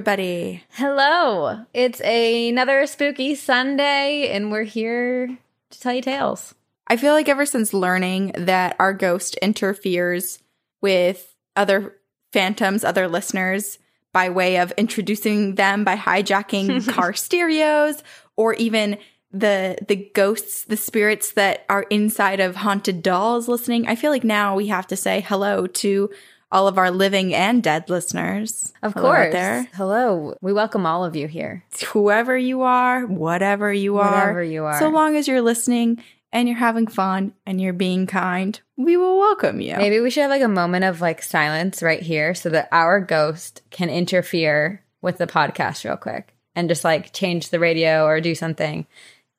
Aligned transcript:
everybody. 0.00 0.64
Hello. 0.70 1.66
It's 1.74 2.00
another 2.00 2.86
spooky 2.86 3.34
Sunday, 3.34 4.30
and 4.30 4.50
we're 4.50 4.62
here 4.62 5.36
to 5.68 5.78
tell 5.78 5.92
you 5.92 6.00
tales. 6.00 6.54
I 6.86 6.96
feel 6.96 7.12
like 7.12 7.28
ever 7.28 7.44
since 7.44 7.74
learning 7.74 8.32
that 8.34 8.76
our 8.78 8.94
ghost 8.94 9.36
interferes 9.42 10.38
with 10.80 11.36
other 11.54 11.96
phantoms, 12.32 12.82
other 12.82 13.08
listeners, 13.08 13.78
by 14.14 14.30
way 14.30 14.56
of 14.56 14.72
introducing 14.78 15.56
them 15.56 15.84
by 15.84 15.96
hijacking 15.96 16.88
car 16.94 17.12
stereos 17.12 18.02
or 18.36 18.54
even 18.54 18.96
the 19.30 19.76
the 19.86 20.10
ghosts, 20.14 20.64
the 20.64 20.78
spirits 20.78 21.32
that 21.32 21.66
are 21.68 21.82
inside 21.90 22.40
of 22.40 22.56
haunted 22.56 23.02
dolls 23.02 23.48
listening. 23.48 23.86
I 23.86 23.96
feel 23.96 24.12
like 24.12 24.24
now 24.24 24.56
we 24.56 24.68
have 24.68 24.86
to 24.86 24.96
say 24.96 25.20
hello 25.20 25.66
to 25.66 26.08
all 26.52 26.66
of 26.68 26.78
our 26.78 26.90
living 26.90 27.34
and 27.34 27.62
dead 27.62 27.88
listeners. 27.88 28.72
Of 28.82 28.94
Hello 28.94 29.10
course. 29.12 29.32
there. 29.32 29.68
Hello. 29.74 30.34
We 30.40 30.52
welcome 30.52 30.84
all 30.86 31.04
of 31.04 31.14
you 31.16 31.26
here. 31.28 31.64
Whoever 31.88 32.36
you 32.36 32.62
are, 32.62 33.06
whatever 33.06 33.72
you 33.72 33.98
are, 33.98 34.10
Whatever 34.10 34.42
you 34.42 34.64
are. 34.64 34.78
so 34.78 34.88
long 34.88 35.16
as 35.16 35.28
you're 35.28 35.42
listening 35.42 36.02
and 36.32 36.48
you're 36.48 36.58
having 36.58 36.86
fun 36.86 37.34
and 37.46 37.60
you're 37.60 37.72
being 37.72 38.06
kind, 38.06 38.60
we 38.76 38.96
will 38.96 39.18
welcome 39.18 39.60
you. 39.60 39.76
Maybe 39.76 40.00
we 40.00 40.10
should 40.10 40.22
have 40.22 40.30
like 40.30 40.42
a 40.42 40.48
moment 40.48 40.84
of 40.84 41.00
like 41.00 41.22
silence 41.22 41.82
right 41.82 42.02
here 42.02 42.34
so 42.34 42.48
that 42.50 42.68
our 42.72 43.00
ghost 43.00 43.62
can 43.70 43.88
interfere 43.90 44.82
with 45.02 45.18
the 45.18 45.26
podcast 45.26 45.84
real 45.84 45.96
quick 45.96 46.34
and 46.56 46.68
just 46.68 46.84
like 46.84 47.12
change 47.12 47.50
the 47.50 47.58
radio 47.60 48.04
or 48.06 48.20
do 48.20 48.34
something. 48.34 48.86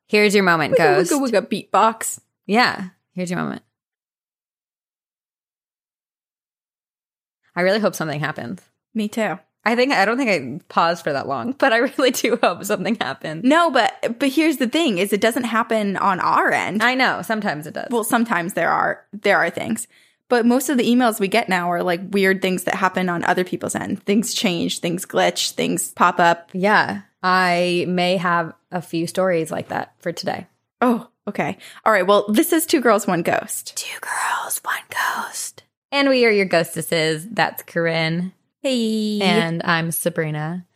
Here's 0.08 0.34
your 0.34 0.44
moment, 0.44 0.74
Wigga, 0.74 0.96
ghost. 0.96 1.12
wigga, 1.12 1.46
wigga, 1.46 1.68
beatbox. 1.70 2.20
Yeah. 2.46 2.88
Here's 3.14 3.30
your 3.30 3.38
moment. 3.38 3.62
I 7.54 7.62
really 7.62 7.80
hope 7.80 7.94
something 7.94 8.20
happens. 8.20 8.60
Me 8.94 9.08
too. 9.08 9.38
I 9.64 9.76
think 9.76 9.92
I 9.92 10.04
don't 10.04 10.16
think 10.16 10.30
I 10.30 10.64
paused 10.68 11.04
for 11.04 11.12
that 11.12 11.28
long, 11.28 11.52
but 11.58 11.72
I 11.72 11.78
really 11.78 12.10
do 12.10 12.38
hope 12.42 12.64
something 12.64 12.96
happens. 12.96 13.44
No, 13.44 13.70
but 13.70 14.18
but 14.18 14.28
here's 14.30 14.56
the 14.56 14.68
thing: 14.68 14.98
is 14.98 15.12
it 15.12 15.20
doesn't 15.20 15.44
happen 15.44 15.96
on 15.96 16.20
our 16.20 16.50
end. 16.50 16.82
I 16.82 16.94
know 16.94 17.22
sometimes 17.22 17.66
it 17.66 17.74
does. 17.74 17.88
well, 17.90 18.04
sometimes 18.04 18.54
there 18.54 18.70
are 18.70 19.04
there 19.12 19.38
are 19.38 19.50
things, 19.50 19.86
but 20.28 20.46
most 20.46 20.68
of 20.68 20.78
the 20.78 20.88
emails 20.88 21.20
we 21.20 21.28
get 21.28 21.48
now 21.48 21.70
are 21.70 21.82
like 21.82 22.00
weird 22.10 22.42
things 22.42 22.64
that 22.64 22.74
happen 22.74 23.08
on 23.08 23.22
other 23.24 23.44
people's 23.44 23.74
end. 23.74 24.02
Things 24.04 24.34
change, 24.34 24.80
things 24.80 25.06
glitch, 25.06 25.52
things 25.52 25.90
pop 25.92 26.18
up. 26.18 26.50
yeah, 26.52 27.02
I 27.22 27.84
may 27.88 28.16
have 28.16 28.52
a 28.72 28.82
few 28.82 29.06
stories 29.06 29.50
like 29.52 29.68
that 29.68 29.94
for 30.00 30.10
today. 30.10 30.46
Oh, 30.80 31.06
okay, 31.28 31.58
all 31.84 31.92
right. 31.92 32.06
Well, 32.06 32.26
this 32.28 32.52
is 32.52 32.66
two 32.66 32.80
girls, 32.80 33.06
one 33.06 33.22
ghost. 33.22 33.76
Two 33.76 34.00
girls, 34.00 34.58
one 34.64 34.82
ghost, 34.90 35.51
and 35.92 36.08
we 36.08 36.24
are 36.24 36.30
your 36.30 36.46
ghostesses. 36.46 37.28
That's 37.28 37.62
Corinne, 37.62 38.32
Hey, 38.62 39.20
and 39.20 39.62
I'm 39.64 39.92
Sabrina. 39.92 40.66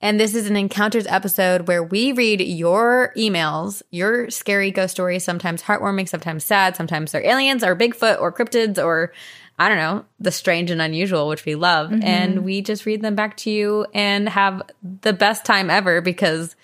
And 0.00 0.18
this 0.18 0.34
is 0.34 0.48
an 0.48 0.56
encounters 0.56 1.06
episode 1.08 1.68
where 1.68 1.82
we 1.82 2.12
read 2.12 2.40
your 2.40 3.12
emails, 3.18 3.82
your 3.90 4.30
scary 4.30 4.70
ghost 4.70 4.92
stories, 4.92 5.24
sometimes 5.24 5.62
heartwarming, 5.62 6.08
sometimes 6.08 6.44
sad, 6.44 6.76
sometimes 6.76 7.12
they're 7.12 7.26
aliens 7.26 7.62
or 7.62 7.76
Bigfoot 7.76 8.18
or 8.18 8.32
cryptids 8.32 8.82
or 8.82 9.12
I 9.58 9.68
don't 9.68 9.76
know, 9.76 10.06
the 10.18 10.32
strange 10.32 10.70
and 10.70 10.80
unusual, 10.80 11.28
which 11.28 11.44
we 11.44 11.54
love. 11.54 11.90
Mm-hmm. 11.90 12.02
And 12.02 12.44
we 12.44 12.62
just 12.62 12.86
read 12.86 13.02
them 13.02 13.14
back 13.14 13.36
to 13.38 13.50
you 13.50 13.84
and 13.92 14.26
have 14.26 14.62
the 15.02 15.12
best 15.12 15.44
time 15.44 15.68
ever 15.68 16.00
because 16.00 16.56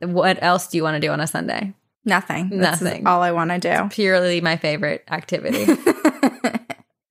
what 0.00 0.42
else 0.42 0.66
do 0.66 0.76
you 0.76 0.82
want 0.82 0.96
to 0.96 1.00
do 1.00 1.10
on 1.10 1.20
a 1.20 1.26
Sunday? 1.26 1.72
nothing. 2.04 2.50
Nothing. 2.50 3.06
all 3.06 3.22
I 3.22 3.32
want 3.32 3.50
to 3.50 3.58
do. 3.58 3.88
Purely 3.90 4.40
my 4.40 4.56
favorite 4.56 5.04
activity. 5.08 5.64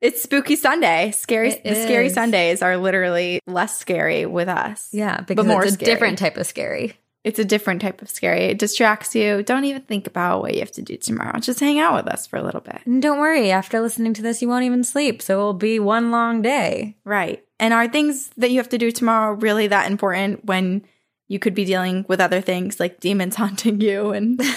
It's 0.04 0.22
spooky 0.22 0.58
Sunday. 0.58 1.12
Scary. 1.12 1.54
It 1.54 1.64
the 1.64 1.76
scary. 1.76 2.10
Sundays 2.10 2.62
are 2.62 2.76
literally 2.76 3.40
less 3.48 3.80
scary 3.80 4.26
with 4.26 4.50
us. 4.50 4.90
yeah, 4.92 5.22
because 5.22 5.46
more 5.46 5.64
it's 5.64 5.72
a 5.72 5.74
scary. 5.76 5.92
different 5.94 6.20
type 6.20 6.36
of 6.36 6.46
scary. 6.46 6.98
It's 7.24 7.40
a 7.40 7.46
different 7.46 7.82
type 7.82 8.02
of 8.02 8.10
scary. 8.10 8.42
It 8.42 8.60
distracts 8.60 9.16
you. 9.16 9.44
Don't 9.44 9.64
even 9.64 9.84
think 9.84 10.06
about 10.06 10.42
what 10.42 10.56
you 10.56 10.60
have 10.60 10.74
to 10.74 10.82
do 10.82 10.98
tomorrow. 10.98 11.40
Just 11.40 11.62
hang 11.62 11.80
out 11.80 11.96
with 11.96 12.14
us 12.14 12.28
for 12.28 12.36
a 12.36 12.44
little 12.44 12.60
bit. 12.60 12.82
And 12.86 13.02
don't 13.02 13.18
worry, 13.18 13.50
after 13.50 13.80
listening 13.80 14.14
to 14.16 14.22
this, 14.22 14.42
you 14.42 14.50
won't 14.50 14.66
even 14.66 14.84
sleep. 14.84 15.22
So 15.22 15.40
it'll 15.40 15.54
be 15.54 15.80
one 15.80 16.12
long 16.12 16.42
day. 16.42 16.98
Right. 17.06 17.42
And 17.58 17.74
are 17.74 17.88
things 17.88 18.30
that 18.36 18.52
you 18.52 18.58
have 18.58 18.68
to 18.70 18.78
do 18.78 18.92
tomorrow 18.92 19.36
really 19.36 19.68
that 19.68 19.90
important 19.90 20.44
when 20.44 20.86
you 21.30 21.40
could 21.40 21.56
be 21.56 21.64
dealing 21.64 22.04
with 22.10 22.20
other 22.20 22.42
things 22.42 22.78
like 22.78 23.00
demons 23.00 23.36
haunting 23.38 23.80
you 23.80 24.12
and 24.12 24.38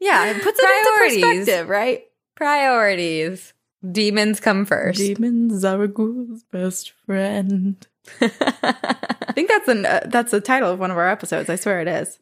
Yeah, 0.00 0.26
it 0.30 0.42
puts 0.42 0.58
it 0.62 0.64
into 0.64 1.20
perspective, 1.20 1.68
right? 1.68 2.04
Priorities. 2.38 3.52
Demons 3.90 4.38
come 4.38 4.64
first. 4.64 4.98
Demons 4.98 5.64
are 5.64 5.88
ghoul's 5.88 6.44
best 6.44 6.92
friend. 7.04 7.84
I 8.20 9.32
think 9.32 9.48
that's 9.48 9.66
an 9.66 9.84
uh, 9.84 10.06
that's 10.06 10.30
the 10.30 10.40
title 10.40 10.70
of 10.70 10.78
one 10.78 10.92
of 10.92 10.96
our 10.96 11.08
episodes. 11.08 11.50
I 11.50 11.56
swear 11.56 11.80
it 11.80 11.88
is. 11.88 12.20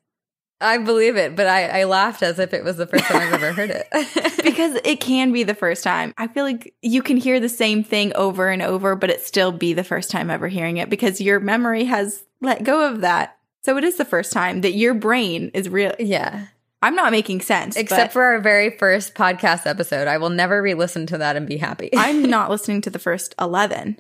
I 0.59 0.79
believe 0.79 1.17
it, 1.17 1.37
but 1.37 1.47
I, 1.47 1.81
I 1.81 1.85
laughed 1.85 2.23
as 2.23 2.39
if 2.39 2.55
it 2.55 2.65
was 2.65 2.79
the 2.79 2.87
first 2.87 3.05
time 3.05 3.21
I've 3.21 3.43
ever 3.43 3.53
heard 3.53 3.71
it. 3.71 3.87
because 4.43 4.81
it 4.85 5.01
can 5.01 5.33
be 5.33 5.43
the 5.43 5.55
first 5.55 5.85
time. 5.85 6.15
I 6.17 6.29
feel 6.29 6.45
like 6.45 6.75
you 6.81 7.03
can 7.03 7.19
hear 7.19 7.39
the 7.39 7.51
same 7.51 7.85
thing 7.85 8.15
over 8.15 8.49
and 8.49 8.63
over, 8.63 8.97
but 8.97 9.11
it 9.11 9.21
still 9.21 9.53
be 9.53 9.75
the 9.75 9.85
first 9.85 10.11
time 10.11 10.31
ever 10.31 10.49
hearing 10.49 10.79
it 10.79 10.89
because 10.89 11.21
your 11.21 11.41
memory 11.41 11.85
has 11.85 12.25
let 12.41 12.65
go 12.65 12.91
of 12.91 13.03
that. 13.03 13.37
So 13.65 13.77
it 13.77 13.85
is 13.85 13.97
the 13.99 14.07
first 14.07 14.33
time 14.33 14.63
that 14.63 14.73
your 14.73 14.95
brain 14.95 15.51
is 15.53 15.69
real. 15.69 15.95
yeah. 15.99 16.47
I'm 16.87 16.95
not 16.95 17.11
making 17.11 17.41
sense, 17.41 17.77
Except 17.77 18.13
for 18.13 18.23
our 18.23 18.39
very 18.41 18.71
first 18.71 19.15
podcast 19.15 19.67
episode. 19.67 20.07
I 20.09 20.19
will 20.19 20.31
never 20.31 20.63
re 20.63 20.75
listen 20.75 21.07
to 21.09 21.19
that 21.19 21.35
and 21.37 21.47
be 21.47 21.57
happy. 21.57 21.91
I'm 21.97 22.23
not 22.23 22.49
listening 22.55 22.81
to 22.83 22.91
the 22.91 22.99
first 22.99 23.35
11. 23.41 23.99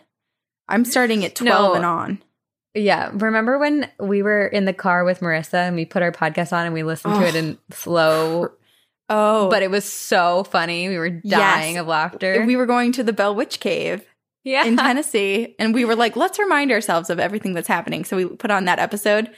I'm 0.69 0.85
starting 0.85 1.25
at 1.25 1.35
12 1.35 1.49
No. 1.71 1.75
and 1.75 1.85
on. 1.85 2.23
yeah. 2.75 3.11
Remember 3.13 3.59
when 3.59 3.91
we 3.99 4.23
were 4.23 4.47
in 4.47 4.65
the 4.67 4.73
car 4.73 5.05
with 5.05 5.21
Marissa 5.21 5.67
and 5.67 5.75
we 5.77 5.85
put 5.85 6.03
our 6.03 6.13
podcast 6.13 6.53
on 6.53 6.65
and 6.67 6.75
we 6.75 6.83
listened 6.85 7.15
to 7.15 7.21
Oh. 7.25 7.25
it 7.29 7.35
in 7.35 7.59
slow, 7.73 8.51
Oh, 9.09 9.49
but 9.51 9.63
it 9.63 9.71
was 9.71 9.85
so 9.85 10.45
funny. 10.45 10.89
We 10.89 10.99
were 10.99 11.11
dying 11.11 11.75
Yes. 11.75 11.81
of 11.81 11.87
laughter. 11.87 12.45
we 12.47 12.57
were 12.57 12.67
going 12.67 12.93
to 12.93 13.03
the 13.05 13.13
Bell 13.13 13.35
Witch 13.35 13.61
Cave 13.61 14.05
yeah. 14.45 14.65
in 14.65 14.77
Tennessee, 14.77 15.55
and 15.59 15.73
we 15.75 15.85
were 15.85 15.95
like, 15.97 16.17
let's 16.17 16.39
remind 16.39 16.71
ourselves 16.73 17.11
of 17.11 17.19
everything 17.21 17.53
that's 17.55 17.69
happening. 17.69 18.05
So 18.05 18.17
we 18.17 18.27
put 18.27 18.51
on 18.51 18.65
that 18.67 18.79
episode, 18.81 19.31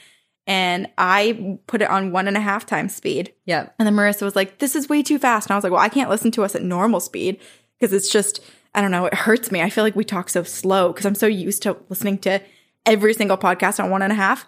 and 0.49 0.89
I 0.97 1.59
put 1.67 1.83
it 1.83 1.91
on 1.91 2.11
one 2.11 2.27
and 2.27 2.35
a 2.35 2.41
half 2.41 2.65
times 2.65 2.95
speed. 2.95 3.31
Yeah. 3.45 3.69
And 3.77 3.85
then 3.85 3.93
Marissa 3.93 4.23
was 4.23 4.35
like, 4.35 4.57
this 4.57 4.75
is 4.75 4.89
way 4.89 5.03
too 5.03 5.19
fast. 5.19 5.47
And 5.47 5.53
I 5.53 5.55
was 5.55 5.63
like, 5.63 5.71
well, 5.71 5.81
I 5.81 5.89
can't 5.89 6.09
listen 6.09 6.31
to 6.31 6.43
us 6.43 6.55
at 6.55 6.63
normal 6.63 6.99
speed 6.99 7.39
because 7.77 7.93
it's 7.93 8.09
just, 8.09 8.41
I 8.73 8.81
don't 8.81 8.89
know, 8.89 9.05
it 9.05 9.13
hurts 9.13 9.51
me. 9.51 9.61
I 9.61 9.69
feel 9.69 9.83
like 9.83 9.95
we 9.95 10.03
talk 10.03 10.27
so 10.27 10.41
slow 10.41 10.91
because 10.91 11.05
I'm 11.05 11.13
so 11.13 11.27
used 11.27 11.61
to 11.63 11.77
listening 11.89 12.17
to 12.19 12.41
every 12.83 13.13
single 13.13 13.37
podcast 13.37 13.81
on 13.81 13.91
one 13.91 14.01
and 14.01 14.11
a 14.11 14.15
half. 14.15 14.47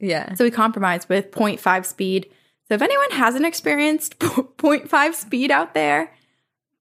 Yeah. 0.00 0.34
So 0.34 0.42
we 0.42 0.50
compromised 0.50 1.08
with 1.08 1.30
0.5 1.30 1.86
speed. 1.86 2.28
So 2.66 2.74
if 2.74 2.82
anyone 2.82 3.10
hasn't 3.12 3.46
experienced 3.46 4.18
0.5 4.18 5.14
speed 5.14 5.52
out 5.52 5.74
there, 5.74 6.12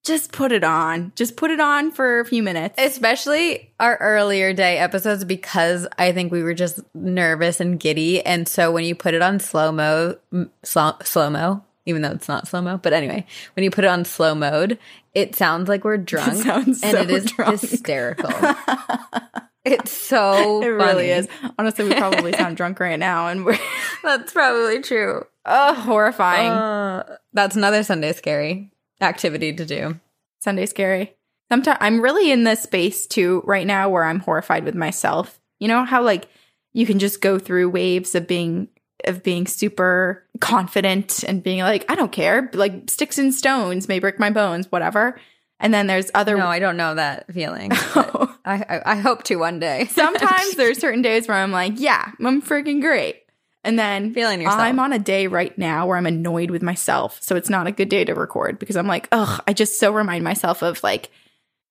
just 0.04 0.32
put 0.32 0.52
it 0.52 0.64
on. 0.64 1.12
Just 1.16 1.36
put 1.36 1.52
it 1.52 1.60
on 1.60 1.92
for 1.92 2.20
a 2.20 2.26
few 2.26 2.42
minutes. 2.42 2.76
Especially 2.78 3.74
our 3.80 3.98
earlier 3.98 4.54
day 4.54 4.78
episodes 4.78 5.24
because 5.24 5.88
I 5.98 6.12
think 6.12 6.32
we 6.32 6.44
were 6.44 6.54
just 6.54 6.80
nervous 6.94 7.60
and 7.60 7.80
giddy. 7.80 8.26
And 8.26 8.48
so 8.48 8.72
when 8.72 8.86
you 8.86 8.96
put 8.96 9.14
it 9.14 9.22
on 9.22 9.40
slow 9.40 9.72
mo, 9.72 10.18
slow, 10.64 10.94
slow 11.04 11.30
mo, 11.30 11.64
even 11.86 12.02
though 12.02 12.12
it's 12.12 12.28
not 12.28 12.48
slow 12.48 12.62
mo, 12.62 12.78
but 12.78 12.94
anyway, 12.94 13.26
when 13.56 13.64
you 13.64 13.72
put 13.72 13.84
it 13.84 13.88
on 13.88 14.06
slow 14.06 14.36
mode, 14.36 14.80
it 15.14 15.36
sounds 15.36 15.68
like 15.68 15.84
we're 15.84 15.98
drunk. 15.98 16.44
sounds 16.44 16.82
and 16.84 16.98
it 16.98 17.10
is 17.10 17.26
drunk. 17.32 17.60
hysterical. 17.60 18.30
it's 19.66 19.92
so 19.92 20.62
it 20.62 20.68
really 20.68 21.10
is. 21.10 21.28
Honestly, 21.58 21.86
we 21.86 21.96
probably 21.96 22.34
sound 22.34 22.58
drunk 22.58 22.80
right 22.80 23.00
now 23.00 23.28
and 23.28 23.44
we're 23.46 23.58
That's 24.04 24.32
probably 24.32 24.82
true. 24.82 25.26
oh 25.46 25.74
horrifying. 25.74 26.52
Uh, 26.52 27.18
that's 27.34 27.56
another 27.56 27.84
Sunday 27.84 28.14
scary 28.14 28.72
activity 29.02 29.54
to 29.54 29.66
do. 29.66 30.00
Sunday 30.40 30.66
scary. 30.66 31.16
Sometimes 31.52 31.78
I'm 31.82 32.02
really 32.02 32.32
in 32.32 32.44
this 32.44 32.64
space 32.64 33.08
too 33.08 33.42
right 33.46 33.66
now 33.66 33.90
where 33.90 34.04
I'm 34.04 34.20
horrified 34.20 34.64
with 34.64 34.76
myself. 34.76 35.40
You 35.60 35.68
know 35.68 35.84
how 35.84 36.04
like 36.04 36.28
you 36.74 36.86
can 36.86 37.00
just 37.00 37.22
go 37.22 37.40
through 37.40 37.70
waves 37.70 38.16
of 38.16 38.28
being 38.28 38.68
of 39.06 39.24
being 39.24 39.48
super 39.48 40.26
confident 40.42 41.24
and 41.24 41.42
being 41.42 41.60
like, 41.60 41.90
I 41.90 41.96
don't 41.96 42.12
care, 42.12 42.50
like 42.54 42.90
sticks 42.90 43.18
and 43.18 43.34
stones 43.34 43.88
may 43.88 44.00
break 44.00 44.20
my 44.20 44.30
bones, 44.30 44.72
whatever. 44.72 45.20
And 45.60 45.74
then 45.74 45.88
there's 45.88 46.12
other 46.14 46.38
No, 46.38 46.48
I 46.48 46.60
don't 46.60 46.78
know 46.78 46.96
that 46.96 47.34
feeling. 47.34 47.72
I, 47.74 48.30
I, 48.46 48.82
I 48.86 48.96
hope 48.96 49.24
to 49.24 49.36
one 49.36 49.60
day. 49.60 49.88
sometimes 49.88 50.52
there's 50.56 50.80
certain 50.80 51.02
days 51.02 51.28
where 51.28 51.38
I'm 51.38 51.52
like, 51.52 51.74
yeah, 51.76 52.12
I'm 52.20 52.42
freaking 52.42 52.82
great. 52.82 53.24
And 53.64 53.78
then 53.78 54.14
Feeling 54.14 54.42
yourself. 54.42 54.62
I'm 54.62 54.80
on 54.80 54.94
a 54.94 55.00
day 55.00 55.28
right 55.28 55.56
now 55.58 55.86
where 55.86 55.98
I'm 55.98 56.06
annoyed 56.06 56.50
with 56.50 56.62
myself. 56.64 57.18
So 57.22 57.36
it's 57.36 57.50
not 57.50 57.68
a 57.68 57.72
good 57.72 57.90
day 57.90 58.06
to 58.06 58.14
record 58.16 58.58
because 58.58 58.78
I'm 58.78 58.88
like, 58.88 59.08
ugh, 59.12 59.42
I 59.48 59.54
just 59.54 59.80
so 59.80 59.92
remind 59.92 60.24
myself 60.24 60.62
of 60.62 60.82
like 60.84 61.10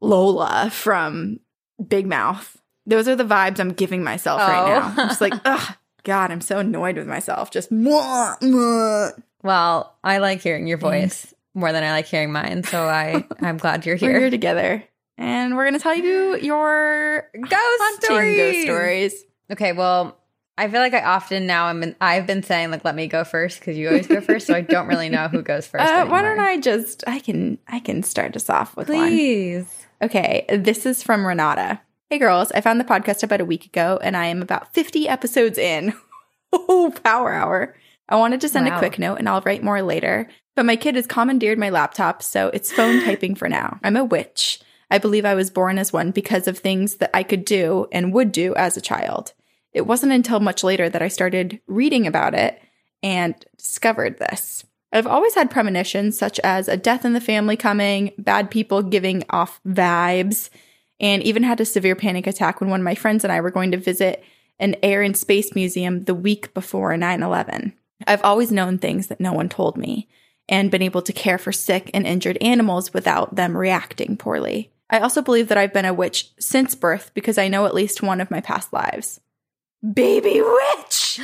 Lola 0.00 0.70
from 0.70 1.40
Big 1.88 2.06
Mouth. 2.06 2.56
Those 2.86 3.08
are 3.08 3.16
the 3.16 3.24
vibes 3.24 3.58
I'm 3.60 3.72
giving 3.72 4.02
myself 4.04 4.40
right 4.40 4.62
Oh. 4.62 4.66
now. 4.80 4.94
I'm 5.02 5.08
just 5.08 5.20
like, 5.20 5.34
oh. 5.34 5.40
ugh, 5.44 5.74
God, 6.04 6.30
I'm 6.30 6.40
so 6.40 6.58
annoyed 6.58 6.96
with 6.96 7.06
myself. 7.06 7.50
Just 7.50 7.70
mwah, 7.70 8.38
mwah. 8.42 9.22
Well, 9.42 9.96
I 10.02 10.18
like 10.18 10.40
hearing 10.40 10.66
your 10.66 10.78
voice 10.78 11.32
more 11.54 11.72
than 11.72 11.82
I 11.84 11.90
like 11.92 12.06
hearing 12.06 12.32
mine, 12.32 12.64
so 12.64 12.82
I 12.86 13.24
I'm 13.40 13.56
glad 13.58 13.84
you're 13.86 13.96
We're 13.96 14.10
here 14.10 14.20
here. 14.20 14.30
together. 14.30 14.84
and 15.16 15.56
we're 15.56 15.64
gonna 15.64 15.78
tell 15.78 15.94
you 15.94 16.36
your 16.36 17.28
Ghost 17.34 18.04
stories. 18.04 18.36
ghost 18.36 18.62
stories. 18.62 19.24
Okay, 19.50 19.72
well, 19.72 20.16
I 20.58 20.68
feel 20.68 20.80
like 20.80 20.92
I 20.92 21.02
often 21.02 21.46
now 21.46 21.66
I'm 21.66 21.82
in, 21.82 21.96
I've 22.00 22.26
been 22.26 22.42
saying 22.42 22.70
like 22.72 22.84
let 22.84 22.94
me 22.96 23.06
go 23.06 23.22
first 23.24 23.60
because 23.60 23.76
you 23.78 23.88
always 23.88 24.08
go 24.08 24.20
first, 24.20 24.48
so 24.48 24.54
I 24.54 24.60
don't 24.60 24.88
really 24.88 25.08
know 25.08 25.28
who 25.28 25.40
goes 25.40 25.66
first. 25.68 25.84
Uh, 25.84 26.06
why 26.06 26.20
don't. 26.20 26.40
I 26.40 26.58
just 26.58 27.04
I 27.06 27.20
can 27.20 27.58
I 27.68 27.78
can 27.80 28.02
start 28.02 28.34
us 28.36 28.50
off 28.50 28.76
with 28.76 28.88
one. 28.88 29.08
Please. 29.08 29.86
Okay, 30.02 30.44
this 30.48 30.84
is 30.84 31.02
from 31.02 31.24
Renata. 31.26 31.80
Hey 32.10 32.18
girls, 32.18 32.50
I 32.52 32.60
found 32.60 32.80
the 32.80 32.84
podcast 32.84 33.22
about 33.22 33.40
a 33.40 33.44
week 33.44 33.66
ago 33.66 33.98
and 34.02 34.16
I 34.16 34.26
am 34.26 34.42
about 34.42 34.74
50 34.74 35.08
episodes 35.08 35.58
in. 35.58 35.94
Oh, 36.50 36.90
power 37.04 37.34
hour. 37.34 37.76
I 38.08 38.16
wanted 38.16 38.40
to 38.40 38.48
send 38.48 38.66
Wow. 38.66 38.76
a 38.76 38.78
quick 38.78 38.98
note 38.98 39.18
and 39.18 39.28
I'll 39.28 39.42
write 39.42 39.62
more 39.62 39.82
later, 39.82 40.28
but 40.56 40.64
my 40.64 40.76
kid 40.76 40.94
has 40.96 41.06
commandeered 41.06 41.58
my 41.58 41.68
laptop, 41.68 42.22
so 42.22 42.48
it's 42.54 42.72
phone 42.72 43.00
typing 43.04 43.34
for 43.34 43.50
now. 43.50 43.78
I'm 43.84 43.98
a 43.98 44.04
witch. 44.04 44.58
I 44.90 44.96
believe 44.96 45.26
I 45.26 45.34
was 45.34 45.50
born 45.50 45.76
as 45.78 45.92
one 45.92 46.10
because 46.10 46.48
of 46.48 46.58
things 46.58 46.96
that 46.96 47.10
I 47.14 47.22
could 47.22 47.44
do 47.44 47.86
and 47.92 48.14
would 48.14 48.32
do 48.32 48.54
as 48.54 48.78
a 48.78 48.80
child. 48.80 49.34
It 49.78 49.86
wasn't 49.86 50.10
until 50.10 50.40
much 50.40 50.64
later 50.64 50.88
that 50.88 51.02
I 51.02 51.06
started 51.06 51.60
reading 51.68 52.08
about 52.08 52.34
it 52.34 52.60
and 53.00 53.32
discovered 53.56 54.18
this. 54.18 54.64
I've 54.92 55.06
always 55.06 55.36
had 55.36 55.52
premonitions 55.52 56.18
such 56.18 56.40
as 56.40 56.66
a 56.66 56.76
death 56.76 57.04
in 57.04 57.12
the 57.12 57.20
family 57.20 57.56
coming, 57.56 58.12
bad 58.18 58.50
people 58.50 58.82
giving 58.82 59.22
off 59.30 59.60
vibes, 59.64 60.50
and 60.98 61.22
even 61.22 61.44
had 61.44 61.60
a 61.60 61.64
severe 61.64 61.94
panic 61.94 62.26
attack 62.26 62.60
when 62.60 62.70
one 62.70 62.80
of 62.80 62.84
my 62.84 62.96
friends 62.96 63.22
and 63.22 63.32
I 63.32 63.40
were 63.40 63.52
going 63.52 63.70
to 63.70 63.76
visit 63.76 64.24
an 64.58 64.74
air 64.82 65.00
and 65.00 65.16
space 65.16 65.54
museum 65.54 66.00
the 66.00 66.14
week 66.14 66.52
before 66.54 66.96
9 66.96 67.22
11. 67.22 67.72
I've 68.04 68.24
always 68.24 68.50
known 68.50 68.78
things 68.78 69.06
that 69.06 69.20
no 69.20 69.32
one 69.32 69.48
told 69.48 69.76
me 69.76 70.08
and 70.48 70.72
been 70.72 70.82
able 70.82 71.02
to 71.02 71.12
care 71.12 71.38
for 71.38 71.52
sick 71.52 71.88
and 71.94 72.04
injured 72.04 72.38
animals 72.40 72.92
without 72.92 73.36
them 73.36 73.56
reacting 73.56 74.16
poorly. 74.16 74.72
I 74.90 74.98
also 74.98 75.22
believe 75.22 75.46
that 75.48 75.58
I've 75.58 75.72
been 75.72 75.84
a 75.84 75.94
witch 75.94 76.32
since 76.40 76.74
birth 76.74 77.12
because 77.14 77.38
I 77.38 77.46
know 77.46 77.66
at 77.66 77.74
least 77.74 78.02
one 78.02 78.20
of 78.20 78.32
my 78.32 78.40
past 78.40 78.72
lives. 78.72 79.20
Baby 79.94 80.40
witch! 80.42 81.20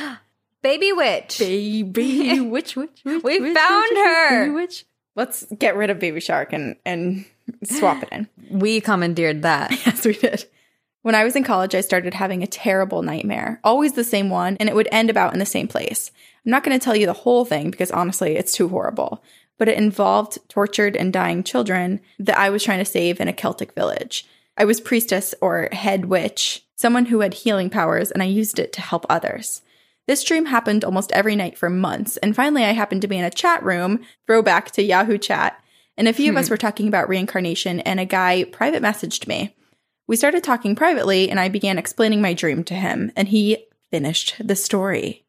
Baby 0.61 0.93
witch. 0.93 1.37
Baby 1.39 2.39
witch, 2.39 2.75
witch, 2.75 3.03
witch. 3.05 3.23
We 3.23 3.39
witch, 3.39 3.55
found 3.55 3.87
witch, 3.91 3.99
her. 3.99 4.45
Baby 4.45 4.55
witch. 4.55 4.85
Let's 5.15 5.45
get 5.57 5.75
rid 5.75 5.89
of 5.89 5.99
Baby 5.99 6.19
Shark 6.19 6.53
and, 6.53 6.75
and 6.85 7.25
swap 7.63 8.01
it 8.03 8.09
in. 8.11 8.27
we 8.49 8.81
commandeered 8.81 9.43
that. 9.43 9.71
Yes, 9.85 10.05
we 10.05 10.13
did. 10.13 10.45
When 11.03 11.13
I 11.13 11.23
was 11.23 11.35
in 11.35 11.43
college, 11.43 11.75
I 11.75 11.81
started 11.81 12.15
having 12.15 12.41
a 12.41 12.47
terrible 12.47 13.03
nightmare, 13.03 13.59
always 13.63 13.93
the 13.93 14.03
same 14.03 14.31
one, 14.31 14.57
and 14.59 14.67
it 14.67 14.73
would 14.73 14.89
end 14.91 15.11
about 15.11 15.33
in 15.33 15.39
the 15.39 15.45
same 15.45 15.67
place. 15.67 16.09
I'm 16.43 16.49
not 16.49 16.63
going 16.63 16.77
to 16.77 16.83
tell 16.83 16.95
you 16.95 17.05
the 17.05 17.13
whole 17.13 17.45
thing 17.45 17.69
because 17.69 17.91
honestly, 17.91 18.35
it's 18.35 18.53
too 18.53 18.69
horrible, 18.69 19.23
but 19.59 19.67
it 19.69 19.77
involved 19.77 20.39
tortured 20.49 20.95
and 20.95 21.13
dying 21.13 21.43
children 21.43 21.99
that 22.17 22.39
I 22.39 22.49
was 22.49 22.63
trying 22.63 22.79
to 22.79 22.85
save 22.85 23.21
in 23.21 23.27
a 23.27 23.33
Celtic 23.33 23.73
village. 23.73 24.25
I 24.57 24.65
was 24.65 24.81
priestess 24.81 25.35
or 25.41 25.69
head 25.71 26.05
witch, 26.05 26.64
someone 26.75 27.07
who 27.07 27.21
had 27.21 27.33
healing 27.33 27.69
powers, 27.69 28.11
and 28.11 28.21
I 28.21 28.25
used 28.25 28.59
it 28.59 28.73
to 28.73 28.81
help 28.81 29.05
others. 29.09 29.61
This 30.07 30.23
dream 30.23 30.45
happened 30.45 30.83
almost 30.83 31.11
every 31.13 31.35
night 31.35 31.57
for 31.57 31.69
months, 31.69 32.17
and 32.17 32.35
finally 32.35 32.63
I 32.63 32.73
happened 32.73 33.01
to 33.01 33.07
be 33.07 33.17
in 33.17 33.25
a 33.25 33.31
chat 33.31 33.63
room, 33.63 34.01
throwback 34.27 34.71
to 34.71 34.83
Yahoo 34.83 35.17
chat, 35.17 35.59
and 35.97 36.07
a 36.07 36.13
few 36.13 36.31
of 36.31 36.37
us 36.37 36.47
hmm. 36.47 36.53
were 36.53 36.57
talking 36.57 36.87
about 36.87 37.09
reincarnation, 37.09 37.79
and 37.81 37.99
a 37.99 38.05
guy 38.05 38.43
private 38.43 38.83
messaged 38.83 39.27
me. 39.27 39.55
We 40.07 40.15
started 40.15 40.43
talking 40.43 40.75
privately, 40.75 41.29
and 41.29 41.39
I 41.39 41.49
began 41.49 41.79
explaining 41.79 42.21
my 42.21 42.33
dream 42.33 42.63
to 42.65 42.75
him, 42.75 43.11
and 43.15 43.29
he 43.29 43.65
finished 43.89 44.35
the 44.39 44.55
story. 44.55 45.25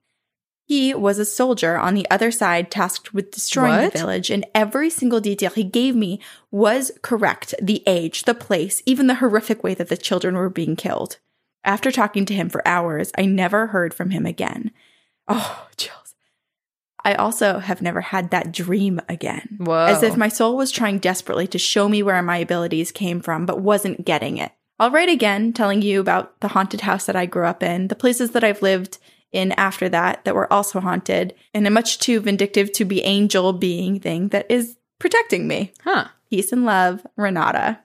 He 0.66 0.92
was 0.92 1.20
a 1.20 1.24
soldier 1.24 1.76
on 1.76 1.94
the 1.94 2.10
other 2.10 2.32
side 2.32 2.72
tasked 2.72 3.14
with 3.14 3.30
destroying 3.30 3.84
What? 3.84 3.92
the 3.92 3.98
village, 3.98 4.30
and 4.30 4.44
every 4.54 4.90
single 4.90 5.20
detail 5.20 5.50
he 5.50 5.62
gave 5.64 5.94
me 5.94 6.20
was 6.50 6.90
correct 7.02 7.54
the 7.62 7.84
age, 7.86 8.24
the 8.24 8.34
place, 8.34 8.82
even 8.84 9.06
the 9.06 9.14
horrific 9.14 9.62
way 9.62 9.74
that 9.74 9.88
the 9.88 9.96
children 9.96 10.34
were 10.34 10.50
being 10.50 10.74
killed. 10.74 11.18
After 11.66 11.90
talking 11.90 12.24
to 12.26 12.34
him 12.34 12.48
for 12.48 12.66
hours, 12.66 13.10
I 13.18 13.26
never 13.26 13.66
heard 13.66 13.92
from 13.92 14.10
him 14.10 14.24
again. 14.24 14.70
Oh, 15.26 15.66
chills. 15.76 16.14
I 17.04 17.14
also 17.14 17.58
have 17.58 17.82
never 17.82 18.00
had 18.00 18.30
that 18.30 18.52
dream 18.52 19.00
again. 19.08 19.58
Whoa. 19.58 19.86
As 19.86 20.02
if 20.04 20.16
my 20.16 20.28
soul 20.28 20.56
was 20.56 20.70
trying 20.70 20.98
desperately 20.98 21.48
to 21.48 21.58
show 21.58 21.88
me 21.88 22.02
where 22.02 22.22
my 22.22 22.38
abilities 22.38 22.92
came 22.92 23.20
from, 23.20 23.46
but 23.46 23.60
wasn't 23.60 24.04
getting 24.04 24.38
it. 24.38 24.52
I'll 24.78 24.90
write 24.90 25.08
again, 25.08 25.52
telling 25.52 25.82
you 25.82 26.00
about 26.00 26.40
the 26.40 26.48
haunted 26.48 26.82
house 26.82 27.06
that 27.06 27.16
I 27.16 27.26
grew 27.26 27.46
up 27.46 27.62
in, 27.62 27.88
the 27.88 27.94
places 27.96 28.30
that 28.32 28.44
I've 28.44 28.62
lived 28.62 28.98
in 29.32 29.52
after 29.52 29.88
that 29.88 30.24
that 30.24 30.34
were 30.34 30.52
also 30.52 30.80
haunted, 30.80 31.34
and 31.52 31.66
a 31.66 31.70
much 31.70 31.98
too 31.98 32.20
vindictive 32.20 32.72
to 32.72 32.84
be 32.84 33.02
angel 33.02 33.52
being 33.52 33.98
thing 33.98 34.28
that 34.28 34.50
is 34.50 34.76
protecting 34.98 35.48
me. 35.48 35.72
Huh. 35.82 36.08
Peace 36.30 36.52
and 36.52 36.64
love, 36.64 37.04
Renata. 37.16 37.80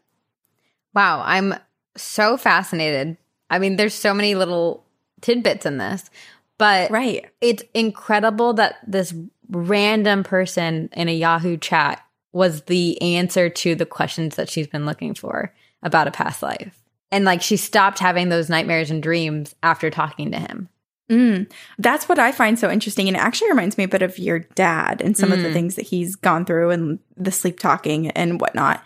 Wow, 0.94 1.24
I'm 1.26 1.56
so 1.96 2.38
fascinated. 2.38 3.18
I 3.52 3.60
mean, 3.60 3.76
there's 3.76 3.94
so 3.94 4.14
many 4.14 4.34
little 4.34 4.84
tidbits 5.22 5.66
in 5.68 5.78
this, 5.78 6.10
but 6.58 6.90
Right. 6.90 7.26
it's 7.42 7.64
incredible 7.76 8.54
that 8.54 8.78
this 8.88 9.14
random 9.50 10.24
person 10.24 10.90
in 10.94 11.10
a 11.10 11.14
Yahoo 11.16 11.58
chat 11.58 12.02
was 12.34 12.64
the 12.64 13.00
answer 13.02 13.50
to 13.50 13.76
the 13.76 13.86
questions 13.86 14.38
that 14.38 14.50
she's 14.50 14.68
been 14.68 14.86
looking 14.86 15.14
for 15.14 15.54
about 15.84 16.08
a 16.08 16.12
past 16.12 16.42
life. 16.42 16.82
And 17.12 17.26
like 17.26 17.42
she 17.42 17.58
stopped 17.58 18.00
having 18.00 18.30
those 18.30 18.50
nightmares 18.50 18.90
and 18.90 19.04
dreams 19.04 19.54
after 19.62 19.90
talking 19.90 20.32
to 20.32 20.40
him. 20.40 20.70
Mm, 21.12 21.52
that's 21.78 22.08
what 22.08 22.20
I 22.20 22.32
find 22.32 22.58
so 22.58 22.72
interesting. 22.72 23.10
And 23.10 23.18
it 23.18 23.20
actually 23.20 23.50
reminds 23.50 23.78
me 23.78 23.84
a 23.84 23.90
bit 23.90 24.02
of 24.02 24.18
your 24.18 24.40
dad 24.40 25.02
and 25.02 25.18
some 25.18 25.34
of 25.34 25.42
the 25.42 25.50
Mm. 25.50 25.54
things 25.54 25.76
that 25.76 25.88
he's 25.88 26.16
gone 26.16 26.46
through 26.46 26.70
and 26.70 27.00
the 27.18 27.34
sleep 27.34 27.60
talking 27.60 28.10
and 28.12 28.40
whatnot. 28.40 28.82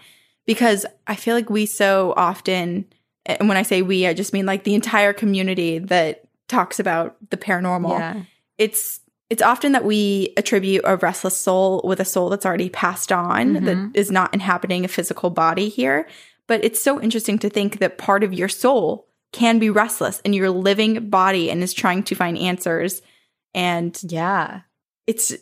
Because 0.47 0.88
I 1.06 1.15
feel 1.15 1.35
like 1.35 1.51
we 1.51 1.67
so 1.67 2.15
often, 2.17 2.85
and 3.25 3.48
when 3.48 3.57
I 3.57 3.63
say 3.63 3.81
we, 3.81 4.06
I 4.07 4.13
just 4.13 4.33
mean 4.33 4.45
like 4.45 4.63
the 4.63 4.75
entire 4.75 5.13
community 5.13 5.80
that 5.80 6.24
talks 6.48 6.80
about 6.80 7.16
the 7.30 7.38
paranormal. 7.38 8.25
It's 8.57 9.00
it's 9.31 9.42
often 9.42 9.72
that 9.72 9.83
we 9.83 10.33
attribute 10.38 10.83
a 10.86 10.98
restless 10.98 11.36
soul 11.36 11.81
with 11.83 12.00
a 12.00 12.06
soul 12.06 12.30
that's 12.30 12.45
already 12.45 12.69
passed 12.69 13.12
on 13.12 13.54
that 13.54 13.63
Mhm. 13.75 13.92
is 13.98 14.12
not 14.12 14.31
inhabiting 14.36 14.86
a 14.86 14.88
physical 14.88 15.32
body 15.32 15.67
here. 15.67 16.08
But 16.48 16.63
it's 16.63 16.82
so 16.84 17.01
interesting 17.01 17.39
to 17.39 17.50
think 17.50 17.79
that 17.79 17.98
part 17.98 18.24
of 18.24 18.34
your 18.36 18.48
soul 18.48 19.08
can 19.34 19.58
be 19.58 19.72
restless 19.72 20.20
in 20.20 20.34
your 20.34 20.51
living 20.51 21.10
body 21.10 21.50
and 21.50 21.63
is 21.63 21.74
trying 21.74 22.03
to 22.03 22.13
find 22.15 22.38
answers. 22.38 23.01
And 23.55 24.00
Yeah. 24.03 24.62
it's 25.08 25.34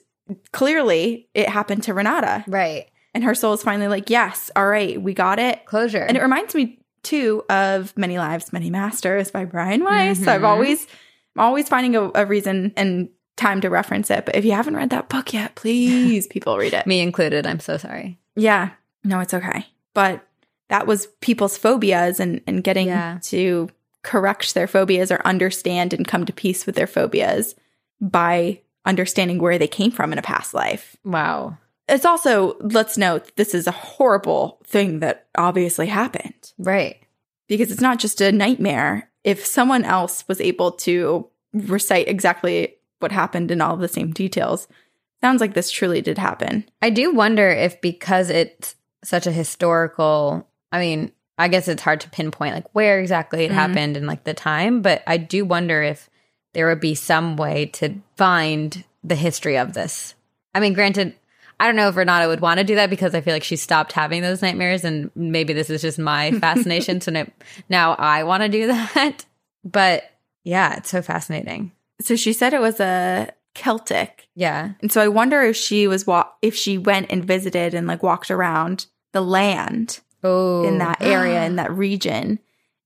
clearly 0.53 1.27
it 1.33 1.49
happened 1.49 1.83
to 1.83 1.93
Renata. 1.93 2.45
Right. 2.47 2.85
And 3.13 3.23
her 3.25 3.35
soul 3.35 3.53
is 3.53 3.61
finally 3.63 3.89
like, 3.89 4.09
yes, 4.09 4.49
all 4.55 4.65
right, 4.67 4.99
we 4.99 5.13
got 5.13 5.39
it. 5.39 5.65
Closure. 5.65 6.03
And 6.03 6.15
it 6.17 6.23
reminds 6.23 6.55
me 6.55 6.79
too 7.03 7.43
of 7.49 7.95
Many 7.97 8.17
Lives, 8.17 8.51
Many 8.53 8.69
Masters 8.69 9.29
by 9.31 9.45
Brian 9.45 9.83
Weiss. 9.83 10.25
I've 10.27 10.41
Mhm. 10.41 10.47
always 10.47 10.87
I'm 11.35 11.41
always 11.45 11.67
finding 11.67 11.95
a, 11.95 12.11
a 12.15 12.25
reason 12.25 12.73
and 12.77 13.09
time 13.37 13.59
to 13.61 13.69
reference 13.69 14.11
it. 14.11 14.25
But 14.25 14.35
if 14.35 14.45
you 14.45 14.51
haven't 14.51 14.75
read 14.75 14.91
that 14.91 15.09
book 15.09 15.33
yet, 15.33 15.55
please 15.55 16.27
people 16.35 16.57
read 16.57 16.73
it. 16.73 16.85
Me 16.85 17.01
included. 17.01 17.47
I'm 17.47 17.59
so 17.59 17.77
sorry. 17.77 18.19
Yeah. 18.35 18.69
No, 19.03 19.19
it's 19.19 19.33
okay. 19.33 19.65
But 19.95 20.25
that 20.69 20.85
was 20.87 21.07
people's 21.21 21.57
phobias 21.57 22.19
and, 22.19 22.41
and 22.45 22.63
getting 22.63 22.87
Yeah. 22.87 23.17
to 23.23 23.69
correct 24.03 24.53
their 24.53 24.67
phobias 24.67 25.11
or 25.11 25.21
understand 25.25 25.93
and 25.93 26.07
come 26.07 26.25
to 26.25 26.33
peace 26.33 26.65
with 26.67 26.75
their 26.75 26.87
phobias 26.87 27.55
by 27.99 28.59
understanding 28.85 29.39
where 29.39 29.57
they 29.57 29.67
came 29.67 29.91
from 29.91 30.11
in 30.13 30.19
a 30.19 30.23
past 30.23 30.53
life. 30.53 30.95
Wow. 31.03 31.57
It's 31.87 32.05
also, 32.05 32.55
let's 32.61 32.97
note, 32.97 33.31
this 33.35 33.53
is 33.53 33.67
a 33.67 33.71
horrible 33.71 34.59
thing 34.65 34.99
that 34.99 35.27
obviously 35.37 35.87
happened 35.87 36.53
Right. 36.57 36.97
because 37.47 37.71
it's 37.71 37.81
not 37.81 37.99
just 37.99 38.21
a 38.21 38.31
nightmare. 38.31 39.09
If 39.23 39.45
someone 39.45 39.83
else 39.83 40.25
was 40.27 40.39
able 40.41 40.71
to 40.71 41.27
recite 41.53 42.07
exactly 42.07 42.75
what 42.99 43.11
happened 43.11 43.51
in 43.51 43.61
all 43.61 43.75
the 43.77 43.87
same 43.89 44.11
details, 44.11 44.67
sounds 45.21 45.41
like 45.41 45.53
this 45.53 45.71
truly 45.71 46.01
did 46.01 46.17
happen. 46.17 46.65
I 46.81 46.89
do 46.89 47.13
wonder 47.13 47.49
if 47.49 47.79
because 47.81 48.29
it's 48.29 48.75
such 49.03 49.27
a 49.27 49.31
historical, 49.31 50.47
I 50.71 50.79
mean, 50.79 51.11
I 51.37 51.47
guess 51.49 51.67
it's 51.67 51.81
hard 51.81 51.99
to 52.01 52.09
pinpoint 52.09 52.55
like 52.55 52.73
where 52.73 52.99
exactly 52.99 53.43
it 53.45 53.51
Mhm. 53.51 53.55
happened 53.55 53.97
and 53.97 54.07
like 54.07 54.23
the 54.23 54.33
time, 54.33 54.81
but 54.81 55.03
I 55.07 55.17
do 55.17 55.43
wonder 55.45 55.81
if 55.83 56.09
there 56.53 56.67
would 56.67 56.79
be 56.79 56.95
some 56.95 57.35
way 57.35 57.65
to 57.65 57.95
find 58.15 58.83
the 59.03 59.15
history 59.15 59.57
of 59.57 59.73
this. 59.73 60.15
I 60.55 60.59
mean, 60.59 60.73
granted, 60.73 61.15
I 61.63 61.67
don't 61.67 61.77
know 61.77 61.87
if 61.87 61.95
Renata 61.95 62.27
would 62.27 62.41
want 62.41 62.57
to 62.57 62.63
do 62.65 62.75
that 62.75 62.89
because 62.89 63.15
I 63.15 63.21
feel 63.21 63.33
like 63.33 63.43
she 63.43 63.55
stopped 63.55 63.93
having 63.93 64.21
those 64.21 64.41
nightmares 64.41 64.83
and 64.83 65.09
maybe 65.15 65.53
this 65.53 65.69
is 65.69 65.81
just 65.81 65.97
my 65.97 66.31
fascination. 66.39 66.99
so 66.99 67.09
now, 67.11 67.25
now 67.69 67.93
I 67.93 68.23
want 68.23 68.43
to 68.43 68.49
do 68.49 68.67
that. 68.67 69.25
But 69.63 70.03
yeah, 70.43 70.75
it's 70.77 70.89
so 70.89 71.01
fascinating. 71.01 71.71
So 72.01 72.15
she 72.17 72.33
said 72.33 72.53
it 72.53 72.59
was 72.59 72.81
a 72.81 73.29
Celtic 73.55 74.27
Yeah. 74.35 74.71
And 74.81 74.91
so 74.91 74.99
I 75.01 75.07
wonder 75.07 75.41
if 75.41 75.55
she 75.55 75.87
was 75.87 76.05
wa- 76.05 76.27
if 76.41 76.53
she 76.55 76.77
went 76.77 77.07
and 77.11 77.23
visited 77.23 77.73
and 77.73 77.87
like 77.87 78.03
walked 78.03 78.29
around 78.29 78.87
the 79.13 79.21
land 79.21 80.01
Oh, 80.23 80.65
in 80.65 80.79
that 80.79 81.01
area 81.01 81.45
in 81.45 81.55
that 81.57 81.71
region, 81.71 82.39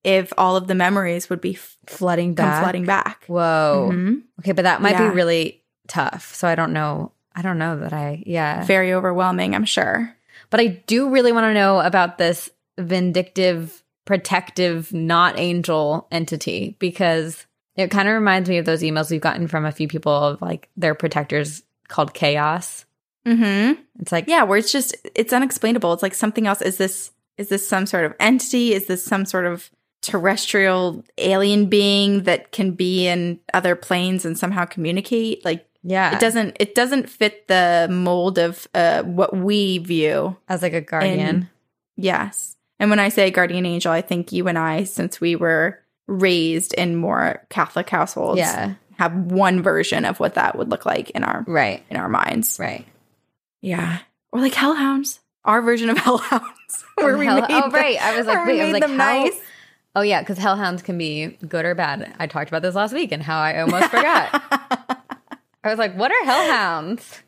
if 0.04 0.34
all 0.38 0.56
of 0.56 0.68
the 0.68 0.76
memories 0.76 1.30
would 1.30 1.42
be 1.42 1.56
f- 1.56 1.78
flooding 1.88 2.36
back. 2.36 2.62
flooding 2.64 2.86
back. 2.86 3.24
Whoa. 3.28 3.90
Mhm. 3.92 4.22
Okay, 4.42 4.52
but 4.52 4.64
that 4.64 4.82
might 4.82 4.92
Yeah. 5.00 5.10
be 5.10 5.16
really 5.16 5.64
tough. 5.88 6.36
So 6.36 6.48
I 6.48 6.56
don't 6.56 6.74
know. 6.74 7.12
I 7.38 7.44
don't 7.44 7.60
know 7.60 7.78
that 7.80 7.94
I, 7.94 8.24
yeah. 8.26 8.66
Very 8.66 8.94
overwhelming, 8.94 9.54
I'm 9.54 9.64
sure. 9.64 10.12
But 10.50 10.60
I 10.60 10.68
do 10.68 11.10
really 11.10 11.32
want 11.32 11.44
to 11.44 11.54
know 11.54 11.80
about 11.80 12.18
this 12.18 12.50
vindictive, 12.80 13.84
protective, 14.06 14.92
not 14.92 15.38
angel 15.38 16.08
entity 16.12 16.76
because 16.80 17.46
it 17.76 17.92
kind 17.92 18.08
of 18.08 18.16
reminds 18.16 18.50
me 18.50 18.58
of 18.58 18.66
those 18.66 18.82
emails 18.82 19.12
we've 19.12 19.22
gotten 19.22 19.48
from 19.48 19.66
a 19.66 19.72
few 19.72 19.88
people 19.88 20.12
of 20.12 20.42
like 20.42 20.68
their 20.76 20.96
protectors 20.96 21.62
called 21.88 22.16
chaos. 22.16 22.86
Mm-hmm. 23.28 23.80
It's 24.00 24.12
like, 24.12 24.28
Yeah, 24.28 24.44
where 24.44 24.58
it's 24.58 24.72
just 24.72 24.96
it's 25.14 25.32
unexplainable. 25.32 25.94
It's 25.94 26.04
like 26.04 26.16
something 26.16 26.48
else. 26.48 26.62
Is 26.64 26.78
this 26.78 27.12
is 27.38 27.50
this 27.50 27.68
some 27.68 27.86
sort 27.86 28.06
of 28.06 28.16
entity? 28.20 28.74
Is 28.74 28.88
this 28.88 29.04
some 29.04 29.26
sort 29.26 29.46
of 29.46 29.70
terrestrial 30.02 31.04
alien 31.20 31.68
being 31.68 32.24
that 32.24 32.52
can 32.52 32.72
be 32.72 33.08
in 33.08 33.40
other 33.54 33.76
planes 33.76 34.26
and 34.26 34.38
somehow 34.38 34.66
communicate? 34.66 35.46
Like 35.46 35.67
yeah, 35.84 36.14
it 36.16 36.20
doesn't 36.20 36.58
it 36.60 36.76
doesn't 36.76 37.10
fit 37.10 37.48
the 37.48 37.88
mold 37.90 38.38
of 38.38 38.68
uh, 38.74 39.04
what 39.04 39.36
we 39.36 39.78
view. 39.80 40.36
as 40.50 40.62
like 40.62 40.74
a 40.74 40.82
guardian. 40.82 41.20
And- 41.20 41.48
Yes. 42.00 42.56
And 42.80 42.92
when 42.92 43.00
I 43.00 43.10
say 43.10 43.32
guardian 43.32 43.66
angel, 43.66 43.92
I 43.92 44.02
think 44.02 44.32
you 44.32 44.48
and 44.48 44.58
I, 44.58 44.84
since 44.84 45.20
we 45.20 45.36
were 45.36 45.80
raised 46.06 46.74
in 46.76 46.96
more 46.96 47.44
Catholic 47.50 47.90
households, 47.90 48.38
yeah, 48.38 48.76
have 48.98 49.16
one 49.16 49.64
version 49.64 50.06
of 50.06 50.20
what 50.20 50.36
that 50.36 50.56
would 50.58 50.70
look 50.70 50.86
like 50.86 51.10
in 51.12 51.24
our 51.24 51.44
right, 51.48 51.84
in 51.90 51.98
our 51.98 52.08
minds. 52.08 52.60
right. 52.60 52.86
Yeah. 53.62 53.98
Or 54.32 54.40
like 54.42 54.54
hellhounds. 54.54 55.20
Our 55.44 55.62
version 55.64 55.90
of 55.90 55.98
hellhounds. 56.08 56.84
where 56.96 57.18
we 57.18 57.26
Hell- 57.26 57.42
made 57.42 57.46
oh, 57.50 57.62
them- 57.62 57.72
right. 57.72 58.00
I 58.00 58.16
was 58.18 58.28
like, 58.28 58.46
wait, 58.46 58.62
I 58.62 58.66
was 58.66 58.74
like, 58.74 58.82
them 58.84 58.92
how- 59.00 59.24
nice. 59.24 59.40
Oh 59.96 60.02
yeah, 60.02 60.22
because 60.22 60.38
hellhounds 60.38 60.84
can 60.84 61.00
be 61.00 61.36
good 61.48 61.66
or 61.66 61.74
bad. 61.74 62.14
I 62.20 62.28
talked 62.28 62.50
about 62.50 62.62
this 62.62 62.76
last 62.76 62.94
week 62.94 63.12
and 63.12 63.24
how 63.24 63.40
I 63.40 63.62
almost 63.62 63.90
forgot. 63.90 64.44
I 65.68 65.72
was 65.72 65.80
like, 65.80 65.96
what 65.96 66.12
are 66.12 66.26
hellhounds? 66.26 67.22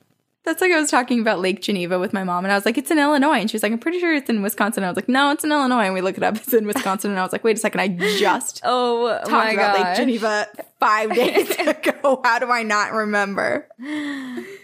That's 0.45 0.61
like 0.61 0.71
I 0.71 0.79
was 0.79 0.89
talking 0.89 1.19
about 1.19 1.41
Lake 1.41 1.61
Geneva 1.61 1.99
with 1.99 2.13
my 2.13 2.23
mom, 2.23 2.45
and 2.45 2.51
I 2.51 2.55
was 2.55 2.65
like, 2.65 2.77
it's 2.77 2.89
in 2.89 2.97
Illinois. 2.97 3.39
And 3.39 3.49
she 3.49 3.55
was 3.55 3.61
like, 3.61 3.71
I'm 3.71 3.77
pretty 3.77 3.99
sure 3.99 4.13
it's 4.13 4.29
in 4.29 4.41
Wisconsin. 4.41 4.83
And 4.83 4.87
I 4.87 4.89
was 4.89 4.95
like, 4.95 5.09
no, 5.09 5.31
it's 5.31 5.43
in 5.43 5.51
Illinois. 5.51 5.83
And 5.83 5.93
we 5.93 6.01
look 6.01 6.17
it 6.17 6.23
up, 6.23 6.35
it's 6.37 6.53
in 6.53 6.65
Wisconsin. 6.65 7.11
And 7.11 7.19
I 7.19 7.23
was 7.23 7.31
like, 7.31 7.43
wait 7.43 7.57
a 7.57 7.59
second, 7.59 7.81
I 7.81 7.89
just 8.17 8.61
Oh 8.65 9.19
talked 9.19 9.31
my 9.31 9.51
about 9.51 9.79
Lake. 9.79 9.97
Geneva 9.97 10.47
five 10.79 11.13
days 11.13 11.51
ago. 11.59 12.21
How 12.23 12.39
do 12.39 12.49
I 12.49 12.63
not 12.63 12.93
remember? 12.93 13.67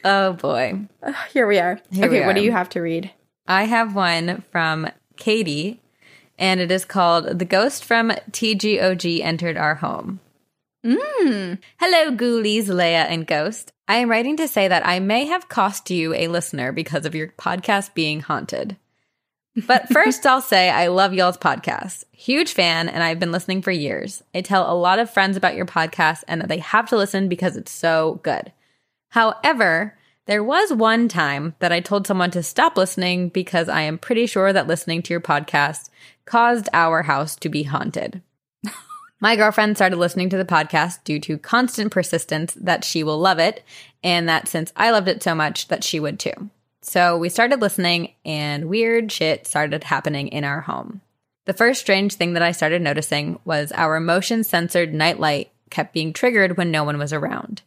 Oh 0.03 0.33
boy. 0.33 0.79
Here 1.33 1.45
we 1.45 1.59
are. 1.59 1.79
Here 1.91 2.05
okay, 2.05 2.21
we 2.21 2.25
what 2.25 2.35
do 2.35 2.41
you 2.41 2.51
have 2.51 2.69
to 2.69 2.81
read? 2.81 3.11
I 3.47 3.65
have 3.65 3.93
one 3.93 4.43
from 4.51 4.89
Katie, 5.17 5.81
and 6.39 6.59
it 6.59 6.71
is 6.71 6.83
called 6.85 7.37
The 7.37 7.45
Ghost 7.45 7.85
from 7.85 8.11
TGOG 8.31 9.21
Entered 9.21 9.57
Our 9.57 9.75
Home. 9.75 10.19
Mm. 10.85 11.57
Hello, 11.79 12.15
Ghoulies, 12.15 12.65
Leia, 12.65 13.07
and 13.09 13.25
Ghost. 13.25 13.71
I 13.87 13.95
am 13.95 14.09
writing 14.11 14.37
to 14.37 14.47
say 14.47 14.67
that 14.67 14.85
I 14.85 14.99
may 14.99 15.25
have 15.25 15.49
cost 15.49 15.89
you 15.89 16.13
a 16.13 16.27
listener 16.27 16.71
because 16.71 17.07
of 17.07 17.15
your 17.15 17.29
podcast 17.39 17.95
being 17.95 18.19
haunted. 18.19 18.77
But 19.65 19.89
first, 19.91 20.27
I'll 20.27 20.41
say 20.41 20.69
I 20.69 20.87
love 20.87 21.11
y'all's 21.11 21.39
podcast. 21.39 22.03
Huge 22.11 22.53
fan, 22.53 22.87
and 22.87 23.01
I've 23.01 23.19
been 23.19 23.31
listening 23.31 23.63
for 23.63 23.71
years. 23.71 24.21
I 24.35 24.41
tell 24.41 24.71
a 24.71 24.77
lot 24.77 24.99
of 24.99 25.09
friends 25.09 25.35
about 25.35 25.55
your 25.55 25.65
podcast 25.65 26.23
and 26.27 26.39
that 26.39 26.49
they 26.49 26.59
have 26.59 26.87
to 26.89 26.97
listen 26.97 27.29
because 27.29 27.57
it's 27.57 27.71
so 27.71 28.19
good. 28.21 28.51
However, 29.09 29.97
there 30.27 30.43
was 30.43 30.71
one 30.71 31.07
time 31.07 31.55
that 31.57 31.71
I 31.71 31.79
told 31.79 32.05
someone 32.05 32.29
to 32.29 32.43
stop 32.43 32.77
listening 32.77 33.29
because 33.29 33.69
I 33.69 33.81
am 33.81 33.97
pretty 33.97 34.27
sure 34.27 34.53
that 34.53 34.67
listening 34.67 35.01
to 35.01 35.15
your 35.15 35.21
podcast 35.21 35.89
caused 36.25 36.69
our 36.73 37.01
house 37.01 37.35
to 37.37 37.49
be 37.49 37.63
haunted. 37.63 38.21
My 39.25 39.35
girlfriend 39.35 39.75
started 39.75 39.97
listening 39.97 40.29
to 40.29 40.37
the 40.37 40.45
podcast 40.45 41.03
due 41.03 41.19
to 41.21 41.39
constant 41.39 41.91
persistence 41.91 42.53
that 42.53 42.83
she 42.83 43.03
will 43.03 43.17
love 43.17 43.39
it, 43.39 43.63
and 44.03 44.29
that 44.29 44.47
since 44.47 44.71
I 44.75 44.91
loved 44.91 45.07
it 45.07 45.23
so 45.23 45.33
much, 45.33 45.67
that 45.69 45.83
she 45.83 45.99
would 45.99 46.19
too. 46.19 46.51
So 46.83 47.17
we 47.17 47.29
started 47.29 47.59
listening, 47.59 48.13
and 48.23 48.69
weird 48.69 49.11
shit 49.11 49.47
started 49.47 49.85
happening 49.85 50.27
in 50.27 50.43
our 50.43 50.61
home. 50.61 51.01
The 51.45 51.53
first 51.53 51.81
strange 51.81 52.13
thing 52.13 52.33
that 52.33 52.43
I 52.43 52.51
started 52.51 52.83
noticing 52.83 53.39
was 53.45 53.71
our 53.71 53.99
motion 53.99 54.43
censored 54.43 54.93
nightlight 54.93 55.51
kept 55.71 55.91
being 55.91 56.13
triggered 56.13 56.55
when 56.55 56.69
no 56.69 56.83
one 56.83 56.99
was 56.99 57.11
around. 57.11 57.63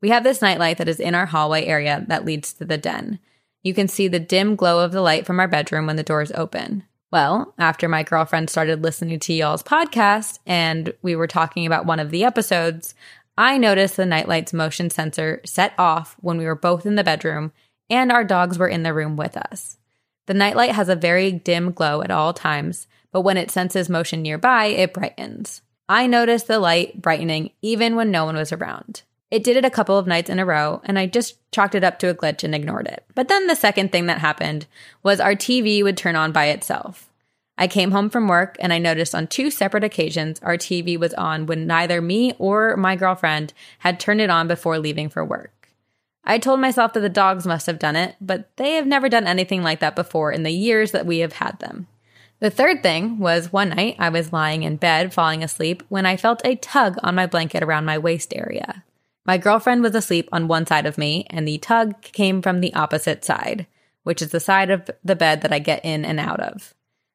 We 0.00 0.08
have 0.08 0.24
this 0.24 0.40
nightlight 0.40 0.78
that 0.78 0.88
is 0.88 1.00
in 1.00 1.14
our 1.14 1.26
hallway 1.26 1.66
area 1.66 2.06
that 2.08 2.24
leads 2.24 2.54
to 2.54 2.64
the 2.64 2.78
den. 2.78 3.18
You 3.62 3.74
can 3.74 3.88
see 3.88 4.08
the 4.08 4.18
dim 4.18 4.56
glow 4.56 4.82
of 4.82 4.92
the 4.92 5.02
light 5.02 5.26
from 5.26 5.38
our 5.38 5.48
bedroom 5.48 5.86
when 5.86 5.96
the 5.96 6.02
doors 6.02 6.32
open. 6.34 6.84
Well, 7.14 7.54
after 7.60 7.88
my 7.88 8.02
girlfriend 8.02 8.50
started 8.50 8.82
listening 8.82 9.20
to 9.20 9.32
y'all's 9.32 9.62
podcast 9.62 10.40
and 10.46 10.92
we 11.00 11.14
were 11.14 11.28
talking 11.28 11.64
about 11.64 11.86
one 11.86 12.00
of 12.00 12.10
the 12.10 12.24
episodes, 12.24 12.96
I 13.38 13.56
noticed 13.56 13.96
the 13.96 14.04
nightlight's 14.04 14.52
motion 14.52 14.90
sensor 14.90 15.40
set 15.44 15.74
off 15.78 16.16
when 16.22 16.38
we 16.38 16.44
were 16.44 16.56
both 16.56 16.84
in 16.84 16.96
the 16.96 17.04
bedroom 17.04 17.52
and 17.88 18.10
our 18.10 18.24
dogs 18.24 18.58
were 18.58 18.66
in 18.66 18.82
the 18.82 18.92
room 18.92 19.16
with 19.16 19.36
us. 19.36 19.78
The 20.26 20.34
nightlight 20.34 20.72
has 20.72 20.88
a 20.88 20.96
very 20.96 21.30
dim 21.30 21.70
glow 21.70 22.02
at 22.02 22.10
all 22.10 22.32
times, 22.32 22.88
but 23.12 23.20
when 23.20 23.36
it 23.36 23.52
senses 23.52 23.88
motion 23.88 24.20
nearby, 24.20 24.64
it 24.64 24.92
brightens. 24.92 25.62
I 25.88 26.08
noticed 26.08 26.48
the 26.48 26.58
light 26.58 27.00
brightening 27.00 27.52
even 27.62 27.94
when 27.94 28.10
no 28.10 28.24
one 28.24 28.34
was 28.34 28.50
around. 28.52 29.02
It 29.34 29.42
did 29.42 29.56
it 29.56 29.64
a 29.64 29.70
couple 29.70 29.98
of 29.98 30.06
nights 30.06 30.30
in 30.30 30.38
a 30.38 30.44
row, 30.44 30.80
and 30.84 30.96
I 30.96 31.06
just 31.06 31.38
chalked 31.50 31.74
it 31.74 31.82
up 31.82 31.98
to 31.98 32.08
a 32.08 32.14
glitch 32.14 32.44
and 32.44 32.54
ignored 32.54 32.86
it. 32.86 33.04
But 33.16 33.26
then 33.26 33.48
the 33.48 33.56
second 33.56 33.90
thing 33.90 34.06
that 34.06 34.18
happened 34.18 34.66
was 35.02 35.18
our 35.18 35.34
TV 35.34 35.82
would 35.82 35.96
turn 35.96 36.14
on 36.14 36.30
by 36.30 36.44
itself. 36.50 37.10
I 37.58 37.66
came 37.66 37.90
home 37.90 38.10
from 38.10 38.28
work 38.28 38.56
and 38.60 38.72
I 38.72 38.78
noticed 38.78 39.12
on 39.12 39.26
two 39.26 39.50
separate 39.50 39.82
occasions 39.82 40.38
our 40.44 40.56
TV 40.56 40.96
was 40.96 41.12
on 41.14 41.46
when 41.46 41.66
neither 41.66 42.00
me 42.00 42.34
or 42.38 42.76
my 42.76 42.94
girlfriend 42.94 43.52
had 43.80 43.98
turned 43.98 44.20
it 44.20 44.30
on 44.30 44.46
before 44.46 44.78
leaving 44.78 45.08
for 45.08 45.24
work. 45.24 45.68
I 46.22 46.38
told 46.38 46.60
myself 46.60 46.92
that 46.92 47.00
the 47.00 47.08
dogs 47.08 47.44
must 47.44 47.66
have 47.66 47.80
done 47.80 47.96
it, 47.96 48.14
but 48.20 48.56
they 48.56 48.74
have 48.74 48.86
never 48.86 49.08
done 49.08 49.26
anything 49.26 49.64
like 49.64 49.80
that 49.80 49.96
before 49.96 50.30
in 50.30 50.44
the 50.44 50.52
years 50.52 50.92
that 50.92 51.06
we 51.06 51.18
have 51.18 51.32
had 51.32 51.58
them. 51.58 51.88
The 52.38 52.50
third 52.50 52.84
thing 52.84 53.18
was 53.18 53.52
one 53.52 53.70
night 53.70 53.96
I 53.98 54.10
was 54.10 54.32
lying 54.32 54.62
in 54.62 54.76
bed 54.76 55.12
falling 55.12 55.42
asleep 55.42 55.82
when 55.88 56.06
I 56.06 56.16
felt 56.16 56.40
a 56.44 56.54
tug 56.54 56.98
on 57.02 57.16
my 57.16 57.26
blanket 57.26 57.64
around 57.64 57.84
my 57.84 57.98
waist 57.98 58.32
area. 58.32 58.84
My 59.26 59.38
girlfriend 59.38 59.82
was 59.82 59.94
asleep 59.94 60.28
on 60.32 60.48
one 60.48 60.66
side 60.66 60.86
of 60.86 60.98
me, 60.98 61.26
and 61.30 61.48
the 61.48 61.58
tug 61.58 62.02
came 62.02 62.42
from 62.42 62.60
the 62.60 62.74
opposite 62.74 63.24
side, 63.24 63.66
which 64.02 64.20
is 64.20 64.30
the 64.30 64.40
side 64.40 64.70
of 64.70 64.90
the 65.02 65.16
bed 65.16 65.40
that 65.40 65.52
I 65.52 65.58
get 65.58 65.84
in 65.84 66.04
and 66.04 66.20
out 66.20 66.40
of. 66.40 66.74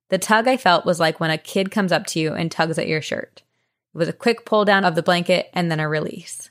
The 0.10 0.18
tug 0.18 0.48
I 0.48 0.58
felt 0.58 0.86
was 0.86 1.00
like 1.00 1.20
when 1.20 1.30
a 1.30 1.38
kid 1.38 1.70
comes 1.70 1.92
up 1.92 2.08
to 2.08 2.20
you 2.20 2.34
and 2.34 2.52
tugs 2.52 2.80
at 2.80 2.88
your 2.88 3.02
shirt. 3.02 3.44
It 3.94 3.98
was 3.98 4.08
a 4.08 4.14
quick 4.14 4.44
pull 4.44 4.66
down 4.66 4.86
of 4.86 4.96
the 4.96 5.04
blanket 5.04 5.50
and 5.54 5.72
then 5.72 5.80
a 5.80 5.88
release. 5.88 6.50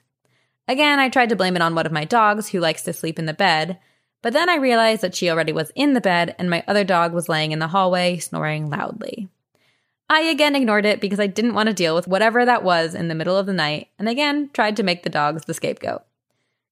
Again, 0.69 1.00
I 1.00 1.09
tried 1.09 1.31
to 1.31 1.37
blame 1.37 1.57
it 1.57 1.62
on 1.62 1.75
one 1.75 1.87
of 1.87 1.93
my 1.93 2.05
dogs 2.05 2.49
who 2.49 2.61
likes 2.61 2.83
to 2.83 2.93
sleep 2.93 3.19
in 3.19 3.27
the 3.27 3.35
bed, 3.35 3.79
but 4.23 4.33
then 4.33 4.49
I 4.49 4.57
realized 4.57 5.03
that 5.03 5.15
she 5.15 5.31
already 5.31 5.53
was 5.53 5.73
in 5.75 5.95
the 5.95 6.00
bed 6.00 6.37
and 6.38 6.50
my 6.50 6.62
other 6.69 6.85
dog 6.85 7.12
was 7.12 7.29
laying 7.29 7.53
in 7.53 7.59
the 7.59 7.69
hallway 7.69 8.19
snoring 8.19 8.71
loudly. 8.71 9.29
I 10.11 10.23
again 10.23 10.57
ignored 10.57 10.87
it 10.87 11.00
because 11.00 11.21
I 11.21 11.27
didn't 11.27 11.55
want 11.55 11.69
to 11.69 11.75
deal 11.75 11.95
with 11.95 12.09
whatever 12.09 12.45
that 12.45 12.65
was 12.65 12.95
in 12.95 13.09
the 13.09 13.15
middle 13.15 13.37
of 13.37 13.47
the 13.47 13.53
night 13.53 13.88
and 13.99 14.09
again 14.09 14.50
tried 14.53 14.77
to 14.77 14.83
make 14.83 15.03
the 15.03 15.11
dogs 15.11 15.45
the 15.45 15.55
scapegoat. 15.55 16.03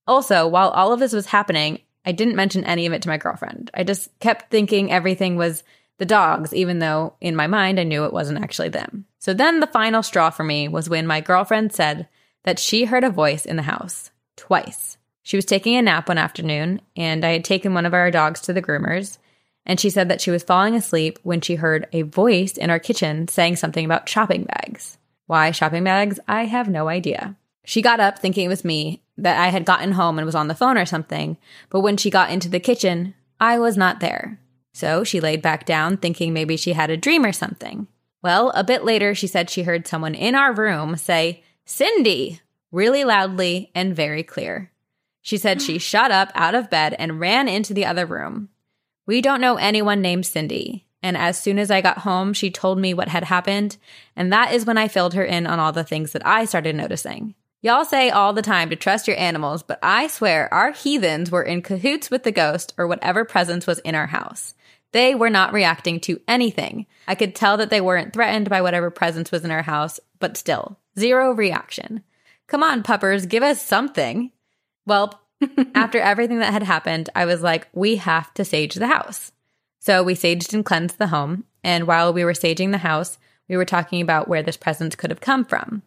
Also, 0.06 0.46
while 0.46 0.70
all 0.70 0.92
of 0.92 1.00
this 1.00 1.12
was 1.12 1.26
happening, 1.26 1.80
I 2.04 2.12
didn't 2.12 2.36
mention 2.36 2.64
any 2.64 2.86
of 2.86 2.92
it 2.92 3.02
to 3.02 3.08
my 3.08 3.18
girlfriend. 3.18 3.70
I 3.74 3.82
just 3.82 4.16
kept 4.20 4.50
thinking 4.50 4.90
everything 4.90 5.36
was 5.36 5.64
the 5.98 6.06
dogs, 6.06 6.54
even 6.54 6.78
though 6.78 7.14
in 7.20 7.34
my 7.34 7.46
mind 7.46 7.80
I 7.80 7.84
knew 7.84 8.04
it 8.04 8.12
wasn't 8.12 8.42
actually 8.42 8.68
them. 8.68 9.06
So 9.18 9.34
then 9.34 9.60
the 9.60 9.66
final 9.66 10.02
straw 10.02 10.30
for 10.30 10.44
me 10.44 10.68
was 10.68 10.88
when 10.88 11.06
my 11.06 11.20
girlfriend 11.20 11.72
said 11.72 12.08
that 12.44 12.58
she 12.58 12.84
heard 12.84 13.04
a 13.04 13.10
voice 13.10 13.44
in 13.44 13.56
the 13.56 13.62
house 13.62 14.10
twice. 14.36 14.98
She 15.22 15.36
was 15.36 15.44
taking 15.44 15.74
a 15.76 15.82
nap 15.82 16.08
one 16.08 16.18
afternoon, 16.18 16.80
and 16.96 17.24
I 17.24 17.30
had 17.30 17.44
taken 17.44 17.74
one 17.74 17.86
of 17.86 17.94
our 17.94 18.12
dogs 18.12 18.40
to 18.42 18.52
the 18.52 18.62
groomers, 18.62 19.18
and 19.66 19.78
she 19.78 19.90
said 19.90 20.08
that 20.08 20.20
she 20.20 20.30
was 20.30 20.42
falling 20.42 20.74
asleep 20.74 21.18
when 21.22 21.40
she 21.40 21.56
heard 21.56 21.88
a 21.92 22.02
voice 22.02 22.56
in 22.56 22.70
our 22.70 22.78
kitchen 22.78 23.28
saying 23.28 23.56
something 23.56 23.84
about 23.84 24.08
shopping 24.08 24.44
bags. 24.44 24.96
Why 25.26 25.50
shopping 25.50 25.84
bags? 25.84 26.20
I 26.28 26.44
have 26.44 26.68
no 26.68 26.88
idea. 26.88 27.36
She 27.64 27.82
got 27.82 27.98
up 27.98 28.18
thinking 28.18 28.46
it 28.46 28.48
was 28.48 28.64
me, 28.64 29.02
that 29.18 29.40
I 29.40 29.48
had 29.48 29.64
gotten 29.64 29.92
home 29.92 30.18
and 30.18 30.26
was 30.26 30.34
on 30.34 30.48
the 30.48 30.54
phone 30.54 30.78
or 30.78 30.86
something, 30.86 31.36
but 31.68 31.80
when 31.80 31.96
she 31.96 32.10
got 32.10 32.30
into 32.30 32.48
the 32.48 32.60
kitchen, 32.60 33.14
I 33.40 33.58
was 33.58 33.76
not 33.76 34.00
there. 34.00 34.38
So 34.72 35.04
she 35.04 35.20
laid 35.20 35.42
back 35.42 35.64
down 35.64 35.96
thinking 35.96 36.32
maybe 36.32 36.56
she 36.56 36.74
had 36.74 36.90
a 36.90 36.96
dream 36.96 37.24
or 37.24 37.32
something. 37.32 37.88
Well, 38.22 38.50
a 38.54 38.62
bit 38.62 38.84
later, 38.84 39.14
she 39.14 39.26
said 39.26 39.50
she 39.50 39.62
heard 39.62 39.86
someone 39.86 40.14
in 40.14 40.34
our 40.34 40.52
room 40.52 40.96
say, 40.96 41.42
Cindy, 41.64 42.40
really 42.70 43.04
loudly 43.04 43.70
and 43.74 43.96
very 43.96 44.22
clear. 44.22 44.70
She 45.22 45.38
said 45.38 45.62
she 45.62 45.78
shot 45.80 46.10
up 46.10 46.30
out 46.34 46.54
of 46.54 46.70
bed 46.70 46.94
and 46.98 47.20
ran 47.20 47.48
into 47.48 47.74
the 47.74 47.86
other 47.86 48.06
room. 48.06 48.50
We 49.06 49.20
don't 49.20 49.40
know 49.40 49.56
anyone 49.56 50.02
named 50.02 50.26
Cindy. 50.26 50.84
And 51.02 51.16
as 51.16 51.38
soon 51.40 51.58
as 51.58 51.70
I 51.70 51.80
got 51.80 51.98
home, 51.98 52.32
she 52.32 52.50
told 52.50 52.78
me 52.78 52.92
what 52.92 53.08
had 53.08 53.24
happened. 53.24 53.76
And 54.16 54.32
that 54.32 54.52
is 54.52 54.66
when 54.66 54.76
I 54.76 54.88
filled 54.88 55.14
her 55.14 55.24
in 55.24 55.46
on 55.46 55.60
all 55.60 55.72
the 55.72 55.84
things 55.84 56.12
that 56.12 56.26
I 56.26 56.44
started 56.44 56.74
noticing. 56.74 57.34
Y'all 57.62 57.84
say 57.84 58.10
all 58.10 58.32
the 58.32 58.42
time 58.42 58.70
to 58.70 58.76
trust 58.76 59.08
your 59.08 59.16
animals, 59.16 59.62
but 59.62 59.78
I 59.82 60.08
swear 60.08 60.52
our 60.52 60.72
heathens 60.72 61.30
were 61.30 61.42
in 61.42 61.62
cahoots 61.62 62.10
with 62.10 62.22
the 62.22 62.32
ghost 62.32 62.74
or 62.76 62.86
whatever 62.86 63.24
presence 63.24 63.66
was 63.66 63.78
in 63.80 63.94
our 63.94 64.06
house. 64.06 64.54
They 64.92 65.14
were 65.14 65.30
not 65.30 65.52
reacting 65.52 66.00
to 66.00 66.20
anything. 66.28 66.86
I 67.08 67.14
could 67.14 67.34
tell 67.34 67.56
that 67.56 67.70
they 67.70 67.80
weren't 67.80 68.12
threatened 68.12 68.48
by 68.48 68.60
whatever 68.62 68.90
presence 68.90 69.30
was 69.30 69.44
in 69.44 69.50
our 69.50 69.62
house, 69.62 70.00
but 70.18 70.36
still, 70.36 70.78
zero 70.98 71.32
reaction. 71.32 72.02
Come 72.46 72.62
on, 72.62 72.82
puppers, 72.82 73.26
give 73.26 73.42
us 73.42 73.60
something. 73.60 74.30
Well, 74.86 75.20
after 75.74 75.98
everything 75.98 76.38
that 76.38 76.52
had 76.52 76.62
happened, 76.62 77.10
I 77.14 77.24
was 77.24 77.42
like, 77.42 77.68
we 77.72 77.96
have 77.96 78.32
to 78.34 78.44
sage 78.44 78.74
the 78.74 78.88
house. 78.88 79.32
So 79.78 80.02
we 80.02 80.14
saged 80.14 80.52
and 80.52 80.64
cleansed 80.64 80.98
the 80.98 81.08
home, 81.08 81.44
and 81.62 81.86
while 81.86 82.12
we 82.12 82.24
were 82.24 82.32
saging 82.32 82.72
the 82.72 82.78
house, 82.78 83.18
we 83.48 83.56
were 83.56 83.64
talking 83.64 84.00
about 84.00 84.28
where 84.28 84.42
this 84.42 84.56
presence 84.56 84.96
could 84.96 85.10
have 85.10 85.20
come 85.20 85.44
from. 85.44 85.82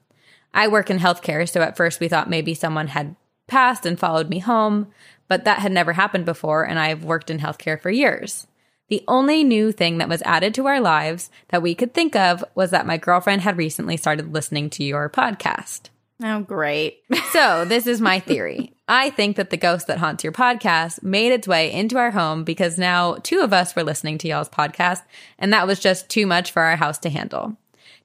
I 0.53 0.68
work 0.68 0.89
in 0.89 1.00
healthcare, 1.00 1.48
so 1.48 1.62
at 1.62 1.75
first 1.75 2.00
we 2.00 2.08
thought 2.08 2.29
maybe 2.29 2.53
someone 2.53 2.88
had 2.88 3.15
passed 3.48 3.86
and 3.86 4.00
followed 4.00 4.29
me 4.29 4.39
home, 4.39 4.88
but 5.27 5.44
that 5.44 5.60
had 5.60 5.72
never 5.72 5.94
happened 5.94 6.25
before, 6.25 6.63
and 6.63 6.79
I've 6.79 7.03
worked 7.03 7.29
in 7.29 7.39
healthcare 7.39 7.79
for 7.79 7.89
years. 7.89 8.48
The 8.88 9.03
only 9.08 9.44
new 9.44 9.72
thing 9.72 10.00
that 10.00 10.10
was 10.10 10.24
added 10.24 10.56
to 10.56 10.65
our 10.65 10.82
lives 10.82 11.29
that 11.50 11.62
we 11.62 11.75
could 11.75 11.94
think 11.94 12.15
of 12.15 12.44
was 12.56 12.72
that 12.72 12.88
my 12.88 12.98
girlfriend 12.98 13.41
had 13.41 13.58
recently 13.58 13.98
started 13.98 14.34
listening 14.34 14.70
to 14.72 14.84
your 14.84 15.10
podcast. 15.10 15.89
Oh, 16.22 16.42
great. 16.42 17.04
So, 17.32 17.64
this 17.64 17.86
is 17.86 18.02
my 18.02 18.20
theory. 18.20 18.74
I 18.88 19.12
think 19.12 19.36
that 19.36 19.52
the 19.52 19.56
ghost 19.56 19.86
that 19.86 20.00
haunts 20.00 20.24
your 20.24 20.34
podcast 20.34 21.04
made 21.04 21.32
its 21.32 21.48
way 21.48 21.72
into 21.72 22.00
our 22.00 22.10
home 22.10 22.44
because 22.44 22.76
now 22.76 23.18
two 23.22 23.42
of 23.42 23.54
us 23.54 23.76
were 23.76 23.84
listening 23.84 24.18
to 24.18 24.28
y'all's 24.28 24.50
podcast, 24.50 25.04
and 25.38 25.54
that 25.54 25.68
was 25.68 25.80
just 25.80 26.10
too 26.10 26.26
much 26.26 26.52
for 26.52 26.64
our 26.64 26.76
house 26.76 26.98
to 27.00 27.12
handle. 27.12 27.56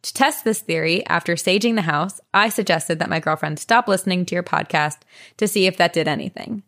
To 0.03 0.13
test 0.13 0.45
this 0.45 0.61
theory, 0.61 1.05
after 1.07 1.37
saging 1.37 1.77
the 1.77 1.83
house, 1.83 2.21
I 2.35 2.51
suggested 2.51 2.99
that 2.99 3.09
my 3.09 3.19
girlfriend 3.19 3.59
stop 3.59 3.89
listening 3.89 4.27
to 4.27 4.35
your 4.35 4.43
podcast 4.43 4.99
to 5.39 5.49
see 5.49 5.67
if 5.67 5.79
that 5.79 5.95
did 5.95 6.07
anything. 6.07 6.63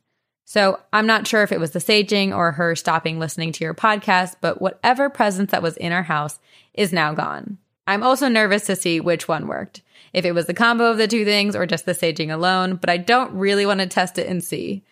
So 0.47 0.81
I'm 0.95 1.07
not 1.07 1.26
sure 1.26 1.43
if 1.43 1.53
it 1.53 1.61
was 1.61 1.73
the 1.73 1.79
saging 1.79 2.35
or 2.35 2.53
her 2.53 2.75
stopping 2.75 3.19
listening 3.19 3.53
to 3.53 3.65
your 3.65 3.75
podcast, 3.75 4.37
but 4.41 4.62
whatever 4.62 5.11
presence 5.11 5.50
that 5.50 5.62
was 5.62 5.76
in 5.76 5.93
our 5.93 6.05
house 6.05 6.38
is 6.73 6.95
now 6.95 7.12
gone. 7.12 7.59
I'm 7.87 8.03
also 8.03 8.29
nervous 8.29 8.65
to 8.67 8.76
see 8.76 8.99
which 9.00 9.29
one 9.29 9.47
worked, 9.47 9.83
if 10.16 10.25
it 10.25 10.32
was 10.32 10.46
the 10.46 10.54
combo 10.54 10.90
of 10.90 10.96
the 10.96 11.06
two 11.06 11.26
things 11.26 11.54
or 11.54 11.66
just 11.66 11.85
the 11.85 11.92
saging 11.92 12.32
alone, 12.32 12.76
but 12.76 12.88
I 12.88 12.96
don't 12.96 13.35
really 13.35 13.66
want 13.66 13.80
to 13.80 13.87
test 13.87 14.16
it 14.16 14.26
and 14.26 14.42
see. 14.42 14.82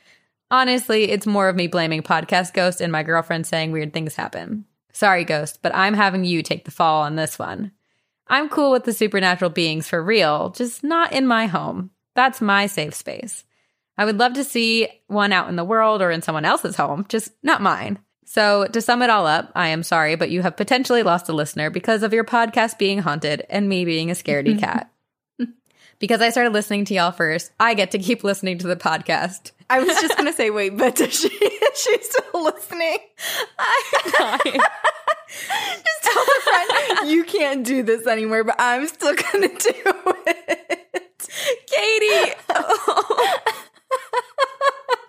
Honestly, 0.51 1.11
it's 1.11 1.27
more 1.27 1.49
of 1.49 1.57
me 1.57 1.67
blaming 1.67 2.03
Podcast 2.03 2.53
Ghost 2.53 2.83
and 2.83 2.93
my 2.93 3.03
girlfriend 3.03 3.47
saying 3.47 3.73
weird 3.73 3.95
things 3.95 4.15
happen. 4.15 4.67
Sorry, 4.93 5.25
Ghost, 5.25 5.61
but 5.63 5.75
I'm 5.75 5.95
having 5.95 6.27
you 6.27 6.43
take 6.43 6.67
the 6.67 6.71
fall 6.71 7.05
on 7.05 7.17
this 7.17 7.39
one. 7.39 7.73
I'm 8.29 8.51
cool 8.51 8.71
with 8.71 8.85
the 8.85 8.93
supernatural 8.93 9.51
beings 9.51 9.89
for 9.89 10.05
real, 10.05 10.51
just 10.51 10.85
not 10.85 11.15
in 11.15 11.27
my 11.27 11.47
home. 11.47 11.91
That's 12.15 12.43
my 12.43 12.67
safe 12.67 12.95
space. 12.95 13.45
I 13.97 14.05
would 14.05 14.19
love 14.19 14.35
to 14.35 14.45
see 14.45 14.89
one 15.07 15.33
out 15.33 15.49
in 15.49 15.57
the 15.57 15.65
world 15.65 16.03
or 16.03 16.11
in 16.11 16.21
someone 16.21 16.45
else's 16.45 16.77
home, 16.77 17.07
just 17.09 17.33
not 17.43 17.63
mine. 17.63 17.99
So, 18.27 18.67
to 18.67 18.83
sum 18.83 19.01
it 19.01 19.11
all 19.11 19.27
up, 19.27 19.53
I 19.55 19.69
am 19.69 19.83
sorry, 19.83 20.17
but 20.17 20.31
you 20.31 20.43
have 20.43 20.57
potentially 20.57 21.03
lost 21.03 21.31
a 21.31 21.33
listener 21.33 21.71
because 21.71 22.03
of 22.03 22.13
your 22.13 22.25
podcast 22.25 22.77
being 22.77 22.99
haunted 22.99 23.47
and 23.49 23.71
me 23.71 23.87
being 23.87 24.11
a 24.11 24.15
scaredy 24.15 24.59
cat. 24.61 24.91
Because 26.05 26.21
I 26.21 26.29
started 26.29 26.53
listening 26.53 26.85
to 26.85 26.93
y'all 26.93 27.13
first, 27.13 27.51
I 27.59 27.73
get 27.73 27.91
to 27.93 27.99
keep 27.99 28.25
listening 28.25 28.59
to 28.59 28.67
the 28.67 28.77
podcast. 28.77 29.53
I 29.71 29.81
was 29.81 29.99
just 30.03 30.19
gonna 30.19 30.35
say, 30.35 30.51
wait, 30.51 30.77
but 30.77 31.01
is 31.01 31.19
she 31.19 31.29
is 31.35 31.81
she 31.81 31.97
still 32.03 32.45
listening? 32.45 32.99
I'm 33.59 34.13
dying. 34.13 34.61
Just 35.27 36.03
tell 36.03 36.23
a 36.23 36.41
friend 36.43 37.11
you 37.11 37.25
can't 37.25 37.65
do 37.65 37.83
this 37.83 38.07
anymore, 38.07 38.45
but 38.45 38.57
I'm 38.59 38.87
still 38.87 39.15
gonna 39.15 39.49
do 39.49 39.73
it. 40.27 40.91
Katie. 41.67 42.35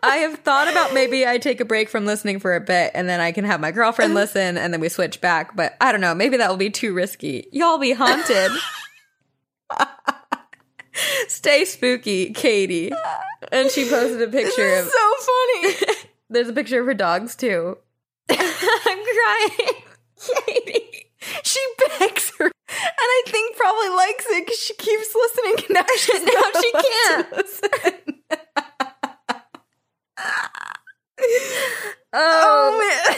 I 0.02 0.16
have 0.20 0.40
thought 0.40 0.72
about 0.72 0.94
maybe 0.94 1.28
I 1.28 1.38
take 1.40 1.60
a 1.60 1.66
break 1.66 1.90
from 1.90 2.06
listening 2.06 2.40
for 2.40 2.56
a 2.56 2.62
bit 2.62 2.92
and 2.96 3.10
then 3.10 3.20
I 3.20 3.34
can 3.34 3.44
have 3.44 3.60
my 3.60 3.72
girlfriend 3.72 4.14
listen 4.14 4.58
and 4.58 4.74
then 4.74 4.80
we 4.80 4.88
switch 4.88 5.20
back. 5.20 5.58
But 5.58 5.76
I 5.82 5.92
don't 5.92 6.00
know. 6.00 6.16
Maybe 6.16 6.38
that 6.38 6.50
will 6.50 6.56
be 6.58 6.70
too 6.70 6.94
risky. 6.94 7.50
Y'all 7.52 7.80
be 7.80 7.92
haunted. 7.92 8.52
Stay 11.28 11.66
spooky, 11.66 12.32
Katie. 12.34 12.92
And 13.52 13.70
she 13.70 13.88
posted 13.90 14.22
a 14.22 14.28
picture 14.32 14.76
of. 14.76 14.86
so 14.88 15.14
funny. 15.20 15.76
There's 16.30 16.50
a 16.50 16.54
picture 16.54 16.80
of 16.82 16.86
her 16.88 16.94
dogs 16.94 17.36
too. 17.36 17.78
I'm 18.30 18.38
crying. 18.38 19.84
Katie. 20.46 21.12
She 21.44 21.60
begs 22.00 22.32
her, 22.38 22.46
and 22.46 22.54
I 22.70 23.24
think 23.28 23.56
probably 23.58 23.90
likes 23.90 24.26
it 24.30 24.46
because 24.46 24.60
she 24.60 24.74
keeps 24.76 25.16
listening. 25.16 25.56
And 25.66 25.74
now 25.74 25.86
she's 25.98 26.24
Now 26.24 26.52
she 26.62 26.72
can't. 26.72 27.28
Oh, 32.14 32.18
Oh 32.18 32.72
man. 32.80 33.16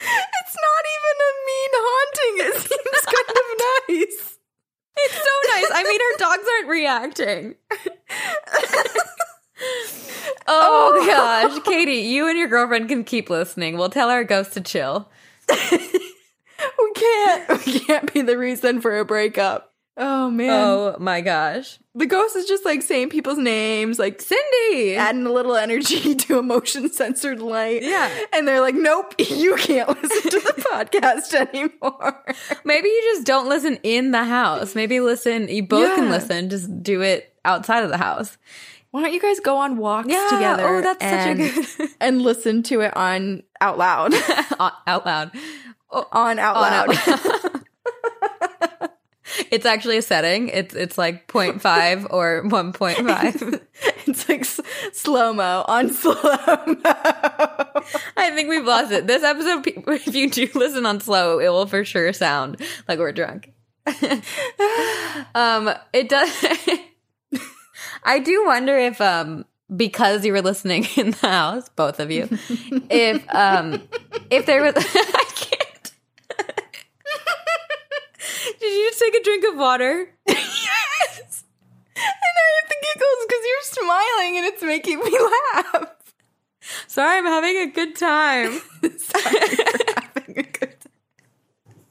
it's 0.00 0.56
not 0.56 0.84
even 0.94 1.16
a 1.20 1.30
mean 1.46 1.72
haunting. 1.74 2.34
It 2.46 2.54
seems 2.62 3.02
kind 3.04 3.30
of 3.36 3.46
nice. 3.88 4.33
It's 4.96 5.14
so 5.14 5.20
nice. 5.50 5.70
I 5.72 5.84
mean, 5.84 6.00
her 6.00 6.18
dogs 6.18 6.48
aren't 6.56 6.68
reacting. 6.68 7.54
Oh, 10.46 10.92
oh 11.00 11.06
gosh, 11.06 11.62
Katie, 11.64 12.08
you 12.08 12.28
and 12.28 12.36
your 12.36 12.48
girlfriend 12.48 12.88
can 12.88 13.04
keep 13.04 13.30
listening. 13.30 13.78
We'll 13.78 13.88
tell 13.88 14.10
our 14.10 14.24
ghost 14.24 14.52
to 14.54 14.60
chill. 14.60 15.08
We 16.78 16.92
can't. 16.94 17.66
We 17.66 17.80
can't 17.80 18.12
be 18.12 18.22
the 18.22 18.38
reason 18.38 18.80
for 18.80 18.98
a 18.98 19.04
breakup. 19.04 19.73
Oh 19.96 20.28
man. 20.28 20.50
Oh 20.50 20.96
my 20.98 21.20
gosh, 21.20 21.78
The 21.94 22.06
ghost 22.06 22.34
is 22.34 22.46
just 22.46 22.64
like 22.64 22.82
saying 22.82 23.10
people's 23.10 23.38
names, 23.38 23.96
like 24.00 24.20
Cindy. 24.20 24.96
adding 24.96 25.24
a 25.24 25.30
little 25.32 25.54
energy 25.54 26.14
to 26.26 26.38
a 26.40 26.42
motion 26.42 26.90
censored 26.90 27.40
light. 27.40 27.82
Yeah. 27.84 28.10
And 28.32 28.48
they're 28.48 28.60
like, 28.60 28.74
nope, 28.74 29.14
you 29.18 29.54
can't 29.54 29.88
listen 29.88 30.30
to 30.32 30.40
the 30.40 30.52
podcast 30.72 31.32
anymore. 31.34 32.24
Maybe 32.64 32.88
you 32.88 33.00
just 33.14 33.24
don't 33.24 33.48
listen 33.48 33.78
in 33.84 34.10
the 34.10 34.24
house. 34.24 34.74
Maybe 34.74 34.98
listen. 34.98 35.46
You 35.46 35.64
both 35.64 35.94
can 35.94 36.10
listen. 36.10 36.50
Just 36.50 36.82
do 36.82 37.00
it 37.02 37.32
outside 37.44 37.84
of 37.84 37.90
the 37.90 37.98
house. 37.98 38.36
Why 38.90 39.02
don't 39.02 39.12
you 39.12 39.20
guys 39.20 39.38
go 39.40 39.56
on 39.58 39.76
walks 39.76 40.08
Yeah. 40.08 40.26
together? 40.30 40.66
Oh, 40.76 40.80
that's 40.80 41.02
and, 41.04 41.40
such 41.40 41.56
a 41.74 41.76
good 41.78 41.90
and 42.00 42.22
listen 42.22 42.62
to 42.64 42.80
it 42.80 42.96
on 42.96 43.44
out 43.60 43.78
loud. 43.78 44.12
out 44.58 45.06
loud. 45.06 45.30
on 45.90 46.38
out 46.40 46.56
On 46.56 46.62
loud. 46.62 47.08
out- 47.08 47.53
it's 49.50 49.66
actually 49.66 49.96
a 49.98 50.02
setting. 50.02 50.48
It's 50.48 50.74
it's 50.74 50.98
like 50.98 51.26
0.5 51.28 52.06
or 52.10 52.42
1.5. 52.44 53.60
it's 54.06 54.28
like 54.28 54.40
s- 54.40 54.60
slow 54.92 55.32
mo 55.32 55.64
on 55.68 55.92
slow 55.92 56.14
mo. 56.22 56.82
I 58.16 58.30
think 58.34 58.48
we've 58.48 58.64
lost 58.64 58.92
it. 58.92 59.06
This 59.06 59.22
episode, 59.22 59.66
if 59.66 60.14
you 60.14 60.30
do 60.30 60.48
listen 60.54 60.86
on 60.86 61.00
slow, 61.00 61.38
it 61.38 61.48
will 61.48 61.66
for 61.66 61.84
sure 61.84 62.12
sound 62.12 62.60
like 62.88 62.98
we're 62.98 63.12
drunk. 63.12 63.52
um, 65.34 65.70
it 65.92 66.08
does. 66.08 66.46
I 68.04 68.18
do 68.18 68.44
wonder 68.46 68.76
if, 68.76 69.00
um, 69.00 69.44
because 69.74 70.24
you 70.24 70.32
were 70.32 70.42
listening 70.42 70.86
in 70.96 71.10
the 71.10 71.28
house, 71.28 71.68
both 71.70 72.00
of 72.00 72.10
you, 72.10 72.28
if 72.90 73.22
um, 73.34 73.82
if 74.30 74.46
there 74.46 74.62
was, 74.62 74.74
I 74.76 75.24
can't. 75.34 75.92
Did 78.60 78.63
you 78.74 78.90
just 78.90 79.00
take 79.00 79.14
a 79.14 79.22
drink 79.22 79.44
of 79.50 79.56
water? 79.56 80.08
yes. 80.28 81.44
And 81.96 82.04
I 82.04 82.46
have 82.60 82.68
the 82.68 82.76
giggles 82.82 83.26
because 83.26 83.44
you're 83.46 83.62
smiling 83.62 84.36
and 84.38 84.46
it's 84.46 84.62
making 84.62 84.98
me 84.98 85.18
laugh. 85.54 85.94
Sorry, 86.86 87.18
I'm 87.18 87.24
having 87.24 87.56
a 87.56 87.66
good 87.66 87.96
time. 87.96 88.52
Sorry 88.98 89.38
having 90.16 90.38
a 90.38 90.42
good 90.42 90.80
time. 90.80 90.92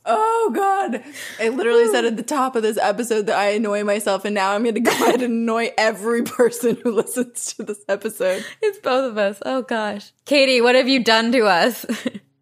Oh 0.06 0.52
God! 0.54 1.02
I 1.40 1.48
literally 1.48 1.88
said 1.88 2.04
at 2.04 2.18
the 2.18 2.24
top 2.24 2.58
of 2.58 2.64
this 2.64 2.78
episode 2.78 3.28
that 3.28 3.38
I 3.38 3.52
annoy 3.52 3.86
myself, 3.86 4.26
and 4.26 4.36
now 4.36 4.52
I'm 4.52 4.64
going 4.64 4.76
to 4.76 4.82
go 4.82 4.92
ahead 4.92 5.22
and 5.22 5.34
annoy 5.34 5.72
every 5.78 6.24
person 6.24 6.78
who 6.84 6.92
listens 6.92 7.54
to 7.54 7.64
this 7.64 7.80
episode. 7.88 8.44
It's 8.62 8.80
both 8.80 9.10
of 9.10 9.18
us. 9.18 9.42
Oh 9.46 9.62
gosh, 9.62 10.12
Katie, 10.26 10.60
what 10.60 10.76
have 10.76 10.90
you 10.90 11.02
done 11.02 11.32
to 11.32 11.46
us? 11.46 11.86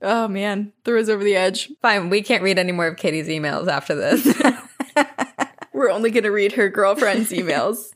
Oh 0.01 0.27
man, 0.27 0.73
threw 0.83 0.99
us 0.99 1.09
over 1.09 1.23
the 1.23 1.35
edge. 1.35 1.71
Fine, 1.81 2.09
we 2.09 2.21
can't 2.21 2.43
read 2.43 2.57
any 2.57 2.71
more 2.71 2.87
of 2.87 2.97
Katie's 2.97 3.27
emails 3.27 3.67
after 3.67 3.93
this. 3.95 4.41
We're 5.73 5.91
only 5.91 6.11
going 6.11 6.23
to 6.23 6.31
read 6.31 6.53
her 6.53 6.69
girlfriend's 6.69 7.31
emails. 7.31 7.93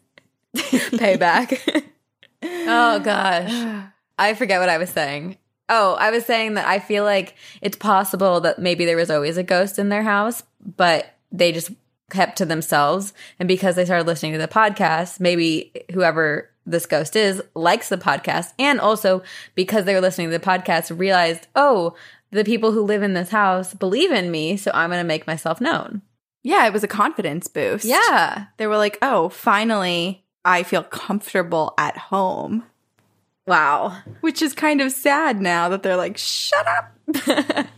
Payback. 0.55 1.85
oh 2.43 2.99
gosh. 2.99 3.83
I 4.17 4.33
forget 4.33 4.59
what 4.59 4.69
I 4.69 4.77
was 4.77 4.89
saying. 4.89 5.37
Oh, 5.67 5.95
I 5.95 6.11
was 6.11 6.25
saying 6.25 6.53
that 6.53 6.67
I 6.67 6.79
feel 6.79 7.03
like 7.03 7.35
it's 7.61 7.75
possible 7.75 8.39
that 8.41 8.59
maybe 8.59 8.85
there 8.85 8.95
was 8.95 9.09
always 9.09 9.37
a 9.37 9.43
ghost 9.43 9.79
in 9.79 9.89
their 9.89 10.03
house, 10.03 10.43
but 10.63 11.15
they 11.31 11.51
just 11.51 11.71
kept 12.11 12.37
to 12.37 12.45
themselves. 12.45 13.13
And 13.39 13.47
because 13.47 13.75
they 13.75 13.85
started 13.85 14.07
listening 14.07 14.33
to 14.33 14.37
the 14.37 14.47
podcast, 14.47 15.19
maybe 15.19 15.71
whoever 15.91 16.49
this 16.65 16.86
ghost 16.86 17.15
is 17.15 17.41
likes 17.54 17.89
the 17.89 17.97
podcast. 17.97 18.54
And 18.60 18.80
also 18.80 19.23
because 19.56 19.86
they 19.86 19.93
were 19.93 20.01
listening 20.01 20.30
to 20.32 20.38
the 20.38 20.43
podcast, 20.45 20.97
realized, 20.97 21.47
oh, 21.56 21.95
the 22.32 22.43
people 22.43 22.71
who 22.71 22.82
live 22.82 23.04
in 23.04 23.13
this 23.13 23.30
house 23.30 23.73
believe 23.73 24.12
in 24.12 24.32
me. 24.32 24.58
So 24.58 24.71
I'm 24.73 24.89
going 24.89 24.99
to 24.99 25.08
make 25.08 25.28
myself 25.28 25.62
known. 25.62 26.01
Yeah, 26.43 26.67
it 26.67 26.73
was 26.73 26.84
a 26.84 26.88
confidence 26.88 27.47
boost. 27.47 27.86
Yeah. 27.86 28.45
They 28.58 28.67
were 28.67 28.78
like, 28.78 28.97
oh, 29.01 29.30
finally, 29.30 30.23
I 30.43 30.63
feel 30.63 30.84
comfortable 30.84 31.73
at 31.78 31.97
home. 31.97 32.63
Wow. 33.47 33.97
Which 34.21 34.41
is 34.41 34.54
kind 34.54 34.82
of 34.82 34.91
sad 34.91 35.41
now 35.41 35.69
that 35.69 35.84
they're 35.84 35.97
like, 35.97 36.17
shut 36.17 36.65
up. 36.67 37.67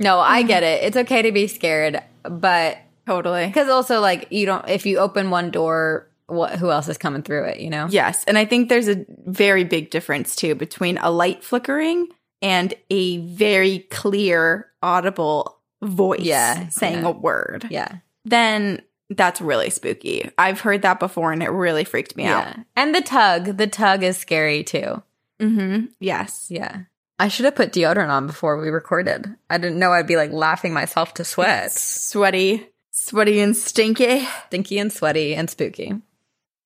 No, 0.00 0.18
I 0.18 0.42
get 0.42 0.62
it. 0.62 0.82
It's 0.82 0.96
okay 0.96 1.22
to 1.22 1.32
be 1.32 1.46
scared, 1.46 2.02
but 2.22 2.78
Totally. 3.06 3.46
because 3.46 3.68
also 3.68 4.00
like 4.00 4.28
you 4.30 4.46
don't 4.46 4.68
if 4.68 4.86
you 4.86 4.98
open 4.98 5.30
one 5.30 5.50
door, 5.50 6.08
what 6.26 6.56
who 6.58 6.70
else 6.70 6.88
is 6.88 6.98
coming 6.98 7.22
through 7.22 7.44
it? 7.44 7.60
You 7.60 7.70
know? 7.70 7.86
Yes. 7.90 8.24
And 8.24 8.36
I 8.38 8.44
think 8.44 8.68
there's 8.68 8.88
a 8.88 9.04
very 9.26 9.64
big 9.64 9.90
difference 9.90 10.34
too 10.36 10.54
between 10.54 10.98
a 10.98 11.10
light 11.10 11.44
flickering 11.44 12.08
and 12.42 12.74
a 12.90 13.18
very 13.18 13.80
clear, 13.90 14.68
audible 14.82 15.58
voice 15.82 16.20
Yeah, 16.20 16.68
saying 16.68 17.02
yeah. 17.02 17.08
a 17.08 17.10
word, 17.12 17.66
Yeah. 17.70 17.96
then 18.24 18.82
that's 19.10 19.40
really 19.40 19.70
spooky. 19.70 20.28
I've 20.36 20.60
heard 20.60 20.82
that 20.82 20.98
before 20.98 21.30
and 21.32 21.42
it 21.42 21.50
really 21.50 21.84
freaked 21.84 22.16
me 22.16 22.24
out. 22.26 22.56
And 22.74 22.92
the 22.94 23.00
tug. 23.02 23.56
The 23.56 23.68
tug 23.68 24.02
is 24.02 24.16
scary 24.16 24.64
too. 24.64 25.02
Mm-hmm. 25.40 25.86
Yes. 26.00 26.46
Yeah. 26.50 26.80
I 27.18 27.28
should 27.28 27.44
have 27.44 27.54
put 27.54 27.72
deodorant 27.72 28.10
on 28.10 28.26
before 28.26 28.58
we 28.60 28.68
recorded. 28.68 29.32
I 29.48 29.58
didn't 29.58 29.78
know 29.78 29.92
I'd 29.92 30.06
be 30.06 30.16
like 30.16 30.32
laughing 30.32 30.72
myself 30.74 31.14
to 31.14 31.24
sweat. 31.24 31.70
Sweaty, 31.72 32.66
sweaty 32.90 33.40
and 33.40 33.56
stinky. 33.56 34.26
Stinky 34.48 34.78
and 34.78 34.92
sweaty 34.92 35.34
and 35.34 35.48
spooky. 35.48 35.94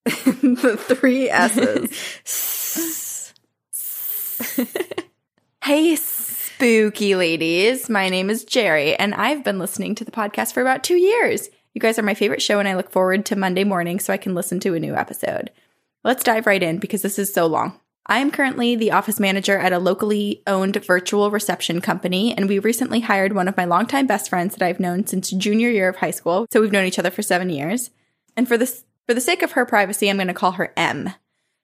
the 0.05 0.79
three 0.79 1.29
S's. 1.29 2.27
hey, 5.65 5.97
spooky 5.97 7.15
ladies. 7.15 7.91
My 7.91 8.09
name 8.09 8.31
is 8.31 8.45
Jerry, 8.45 8.97
and 8.97 9.15
I've 9.15 9.45
been 9.45 9.59
listening 9.59 9.95
to 9.97 10.05
the 10.05 10.11
podcast 10.11 10.55
for 10.55 10.63
about 10.63 10.85
two 10.85 10.97
years. 10.97 11.49
You 11.75 11.81
guys 11.81 11.99
are 11.99 12.03
my 12.03 12.15
favorite 12.15 12.43
show, 12.43 12.59
and 12.59 12.67
I 12.67 12.77
look 12.77 12.91
forward 12.91 13.27
to 13.27 13.37
Monday 13.37 13.65
morning 13.65 14.01
so 14.01 14.13
I 14.13 14.17
can 14.17 14.35
listen 14.35 14.59
to 14.61 14.75
a 14.75 14.81
new 14.81 14.95
episode. 14.95 15.51
Let's 16.03 16.25
dive 16.25 16.47
right 16.47 16.63
in 16.63 16.79
because 16.79 17.03
this 17.03 17.19
is 17.19 17.33
so 17.33 17.47
long. 17.47 17.79
I 18.07 18.19
am 18.19 18.31
currently 18.31 18.75
the 18.75 18.93
office 18.93 19.21
manager 19.21 19.59
at 19.59 19.73
a 19.73 19.79
locally 19.79 20.43
owned 20.47 20.83
virtual 20.85 21.31
reception 21.31 21.81
company, 21.81 22.35
and 22.35 22.49
we 22.49 22.59
recently 22.59 23.01
hired 23.01 23.35
one 23.35 23.49
of 23.49 23.57
my 23.57 23.67
longtime 23.67 24.07
best 24.07 24.31
friends 24.31 24.57
that 24.57 24.67
I've 24.67 24.81
known 24.81 25.07
since 25.07 25.31
junior 25.31 25.69
year 25.69 25.89
of 25.89 25.97
high 25.97 26.11
school. 26.11 26.47
So 26.51 26.61
we've 26.61 26.73
known 26.73 26.87
each 26.87 26.99
other 26.99 27.11
for 27.11 27.23
seven 27.23 27.51
years. 27.51 27.91
And 28.37 28.49
for 28.49 28.57
this, 28.57 28.85
for 29.11 29.15
the 29.15 29.21
sake 29.21 29.43
of 29.43 29.51
her 29.53 29.67
privacy, 29.67 30.09
I'm 30.09 30.19
going 30.19 30.29
to 30.29 30.35
call 30.35 30.53
her 30.53 30.73
M. 30.77 31.11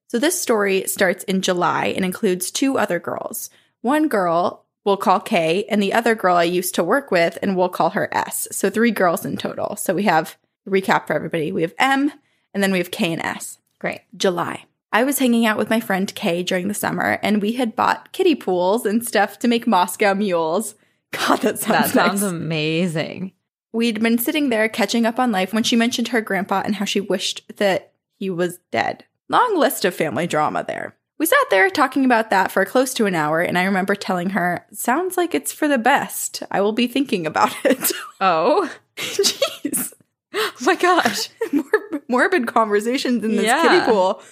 So 0.09 0.19
this 0.19 0.43
story 0.43 0.83
starts 0.89 1.23
in 1.23 1.43
July 1.43 1.87
and 1.95 2.05
includes 2.05 2.51
two 2.51 2.77
other 2.77 2.99
girls. 2.99 3.51
One 3.83 4.09
girl 4.09 4.65
we'll 4.85 4.97
call 4.97 5.21
K, 5.21 5.65
and 5.69 5.81
the 5.81 5.93
other 5.93 6.17
girl 6.17 6.35
I 6.35 6.43
used 6.43 6.75
to 6.75 6.83
work 6.83 7.13
with, 7.13 7.39
and 7.43 7.57
we'll 7.57 7.69
call 7.69 7.91
her 7.91 8.13
S. 8.13 8.49
So 8.51 8.69
three 8.69 8.91
girls 8.91 9.25
in 9.25 9.37
total. 9.37 9.77
So 9.77 9.95
we 9.95 10.03
have 10.03 10.37
recap 10.69 11.07
for 11.07 11.13
everybody. 11.13 11.53
We 11.53 11.63
have 11.63 11.73
M, 11.79 12.11
and 12.53 12.65
then 12.65 12.73
we 12.73 12.79
have 12.79 12.91
K 12.91 13.13
and 13.13 13.23
S. 13.23 13.59
Great. 13.79 14.01
July. 14.17 14.65
I 14.91 15.05
was 15.05 15.21
hanging 15.21 15.47
out 15.47 15.57
with 15.57 15.71
my 15.71 15.79
friend 15.79 16.13
Kay 16.17 16.43
during 16.43 16.67
the 16.67 16.75
summer, 16.75 17.21
and 17.23 17.41
we 17.41 17.53
had 17.53 17.77
bought 17.77 18.11
kiddie 18.11 18.35
pools 18.35 18.85
and 18.85 19.07
stuff 19.07 19.39
to 19.39 19.47
make 19.47 19.69
Moscow 19.69 20.15
mules. 20.15 20.75
God, 21.13 21.43
that 21.43 21.61
sounds 21.61 21.93
That 21.93 22.07
sounds 22.07 22.23
nice. 22.23 22.31
amazing. 22.33 23.35
We'd 23.77 24.03
been 24.03 24.17
sitting 24.17 24.49
there 24.49 24.71
catching 24.71 25.05
up 25.05 25.19
on 25.19 25.31
life 25.33 25.53
when 25.53 25.63
she 25.63 25.77
mentioned 25.77 26.09
her 26.09 26.23
grandpa 26.23 26.63
and 26.65 26.77
how 26.77 26.87
she 26.87 26.99
wished 27.01 27.43
that 27.59 27.93
he 28.19 28.31
was 28.31 28.59
dead. 28.71 29.05
Long 29.29 29.59
list 29.59 29.85
of 29.85 29.95
family 29.95 30.27
drama 30.27 30.65
there. 30.67 30.97
We 31.19 31.27
sat 31.27 31.39
there 31.51 31.69
talking 31.69 32.05
about 32.07 32.31
that 32.31 32.51
for 32.51 32.65
close 32.65 32.95
to 32.95 33.05
an 33.05 33.15
hour, 33.15 33.41
and 33.43 33.59
I 33.59 33.65
remember 33.65 33.95
telling 33.95 34.31
her, 34.31 34.67
Sounds 34.73 35.19
like 35.19 35.35
it's 35.35 35.53
for 35.53 35.69
the 35.69 35.77
best. 35.77 36.43
I 36.51 36.63
will 36.63 36.73
be 36.73 36.87
thinking 36.87 37.27
about 37.27 37.55
it. 37.65 37.93
Oh. 38.19 38.75
Jeez. 38.97 39.93
Oh 40.35 40.53
my 40.63 40.75
gosh. 40.75 41.29
Mor- 41.53 42.03
morbid 42.09 42.47
conversations 42.47 43.23
in 43.23 43.37
this 43.37 43.45
Yeah. 43.45 43.61
kiddie 43.61 43.85
pool. 43.93 44.23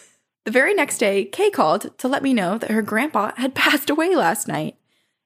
The 0.46 0.50
very 0.52 0.72
next 0.72 0.96
day, 0.96 1.26
Kay 1.26 1.50
called 1.50 1.96
to 1.98 2.08
let 2.08 2.22
me 2.22 2.32
know 2.32 2.56
that 2.56 2.70
her 2.70 2.80
grandpa 2.80 3.32
had 3.36 3.54
passed 3.54 3.90
away 3.90 4.14
last 4.16 4.48
night. 4.48 4.76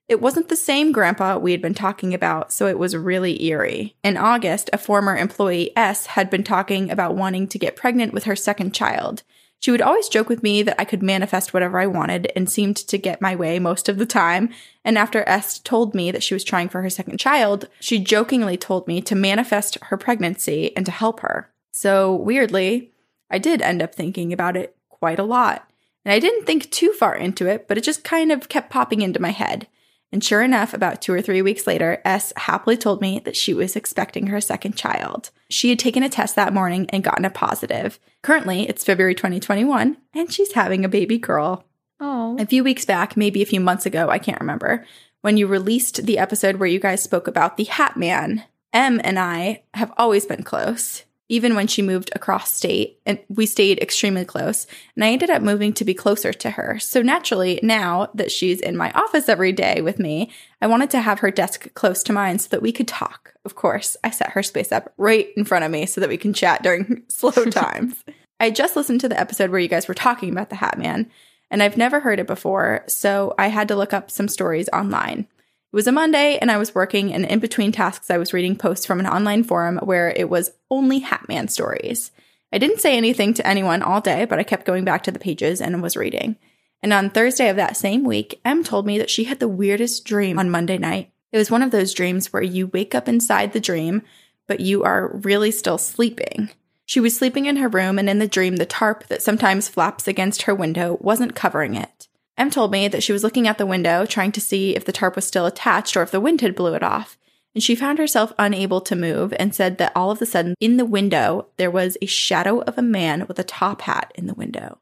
It 0.09 0.19
wasn't 0.19 0.49
the 0.49 0.55
same 0.55 0.91
grandpa 0.91 1.37
we 1.37 1.51
had 1.51 1.61
been 1.61 1.75
talking 1.75 2.15
about, 2.15 2.51
so 2.51 2.65
it 2.65 2.79
was 2.79 2.97
really 2.97 3.45
eerie. 3.45 3.95
In 4.03 4.17
August, 4.17 4.67
a 4.73 4.79
former 4.79 5.15
employee, 5.15 5.71
S, 5.77 6.07
had 6.07 6.31
been 6.31 6.43
talking 6.43 6.89
about 6.89 7.15
wanting 7.15 7.47
to 7.47 7.59
get 7.59 7.75
pregnant 7.75 8.11
with 8.11 8.23
her 8.23 8.35
second 8.35 8.73
child. 8.73 9.21
She 9.59 9.69
would 9.69 9.83
always 9.83 10.09
joke 10.09 10.27
with 10.27 10.41
me 10.41 10.63
that 10.63 10.81
I 10.81 10.85
could 10.85 11.03
manifest 11.03 11.53
whatever 11.53 11.79
I 11.79 11.85
wanted 11.85 12.31
and 12.35 12.49
seemed 12.49 12.77
to 12.77 12.97
get 12.97 13.21
my 13.21 13.35
way 13.35 13.59
most 13.59 13.87
of 13.87 13.99
the 13.99 14.05
time. 14.07 14.49
And 14.83 14.97
after 14.97 15.23
S 15.29 15.59
told 15.59 15.93
me 15.93 16.09
that 16.09 16.23
she 16.23 16.33
was 16.33 16.43
trying 16.43 16.69
for 16.69 16.81
her 16.81 16.89
second 16.89 17.19
child, 17.19 17.67
she 17.79 17.99
jokingly 17.99 18.57
told 18.57 18.87
me 18.87 19.01
to 19.01 19.13
manifest 19.13 19.77
her 19.83 19.97
pregnancy 19.97 20.75
and 20.75 20.87
to 20.87 20.91
help 20.91 21.19
her. 21.19 21.51
So, 21.71 22.15
weirdly, 22.15 22.89
I 23.29 23.37
did 23.37 23.61
end 23.61 23.83
up 23.83 23.93
thinking 23.93 24.33
about 24.33 24.57
it 24.57 24.75
quite 24.89 25.19
a 25.19 25.23
lot. 25.23 25.69
And 26.03 26.11
I 26.11 26.17
didn't 26.17 26.45
think 26.45 26.71
too 26.71 26.93
far 26.93 27.15
into 27.15 27.45
it, 27.45 27.67
but 27.67 27.77
it 27.77 27.83
just 27.83 28.03
kind 28.03 28.31
of 28.31 28.49
kept 28.49 28.71
popping 28.71 29.01
into 29.01 29.21
my 29.21 29.29
head. 29.29 29.67
And 30.11 30.23
sure 30.23 30.41
enough, 30.41 30.73
about 30.73 31.01
two 31.01 31.13
or 31.13 31.21
three 31.21 31.41
weeks 31.41 31.67
later, 31.67 32.01
S 32.03 32.33
happily 32.35 32.77
told 32.77 32.99
me 32.99 33.19
that 33.25 33.35
she 33.35 33.53
was 33.53 33.75
expecting 33.75 34.27
her 34.27 34.41
second 34.41 34.75
child. 34.75 35.29
She 35.49 35.69
had 35.69 35.77
taken 35.77 36.01
a 36.01 36.09
test 36.09 36.35
that 36.35 36.53
morning 36.53 36.89
and 36.89 37.03
gotten 37.03 37.25
a 37.25 37.29
positive. 37.29 37.99
Currently, 38.23 38.67
it's 38.67 38.83
February 38.83 39.13
2021, 39.13 39.97
and 40.15 40.33
she's 40.33 40.53
having 40.53 40.83
a 40.83 40.89
baby 40.89 41.19
girl. 41.19 41.63
Oh. 41.99 42.37
A 42.39 42.45
few 42.45 42.63
weeks 42.63 42.85
back, 42.85 43.15
maybe 43.17 43.41
a 43.41 43.47
few 43.47 43.59
months 43.59 43.85
ago, 43.85 44.09
I 44.09 44.17
can't 44.17 44.39
remember, 44.39 44.85
when 45.21 45.37
you 45.37 45.47
released 45.47 46.05
the 46.05 46.17
episode 46.17 46.55
where 46.55 46.69
you 46.69 46.79
guys 46.79 47.03
spoke 47.03 47.27
about 47.27 47.57
the 47.57 47.65
Hat 47.65 47.97
Man, 47.97 48.43
M 48.73 49.01
and 49.03 49.19
I 49.19 49.63
have 49.73 49.91
always 49.97 50.25
been 50.25 50.43
close. 50.43 51.03
Even 51.31 51.55
when 51.55 51.67
she 51.67 51.83
moved 51.83 52.09
across 52.15 52.51
state, 52.51 52.99
and 53.05 53.19
we 53.29 53.45
stayed 53.45 53.79
extremely 53.79 54.25
close, 54.25 54.65
and 54.95 55.03
I 55.05 55.11
ended 55.11 55.29
up 55.29 55.43
moving 55.43 55.73
to 55.73 55.85
be 55.85 55.93
closer 55.93 56.33
to 56.33 56.49
her. 56.51 56.79
So 56.79 57.03
naturally, 57.03 57.59
now 57.61 58.09
that 58.15 58.31
she's 58.31 58.59
in 58.59 58.75
my 58.75 58.91
office 58.91 59.29
every 59.29 59.51
day 59.51 59.81
with 59.81 59.99
me, 59.99 60.31
I 60.59 60.67
wanted 60.67 60.89
to 60.89 61.01
have 61.01 61.19
her 61.19 61.29
desk 61.29 61.71
close 61.75 62.01
to 62.03 62.13
mine 62.13 62.39
so 62.39 62.49
that 62.49 62.63
we 62.63 62.71
could 62.71 62.87
talk. 62.87 63.35
Of 63.45 63.55
course, 63.55 63.95
I 64.03 64.09
set 64.09 64.31
her 64.31 64.43
space 64.43 64.71
up 64.71 64.91
right 64.97 65.29
in 65.37 65.45
front 65.45 65.65
of 65.65 65.71
me 65.71 65.85
so 65.85 66.01
that 66.01 66.09
we 66.09 66.17
can 66.17 66.33
chat 66.33 66.63
during 66.63 67.03
slow 67.09 67.31
times. 67.45 68.03
I 68.39 68.49
just 68.49 68.75
listened 68.75 69.01
to 69.01 69.09
the 69.09 69.19
episode 69.19 69.51
where 69.51 69.59
you 69.59 69.67
guys 69.67 69.87
were 69.87 69.93
talking 69.93 70.31
about 70.31 70.49
the 70.49 70.55
Hat 70.55 70.77
Man, 70.77 71.11
and 71.51 71.61
I've 71.61 71.77
never 71.77 71.99
heard 71.99 72.19
it 72.19 72.27
before, 72.27 72.83
so 72.87 73.35
I 73.37 73.47
had 73.47 73.67
to 73.67 73.75
look 73.75 73.93
up 73.93 74.09
some 74.09 74.27
stories 74.27 74.69
online. 74.73 75.27
It 75.71 75.75
was 75.75 75.85
a 75.85 75.91
Monday, 75.91 76.39
and 76.39 76.49
I 76.49 76.57
was 76.57 76.73
working, 76.73 77.13
and 77.13 77.25
in 77.25 77.37
between 77.37 77.71
tasks, 77.71 78.09
I 78.09 78.17
was 78.17 78.33
reading 78.33 78.55
posts 78.55 78.87
from 78.87 78.99
an 78.99 79.05
online 79.05 79.43
forum 79.43 79.77
where 79.83 80.09
it 80.09 80.27
was 80.27 80.49
only 80.71 81.01
Hatman 81.01 81.47
stories. 81.47 82.11
I 82.51 82.57
didn't 82.57 82.79
say 82.79 82.97
anything 82.97 83.35
to 83.35 83.45
anyone 83.45 83.83
all 83.83 84.01
day, 84.01 84.25
but 84.25 84.39
I 84.39 84.43
kept 84.43 84.65
going 84.65 84.83
back 84.83 85.03
to 85.03 85.11
the 85.11 85.19
pages 85.19 85.61
and 85.61 85.83
was 85.83 85.95
reading. 85.95 86.37
And 86.81 86.91
on 86.91 87.11
Thursday 87.11 87.49
of 87.49 87.55
that 87.57 87.77
same 87.77 88.03
week, 88.03 88.41
Em 88.43 88.63
told 88.63 88.87
me 88.87 88.97
that 88.97 89.11
she 89.11 89.25
had 89.25 89.39
the 89.39 89.47
weirdest 89.47 90.05
dream 90.05 90.39
on 90.39 90.49
Monday 90.49 90.79
night. 90.79 91.11
It 91.31 91.37
was 91.37 91.51
one 91.51 91.61
of 91.61 91.69
those 91.69 91.93
dreams 91.93 92.33
where 92.33 92.41
you 92.41 92.67
wake 92.67 92.95
up 92.95 93.07
inside 93.07 93.53
the 93.53 93.59
dream, 93.59 94.01
but 94.47 94.61
you 94.61 94.81
are 94.83 95.19
really 95.23 95.51
still 95.51 95.77
sleeping. 95.77 96.49
She 96.85 96.99
was 96.99 97.15
sleeping 97.15 97.45
in 97.45 97.57
her 97.57 97.67
room, 97.67 97.99
and 97.99 98.09
in 98.09 98.17
the 98.17 98.27
dream, 98.27 98.55
the 98.55 98.65
tarp 98.65 99.05
that 99.07 99.21
sometimes 99.21 99.69
flaps 99.69 100.07
against 100.07 100.43
her 100.43 100.55
window 100.55 100.97
wasn't 100.99 101.35
covering 101.35 101.75
it. 101.75 101.98
Em 102.39 102.49
told 102.49 102.71
me 102.71 102.87
that 102.87 103.03
she 103.03 103.11
was 103.11 103.23
looking 103.23 103.47
out 103.47 103.57
the 103.57 103.65
window, 103.65 104.05
trying 104.05 104.31
to 104.31 104.41
see 104.41 104.75
if 104.75 104.85
the 104.85 104.93
tarp 104.93 105.15
was 105.15 105.25
still 105.25 105.45
attached 105.45 105.97
or 105.97 106.01
if 106.01 106.09
the 106.11 106.21
wind 106.21 106.39
had 106.39 106.55
blew 106.55 106.73
it 106.73 106.81
off. 106.81 107.17
And 107.53 107.61
she 107.61 107.75
found 107.75 107.97
herself 107.99 108.31
unable 108.39 108.79
to 108.81 108.95
move 108.95 109.33
and 109.37 109.53
said 109.53 109.77
that 109.77 109.91
all 109.95 110.09
of 110.09 110.21
a 110.21 110.25
sudden, 110.25 110.55
in 110.59 110.77
the 110.77 110.85
window, 110.85 111.47
there 111.57 111.69
was 111.69 111.97
a 112.01 112.05
shadow 112.05 112.61
of 112.61 112.77
a 112.77 112.81
man 112.81 113.25
with 113.27 113.37
a 113.39 113.43
top 113.43 113.81
hat 113.81 114.11
in 114.15 114.27
the 114.27 114.33
window. 114.33 114.77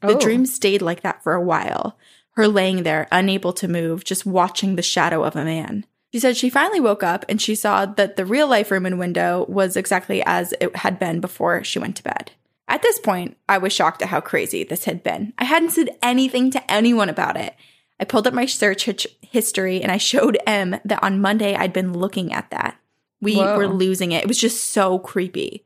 The 0.00 0.14
Oh. 0.16 0.20
dream 0.20 0.46
stayed 0.46 0.82
like 0.82 1.00
that 1.02 1.22
for 1.24 1.32
a 1.34 1.40
while, 1.42 1.96
her 2.32 2.46
laying 2.46 2.82
there, 2.84 3.08
unable 3.10 3.52
to 3.54 3.66
move, 3.68 4.04
just 4.04 4.24
watching 4.24 4.76
the 4.76 4.82
shadow 4.82 5.24
of 5.24 5.34
a 5.34 5.44
man. 5.44 5.84
She 6.12 6.20
said 6.20 6.36
she 6.36 6.50
finally 6.50 6.80
woke 6.80 7.02
up 7.02 7.24
and 7.28 7.40
she 7.40 7.54
saw 7.54 7.86
that 7.86 8.16
the 8.16 8.26
real 8.26 8.46
life 8.46 8.70
room 8.70 8.84
and 8.86 8.98
window 8.98 9.46
was 9.48 9.76
exactly 9.76 10.22
as 10.24 10.52
it 10.60 10.76
had 10.76 10.98
been 10.98 11.20
before 11.20 11.64
she 11.64 11.78
went 11.78 11.96
to 11.96 12.02
bed. 12.04 12.32
At 12.68 12.82
this 12.82 12.98
point, 12.98 13.36
I 13.48 13.58
was 13.58 13.72
shocked 13.72 14.02
at 14.02 14.08
how 14.08 14.20
crazy 14.20 14.64
this 14.64 14.84
had 14.84 15.02
been. 15.02 15.32
I 15.38 15.44
hadn't 15.44 15.70
said 15.70 15.90
anything 16.02 16.50
to 16.52 16.72
anyone 16.72 17.08
about 17.08 17.36
it. 17.36 17.54
I 18.00 18.04
pulled 18.04 18.26
up 18.26 18.34
my 18.34 18.46
search 18.46 18.88
history 19.20 19.82
and 19.82 19.92
I 19.92 19.96
showed 19.96 20.38
M 20.46 20.80
that 20.84 21.02
on 21.02 21.20
Monday 21.20 21.54
I'd 21.54 21.72
been 21.72 21.92
looking 21.92 22.32
at 22.32 22.50
that. 22.50 22.76
We 23.20 23.36
Whoa. 23.36 23.56
were 23.56 23.68
losing 23.68 24.12
it. 24.12 24.22
It 24.22 24.28
was 24.28 24.40
just 24.40 24.70
so 24.70 24.98
creepy. 24.98 25.64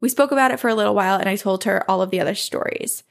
We 0.00 0.08
spoke 0.08 0.32
about 0.32 0.50
it 0.50 0.60
for 0.60 0.68
a 0.68 0.74
little 0.74 0.94
while 0.94 1.18
and 1.18 1.28
I 1.28 1.36
told 1.36 1.64
her 1.64 1.88
all 1.90 2.02
of 2.02 2.10
the 2.10 2.20
other 2.20 2.34
stories. 2.34 3.02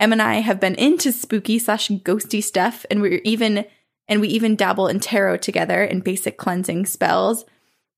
Em 0.00 0.12
and 0.12 0.20
I 0.20 0.36
have 0.36 0.58
been 0.58 0.74
into 0.74 1.12
spooky 1.12 1.58
slash 1.58 1.88
ghosty 1.88 2.42
stuff 2.42 2.84
and 2.90 3.00
we're 3.00 3.20
even 3.24 3.66
and 4.08 4.20
we 4.20 4.28
even 4.28 4.56
dabble 4.56 4.88
in 4.88 5.00
tarot 5.00 5.38
together 5.38 5.82
and 5.82 6.04
basic 6.04 6.36
cleansing 6.36 6.86
spells. 6.86 7.44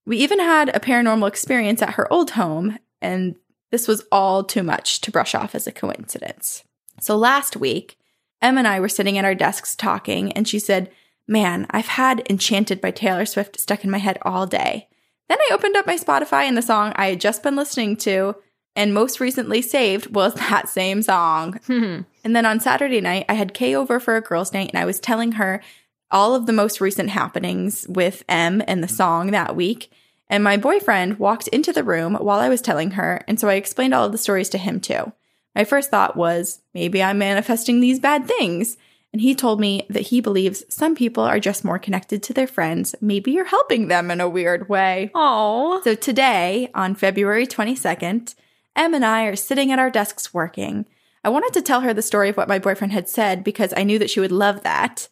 We 0.05 0.17
even 0.17 0.39
had 0.39 0.69
a 0.69 0.79
paranormal 0.79 1.27
experience 1.27 1.81
at 1.81 1.95
her 1.95 2.11
old 2.11 2.31
home, 2.31 2.79
and 3.01 3.35
this 3.71 3.87
was 3.87 4.05
all 4.11 4.43
too 4.43 4.63
much 4.63 5.01
to 5.01 5.11
brush 5.11 5.35
off 5.35 5.55
as 5.55 5.67
a 5.67 5.71
coincidence. 5.71 6.63
So 6.99 7.15
last 7.15 7.57
week, 7.57 7.97
Em 8.41 8.57
and 8.57 8.67
I 8.67 8.79
were 8.79 8.89
sitting 8.89 9.17
at 9.17 9.25
our 9.25 9.35
desks 9.35 9.75
talking, 9.75 10.31
and 10.33 10.47
she 10.47 10.59
said, 10.59 10.91
Man, 11.27 11.67
I've 11.69 11.87
had 11.87 12.23
Enchanted 12.29 12.79
by 12.79 12.91
Taylor 12.91 13.25
Swift 13.25 13.59
stuck 13.59 13.83
in 13.83 13.91
my 13.91 13.97
head 13.97 14.17
all 14.21 14.45
day. 14.47 14.87
Then 15.27 15.39
I 15.39 15.53
opened 15.53 15.75
up 15.75 15.85
my 15.85 15.97
Spotify, 15.97 16.43
and 16.43 16.55
the 16.55 16.61
song 16.61 16.93
I 16.95 17.07
had 17.07 17.19
just 17.19 17.43
been 17.43 17.55
listening 17.55 17.97
to 17.97 18.35
and 18.77 18.93
most 18.93 19.19
recently 19.19 19.61
saved 19.61 20.13
was 20.13 20.33
that 20.35 20.69
same 20.69 21.01
song. 21.01 21.59
Hmm. 21.65 22.01
And 22.23 22.35
then 22.35 22.45
on 22.45 22.61
Saturday 22.61 23.01
night, 23.01 23.25
I 23.27 23.33
had 23.33 23.53
Kay 23.53 23.75
over 23.75 23.99
for 23.99 24.15
a 24.15 24.21
girls' 24.21 24.53
night, 24.53 24.69
and 24.69 24.79
I 24.79 24.85
was 24.85 24.99
telling 24.99 25.33
her 25.33 25.61
all 26.09 26.35
of 26.35 26.45
the 26.45 26.53
most 26.53 26.79
recent 26.79 27.09
happenings 27.09 27.85
with 27.89 28.23
M 28.29 28.63
and 28.65 28.81
the 28.81 28.87
song 28.87 29.31
that 29.31 29.55
week. 29.55 29.91
And 30.29 30.43
my 30.43 30.57
boyfriend 30.57 31.19
walked 31.19 31.47
into 31.49 31.71
the 31.71 31.83
room 31.83 32.15
while 32.15 32.39
I 32.39 32.49
was 32.49 32.61
telling 32.61 32.91
her, 32.91 33.23
and 33.27 33.39
so 33.39 33.47
I 33.47 33.53
explained 33.53 33.93
all 33.93 34.05
of 34.05 34.11
the 34.11 34.17
stories 34.17 34.49
to 34.49 34.57
him 34.57 34.79
too. 34.79 35.13
My 35.55 35.63
first 35.63 35.89
thought 35.89 36.15
was, 36.15 36.61
maybe 36.73 37.01
I'm 37.01 37.17
manifesting 37.17 37.79
these 37.79 37.99
bad 37.99 38.27
things. 38.27 38.77
And 39.13 39.21
he 39.21 39.33
told 39.33 39.59
me 39.59 39.87
that 39.89 40.07
he 40.07 40.21
believes 40.21 40.63
some 40.69 40.93
people 40.93 41.23
are 41.23 41.39
just 41.39 41.63
more 41.63 41.79
connected 41.79 42.21
to 42.23 42.33
their 42.33 42.45
friends. 42.45 42.93
Maybe 43.01 43.31
you're 43.31 43.45
helping 43.45 43.87
them 43.87 44.11
in 44.11 44.21
a 44.21 44.29
weird 44.29 44.69
way. 44.69 45.11
Oh. 45.15 45.81
So 45.83 45.95
today, 45.95 46.69
on 46.75 46.93
February 46.93 47.47
22nd, 47.47 48.35
Em 48.75 48.93
and 48.93 49.05
I 49.05 49.23
are 49.23 49.35
sitting 49.35 49.71
at 49.71 49.79
our 49.79 49.89
desks 49.89 50.33
working. 50.33 50.85
I 51.23 51.29
wanted 51.29 51.53
to 51.53 51.61
tell 51.61 51.81
her 51.81 51.93
the 51.93 52.01
story 52.01 52.29
of 52.29 52.37
what 52.37 52.47
my 52.47 52.59
boyfriend 52.59 52.93
had 52.93 53.09
said 53.09 53.43
because 53.43 53.73
I 53.75 53.83
knew 53.83 53.97
that 53.97 54.09
she 54.09 54.19
would 54.19 54.31
love 54.31 54.61
that. 54.63 55.07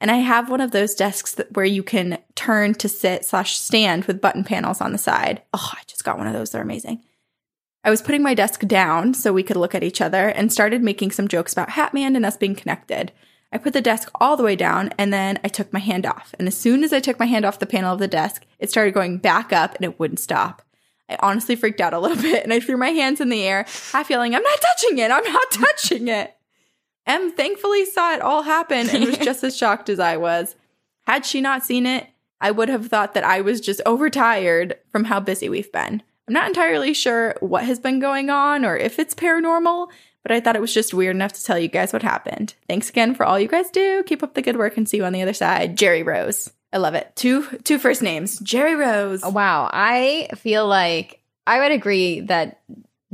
And 0.00 0.10
I 0.10 0.16
have 0.16 0.48
one 0.48 0.60
of 0.60 0.70
those 0.70 0.94
desks 0.94 1.34
that, 1.34 1.52
where 1.54 1.64
you 1.64 1.82
can 1.82 2.18
turn 2.34 2.74
to 2.74 2.88
sit 2.88 3.24
slash 3.24 3.58
stand 3.58 4.04
with 4.04 4.20
button 4.20 4.44
panels 4.44 4.80
on 4.80 4.92
the 4.92 4.98
side. 4.98 5.42
Oh, 5.52 5.72
I 5.72 5.80
just 5.86 6.04
got 6.04 6.18
one 6.18 6.26
of 6.26 6.32
those. 6.32 6.50
They're 6.50 6.62
amazing. 6.62 7.02
I 7.84 7.90
was 7.90 8.02
putting 8.02 8.22
my 8.22 8.34
desk 8.34 8.60
down 8.66 9.14
so 9.14 9.32
we 9.32 9.42
could 9.42 9.56
look 9.56 9.74
at 9.74 9.82
each 9.82 10.00
other 10.00 10.28
and 10.28 10.52
started 10.52 10.82
making 10.82 11.10
some 11.12 11.28
jokes 11.28 11.52
about 11.52 11.70
Hatman 11.70 12.16
and 12.16 12.26
us 12.26 12.36
being 12.36 12.54
connected. 12.54 13.12
I 13.50 13.58
put 13.58 13.72
the 13.72 13.80
desk 13.80 14.10
all 14.20 14.36
the 14.36 14.42
way 14.42 14.56
down 14.56 14.90
and 14.98 15.12
then 15.12 15.38
I 15.42 15.48
took 15.48 15.72
my 15.72 15.78
hand 15.78 16.04
off. 16.04 16.34
And 16.38 16.46
as 16.46 16.56
soon 16.56 16.84
as 16.84 16.92
I 16.92 17.00
took 17.00 17.18
my 17.18 17.26
hand 17.26 17.44
off 17.44 17.60
the 17.60 17.66
panel 17.66 17.94
of 17.94 17.98
the 17.98 18.08
desk, 18.08 18.44
it 18.58 18.70
started 18.70 18.94
going 18.94 19.18
back 19.18 19.52
up 19.52 19.74
and 19.74 19.84
it 19.84 19.98
wouldn't 19.98 20.20
stop. 20.20 20.62
I 21.08 21.16
honestly 21.20 21.56
freaked 21.56 21.80
out 21.80 21.94
a 21.94 21.98
little 21.98 22.16
bit 22.22 22.44
and 22.44 22.52
I 22.52 22.60
threw 22.60 22.76
my 22.76 22.90
hands 22.90 23.20
in 23.20 23.30
the 23.30 23.42
air, 23.42 23.64
half 23.92 24.10
yelling, 24.10 24.34
I'm 24.34 24.42
not 24.42 24.60
touching 24.60 24.98
it. 24.98 25.10
I'm 25.10 25.32
not 25.32 25.50
touching 25.50 26.08
it. 26.08 26.36
Em 27.08 27.32
thankfully 27.32 27.86
saw 27.86 28.14
it 28.14 28.20
all 28.20 28.42
happen 28.42 28.88
and 28.90 29.04
was 29.06 29.18
just 29.18 29.42
as 29.42 29.56
shocked 29.56 29.88
as 29.88 29.98
I 29.98 30.18
was. 30.18 30.54
Had 31.06 31.24
she 31.24 31.40
not 31.40 31.64
seen 31.64 31.86
it, 31.86 32.06
I 32.40 32.50
would 32.50 32.68
have 32.68 32.86
thought 32.86 33.14
that 33.14 33.24
I 33.24 33.40
was 33.40 33.60
just 33.60 33.80
overtired 33.86 34.76
from 34.92 35.04
how 35.04 35.18
busy 35.18 35.48
we've 35.48 35.72
been. 35.72 36.02
I'm 36.28 36.34
not 36.34 36.48
entirely 36.48 36.92
sure 36.92 37.34
what 37.40 37.64
has 37.64 37.80
been 37.80 37.98
going 37.98 38.28
on 38.28 38.64
or 38.64 38.76
if 38.76 38.98
it's 38.98 39.14
paranormal, 39.14 39.88
but 40.22 40.32
I 40.32 40.40
thought 40.40 40.56
it 40.56 40.60
was 40.60 40.74
just 40.74 40.92
weird 40.92 41.16
enough 41.16 41.32
to 41.32 41.42
tell 41.42 41.58
you 41.58 41.68
guys 41.68 41.94
what 41.94 42.02
happened. 42.02 42.54
Thanks 42.68 42.90
again 42.90 43.14
for 43.14 43.24
all 43.24 43.40
you 43.40 43.48
guys 43.48 43.70
do. 43.70 44.02
Keep 44.02 44.22
up 44.22 44.34
the 44.34 44.42
good 44.42 44.58
work 44.58 44.76
and 44.76 44.86
see 44.86 44.98
you 44.98 45.04
on 45.06 45.14
the 45.14 45.22
other 45.22 45.32
side. 45.32 45.78
Jerry 45.78 46.02
Rose. 46.02 46.52
I 46.70 46.76
love 46.76 46.94
it. 46.94 47.10
Two 47.16 47.44
two 47.64 47.78
first 47.78 48.02
names. 48.02 48.38
Jerry 48.40 48.74
Rose. 48.74 49.22
Oh, 49.24 49.30
wow. 49.30 49.70
I 49.72 50.28
feel 50.36 50.66
like 50.66 51.22
I 51.46 51.60
would 51.60 51.72
agree 51.72 52.20
that 52.20 52.60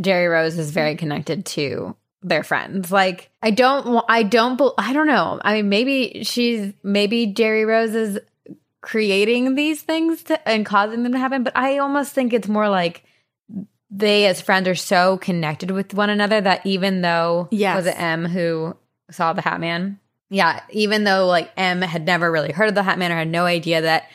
Jerry 0.00 0.26
Rose 0.26 0.58
is 0.58 0.72
very 0.72 0.96
connected 0.96 1.46
to 1.46 1.94
their 2.24 2.42
friends. 2.42 2.90
Like 2.90 3.30
I 3.42 3.50
don't 3.52 4.04
I 4.08 4.22
don't 4.24 4.60
I 4.78 4.92
don't 4.92 5.06
know. 5.06 5.38
I 5.44 5.54
mean 5.54 5.68
maybe 5.68 6.24
she's 6.24 6.72
maybe 6.82 7.26
Jerry 7.26 7.64
Rose 7.64 7.94
is 7.94 8.18
creating 8.80 9.54
these 9.54 9.80
things 9.82 10.22
to, 10.24 10.48
and 10.48 10.66
causing 10.66 11.02
them 11.02 11.12
to 11.12 11.18
happen, 11.18 11.42
but 11.42 11.56
I 11.56 11.78
almost 11.78 12.12
think 12.12 12.32
it's 12.32 12.48
more 12.48 12.68
like 12.68 13.04
they 13.90 14.26
as 14.26 14.40
friends 14.40 14.68
are 14.68 14.74
so 14.74 15.18
connected 15.18 15.70
with 15.70 15.94
one 15.94 16.10
another 16.10 16.40
that 16.40 16.66
even 16.66 17.00
though 17.02 17.48
Yes. 17.50 17.76
was 17.76 17.86
it 17.86 17.98
M 18.00 18.24
who 18.26 18.76
saw 19.10 19.32
the 19.32 19.40
Hat 19.42 19.60
Man? 19.60 20.00
Yeah, 20.30 20.60
even 20.70 21.04
though 21.04 21.26
like 21.26 21.50
M 21.56 21.80
had 21.80 22.04
never 22.04 22.30
really 22.30 22.52
heard 22.52 22.68
of 22.68 22.74
the 22.74 22.82
Hat 22.82 22.98
Man 22.98 23.12
or 23.12 23.16
had 23.16 23.28
no 23.28 23.44
idea 23.44 23.82
that 23.82 24.08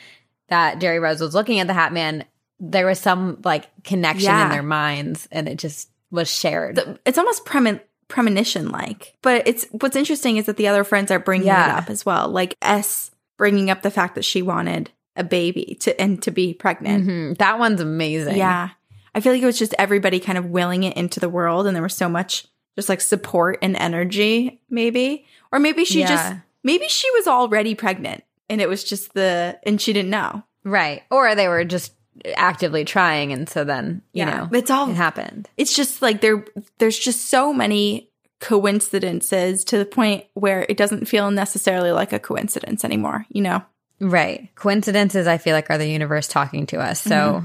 that 0.48 0.80
Jerry 0.80 0.98
Rose 0.98 1.20
was 1.20 1.34
looking 1.34 1.60
at 1.60 1.66
the 1.68 1.72
Hat 1.74 1.92
Man, 1.92 2.24
there 2.58 2.86
was 2.86 2.98
some 2.98 3.40
like 3.44 3.68
connection 3.84 4.26
Yeah. 4.26 4.44
in 4.46 4.50
their 4.50 4.62
minds, 4.62 5.28
and 5.32 5.48
it 5.48 5.58
just 5.58 5.88
was 6.10 6.28
shared. 6.30 6.98
It's 7.06 7.18
almost 7.18 7.44
premin- 7.46 7.80
premonition 8.10 8.70
like. 8.70 9.14
But 9.22 9.46
it's 9.48 9.64
what's 9.70 9.96
interesting 9.96 10.36
is 10.36 10.46
that 10.46 10.56
the 10.58 10.68
other 10.68 10.84
friends 10.84 11.10
are 11.10 11.18
bringing 11.18 11.46
Yeah. 11.46 11.74
it 11.76 11.78
up 11.84 11.90
as 11.90 12.04
well. 12.04 12.28
Like 12.28 12.56
S 12.60 13.10
bringing 13.38 13.70
up 13.70 13.80
the 13.82 13.90
fact 13.90 14.14
that 14.16 14.24
she 14.24 14.42
wanted 14.42 14.90
a 15.16 15.24
baby 15.24 15.76
to 15.80 15.98
and 16.00 16.22
to 16.22 16.30
be 16.30 16.52
pregnant. 16.52 17.06
Mhm. 17.06 17.38
That 17.38 17.58
one's 17.58 17.80
amazing. 17.80 18.36
Yeah. 18.36 18.70
I 19.14 19.20
feel 19.20 19.32
like 19.32 19.42
it 19.42 19.46
was 19.46 19.58
just 19.58 19.74
everybody 19.78 20.20
kind 20.20 20.36
of 20.38 20.46
willing 20.46 20.84
it 20.84 20.96
into 20.96 21.18
the 21.20 21.28
world 21.28 21.66
and 21.66 21.74
there 21.74 21.82
was 21.82 21.96
so 21.96 22.08
much 22.08 22.46
just 22.76 22.88
like 22.88 23.00
support 23.00 23.58
and 23.62 23.76
energy 23.76 24.60
maybe. 24.70 25.26
Or 25.52 25.58
maybe 25.58 25.84
she 25.84 26.02
just 26.04 26.34
maybe 26.62 26.86
she 26.88 27.10
was 27.12 27.26
already 27.26 27.74
pregnant 27.74 28.22
and 28.48 28.60
it 28.60 28.68
was 28.68 28.84
just 28.84 29.14
the 29.14 29.58
and 29.64 29.80
she 29.80 29.92
didn't 29.92 30.10
know. 30.10 30.42
right. 30.64 31.02
Or 31.10 31.34
they 31.34 31.48
were 31.48 31.64
just 31.64 31.92
actively 32.36 32.84
trying, 32.84 33.32
and 33.32 33.48
so 33.48 33.64
then 33.64 34.02
you 34.12 34.24
Yeah. 34.24 34.36
know 34.36 34.48
It's 34.52 34.70
all 34.70 34.90
it 34.90 34.94
happened. 34.96 35.48
it's 35.56 35.74
just 35.74 36.02
like 36.02 36.20
there 36.20 36.44
there's 36.78 36.98
just 36.98 37.26
so 37.26 37.52
many 37.52 38.10
coincidences 38.40 39.64
to 39.64 39.78
the 39.78 39.84
point 39.84 40.24
where 40.34 40.64
it 40.68 40.76
doesn't 40.76 41.06
feel 41.06 41.30
necessarily 41.30 41.92
like 41.92 42.12
a 42.12 42.18
coincidence 42.18 42.84
anymore, 42.84 43.26
you 43.28 43.42
know. 43.42 43.62
Right. 44.00 44.48
Coincidences, 44.54 45.26
I 45.26 45.36
feel 45.38 45.54
like, 45.54 45.68
are 45.70 45.76
the 45.78 45.86
universe 45.88 46.26
talking 46.26 46.66
to 46.66 46.80
us. 46.80 47.02
So 47.02 47.10
mm-hmm. 47.10 47.44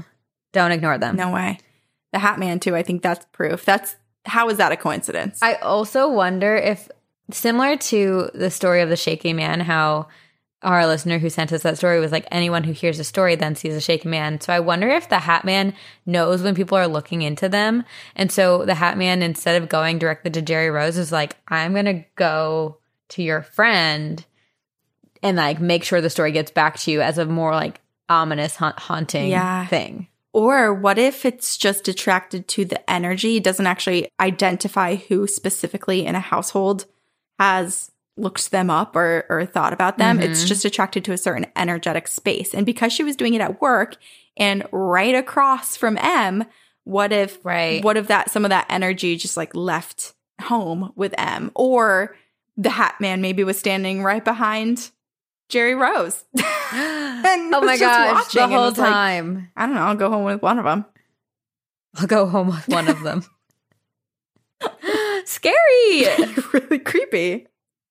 don't 0.52 0.72
ignore 0.72 0.96
them. 0.98 1.16
No 1.16 1.30
way. 1.32 1.58
The 2.12 2.18
Hat 2.18 2.38
Man 2.38 2.60
too, 2.60 2.74
I 2.74 2.82
think 2.82 3.02
that's 3.02 3.26
proof. 3.32 3.64
That's 3.64 3.94
how 4.24 4.48
is 4.48 4.56
that 4.56 4.72
a 4.72 4.76
coincidence? 4.76 5.38
I 5.42 5.54
also 5.56 6.08
wonder 6.08 6.56
if, 6.56 6.88
similar 7.30 7.76
to 7.76 8.30
the 8.34 8.50
story 8.50 8.80
of 8.80 8.88
the 8.88 8.96
shaky 8.96 9.32
man, 9.32 9.60
how 9.60 10.08
our 10.66 10.86
listener 10.86 11.18
who 11.18 11.30
sent 11.30 11.52
us 11.52 11.62
that 11.62 11.78
story 11.78 12.00
was 12.00 12.10
like, 12.10 12.26
anyone 12.30 12.64
who 12.64 12.72
hears 12.72 12.98
a 12.98 13.04
story 13.04 13.36
then 13.36 13.54
sees 13.54 13.74
a 13.74 13.80
shaky 13.80 14.08
man. 14.08 14.40
So 14.40 14.52
I 14.52 14.60
wonder 14.60 14.88
if 14.88 15.08
the 15.08 15.20
Hat 15.20 15.44
Man 15.44 15.72
knows 16.04 16.42
when 16.42 16.56
people 16.56 16.76
are 16.76 16.88
looking 16.88 17.22
into 17.22 17.48
them. 17.48 17.84
And 18.16 18.32
so 18.32 18.64
the 18.64 18.74
Hat 18.74 18.98
Man, 18.98 19.22
instead 19.22 19.62
of 19.62 19.68
going 19.68 19.98
directly 19.98 20.30
to 20.32 20.42
Jerry 20.42 20.68
Rose, 20.68 20.98
is 20.98 21.12
like, 21.12 21.36
I'm 21.48 21.72
going 21.72 21.84
to 21.84 22.04
go 22.16 22.78
to 23.10 23.22
your 23.22 23.42
friend 23.42 24.24
and 25.22 25.36
like 25.36 25.60
make 25.60 25.84
sure 25.84 26.00
the 26.00 26.10
story 26.10 26.32
gets 26.32 26.50
back 26.50 26.76
to 26.80 26.90
you 26.90 27.00
as 27.00 27.16
a 27.16 27.24
more 27.24 27.52
like 27.52 27.80
ominous, 28.08 28.56
ha- 28.56 28.74
haunting 28.76 29.28
Yeah. 29.28 29.66
thing. 29.66 30.08
Or 30.32 30.74
what 30.74 30.98
if 30.98 31.24
it's 31.24 31.56
just 31.56 31.88
attracted 31.88 32.46
to 32.48 32.64
the 32.64 32.90
energy, 32.90 33.40
doesn't 33.40 33.66
actually 33.66 34.08
identify 34.20 34.96
who 34.96 35.26
specifically 35.28 36.04
in 36.04 36.14
a 36.14 36.20
household 36.20 36.84
has 37.38 37.92
looked 38.16 38.50
them 38.50 38.70
up 38.70 38.96
or, 38.96 39.24
or 39.28 39.44
thought 39.46 39.72
about 39.72 39.98
them? 39.98 40.18
It's 40.20 40.44
Mhm. 40.44 40.48
just 40.48 40.64
attracted 40.64 41.04
to 41.04 41.12
a 41.12 41.18
certain 41.18 41.46
energetic 41.56 42.08
space. 42.08 42.54
And 42.54 42.64
because 42.66 42.92
she 42.92 43.04
was 43.04 43.16
doing 43.16 43.34
it 43.34 43.40
at 43.40 43.60
work 43.60 43.96
and 44.36 44.64
right 44.72 45.14
across 45.14 45.76
from 45.76 45.98
M, 45.98 46.44
what 46.84 47.12
if 47.12 47.38
Right. 47.44 47.82
what 47.84 47.96
if 47.96 48.06
that 48.08 48.30
some 48.30 48.44
of 48.44 48.50
that 48.50 48.66
energy 48.70 49.16
just 49.16 49.36
like 49.36 49.54
left 49.54 50.14
home 50.42 50.92
with 50.96 51.14
M? 51.18 51.50
Or 51.54 52.16
the 52.56 52.70
Hat 52.70 52.94
Man 53.00 53.20
maybe 53.20 53.44
was 53.44 53.58
standing 53.58 54.02
right 54.02 54.24
behind 54.24 54.90
Jerry 55.48 55.74
Rose. 55.74 56.24
And 56.72 57.54
oh 57.54 57.60
my 57.60 57.76
gosh, 57.78 58.32
the 58.32 58.46
whole 58.48 58.66
was 58.70 58.78
like, 58.78 58.90
time. 58.92 59.50
I 59.56 59.66
don't 59.66 59.74
know. 59.74 59.82
I'll 59.82 59.94
go 59.94 60.10
home 60.10 60.24
with 60.24 60.42
one 60.42 60.58
of 60.58 60.64
them. 60.64 60.84
I'll 61.96 62.06
go 62.06 62.26
home 62.26 62.48
with 62.48 62.66
one 62.68 62.88
of 62.88 63.02
them. 63.02 63.24
Scary. 65.24 65.54
really 66.52 66.78
creepy. 66.78 67.46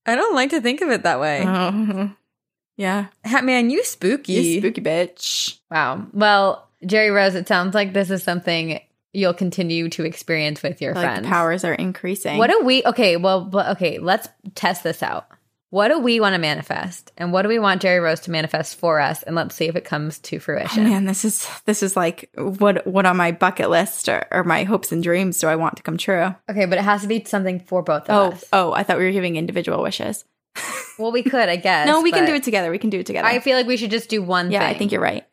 I 0.06 0.15
don't 0.15 0.36
like 0.36 0.52
to 0.52 0.62
think 0.62 0.82
of 0.82 0.89
it 0.89 1.04
that 1.04 1.20
way. 1.20 1.44
Oh, 1.46 2.12
yeah. 2.78 3.08
Hat 3.24 3.44
man, 3.44 3.70
you 3.70 3.84
spooky. 3.84 4.34
You 4.34 4.60
spooky 4.62 4.82
bitch. 4.82 5.60
wow. 5.72 6.06
Well, 6.13 6.68
Jerry 6.86 7.10
Rose, 7.10 7.36
it 7.36 7.48
sounds 7.48 7.74
like 7.74 7.94
this 7.94 8.10
is 8.12 8.22
something 8.24 8.80
you'll 9.13 9.34
continue 9.34 9.88
to 9.89 10.04
experience 10.04 10.62
with 10.62 10.82
your 10.82 10.94
Like 10.94 11.06
friends. 11.06 11.28
powers 11.28 11.63
are 11.63 11.74
increasing. 11.74 12.38
What 12.38 12.50
do 12.52 12.62
we? 12.63 12.84
Okay, 12.86 13.15
well, 13.18 13.41
but 13.41 13.70
okay, 13.78 13.98
let's 13.98 14.28
test 14.56 14.84
this 14.84 15.02
out. 15.02 15.28
What 15.71 15.89
do 15.89 15.99
we 15.99 16.19
want 16.19 16.34
to 16.36 16.39
manifest, 16.39 17.12
and 17.17 17.34
what 17.34 17.41
do 17.41 17.49
we 17.49 17.60
want 17.60 17.82
Jerry 17.82 17.99
Rose 17.99 18.21
to 18.21 18.32
manifest 18.32 18.78
for 18.78 18.99
us? 18.99 19.23
And 19.23 19.36
let's 19.36 19.56
see 19.56 19.67
if 19.67 19.75
it 19.75 19.84
comes 19.84 20.19
to 20.19 20.38
Oh, 20.38 20.39
fruition. 20.39 20.84
man, 20.86 21.06
this 21.06 21.25
is 21.25 21.47
this 21.65 21.84
is 21.84 21.97
like 21.97 22.30
what 22.36 22.86
what 22.88 23.06
on 23.06 23.17
my 23.17 23.32
bucket 23.32 23.69
list 23.69 24.08
or, 24.08 24.25
or 24.32 24.43
my 24.43 24.63
hopes 24.63 24.91
and 24.91 25.04
dreams 25.04 25.39
do 25.39 25.47
I 25.47 25.56
want 25.56 25.75
to 25.78 25.84
come 25.84 25.97
true? 25.97 26.34
okay, 26.49 26.65
but 26.65 26.78
it 26.78 26.84
has 26.84 27.01
to 27.01 27.08
be 27.08 27.23
something 27.25 27.60
for 27.60 27.82
both 27.82 28.10
of 28.10 28.15
Oh, 28.15 28.36
us. 28.36 28.43
oh, 28.54 28.71
I 28.73 28.84
thought 28.84 28.97
we 28.99 29.06
were 29.06 29.12
giving 29.12 29.36
individual 29.36 29.82
wishes. 29.82 30.23
Well, 30.97 31.12
we 31.12 31.23
could, 31.23 31.49
I 31.49 31.58
guess. 31.58 31.88
no, 31.88 32.01
we 32.01 32.13
can 32.13 32.25
do 32.25 32.34
it 32.36 32.43
together. 32.43 32.71
We 32.71 32.78
can 32.78 32.89
do 32.89 32.99
it 32.99 33.06
together. 33.06 33.28
I 33.28 33.39
feel 33.39 33.58
like 33.58 33.67
we 33.67 33.75
should 33.75 33.91
just 33.91 34.08
do 34.08 34.23
one 34.23 34.49
yeah, 34.49 34.60
thing. 34.62 34.69
I 34.75 34.78
think 34.78 34.93
you're 34.93 35.01
right. 35.01 35.28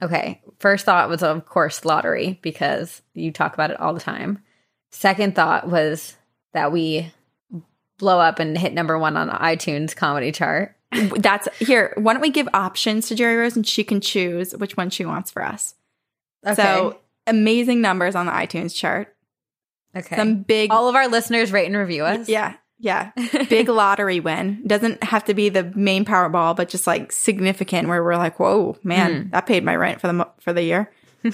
Okay. 0.00 0.40
First 0.60 0.84
thought 0.84 1.08
was, 1.08 1.24
of 1.24 1.46
course, 1.46 1.84
lottery 1.84 2.38
because 2.42 3.02
you 3.12 3.32
talk 3.32 3.54
about 3.54 3.72
it 3.72 3.80
all 3.80 3.92
the 3.92 3.98
time. 3.98 4.38
Second 4.92 5.34
thought 5.34 5.68
was 5.68 6.14
that 6.52 6.70
we 6.70 7.12
blow 8.02 8.18
up 8.18 8.40
and 8.40 8.58
hit 8.58 8.72
number 8.74 8.98
one 8.98 9.16
on 9.16 9.28
the 9.28 9.32
iTunes 9.34 9.94
comedy 9.94 10.32
chart. 10.32 10.74
That's 11.16 11.46
here. 11.58 11.94
Why 11.96 12.12
don't 12.12 12.20
we 12.20 12.30
give 12.30 12.48
options 12.52 13.06
to 13.08 13.14
Jerry 13.14 13.36
Rose 13.36 13.54
and 13.56 13.64
she 13.66 13.84
can 13.84 14.00
choose 14.00 14.52
which 14.56 14.76
one 14.76 14.90
she 14.90 15.04
wants 15.04 15.30
for 15.30 15.42
us? 15.44 15.76
Okay. 16.44 16.60
So 16.60 16.98
amazing 17.28 17.80
numbers 17.80 18.16
on 18.16 18.26
the 18.26 18.32
iTunes 18.32 18.74
chart. 18.74 19.14
okay. 19.96 20.16
Some 20.16 20.42
big 20.42 20.72
all 20.72 20.88
of 20.88 20.96
our 20.96 21.06
listeners 21.06 21.52
rate 21.52 21.66
and 21.66 21.76
review 21.76 22.04
us. 22.04 22.28
Yeah, 22.28 22.56
yeah. 22.80 23.12
Big 23.48 23.68
lottery 23.68 24.18
win. 24.18 24.64
Doesn't 24.66 25.04
have 25.04 25.24
to 25.26 25.34
be 25.34 25.48
the 25.48 25.62
main 25.76 26.04
Powerball, 26.04 26.56
but 26.56 26.68
just 26.68 26.86
like 26.88 27.12
significant 27.12 27.86
where 27.88 28.02
we're 28.02 28.16
like, 28.16 28.40
whoa, 28.40 28.76
man, 28.82 29.22
Hmm. 29.22 29.30
that 29.30 29.46
paid 29.46 29.62
my 29.64 29.76
rent 29.76 30.00
for 30.00 30.08
the 30.08 30.28
for 30.40 30.52
the 30.52 30.62
year. 30.64 30.90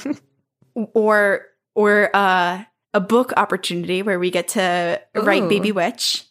or 0.74 1.46
or 1.74 2.10
uh, 2.14 2.62
a 2.94 3.00
book 3.00 3.32
opportunity 3.36 4.02
where 4.02 4.18
we 4.18 4.30
get 4.30 4.48
to 4.48 5.00
write 5.14 5.44
Ooh. 5.44 5.48
Baby 5.48 5.72
Witch. 5.72 6.24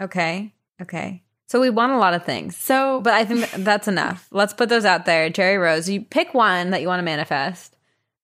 Okay. 0.00 0.52
Okay. 0.80 1.22
So 1.48 1.60
we 1.60 1.70
want 1.70 1.92
a 1.92 1.98
lot 1.98 2.14
of 2.14 2.24
things. 2.24 2.56
So, 2.56 3.00
But 3.02 3.12
I 3.14 3.24
think 3.24 3.50
that's 3.50 3.86
enough. 3.88 4.26
Let's 4.32 4.54
put 4.54 4.68
those 4.68 4.84
out 4.84 5.04
there. 5.04 5.28
Jerry 5.28 5.58
Rose, 5.58 5.88
you 5.88 6.00
pick 6.00 6.32
one 6.34 6.70
that 6.70 6.80
you 6.80 6.88
want 6.88 7.00
to 7.00 7.04
manifest. 7.04 7.76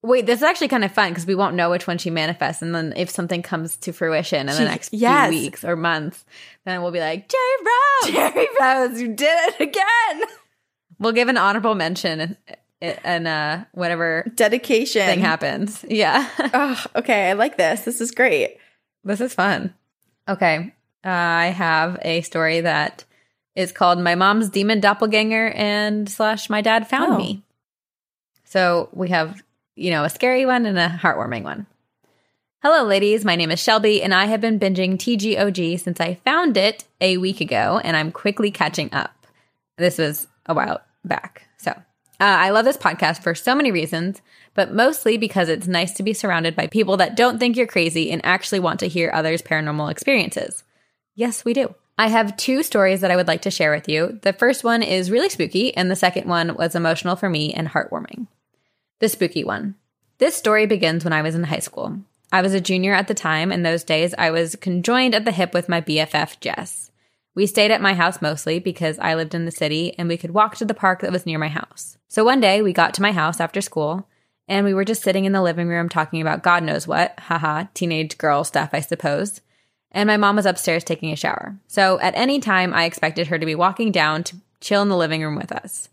Wait, 0.02 0.26
this 0.26 0.38
is 0.38 0.44
actually 0.44 0.68
kind 0.68 0.84
of 0.84 0.92
fun 0.92 1.10
because 1.10 1.26
we 1.26 1.34
won't 1.34 1.56
know 1.56 1.70
which 1.70 1.86
one 1.86 1.98
she 1.98 2.08
manifests. 2.08 2.62
And 2.62 2.74
then 2.74 2.94
if 2.96 3.10
something 3.10 3.42
comes 3.42 3.76
to 3.78 3.92
fruition 3.92 4.48
in 4.48 4.54
She- 4.54 4.62
the 4.62 4.64
next 4.70 4.92
yes. 4.94 5.30
few 5.30 5.40
weeks 5.40 5.64
or 5.64 5.76
months, 5.76 6.24
then 6.64 6.80
we'll 6.82 6.92
be 6.92 7.00
like, 7.00 7.28
Jerry 7.28 8.14
Rose! 8.14 8.14
Jerry 8.32 8.48
Rose, 8.60 9.00
you 9.00 9.08
did 9.08 9.54
it 9.54 9.60
again. 9.60 10.28
We'll 10.98 11.12
give 11.12 11.28
an 11.28 11.36
honorable 11.36 11.74
mention 11.74 12.20
and, 12.80 12.98
and 13.04 13.28
uh, 13.28 13.64
whatever 13.72 14.24
Dedication. 14.34 15.02
thing 15.04 15.20
happens. 15.20 15.84
Yeah. 15.88 16.28
Oh, 16.54 16.82
okay, 16.96 17.28
I 17.30 17.32
like 17.34 17.56
this. 17.58 17.82
This 17.82 18.00
is 18.00 18.10
great. 18.10 18.56
This 19.04 19.20
is 19.20 19.34
fun. 19.34 19.74
Okay. 20.28 20.72
Uh, 21.04 21.08
I 21.10 21.46
have 21.46 21.98
a 22.02 22.22
story 22.22 22.60
that 22.60 23.04
is 23.54 23.72
called 23.72 23.98
My 23.98 24.14
Mom's 24.14 24.48
Demon 24.48 24.80
Doppelganger 24.80 25.52
and 25.54 26.08
slash 26.08 26.50
My 26.50 26.60
Dad 26.60 26.88
Found 26.88 27.14
Oh. 27.14 27.18
Me. 27.18 27.42
So 28.44 28.88
we 28.92 29.08
have, 29.10 29.42
you 29.76 29.90
know, 29.90 30.04
a 30.04 30.10
scary 30.10 30.46
one 30.46 30.66
and 30.66 30.78
a 30.78 30.88
heartwarming 30.88 31.42
one. 31.42 31.66
Hello, 32.62 32.82
ladies. 32.82 33.24
My 33.24 33.36
name 33.36 33.52
is 33.52 33.62
Shelby, 33.62 34.02
and 34.02 34.12
I 34.12 34.24
have 34.26 34.40
been 34.40 34.58
binging 34.58 34.96
TGOG 34.96 35.78
since 35.78 36.00
I 36.00 36.14
found 36.24 36.56
it 36.56 36.84
a 37.00 37.16
week 37.18 37.40
ago, 37.40 37.80
and 37.84 37.96
I'm 37.96 38.10
quickly 38.10 38.50
catching 38.50 38.92
up. 38.92 39.26
This 39.76 39.98
was 39.98 40.26
a 40.46 40.54
while 40.54 40.80
back. 41.04 41.46
So 41.58 41.70
uh, 41.70 41.74
I 42.18 42.50
love 42.50 42.64
this 42.64 42.76
podcast 42.76 43.22
for 43.22 43.34
so 43.34 43.54
many 43.54 43.70
reasons, 43.70 44.20
but 44.54 44.72
mostly 44.74 45.16
because 45.16 45.48
it's 45.48 45.68
nice 45.68 45.92
to 45.94 46.02
be 46.02 46.12
surrounded 46.12 46.56
by 46.56 46.66
people 46.66 46.96
that 46.96 47.16
don't 47.16 47.38
think 47.38 47.56
you're 47.56 47.66
crazy 47.68 48.10
and 48.10 48.20
actually 48.24 48.58
want 48.58 48.80
to 48.80 48.88
hear 48.88 49.12
others' 49.14 49.42
paranormal 49.42 49.90
experiences. 49.90 50.64
Yes, 51.18 51.44
we 51.44 51.52
do. 51.52 51.74
I 51.98 52.06
have 52.06 52.36
two 52.36 52.62
stories 52.62 53.00
that 53.00 53.10
I 53.10 53.16
would 53.16 53.26
like 53.26 53.42
to 53.42 53.50
share 53.50 53.72
with 53.72 53.88
you. 53.88 54.20
The 54.22 54.32
first 54.32 54.62
one 54.62 54.84
is 54.84 55.10
really 55.10 55.28
spooky, 55.28 55.76
and 55.76 55.90
the 55.90 55.96
second 55.96 56.28
one 56.28 56.54
was 56.54 56.76
emotional 56.76 57.16
for 57.16 57.28
me 57.28 57.52
and 57.52 57.66
heartwarming. 57.66 58.28
The 59.00 59.08
spooky 59.08 59.42
one. 59.42 59.74
This 60.18 60.36
story 60.36 60.64
begins 60.66 61.02
when 61.02 61.12
I 61.12 61.22
was 61.22 61.34
in 61.34 61.42
high 61.42 61.58
school. 61.58 61.98
I 62.30 62.40
was 62.40 62.54
a 62.54 62.60
junior 62.60 62.94
at 62.94 63.08
the 63.08 63.14
time, 63.14 63.50
and 63.50 63.66
those 63.66 63.82
days 63.82 64.14
I 64.16 64.30
was 64.30 64.54
conjoined 64.54 65.12
at 65.12 65.24
the 65.24 65.32
hip 65.32 65.52
with 65.52 65.68
my 65.68 65.80
BFF, 65.80 66.38
Jess. 66.38 66.92
We 67.34 67.46
stayed 67.46 67.72
at 67.72 67.82
my 67.82 67.94
house 67.94 68.22
mostly 68.22 68.60
because 68.60 68.96
I 69.00 69.16
lived 69.16 69.34
in 69.34 69.44
the 69.44 69.50
city 69.50 69.98
and 69.98 70.08
we 70.08 70.16
could 70.16 70.30
walk 70.30 70.54
to 70.58 70.64
the 70.64 70.72
park 70.72 71.00
that 71.00 71.10
was 71.10 71.26
near 71.26 71.40
my 71.40 71.48
house. 71.48 71.98
So 72.06 72.22
one 72.22 72.38
day 72.38 72.62
we 72.62 72.72
got 72.72 72.94
to 72.94 73.02
my 73.02 73.10
house 73.10 73.40
after 73.40 73.60
school 73.60 74.06
and 74.46 74.64
we 74.64 74.72
were 74.72 74.84
just 74.84 75.02
sitting 75.02 75.24
in 75.24 75.32
the 75.32 75.42
living 75.42 75.66
room 75.66 75.88
talking 75.88 76.20
about 76.20 76.44
God 76.44 76.62
knows 76.62 76.86
what, 76.86 77.18
haha, 77.18 77.64
teenage 77.74 78.18
girl 78.18 78.44
stuff, 78.44 78.70
I 78.72 78.80
suppose. 78.80 79.40
And 79.92 80.06
my 80.06 80.16
mom 80.16 80.36
was 80.36 80.46
upstairs 80.46 80.84
taking 80.84 81.12
a 81.12 81.16
shower. 81.16 81.56
So 81.66 81.98
at 82.00 82.14
any 82.14 82.40
time, 82.40 82.74
I 82.74 82.84
expected 82.84 83.28
her 83.28 83.38
to 83.38 83.46
be 83.46 83.54
walking 83.54 83.90
down 83.90 84.24
to 84.24 84.36
chill 84.60 84.82
in 84.82 84.88
the 84.88 84.96
living 84.96 85.22
room 85.22 85.36
with 85.36 85.52
us. 85.52 85.88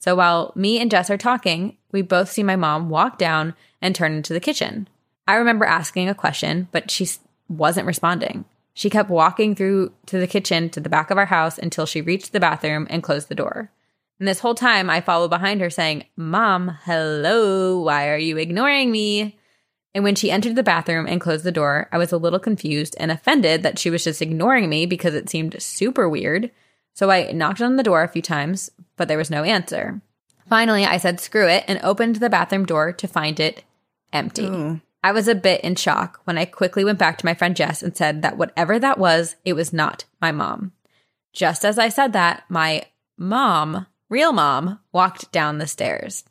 So 0.00 0.14
while 0.14 0.52
me 0.54 0.78
and 0.78 0.90
Jess 0.90 1.10
are 1.10 1.18
talking, 1.18 1.76
we 1.92 2.02
both 2.02 2.30
see 2.30 2.42
my 2.42 2.56
mom 2.56 2.90
walk 2.90 3.18
down 3.18 3.54
and 3.80 3.94
turn 3.94 4.12
into 4.12 4.32
the 4.32 4.40
kitchen. 4.40 4.88
I 5.26 5.34
remember 5.36 5.64
asking 5.64 6.08
a 6.08 6.14
question, 6.14 6.68
but 6.72 6.90
she 6.90 7.08
wasn't 7.48 7.86
responding. 7.86 8.44
She 8.74 8.90
kept 8.90 9.08
walking 9.08 9.54
through 9.54 9.92
to 10.06 10.18
the 10.18 10.26
kitchen 10.26 10.68
to 10.70 10.80
the 10.80 10.88
back 10.88 11.10
of 11.10 11.18
our 11.18 11.26
house 11.26 11.58
until 11.58 11.86
she 11.86 12.00
reached 12.00 12.32
the 12.32 12.40
bathroom 12.40 12.86
and 12.90 13.02
closed 13.02 13.28
the 13.28 13.34
door. 13.34 13.70
And 14.18 14.28
this 14.28 14.40
whole 14.40 14.54
time, 14.54 14.90
I 14.90 15.00
followed 15.00 15.28
behind 15.28 15.60
her 15.60 15.70
saying, 15.70 16.04
Mom, 16.16 16.78
hello, 16.84 17.80
why 17.80 18.08
are 18.08 18.18
you 18.18 18.36
ignoring 18.36 18.90
me? 18.90 19.38
And 19.94 20.02
when 20.02 20.16
she 20.16 20.30
entered 20.30 20.56
the 20.56 20.64
bathroom 20.64 21.06
and 21.06 21.20
closed 21.20 21.44
the 21.44 21.52
door, 21.52 21.88
I 21.92 21.98
was 21.98 22.10
a 22.10 22.18
little 22.18 22.40
confused 22.40 22.96
and 22.98 23.12
offended 23.12 23.62
that 23.62 23.78
she 23.78 23.90
was 23.90 24.02
just 24.02 24.20
ignoring 24.20 24.68
me 24.68 24.86
because 24.86 25.14
it 25.14 25.30
seemed 25.30 25.60
super 25.62 26.08
weird. 26.08 26.50
So 26.94 27.10
I 27.10 27.30
knocked 27.30 27.62
on 27.62 27.76
the 27.76 27.82
door 27.82 28.02
a 28.02 28.08
few 28.08 28.22
times, 28.22 28.70
but 28.96 29.06
there 29.06 29.18
was 29.18 29.30
no 29.30 29.44
answer. 29.44 30.00
Finally, 30.48 30.84
I 30.84 30.96
said 30.96 31.20
screw 31.20 31.48
it 31.48 31.64
and 31.68 31.80
opened 31.82 32.16
the 32.16 32.28
bathroom 32.28 32.66
door 32.66 32.92
to 32.92 33.06
find 33.06 33.38
it 33.38 33.62
empty. 34.12 34.46
Ooh. 34.46 34.80
I 35.02 35.12
was 35.12 35.28
a 35.28 35.34
bit 35.34 35.60
in 35.60 35.76
shock 35.76 36.20
when 36.24 36.38
I 36.38 36.44
quickly 36.44 36.84
went 36.84 36.98
back 36.98 37.18
to 37.18 37.26
my 37.26 37.34
friend 37.34 37.54
Jess 37.54 37.82
and 37.82 37.96
said 37.96 38.22
that 38.22 38.38
whatever 38.38 38.78
that 38.78 38.98
was, 38.98 39.36
it 39.44 39.52
was 39.52 39.72
not 39.72 40.04
my 40.20 40.32
mom. 40.32 40.72
Just 41.32 41.64
as 41.64 41.78
I 41.78 41.88
said 41.88 42.12
that, 42.14 42.44
my 42.48 42.86
mom, 43.18 43.86
real 44.08 44.32
mom, 44.32 44.80
walked 44.92 45.30
down 45.30 45.58
the 45.58 45.66
stairs. 45.66 46.24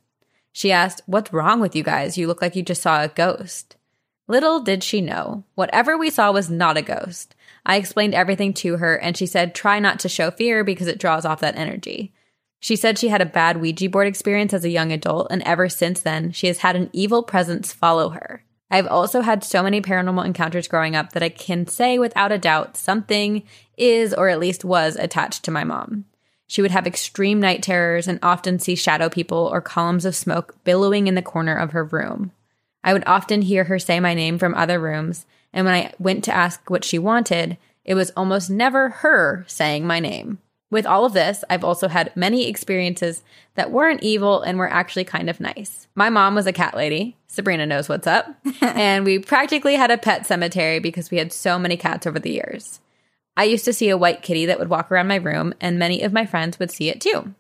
She 0.53 0.71
asked, 0.71 1.01
What's 1.07 1.33
wrong 1.33 1.59
with 1.59 1.75
you 1.75 1.83
guys? 1.83 2.17
You 2.17 2.27
look 2.27 2.41
like 2.41 2.55
you 2.55 2.63
just 2.63 2.81
saw 2.81 3.03
a 3.03 3.09
ghost. 3.09 3.75
Little 4.27 4.61
did 4.61 4.83
she 4.83 5.01
know, 5.01 5.43
whatever 5.55 5.97
we 5.97 6.09
saw 6.09 6.31
was 6.31 6.49
not 6.49 6.77
a 6.77 6.81
ghost. 6.81 7.35
I 7.65 7.75
explained 7.75 8.13
everything 8.13 8.53
to 8.55 8.77
her, 8.77 8.95
and 8.95 9.17
she 9.17 9.25
said, 9.25 9.53
Try 9.53 9.79
not 9.79 9.99
to 9.99 10.09
show 10.09 10.31
fear 10.31 10.63
because 10.63 10.87
it 10.87 10.99
draws 10.99 11.25
off 11.25 11.41
that 11.41 11.57
energy. 11.57 12.13
She 12.59 12.77
said 12.77 12.97
she 12.97 13.09
had 13.09 13.21
a 13.21 13.25
bad 13.25 13.59
Ouija 13.59 13.89
board 13.89 14.07
experience 14.07 14.53
as 14.53 14.63
a 14.63 14.69
young 14.69 14.93
adult, 14.93 15.27
and 15.29 15.41
ever 15.43 15.67
since 15.67 15.99
then, 15.99 16.31
she 16.31 16.47
has 16.47 16.59
had 16.59 16.77
an 16.77 16.89
evil 16.93 17.23
presence 17.23 17.73
follow 17.73 18.09
her. 18.09 18.45
I've 18.71 18.87
also 18.87 19.21
had 19.21 19.43
so 19.43 19.61
many 19.61 19.81
paranormal 19.81 20.25
encounters 20.25 20.69
growing 20.69 20.95
up 20.95 21.11
that 21.11 21.23
I 21.23 21.29
can 21.29 21.67
say 21.67 21.99
without 21.99 22.31
a 22.31 22.37
doubt 22.37 22.77
something 22.77 23.43
is, 23.75 24.13
or 24.13 24.29
at 24.29 24.39
least 24.39 24.63
was, 24.63 24.95
attached 24.95 25.43
to 25.43 25.51
my 25.51 25.63
mom. 25.63 26.05
She 26.53 26.61
would 26.61 26.69
have 26.69 26.85
extreme 26.85 27.39
night 27.39 27.63
terrors 27.63 28.07
and 28.07 28.19
often 28.21 28.59
see 28.59 28.75
shadow 28.75 29.09
people 29.09 29.49
or 29.51 29.59
columns 29.59 30.05
of 30.05 30.15
smoke 30.15 30.55
billowing 30.63 31.07
in 31.07 31.15
the 31.15 31.23
corner 31.23 31.55
of 31.55 31.71
her 31.71 31.83
room. 31.83 32.31
I 32.83 32.93
would 32.93 33.03
often 33.07 33.41
hear 33.41 33.63
her 33.63 33.79
say 33.79 33.99
my 33.99 34.13
name 34.13 34.37
from 34.37 34.53
other 34.53 34.79
rooms, 34.79 35.25
and 35.51 35.65
when 35.65 35.73
I 35.73 35.93
went 35.97 36.23
to 36.25 36.31
ask 36.31 36.69
what 36.69 36.85
she 36.85 36.99
wanted, 36.99 37.57
it 37.83 37.95
was 37.95 38.11
almost 38.15 38.51
never 38.51 38.89
her 38.89 39.45
saying 39.47 39.87
my 39.87 39.99
name. 39.99 40.37
With 40.69 40.85
all 40.85 41.05
of 41.05 41.13
this, 41.13 41.43
I've 41.49 41.63
also 41.63 41.87
had 41.87 42.15
many 42.15 42.47
experiences 42.47 43.23
that 43.55 43.71
weren't 43.71 44.03
evil 44.03 44.43
and 44.43 44.59
were 44.59 44.69
actually 44.69 45.05
kind 45.05 45.31
of 45.31 45.39
nice. 45.39 45.87
My 45.95 46.11
mom 46.11 46.35
was 46.35 46.45
a 46.45 46.53
cat 46.53 46.77
lady. 46.77 47.17
Sabrina 47.25 47.65
knows 47.65 47.89
what's 47.89 48.05
up. 48.05 48.27
and 48.61 49.05
we 49.05 49.17
practically 49.17 49.73
had 49.73 49.89
a 49.89 49.97
pet 49.97 50.27
cemetery 50.27 50.77
because 50.77 51.09
we 51.09 51.17
had 51.17 51.33
so 51.33 51.57
many 51.57 51.77
cats 51.77 52.05
over 52.05 52.19
the 52.19 52.33
years. 52.33 52.79
I 53.35 53.45
used 53.45 53.65
to 53.65 53.73
see 53.73 53.89
a 53.89 53.97
white 53.97 54.21
kitty 54.21 54.45
that 54.45 54.59
would 54.59 54.69
walk 54.69 54.91
around 54.91 55.07
my 55.07 55.15
room, 55.15 55.53
and 55.59 55.79
many 55.79 56.01
of 56.01 56.13
my 56.13 56.25
friends 56.25 56.59
would 56.59 56.71
see 56.71 56.89
it 56.89 57.01
too. 57.01 57.33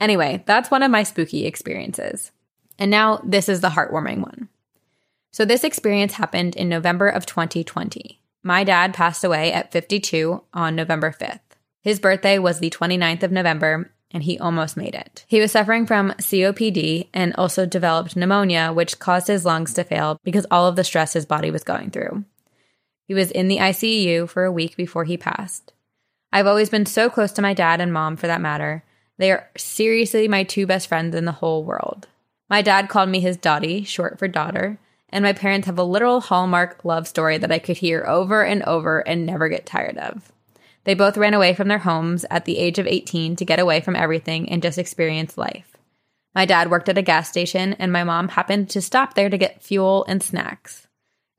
Anyway, 0.00 0.42
that's 0.46 0.70
one 0.70 0.82
of 0.82 0.90
my 0.90 1.02
spooky 1.02 1.46
experiences. 1.46 2.32
And 2.78 2.90
now 2.90 3.20
this 3.24 3.48
is 3.48 3.60
the 3.60 3.68
heartwarming 3.68 4.18
one. 4.18 4.48
So, 5.32 5.44
this 5.44 5.62
experience 5.62 6.14
happened 6.14 6.56
in 6.56 6.68
November 6.68 7.08
of 7.08 7.26
2020. 7.26 8.20
My 8.42 8.64
dad 8.64 8.94
passed 8.94 9.22
away 9.22 9.52
at 9.52 9.70
52 9.70 10.42
on 10.54 10.74
November 10.74 11.12
5th. 11.12 11.40
His 11.82 12.00
birthday 12.00 12.38
was 12.38 12.58
the 12.58 12.70
29th 12.70 13.22
of 13.22 13.30
November, 13.30 13.92
and 14.10 14.22
he 14.22 14.38
almost 14.38 14.76
made 14.76 14.94
it. 14.94 15.24
He 15.28 15.40
was 15.40 15.52
suffering 15.52 15.86
from 15.86 16.12
COPD 16.12 17.08
and 17.14 17.34
also 17.36 17.64
developed 17.64 18.16
pneumonia, 18.16 18.72
which 18.72 18.98
caused 18.98 19.28
his 19.28 19.44
lungs 19.44 19.74
to 19.74 19.84
fail 19.84 20.18
because 20.24 20.46
all 20.50 20.66
of 20.66 20.76
the 20.76 20.84
stress 20.84 21.12
his 21.12 21.26
body 21.26 21.50
was 21.50 21.62
going 21.62 21.90
through. 21.90 22.24
He 23.10 23.14
was 23.14 23.32
in 23.32 23.48
the 23.48 23.56
ICU 23.56 24.28
for 24.28 24.44
a 24.44 24.52
week 24.52 24.76
before 24.76 25.02
he 25.02 25.16
passed. 25.16 25.72
I've 26.32 26.46
always 26.46 26.70
been 26.70 26.86
so 26.86 27.10
close 27.10 27.32
to 27.32 27.42
my 27.42 27.54
dad 27.54 27.80
and 27.80 27.92
mom 27.92 28.16
for 28.16 28.28
that 28.28 28.40
matter. 28.40 28.84
They 29.18 29.32
are 29.32 29.50
seriously 29.56 30.28
my 30.28 30.44
two 30.44 30.64
best 30.64 30.86
friends 30.86 31.16
in 31.16 31.24
the 31.24 31.32
whole 31.32 31.64
world. 31.64 32.06
My 32.48 32.62
dad 32.62 32.88
called 32.88 33.08
me 33.08 33.18
his 33.18 33.36
Dottie, 33.36 33.82
short 33.82 34.16
for 34.20 34.28
daughter, 34.28 34.78
and 35.08 35.24
my 35.24 35.32
parents 35.32 35.66
have 35.66 35.76
a 35.76 35.82
literal 35.82 36.20
hallmark 36.20 36.84
love 36.84 37.08
story 37.08 37.36
that 37.36 37.50
I 37.50 37.58
could 37.58 37.78
hear 37.78 38.06
over 38.06 38.44
and 38.44 38.62
over 38.62 39.00
and 39.00 39.26
never 39.26 39.48
get 39.48 39.66
tired 39.66 39.98
of. 39.98 40.30
They 40.84 40.94
both 40.94 41.16
ran 41.16 41.34
away 41.34 41.52
from 41.52 41.66
their 41.66 41.78
homes 41.78 42.24
at 42.30 42.44
the 42.44 42.58
age 42.58 42.78
of 42.78 42.86
18 42.86 43.34
to 43.34 43.44
get 43.44 43.58
away 43.58 43.80
from 43.80 43.96
everything 43.96 44.48
and 44.48 44.62
just 44.62 44.78
experience 44.78 45.36
life. 45.36 45.76
My 46.32 46.46
dad 46.46 46.70
worked 46.70 46.88
at 46.88 46.96
a 46.96 47.02
gas 47.02 47.28
station, 47.28 47.72
and 47.72 47.92
my 47.92 48.04
mom 48.04 48.28
happened 48.28 48.70
to 48.70 48.80
stop 48.80 49.14
there 49.14 49.28
to 49.28 49.36
get 49.36 49.64
fuel 49.64 50.04
and 50.06 50.22
snacks. 50.22 50.86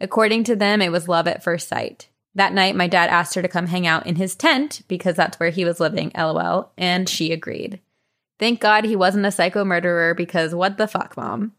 According 0.02 0.46
to 0.46 0.56
them, 0.56 0.82
it 0.82 0.92
was 0.92 1.08
love 1.08 1.28
at 1.28 1.44
first 1.44 1.68
sight. 1.68 2.10
That 2.34 2.54
night, 2.54 2.76
my 2.76 2.88
dad 2.88 3.10
asked 3.10 3.36
her 3.36 3.42
to 3.42 3.48
come 3.48 3.68
hang 3.68 3.86
out 3.86 4.08
in 4.08 4.16
his 4.16 4.36
tent 4.36 4.82
because 4.88 5.16
that's 5.16 5.40
where 5.40 5.52
he 5.52 5.64
was 5.64 5.80
living, 5.80 6.12
lol, 6.18 6.72
and 6.78 7.08
she 7.08 7.32
agreed. 7.32 7.80
Thank 8.40 8.60
God 8.60 8.84
he 8.84 8.96
wasn't 8.96 9.28
a 9.28 9.32
psycho 9.32 9.64
murderer 9.64 10.16
because 10.16 10.56
what 10.56 10.78
the 10.78 10.88
fuck, 10.88 11.16
mom? 11.16 11.54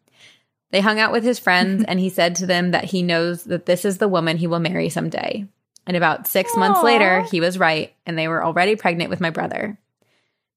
They 0.72 0.80
hung 0.80 0.98
out 0.98 1.12
with 1.12 1.22
his 1.22 1.38
friends, 1.38 1.84
and 1.88 2.00
he 2.00 2.08
said 2.08 2.34
to 2.36 2.46
them 2.46 2.72
that 2.72 2.84
he 2.84 3.02
knows 3.02 3.44
that 3.44 3.66
this 3.66 3.84
is 3.84 3.98
the 3.98 4.08
woman 4.08 4.38
he 4.38 4.48
will 4.48 4.58
marry 4.58 4.88
someday. 4.88 5.46
And 5.86 5.96
about 5.96 6.26
six 6.26 6.56
months 6.56 6.82
later, 6.82 7.22
he 7.22 7.40
was 7.40 7.58
right, 7.58 7.94
and 8.06 8.18
they 8.18 8.28
were 8.28 8.44
already 8.44 8.74
pregnant 8.74 9.10
with 9.10 9.20
my 9.20 9.30
brother. 9.30 9.78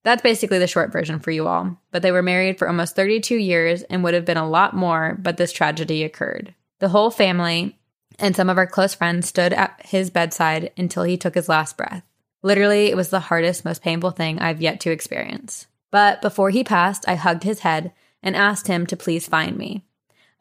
That's 0.03 0.21
basically 0.21 0.59
the 0.59 0.67
short 0.67 0.91
version 0.91 1.19
for 1.19 1.31
you 1.31 1.47
all. 1.47 1.77
But 1.91 2.03
they 2.03 2.11
were 2.11 2.21
married 2.21 2.59
for 2.59 2.67
almost 2.67 2.95
32 2.95 3.35
years 3.35 3.81
and 3.83 4.03
would 4.03 4.13
have 4.13 4.25
been 4.25 4.37
a 4.37 4.47
lot 4.47 4.75
more, 4.75 5.17
but 5.19 5.37
this 5.37 5.51
tragedy 5.51 6.03
occurred. 6.03 6.53
The 6.79 6.89
whole 6.89 7.09
family 7.09 7.77
and 8.19 8.35
some 8.35 8.49
of 8.49 8.57
our 8.57 8.67
close 8.67 8.93
friends 8.93 9.27
stood 9.27 9.53
at 9.53 9.81
his 9.85 10.09
bedside 10.09 10.71
until 10.77 11.03
he 11.03 11.17
took 11.17 11.35
his 11.35 11.49
last 11.49 11.77
breath. 11.77 12.03
Literally, 12.43 12.87
it 12.87 12.95
was 12.95 13.09
the 13.09 13.21
hardest, 13.21 13.65
most 13.65 13.81
painful 13.81 14.11
thing 14.11 14.39
I've 14.39 14.61
yet 14.61 14.79
to 14.81 14.91
experience. 14.91 15.67
But 15.91 16.21
before 16.21 16.49
he 16.49 16.63
passed, 16.63 17.07
I 17.07 17.15
hugged 17.15 17.43
his 17.43 17.61
head 17.61 17.91
and 18.21 18.35
asked 18.35 18.67
him 18.67 18.85
to 18.87 18.97
please 18.97 19.27
find 19.27 19.57
me. 19.57 19.85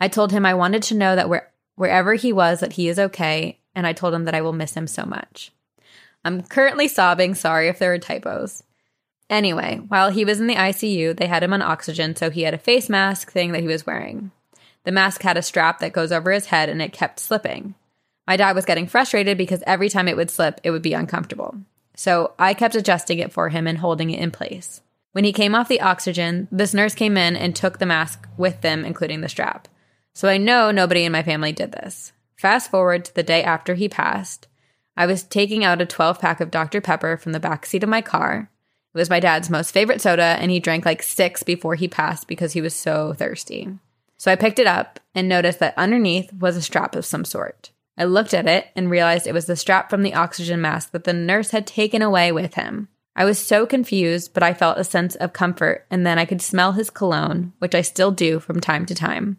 I 0.01 0.09
told 0.09 0.33
him 0.33 0.45
I 0.45 0.55
wanted 0.55 0.83
to 0.85 0.95
know 0.95 1.17
that 1.17 1.29
where, 1.29 1.51
wherever 1.77 2.15
he 2.15 2.33
was 2.33 2.61
that 2.61 2.75
he 2.75 2.89
is 2.89 2.99
okay, 2.99 3.61
and 3.75 3.87
I 3.87 3.93
told 3.93 4.15
him 4.15 4.25
that 4.25 4.35
I 4.35 4.41
will 4.41 4.53
miss 4.53 4.75
him 4.75 4.87
so 4.87 5.05
much. 5.05 5.53
I'm 6.25 6.43
currently 6.43 6.89
sobbing, 6.89 7.35
sorry 7.35 7.69
if 7.69 7.79
there 7.79 7.93
are 7.93 7.99
typos. 7.99 8.63
Anyway, 9.31 9.81
while 9.89 10.11
he 10.11 10.25
was 10.25 10.41
in 10.41 10.47
the 10.47 10.57
ICU, 10.57 11.17
they 11.17 11.27
had 11.27 11.43
him 11.43 11.53
on 11.53 11.63
oxygen, 11.63 12.15
so 12.17 12.31
he 12.31 12.43
had 12.43 12.55
a 12.55 12.59
face 12.59 12.89
mask 12.89 13.31
thing 13.31 13.53
that 13.53 13.63
he 13.63 13.67
was 13.67 13.87
wearing. 13.87 14.31
The 14.85 14.93
mask 14.93 15.23
had 15.23 15.37
a 15.37 15.43
strap 15.43 15.81
that 15.81 15.93
goes 15.93 16.13
over 16.13 16.31
his 16.31 16.47
head 16.47 16.69
and 16.69 16.81
it 16.81 16.93
kept 16.93 17.21
slipping. 17.21 17.75
My 18.27 18.37
dad 18.37 18.55
was 18.55 18.65
getting 18.65 18.87
frustrated 18.87 19.37
because 19.37 19.63
every 19.67 19.89
time 19.89 20.09
it 20.09 20.17
would 20.17 20.31
slip, 20.31 20.61
it 20.63 20.71
would 20.71 20.83
be 20.83 20.95
uncomfortable. 20.95 21.57
So 21.97 22.33
I 22.39 22.55
kept 22.55 22.75
adjusting 22.75 23.19
it 23.19 23.33
for 23.33 23.49
him 23.51 23.67
and 23.67 23.79
holding 23.79 24.11
it 24.11 24.21
in 24.21 24.31
place. 24.31 24.81
When 25.13 25.25
he 25.25 25.33
came 25.33 25.55
off 25.55 25.69
the 25.69 25.81
oxygen, 25.81 26.49
this 26.51 26.75
nurse 26.75 26.95
came 26.95 27.17
in 27.17 27.37
and 27.37 27.55
took 27.55 27.79
the 27.79 27.87
mask 27.87 28.29
with 28.37 28.63
them, 28.63 28.85
including 28.85 29.21
the 29.21 29.29
strap. 29.29 29.69
So 30.13 30.29
I 30.29 30.39
know 30.39 30.71
nobody 30.71 31.05
in 31.05 31.13
my 31.13 31.23
family 31.23 31.53
did 31.53 31.73
this. 31.73 32.13
Fast 32.37 32.71
forward 32.71 33.05
to 33.05 33.15
the 33.15 33.23
day 33.23 33.43
after 33.43 33.75
he 33.75 33.89
passed. 33.89 34.49
I 34.97 35.07
was 35.07 35.23
taking 35.23 35.65
out 35.65 35.81
a 35.81 35.87
12 35.87 36.21
pack 36.21 36.41
of 36.41 36.51
Dr. 36.51 36.81
Pepper 36.81 37.17
from 37.17 37.33
the 37.33 37.41
back 37.41 37.67
seat 37.67 37.83
of 37.83 37.89
my 37.89 38.01
car. 38.01 38.51
It 38.95 38.99
was 38.99 39.11
my 39.11 39.21
dad's 39.21 39.51
most 39.51 39.73
favorite 39.73 40.01
soda, 40.01 40.37
and 40.39 40.51
he 40.51 40.61
drank 40.61 40.85
like 40.85 41.03
six 41.03 41.43
before 41.43 41.75
he 41.75 41.89
passed 41.89 42.29
because 42.29 42.53
he 42.53 42.61
was 42.61 42.75
so 42.75 43.13
thirsty. 43.13 43.69
So 44.25 44.33
I 44.33 44.37
picked 44.37 44.59
it 44.59 44.67
up 44.67 45.01
and 45.15 45.29
noticed 45.29 45.59
that 45.59 45.77
underneath 45.77 46.33
was 46.33 46.57
a 46.57 46.63
strap 46.63 46.97
of 46.97 47.05
some 47.05 47.27
sort. 47.27 47.73
I 47.99 48.05
looked 48.05 48.33
at 48.33 48.49
it 48.49 48.69
and 48.75 48.89
realized 48.89 49.27
it 49.27 49.35
was 49.35 49.45
the 49.45 49.55
strap 49.55 49.91
from 49.91 50.03
the 50.03 50.15
oxygen 50.15 50.63
mask 50.63 50.93
that 50.93 51.05
the 51.05 51.13
nurse 51.13 51.51
had 51.51 51.67
taken 51.67 52.01
away 52.01 52.33
with 52.33 52.55
him. 52.55 52.89
I 53.15 53.27
was 53.27 53.39
so 53.39 53.67
confused, 53.67 54.33
but 54.33 54.43
I 54.43 54.55
felt 54.55 54.79
a 54.79 54.85
sense 54.85 55.15
of 55.15 55.35
comfort, 55.35 55.85
and 55.91 56.07
then 56.07 56.19
I 56.19 56.25
could 56.25 56.41
smell 56.41 56.73
his 56.73 56.89
cologne, 56.89 57.53
which 57.59 57.75
I 57.75 57.83
still 57.83 58.13
do 58.13 58.41
from 58.41 58.61
time 58.61 58.87
to 58.87 58.95
time. 58.95 59.37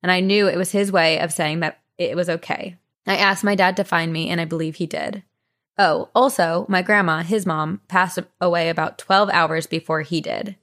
And 0.00 0.12
I 0.12 0.20
knew 0.20 0.46
it 0.46 0.58
was 0.58 0.70
his 0.70 0.92
way 0.92 1.18
of 1.18 1.32
saying 1.32 1.58
that 1.60 1.80
it 1.98 2.14
was 2.14 2.30
okay. 2.30 2.76
I 3.08 3.16
asked 3.16 3.42
my 3.42 3.56
dad 3.56 3.76
to 3.78 3.84
find 3.84 4.12
me, 4.12 4.28
and 4.28 4.40
I 4.40 4.44
believe 4.44 4.76
he 4.76 4.86
did. 4.86 5.24
Oh, 5.76 6.10
also, 6.14 6.66
my 6.68 6.82
grandma, 6.82 7.24
his 7.24 7.46
mom, 7.46 7.80
passed 7.88 8.20
away 8.40 8.68
about 8.68 8.96
12 8.96 9.28
hours 9.30 9.66
before 9.66 10.02
he 10.02 10.20
did. 10.20 10.54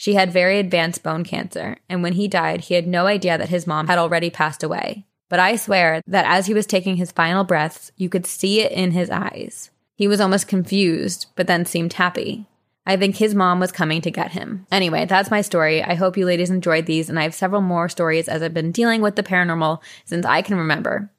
She 0.00 0.14
had 0.14 0.32
very 0.32 0.60
advanced 0.60 1.02
bone 1.02 1.24
cancer, 1.24 1.76
and 1.88 2.04
when 2.04 2.12
he 2.12 2.28
died, 2.28 2.60
he 2.60 2.74
had 2.74 2.86
no 2.86 3.08
idea 3.08 3.36
that 3.36 3.48
his 3.48 3.66
mom 3.66 3.88
had 3.88 3.98
already 3.98 4.30
passed 4.30 4.62
away. 4.62 5.04
But 5.28 5.40
I 5.40 5.56
swear 5.56 6.02
that 6.06 6.24
as 6.24 6.46
he 6.46 6.54
was 6.54 6.66
taking 6.66 6.94
his 6.94 7.10
final 7.10 7.42
breaths, 7.42 7.90
you 7.96 8.08
could 8.08 8.24
see 8.24 8.60
it 8.60 8.70
in 8.70 8.92
his 8.92 9.10
eyes. 9.10 9.70
He 9.96 10.06
was 10.06 10.20
almost 10.20 10.46
confused, 10.46 11.26
but 11.34 11.48
then 11.48 11.66
seemed 11.66 11.94
happy. 11.94 12.46
I 12.86 12.96
think 12.96 13.16
his 13.16 13.34
mom 13.34 13.58
was 13.58 13.72
coming 13.72 14.00
to 14.02 14.10
get 14.12 14.30
him. 14.30 14.68
Anyway, 14.70 15.04
that's 15.04 15.32
my 15.32 15.40
story. 15.40 15.82
I 15.82 15.94
hope 15.94 16.16
you 16.16 16.26
ladies 16.26 16.50
enjoyed 16.50 16.86
these, 16.86 17.10
and 17.10 17.18
I 17.18 17.24
have 17.24 17.34
several 17.34 17.60
more 17.60 17.88
stories 17.88 18.28
as 18.28 18.40
I've 18.40 18.54
been 18.54 18.70
dealing 18.70 19.02
with 19.02 19.16
the 19.16 19.24
paranormal 19.24 19.82
since 20.04 20.24
I 20.24 20.42
can 20.42 20.56
remember. 20.58 21.10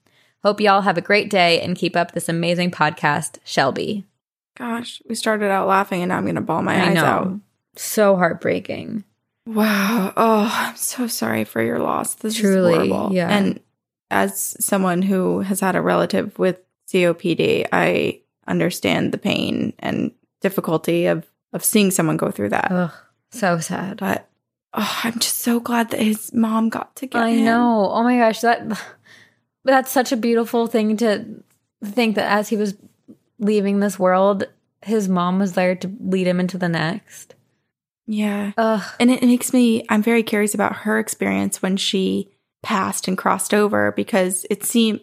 Hope 0.41 0.61
y'all 0.61 0.83
have 0.83 0.97
a 0.97 1.01
great 1.01 1.29
day 1.29 1.59
and 1.59 1.75
keep 1.77 1.97
up 1.97 2.13
this 2.13 2.29
amazing 2.29 2.71
podcast, 2.71 3.39
Shelby. 3.43 4.05
Gosh, 4.57 5.01
we 5.05 5.15
started 5.15 5.51
out 5.51 5.67
laughing 5.67 6.01
and 6.01 6.09
now 6.09 6.17
I'm 6.17 6.23
going 6.23 6.35
to 6.35 6.41
ball 6.41 6.61
my 6.61 6.77
I 6.77 6.87
eyes 6.87 6.95
know. 6.95 7.03
out. 7.03 7.39
So 7.79 8.15
heartbreaking. 8.17 9.05
Wow. 9.45 10.13
Oh, 10.17 10.49
I'm 10.51 10.75
so 10.75 11.07
sorry 11.07 11.45
for 11.45 11.61
your 11.61 11.79
loss. 11.79 12.15
This 12.15 12.35
Truly, 12.35 12.71
is 12.73 12.89
horrible. 12.91 13.15
yeah. 13.15 13.29
And 13.29 13.59
as 14.11 14.55
someone 14.63 15.01
who 15.01 15.39
has 15.39 15.59
had 15.61 15.75
a 15.75 15.81
relative 15.81 16.37
with 16.37 16.59
COPD, 16.91 17.67
I 17.71 18.19
understand 18.47 19.11
the 19.11 19.17
pain 19.17 19.73
and 19.79 20.11
difficulty 20.41 21.05
of 21.05 21.25
of 21.53 21.63
seeing 21.63 21.89
someone 21.89 22.17
go 22.17 22.31
through 22.31 22.49
that. 22.49 22.71
Ugh, 22.71 22.91
so 23.31 23.59
sad. 23.59 23.97
But 23.97 24.27
oh, 24.73 24.99
I'm 25.03 25.17
just 25.19 25.39
so 25.39 25.59
glad 25.59 25.91
that 25.91 26.01
his 26.01 26.33
mom 26.33 26.69
got 26.69 26.95
to 26.97 27.07
get 27.07 27.21
I 27.21 27.29
him. 27.29 27.45
know. 27.45 27.89
Oh 27.91 28.03
my 28.03 28.17
gosh, 28.17 28.41
that 28.41 28.77
that's 29.63 29.91
such 29.91 30.11
a 30.11 30.17
beautiful 30.17 30.67
thing 30.67 30.97
to 30.97 31.25
think 31.83 32.15
that 32.15 32.29
as 32.31 32.49
he 32.49 32.57
was 32.57 32.75
leaving 33.39 33.79
this 33.79 33.97
world, 33.97 34.43
his 34.81 35.07
mom 35.07 35.39
was 35.39 35.53
there 35.53 35.75
to 35.75 35.89
lead 36.01 36.27
him 36.27 36.39
into 36.41 36.57
the 36.57 36.69
next. 36.69 37.35
Yeah. 38.09 38.53
Ugh. 38.57 38.83
And 38.99 39.11
it 39.11 39.21
makes 39.21 39.53
me, 39.53 39.85
I'm 39.87 40.01
very 40.01 40.23
curious 40.23 40.55
about 40.55 40.77
her 40.77 40.97
experience 40.97 41.61
when 41.61 41.77
she 41.77 42.31
passed 42.63 43.07
and 43.07 43.15
crossed 43.17 43.53
over 43.53 43.91
because 43.91 44.47
it 44.49 44.63
seemed, 44.63 45.01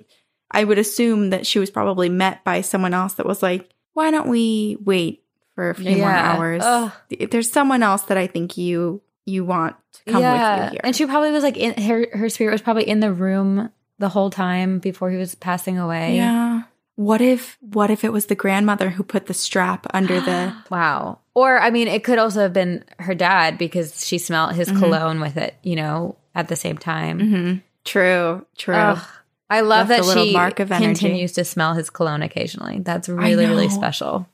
I 0.51 0.65
would 0.65 0.79
assume 0.79 1.31
that 1.31 1.47
she 1.47 1.61
was 1.61 1.71
probably 1.71 2.09
met 2.09 2.43
by 2.43 2.63
someone 2.63 2.95
else 2.95 3.15
that 3.15 3.27
was 3.27 3.43
like, 3.43 3.71
why 3.93 4.11
don't 4.11 4.29
we 4.29 4.77
wait 4.85 5.23
for 5.55 5.71
a 5.71 5.75
few 5.75 5.99
more 5.99 6.11
hours? 6.11 6.63
Ugh. 6.65 6.93
There's 7.31 7.51
someone 7.51 7.85
else 7.85 8.03
that 8.03 8.19
I 8.19 8.27
think 8.27 8.57
you, 8.57 9.01
you 9.25 9.45
want 9.45 9.77
to 9.93 10.13
come 10.13 10.23
with 10.23 10.65
you 10.65 10.71
here. 10.73 10.81
And 10.83 10.95
she 10.95 11.07
probably 11.07 11.31
was 11.31 11.45
like 11.45 11.57
in 11.57 11.81
her 11.83 12.07
her 12.13 12.29
spirit 12.29 12.53
was 12.53 12.63
probably 12.63 12.89
in 12.89 13.01
the 13.01 13.13
room 13.13 13.71
the 13.99 14.09
whole 14.09 14.31
time 14.31 14.79
before 14.81 15.11
he 15.11 15.17
was 15.17 15.35
passing 15.35 15.79
away. 15.79 16.17
yeah. 16.17 16.65
What 16.97 17.21
if, 17.21 17.59
what 17.61 17.91
if 17.91 18.05
it 18.05 18.13
was 18.13 18.27
the 18.27 18.35
grandmother 18.35 18.89
who 18.91 19.03
put 19.03 19.27
the 19.27 19.35
strap 19.35 19.87
under 19.93 20.19
the, 20.21 20.55
Wow. 20.71 21.19
Or 21.37 21.61
I 21.61 21.69
mean, 21.71 21.87
it 21.87 22.03
could 22.03 22.19
also 22.19 22.41
have 22.41 22.55
been 22.55 22.83
her 22.99 23.15
dad 23.15 23.59
because 23.59 24.07
she 24.07 24.17
smelled 24.17 24.55
his 24.55 24.69
Mm-hmm. 24.69 24.79
cologne 24.81 25.21
with 25.21 25.37
it, 25.37 25.55
you 25.63 25.77
know, 25.77 26.17
at 26.35 26.49
the 26.49 26.57
same 26.57 26.79
time. 26.79 27.21
Mhm. 27.21 27.63
true, 27.85 28.47
true. 28.57 28.75
Ugh. 28.75 29.05
I 29.51 29.61
love 29.61 29.91
Left 29.91 30.07
that 30.07 30.15
she 30.19 30.33
mark 30.33 30.59
of 30.61 30.73
energy. 30.73 30.87
continues 30.87 31.33
to 31.33 31.45
smell 31.45 31.75
his 31.75 31.91
cologne 31.91 32.23
occasionally. 32.23 32.81
That's 32.81 33.09
really, 33.09 33.45
really 33.47 33.69
special. 33.69 34.27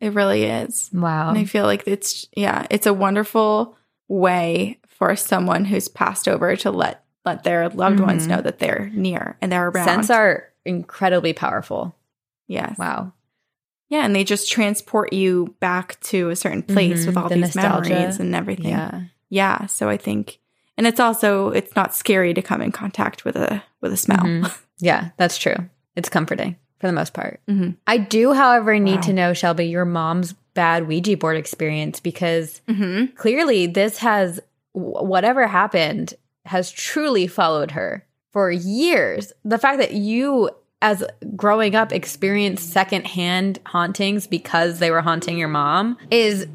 It 0.00 0.14
really 0.14 0.44
is. 0.44 0.88
Wow. 0.94 1.30
And 1.30 1.38
I 1.38 1.44
feel 1.44 1.64
like 1.64 1.82
it's 1.88 2.28
yeah, 2.36 2.66
it's 2.70 2.86
a 2.86 2.94
wonderful 2.94 3.76
way 4.06 4.78
for 4.86 5.16
someone 5.16 5.64
who's 5.64 5.88
passed 5.88 6.28
over 6.28 6.54
to 6.56 6.70
let 6.70 7.04
let 7.24 7.42
their 7.42 7.68
loved 7.68 7.98
ones 8.00 8.24
Mhm. 8.26 8.28
know 8.30 8.40
that 8.42 8.58
they're 8.60 8.90
near 8.94 9.36
and 9.42 9.50
they're 9.52 9.68
around. 9.68 9.84
Scents 9.86 10.08
are 10.10 10.44
incredibly 10.64 11.32
powerful. 11.32 11.94
yes. 12.46 12.78
Wow. 12.78 13.12
Yeah, 13.88 14.04
and 14.04 14.14
they 14.14 14.24
just 14.24 14.50
transport 14.50 15.12
you 15.12 15.54
back 15.60 15.98
to 16.00 16.28
a 16.30 16.36
certain 16.36 16.62
place 16.62 17.02
Mhm. 17.04 17.06
with 17.06 17.16
all 17.16 17.28
The 17.28 17.36
these 17.36 17.54
nostalgia. 17.56 17.90
memories 17.90 18.20
and 18.20 18.34
everything. 18.34 18.66
Yeah. 18.70 19.00
Yeah, 19.30 19.66
so 19.66 19.88
I 19.88 19.96
think 19.96 20.38
and 20.76 20.86
it's 20.86 21.00
also 21.00 21.48
it's 21.50 21.74
not 21.74 21.94
scary 21.94 22.32
to 22.34 22.42
come 22.42 22.62
in 22.62 22.70
contact 22.72 23.24
with 23.24 23.34
a 23.36 23.62
with 23.80 23.92
a 23.92 23.96
smell. 23.96 24.18
Mhm. 24.18 24.52
Yeah, 24.80 25.08
that's 25.16 25.36
true. 25.38 25.56
It's 25.96 26.08
comforting 26.08 26.54
for 26.78 26.86
the 26.86 26.92
most 26.92 27.12
part. 27.12 27.40
Mhm. 27.50 27.74
I 27.88 27.98
do, 27.98 28.32
however, 28.32 28.78
need 28.78 28.96
Wow. 28.96 29.00
to 29.02 29.12
know, 29.12 29.32
Shelby, 29.32 29.66
your 29.66 29.84
mom's 29.84 30.34
bad 30.54 30.86
Ouija 30.86 31.16
board 31.16 31.36
experience 31.36 31.98
because 31.98 32.60
Mhm. 32.68 33.12
clearly 33.16 33.66
this 33.66 33.98
has 33.98 34.38
whatever 34.72 35.48
happened 35.48 36.14
has 36.44 36.70
truly 36.70 37.26
followed 37.26 37.72
her 37.72 38.06
for 38.32 38.50
years. 38.52 39.32
The 39.44 39.58
fact 39.58 39.78
that 39.78 39.94
you 39.94 40.50
as 40.80 41.04
growing 41.36 41.74
up 41.74 41.92
experienced 41.92 42.70
secondhand 42.72 43.58
hauntings 43.66 44.26
because 44.26 44.78
they 44.78 44.90
were 44.90 45.00
haunting 45.00 45.36
your 45.38 45.48
mom 45.48 45.96
is 46.10 46.46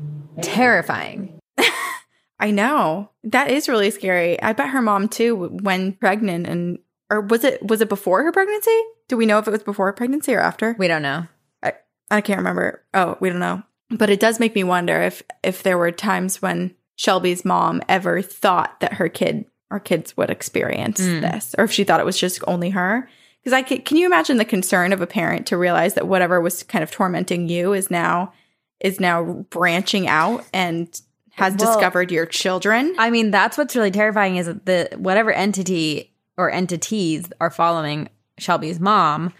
terrifying. 0.41 1.39
I 2.39 2.51
know. 2.51 3.09
That 3.23 3.49
is 3.51 3.69
really 3.69 3.91
scary. 3.91 4.41
I 4.41 4.53
bet 4.53 4.69
her 4.69 4.81
mom 4.81 5.07
too 5.07 5.35
when 5.61 5.93
pregnant 5.93 6.47
and 6.47 6.79
or 7.09 7.21
was 7.21 7.43
it 7.43 7.61
was 7.65 7.81
it 7.81 7.89
before 7.89 8.23
her 8.23 8.31
pregnancy? 8.31 8.77
Do 9.07 9.17
we 9.17 9.25
know 9.25 9.37
if 9.39 9.47
it 9.47 9.51
was 9.51 9.63
before 9.63 9.91
pregnancy 9.93 10.33
or 10.33 10.39
after? 10.39 10.75
We 10.79 10.87
don't 10.87 11.01
know. 11.01 11.27
I, 11.61 11.73
I 12.09 12.21
can't 12.21 12.39
remember. 12.39 12.83
Oh, 12.93 13.17
we 13.19 13.29
don't 13.29 13.39
know. 13.39 13.63
But 13.89 14.09
it 14.09 14.19
does 14.19 14.39
make 14.39 14.55
me 14.55 14.63
wonder 14.63 15.01
if 15.01 15.21
if 15.43 15.63
there 15.63 15.77
were 15.77 15.91
times 15.91 16.41
when 16.41 16.73
Shelby's 16.95 17.45
mom 17.45 17.81
ever 17.89 18.21
thought 18.21 18.79
that 18.79 18.93
her 18.93 19.09
kid 19.09 19.45
or 19.69 19.79
kids 19.79 20.15
would 20.17 20.29
experience 20.29 21.01
Mm. 21.01 21.21
this, 21.21 21.55
or 21.57 21.65
if 21.65 21.71
she 21.71 21.83
thought 21.83 21.99
it 21.99 22.05
was 22.05 22.17
just 22.19 22.43
only 22.47 22.69
her. 22.71 23.09
Because 23.43 23.53
I 23.53 23.61
can, 23.61 23.81
can 23.81 23.97
you 23.97 24.05
imagine 24.05 24.37
the 24.37 24.45
concern 24.45 24.93
of 24.93 25.01
a 25.01 25.07
parent 25.07 25.47
to 25.47 25.57
realize 25.57 25.95
that 25.95 26.07
whatever 26.07 26.39
was 26.39 26.63
kind 26.63 26.83
of 26.83 26.91
tormenting 26.91 27.49
you 27.49 27.73
is 27.73 27.91
now 27.91 28.33
is 28.79 28.99
now 28.99 29.45
branching 29.49 30.07
out 30.07 30.45
and 30.53 31.01
has 31.31 31.55
Well- 31.55 31.73
discovered 31.73 32.11
your 32.11 32.25
children. 32.25 32.95
I 32.97 33.09
mean, 33.09 33.31
that's 33.31 33.57
what's 33.57 33.75
really 33.75 33.91
terrifying 33.91 34.37
is 34.37 34.45
that 34.45 34.65
the 34.65 34.89
whatever 34.97 35.31
entity 35.31 36.11
or 36.37 36.51
entities 36.51 37.25
are 37.39 37.49
following 37.49 38.09
Shelby's 38.37 38.79
mom 38.79 39.33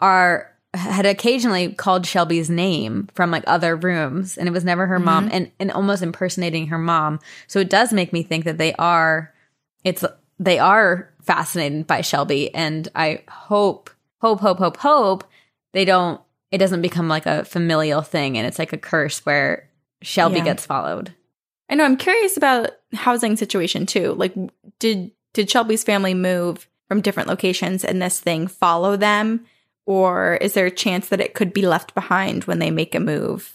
are 0.00 0.50
had 0.72 1.04
occasionally 1.04 1.72
called 1.72 2.06
Shelby's 2.06 2.48
name 2.48 3.08
from 3.14 3.32
like 3.32 3.42
other 3.46 3.74
rooms 3.74 4.38
and 4.38 4.48
it 4.48 4.52
was 4.52 4.64
never 4.64 4.86
her 4.86 4.96
mm-hmm. 4.96 5.04
mom 5.04 5.28
and 5.32 5.50
and 5.58 5.72
almost 5.72 6.02
impersonating 6.02 6.68
her 6.68 6.78
mom. 6.78 7.18
So 7.48 7.58
it 7.58 7.68
does 7.70 7.92
make 7.92 8.12
me 8.12 8.22
think 8.22 8.44
that 8.44 8.58
they 8.58 8.72
are 8.74 9.32
it's 9.82 10.04
they 10.38 10.58
are 10.58 11.09
fascinated 11.22 11.86
by 11.86 12.00
Shelby 12.00 12.54
and 12.54 12.88
I 12.94 13.22
hope 13.28 13.90
hope 14.20 14.40
hope 14.40 14.58
hope 14.58 14.76
hope 14.78 15.24
they 15.72 15.84
don't 15.84 16.20
it 16.50 16.58
doesn't 16.58 16.82
become 16.82 17.08
like 17.08 17.26
a 17.26 17.44
familial 17.44 18.02
thing 18.02 18.36
and 18.36 18.46
it's 18.46 18.58
like 18.58 18.72
a 18.72 18.78
curse 18.78 19.24
where 19.24 19.68
Shelby 20.02 20.38
Yeah. 20.38 20.44
gets 20.44 20.66
followed. 20.66 21.14
I 21.68 21.74
know 21.76 21.84
I'm 21.84 21.96
curious 21.96 22.36
about 22.36 22.70
housing 22.92 23.36
situation 23.36 23.86
too. 23.86 24.14
Like 24.14 24.34
did 24.78 25.12
did 25.32 25.48
Shelby's 25.50 25.84
family 25.84 26.14
move 26.14 26.68
from 26.88 27.00
different 27.00 27.28
locations 27.28 27.84
and 27.84 28.02
this 28.02 28.18
thing 28.18 28.48
follow 28.48 28.96
them 28.96 29.46
or 29.86 30.34
is 30.40 30.54
there 30.54 30.66
a 30.66 30.70
chance 30.70 31.08
that 31.08 31.20
it 31.20 31.34
could 31.34 31.52
be 31.52 31.62
left 31.66 31.94
behind 31.94 32.44
when 32.44 32.58
they 32.58 32.70
make 32.70 32.94
a 32.94 33.00
move 33.00 33.54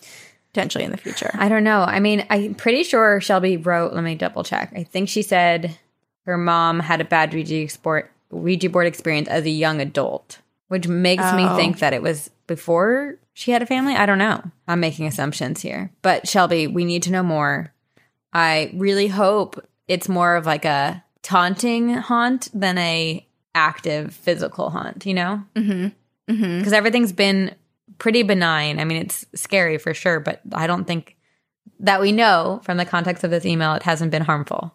potentially 0.53 0.85
in 0.85 0.91
the 0.91 0.97
future? 0.97 1.31
I 1.33 1.49
don't 1.49 1.63
know. 1.65 1.81
I 1.81 1.99
mean, 1.99 2.25
I'm 2.29 2.55
pretty 2.55 2.83
sure 2.83 3.19
Shelby 3.19 3.57
wrote, 3.57 3.93
let 3.93 4.03
me 4.03 4.15
double 4.15 4.43
check. 4.45 4.71
I 4.75 4.83
think 4.83 5.09
she 5.09 5.21
said 5.21 5.77
her 6.25 6.37
mom 6.37 6.79
had 6.79 7.01
a 7.01 7.05
bad 7.05 7.33
Ouija, 7.33 7.67
sport, 7.69 8.11
Ouija 8.31 8.69
board 8.69 8.87
experience 8.87 9.27
as 9.27 9.45
a 9.45 9.49
young 9.49 9.79
adult, 9.81 10.39
which 10.67 10.87
makes 10.87 11.23
me 11.33 11.45
Oh. 11.45 11.55
think 11.55 11.79
that 11.79 11.93
it 11.93 12.01
was 12.01 12.29
before 12.47 13.15
she 13.33 13.51
had 13.51 13.61
a 13.61 13.65
family. 13.65 13.95
I 13.95 14.05
don't 14.05 14.17
know. 14.17 14.41
I'm 14.67 14.79
making 14.79 15.07
assumptions 15.07 15.61
here. 15.61 15.91
But 16.01 16.27
Shelby, 16.27 16.67
we 16.67 16.85
need 16.85 17.03
to 17.03 17.11
know 17.11 17.23
more. 17.23 17.73
I 18.33 18.71
really 18.75 19.07
hope 19.07 19.63
it's 19.87 20.09
more 20.09 20.35
of 20.35 20.45
like 20.45 20.65
a 20.65 21.03
taunting 21.21 21.89
haunt 21.93 22.49
than 22.53 22.77
a 22.77 23.25
active 23.53 24.13
physical 24.13 24.69
haunt, 24.69 25.05
you 25.05 25.13
know? 25.13 25.43
Mm-hmm. 25.55 25.87
Mm-hmm. 26.33 26.57
Because 26.57 26.73
everything's 26.73 27.11
been 27.13 27.55
pretty 27.97 28.23
benign. 28.23 28.79
I 28.79 28.83
mean, 28.85 28.97
it's 29.01 29.25
scary 29.35 29.77
for 29.77 29.93
sure, 29.93 30.19
but 30.19 30.41
I 30.53 30.67
don't 30.67 30.85
think 30.85 31.15
that 31.79 32.01
we 32.01 32.11
know 32.11 32.61
from 32.63 32.77
the 32.77 32.85
context 32.85 33.23
of 33.23 33.31
this 33.31 33.45
email, 33.45 33.73
it 33.73 33.83
hasn't 33.83 34.11
been 34.11 34.23
harmful. 34.23 34.73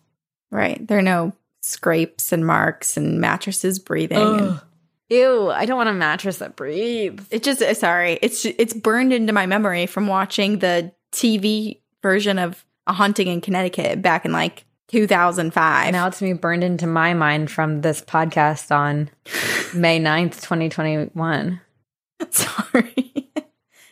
Right. 0.51 0.87
There 0.87 0.99
are 0.99 1.03
no 1.03 1.33
scrapes 1.61 2.33
and 2.33 2.47
marks 2.47 2.97
and 2.97 3.21
mattresses 3.21 3.79
breathing. 3.79 4.19
And 4.19 4.61
Ew, 5.09 5.51
I 5.51 5.67
don't 5.67 5.77
want 5.77 5.89
a 5.89 5.93
mattress 5.95 6.39
that 6.39 6.55
breathes. 6.57 7.27
it 7.31 7.43
just 7.43 7.61
uh, 7.61 7.75
sorry, 7.75 8.19
it's 8.23 8.45
it's 8.45 8.73
burned 8.73 9.13
into 9.13 9.33
my 9.33 9.47
memory 9.47 9.87
from 9.87 10.07
watching 10.07 10.61
the 10.61 10.93
TV 11.13 11.81
version 12.03 12.39
of 12.39 12.65
A 12.87 12.93
Haunting 12.93 13.27
in 13.27 13.41
Connecticut 13.41 14.01
back 14.03 14.25
in 14.25 14.33
like 14.33 14.65
2005. 14.89 15.93
Now 15.93 16.07
it's 16.07 16.23
me 16.23 16.33
burned 16.33 16.65
into 16.65 16.87
my 16.87 17.15
mind 17.15 17.51
from 17.51 17.81
this 17.81 18.01
podcast 18.03 18.75
on 18.75 19.11
May 19.75 19.99
9th, 20.01 20.41
2021. 20.43 21.61
Sorry. 22.31 23.31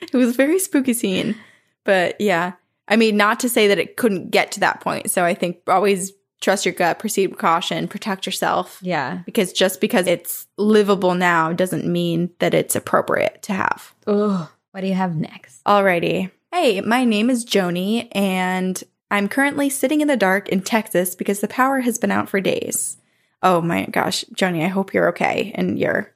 it 0.01 0.15
was 0.15 0.31
a 0.31 0.33
very 0.33 0.59
spooky 0.59 0.93
scene. 0.93 1.35
But 1.85 2.21
yeah, 2.21 2.53
I 2.87 2.97
mean, 2.97 3.17
not 3.17 3.41
to 3.41 3.49
say 3.49 3.69
that 3.69 3.79
it 3.79 3.97
couldn't 3.97 4.31
get 4.31 4.53
to 4.53 4.61
that 4.61 4.81
point. 4.81 5.11
So 5.11 5.25
I 5.25 5.35
think 5.35 5.59
always 5.67 6.13
trust 6.41 6.65
your 6.65 6.75
gut, 6.75 6.99
proceed 6.99 7.29
with 7.29 7.39
caution, 7.39 7.89
protect 7.89 8.27
yourself. 8.27 8.79
Yeah. 8.83 9.23
Because 9.27 9.53
just 9.53 9.81
because 9.81 10.07
it's 10.07 10.47
livable 10.57 11.15
now 11.15 11.53
doesn't 11.53 11.87
mean 11.87 12.31
that 12.39 12.55
it's 12.55 12.77
appropriate 12.77 13.43
to 13.43 13.53
have. 13.53 13.95
Ugh. 14.07 14.49
What 14.73 14.81
do 14.83 14.87
you 14.87 14.95
have 14.95 15.17
next? 15.17 15.65
Alrighty. 15.65 16.31
Hey, 16.53 16.81
my 16.81 17.05
name 17.05 17.31
is 17.31 17.45
Joni, 17.45 18.09
and 18.13 18.83
I'm 19.11 19.29
currently 19.29 19.69
sitting 19.71 20.01
in 20.01 20.09
the 20.09 20.17
dark 20.17 20.49
in 20.49 20.63
Texas 20.63 21.15
because 21.15 21.41
the 21.41 21.49
power 21.49 21.81
has 21.81 21.99
been 21.99 22.11
out 22.11 22.29
for 22.29 22.41
days. 22.41 22.97
Oh 23.43 23.61
my 23.61 23.87
gosh, 23.87 24.25
Joni, 24.35 24.65
I 24.65 24.69
hope 24.69 24.95
you're 24.95 25.09
okay 25.11 25.53
in 25.55 25.77
your 25.77 26.13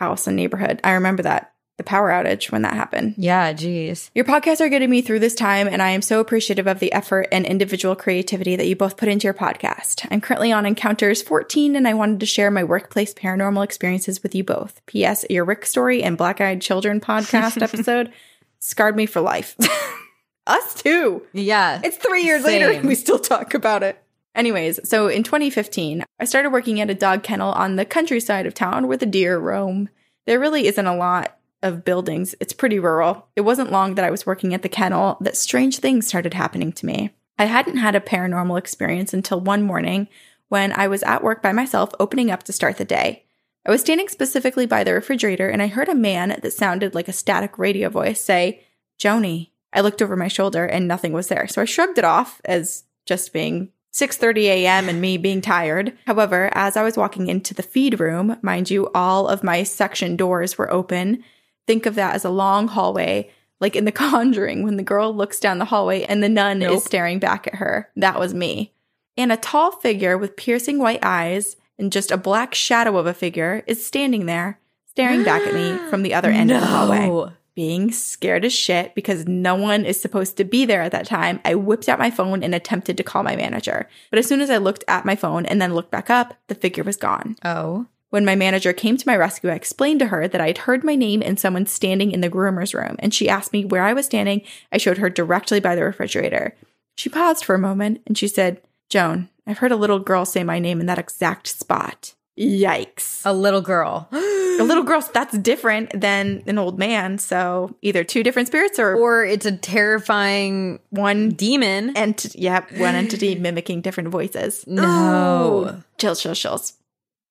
house 0.00 0.26
and 0.26 0.36
neighborhood. 0.36 0.80
I 0.84 0.92
remember 0.92 1.22
that, 1.22 1.52
the 1.78 1.84
power 1.84 2.10
outage 2.10 2.50
when 2.50 2.62
that 2.62 2.74
happened. 2.74 3.14
Yeah, 3.16 3.52
geez. 3.52 4.10
Your 4.14 4.24
podcasts 4.24 4.60
are 4.60 4.68
getting 4.68 4.90
me 4.90 5.00
through 5.00 5.20
this 5.20 5.34
time, 5.34 5.68
and 5.68 5.80
I 5.80 5.90
am 5.90 6.02
so 6.02 6.18
appreciative 6.18 6.66
of 6.66 6.80
the 6.80 6.92
effort 6.92 7.28
and 7.30 7.46
individual 7.46 7.94
creativity 7.94 8.56
that 8.56 8.66
you 8.66 8.74
both 8.74 8.96
put 8.96 9.08
into 9.08 9.24
your 9.24 9.34
podcast. 9.34 10.06
I'm 10.10 10.20
currently 10.20 10.50
on 10.52 10.66
Encounters 10.66 11.22
14, 11.22 11.76
and 11.76 11.86
I 11.86 11.94
wanted 11.94 12.20
to 12.20 12.26
share 12.26 12.50
my 12.50 12.64
workplace 12.64 13.14
paranormal 13.14 13.62
experiences 13.62 14.24
with 14.24 14.34
you 14.34 14.42
both. 14.42 14.84
P.S. 14.86 15.24
Your 15.30 15.44
Rick 15.44 15.64
Story 15.64 16.02
and 16.02 16.18
Black 16.18 16.40
Eyed 16.40 16.60
Children 16.60 17.00
podcast 17.00 17.62
episode 17.62 18.12
scarred 18.58 18.96
me 18.96 19.06
for 19.06 19.20
life. 19.20 19.56
Us 20.48 20.82
too. 20.82 21.22
Yeah. 21.32 21.80
It's 21.84 21.96
three 21.96 22.24
years 22.24 22.42
later, 22.42 22.72
and 22.72 22.88
we 22.88 22.96
still 22.96 23.20
talk 23.20 23.54
about 23.54 23.84
it. 23.84 24.02
Anyways, 24.34 24.80
so 24.88 25.06
in 25.06 25.22
2015, 25.22 26.04
I 26.18 26.24
started 26.24 26.50
working 26.50 26.80
at 26.80 26.90
a 26.90 26.94
dog 26.94 27.22
kennel 27.22 27.52
on 27.52 27.76
the 27.76 27.84
countryside 27.84 28.46
of 28.46 28.54
town 28.54 28.88
where 28.88 28.96
the 28.96 29.06
deer 29.06 29.38
roam. 29.38 29.90
There 30.26 30.40
really 30.40 30.66
isn't 30.66 30.86
a 30.86 30.96
lot 30.96 31.37
of 31.62 31.84
buildings. 31.84 32.34
It's 32.40 32.52
pretty 32.52 32.78
rural. 32.78 33.26
It 33.36 33.42
wasn't 33.42 33.72
long 33.72 33.94
that 33.94 34.04
I 34.04 34.10
was 34.10 34.26
working 34.26 34.54
at 34.54 34.62
the 34.62 34.68
kennel 34.68 35.16
that 35.20 35.36
strange 35.36 35.78
things 35.78 36.06
started 36.06 36.34
happening 36.34 36.72
to 36.72 36.86
me. 36.86 37.10
I 37.38 37.44
hadn't 37.44 37.76
had 37.76 37.94
a 37.94 38.00
paranormal 38.00 38.58
experience 38.58 39.14
until 39.14 39.40
one 39.40 39.62
morning 39.62 40.08
when 40.48 40.72
I 40.72 40.88
was 40.88 41.02
at 41.02 41.22
work 41.22 41.42
by 41.42 41.52
myself 41.52 41.90
opening 42.00 42.30
up 42.30 42.42
to 42.44 42.52
start 42.52 42.78
the 42.78 42.84
day. 42.84 43.24
I 43.66 43.70
was 43.70 43.80
standing 43.80 44.08
specifically 44.08 44.66
by 44.66 44.82
the 44.82 44.94
refrigerator 44.94 45.48
and 45.48 45.60
I 45.60 45.66
heard 45.66 45.88
a 45.88 45.94
man 45.94 46.38
that 46.42 46.52
sounded 46.52 46.94
like 46.94 47.08
a 47.08 47.12
static 47.12 47.58
radio 47.58 47.88
voice 47.88 48.20
say, 48.20 48.64
Joni. 48.98 49.50
I 49.72 49.82
looked 49.82 50.00
over 50.00 50.16
my 50.16 50.28
shoulder 50.28 50.64
and 50.64 50.88
nothing 50.88 51.12
was 51.12 51.28
there. 51.28 51.46
So 51.46 51.60
I 51.60 51.66
shrugged 51.66 51.98
it 51.98 52.04
off 52.04 52.40
as 52.44 52.84
just 53.04 53.32
being 53.32 53.70
6:30 53.92 54.44
a.m. 54.44 54.88
and 54.88 55.00
me 55.00 55.16
being 55.16 55.40
tired. 55.40 55.96
However, 56.06 56.50
as 56.52 56.76
I 56.76 56.82
was 56.82 56.96
walking 56.96 57.26
into 57.28 57.52
the 57.52 57.62
feed 57.62 58.00
room, 58.00 58.38
mind 58.42 58.70
you, 58.70 58.90
all 58.94 59.28
of 59.28 59.44
my 59.44 59.62
section 59.62 60.16
doors 60.16 60.56
were 60.56 60.72
open. 60.72 61.22
Think 61.68 61.84
of 61.84 61.96
that 61.96 62.14
as 62.14 62.24
a 62.24 62.30
long 62.30 62.66
hallway, 62.66 63.30
like 63.60 63.76
in 63.76 63.84
The 63.84 63.92
Conjuring 64.08 64.62
when 64.62 64.78
the 64.78 64.82
girl 64.82 65.14
looks 65.14 65.38
down 65.38 65.58
the 65.58 65.66
hallway 65.66 66.02
and 66.04 66.22
the 66.22 66.28
nun 66.30 66.60
Nope. 66.60 66.78
is 66.78 66.84
staring 66.84 67.18
back 67.18 67.46
at 67.46 67.56
her. 67.56 67.90
That 67.94 68.18
was 68.18 68.32
me. 68.32 68.72
And 69.18 69.30
a 69.30 69.36
tall 69.36 69.72
figure 69.72 70.16
with 70.16 70.34
piercing 70.34 70.78
white 70.78 71.04
eyes 71.04 71.56
and 71.78 71.92
just 71.92 72.10
a 72.10 72.16
black 72.16 72.54
shadow 72.54 72.96
of 72.96 73.04
a 73.04 73.12
figure 73.12 73.64
is 73.66 73.86
standing 73.86 74.24
there, 74.24 74.58
staring 74.86 75.24
back 75.24 75.42
at 75.42 75.52
me 75.52 75.76
from 75.90 76.02
the 76.02 76.14
other 76.14 76.30
end 76.30 76.50
of 76.50 76.62
the 76.62 76.66
hallway 76.66 77.34
being 77.58 77.90
scared 77.90 78.44
as 78.44 78.52
shit 78.54 78.94
because 78.94 79.26
no 79.26 79.56
one 79.56 79.84
is 79.84 80.00
supposed 80.00 80.36
to 80.36 80.44
be 80.44 80.64
there 80.64 80.80
at 80.80 80.92
that 80.92 81.04
time, 81.04 81.40
I 81.44 81.56
whipped 81.56 81.88
out 81.88 81.98
my 81.98 82.08
phone 82.08 82.44
and 82.44 82.54
attempted 82.54 82.96
to 82.96 83.02
call 83.02 83.24
my 83.24 83.34
manager. 83.34 83.88
But 84.10 84.20
as 84.20 84.28
soon 84.28 84.40
as 84.40 84.48
I 84.48 84.58
looked 84.58 84.84
at 84.86 85.04
my 85.04 85.16
phone 85.16 85.44
and 85.44 85.60
then 85.60 85.74
looked 85.74 85.90
back 85.90 86.08
up, 86.08 86.34
the 86.46 86.54
figure 86.54 86.84
was 86.84 86.96
gone. 86.96 87.34
Oh. 87.44 87.88
When 88.10 88.24
my 88.24 88.34
manager 88.34 88.72
came 88.72 88.96
to 88.96 89.06
my 89.06 89.16
rescue, 89.16 89.50
I 89.50 89.54
explained 89.54 90.00
to 90.00 90.06
her 90.06 90.26
that 90.26 90.40
I 90.40 90.46
had 90.46 90.58
heard 90.58 90.82
my 90.82 90.94
name 90.94 91.22
and 91.22 91.38
someone 91.38 91.66
standing 91.66 92.10
in 92.10 92.22
the 92.22 92.30
groomer's 92.30 92.72
room, 92.74 92.96
and 93.00 93.12
she 93.12 93.28
asked 93.28 93.52
me 93.52 93.64
where 93.66 93.82
I 93.82 93.92
was 93.92 94.06
standing. 94.06 94.42
I 94.72 94.78
showed 94.78 94.98
her 94.98 95.10
directly 95.10 95.60
by 95.60 95.74
the 95.74 95.84
refrigerator. 95.84 96.54
She 96.96 97.08
paused 97.10 97.44
for 97.44 97.54
a 97.54 97.60
moment 97.60 98.00
and 98.06 98.16
she 98.18 98.26
said, 98.26 98.60
Joan, 98.88 99.28
I've 99.46 99.58
heard 99.58 99.72
a 99.72 99.76
little 99.76 99.98
girl 99.98 100.24
say 100.24 100.42
my 100.42 100.58
name 100.58 100.80
in 100.80 100.86
that 100.86 100.98
exact 100.98 101.46
spot. 101.46 102.14
Yikes. 102.38 103.22
A 103.24 103.32
little 103.32 103.60
girl. 103.60 104.08
A 104.58 104.64
little 104.64 104.82
girl, 104.82 105.00
that's 105.14 105.38
different 105.38 106.00
than 106.00 106.42
an 106.48 106.58
old 106.58 106.80
man. 106.80 107.18
So 107.18 107.76
either 107.80 108.02
two 108.02 108.24
different 108.24 108.48
spirits 108.48 108.80
or 108.80 108.96
or 108.96 109.24
it's 109.24 109.46
a 109.46 109.56
terrifying 109.56 110.80
one 110.90 111.30
demon. 111.30 111.96
ent- 111.96 112.34
yep, 112.34 112.72
one 112.72 112.96
entity 112.96 113.36
mimicking 113.36 113.82
different 113.82 114.08
voices. 114.08 114.64
No. 114.66 115.68
Ooh. 115.76 115.84
Chills, 115.98 116.20
chills, 116.20 116.40
chills. 116.40 116.72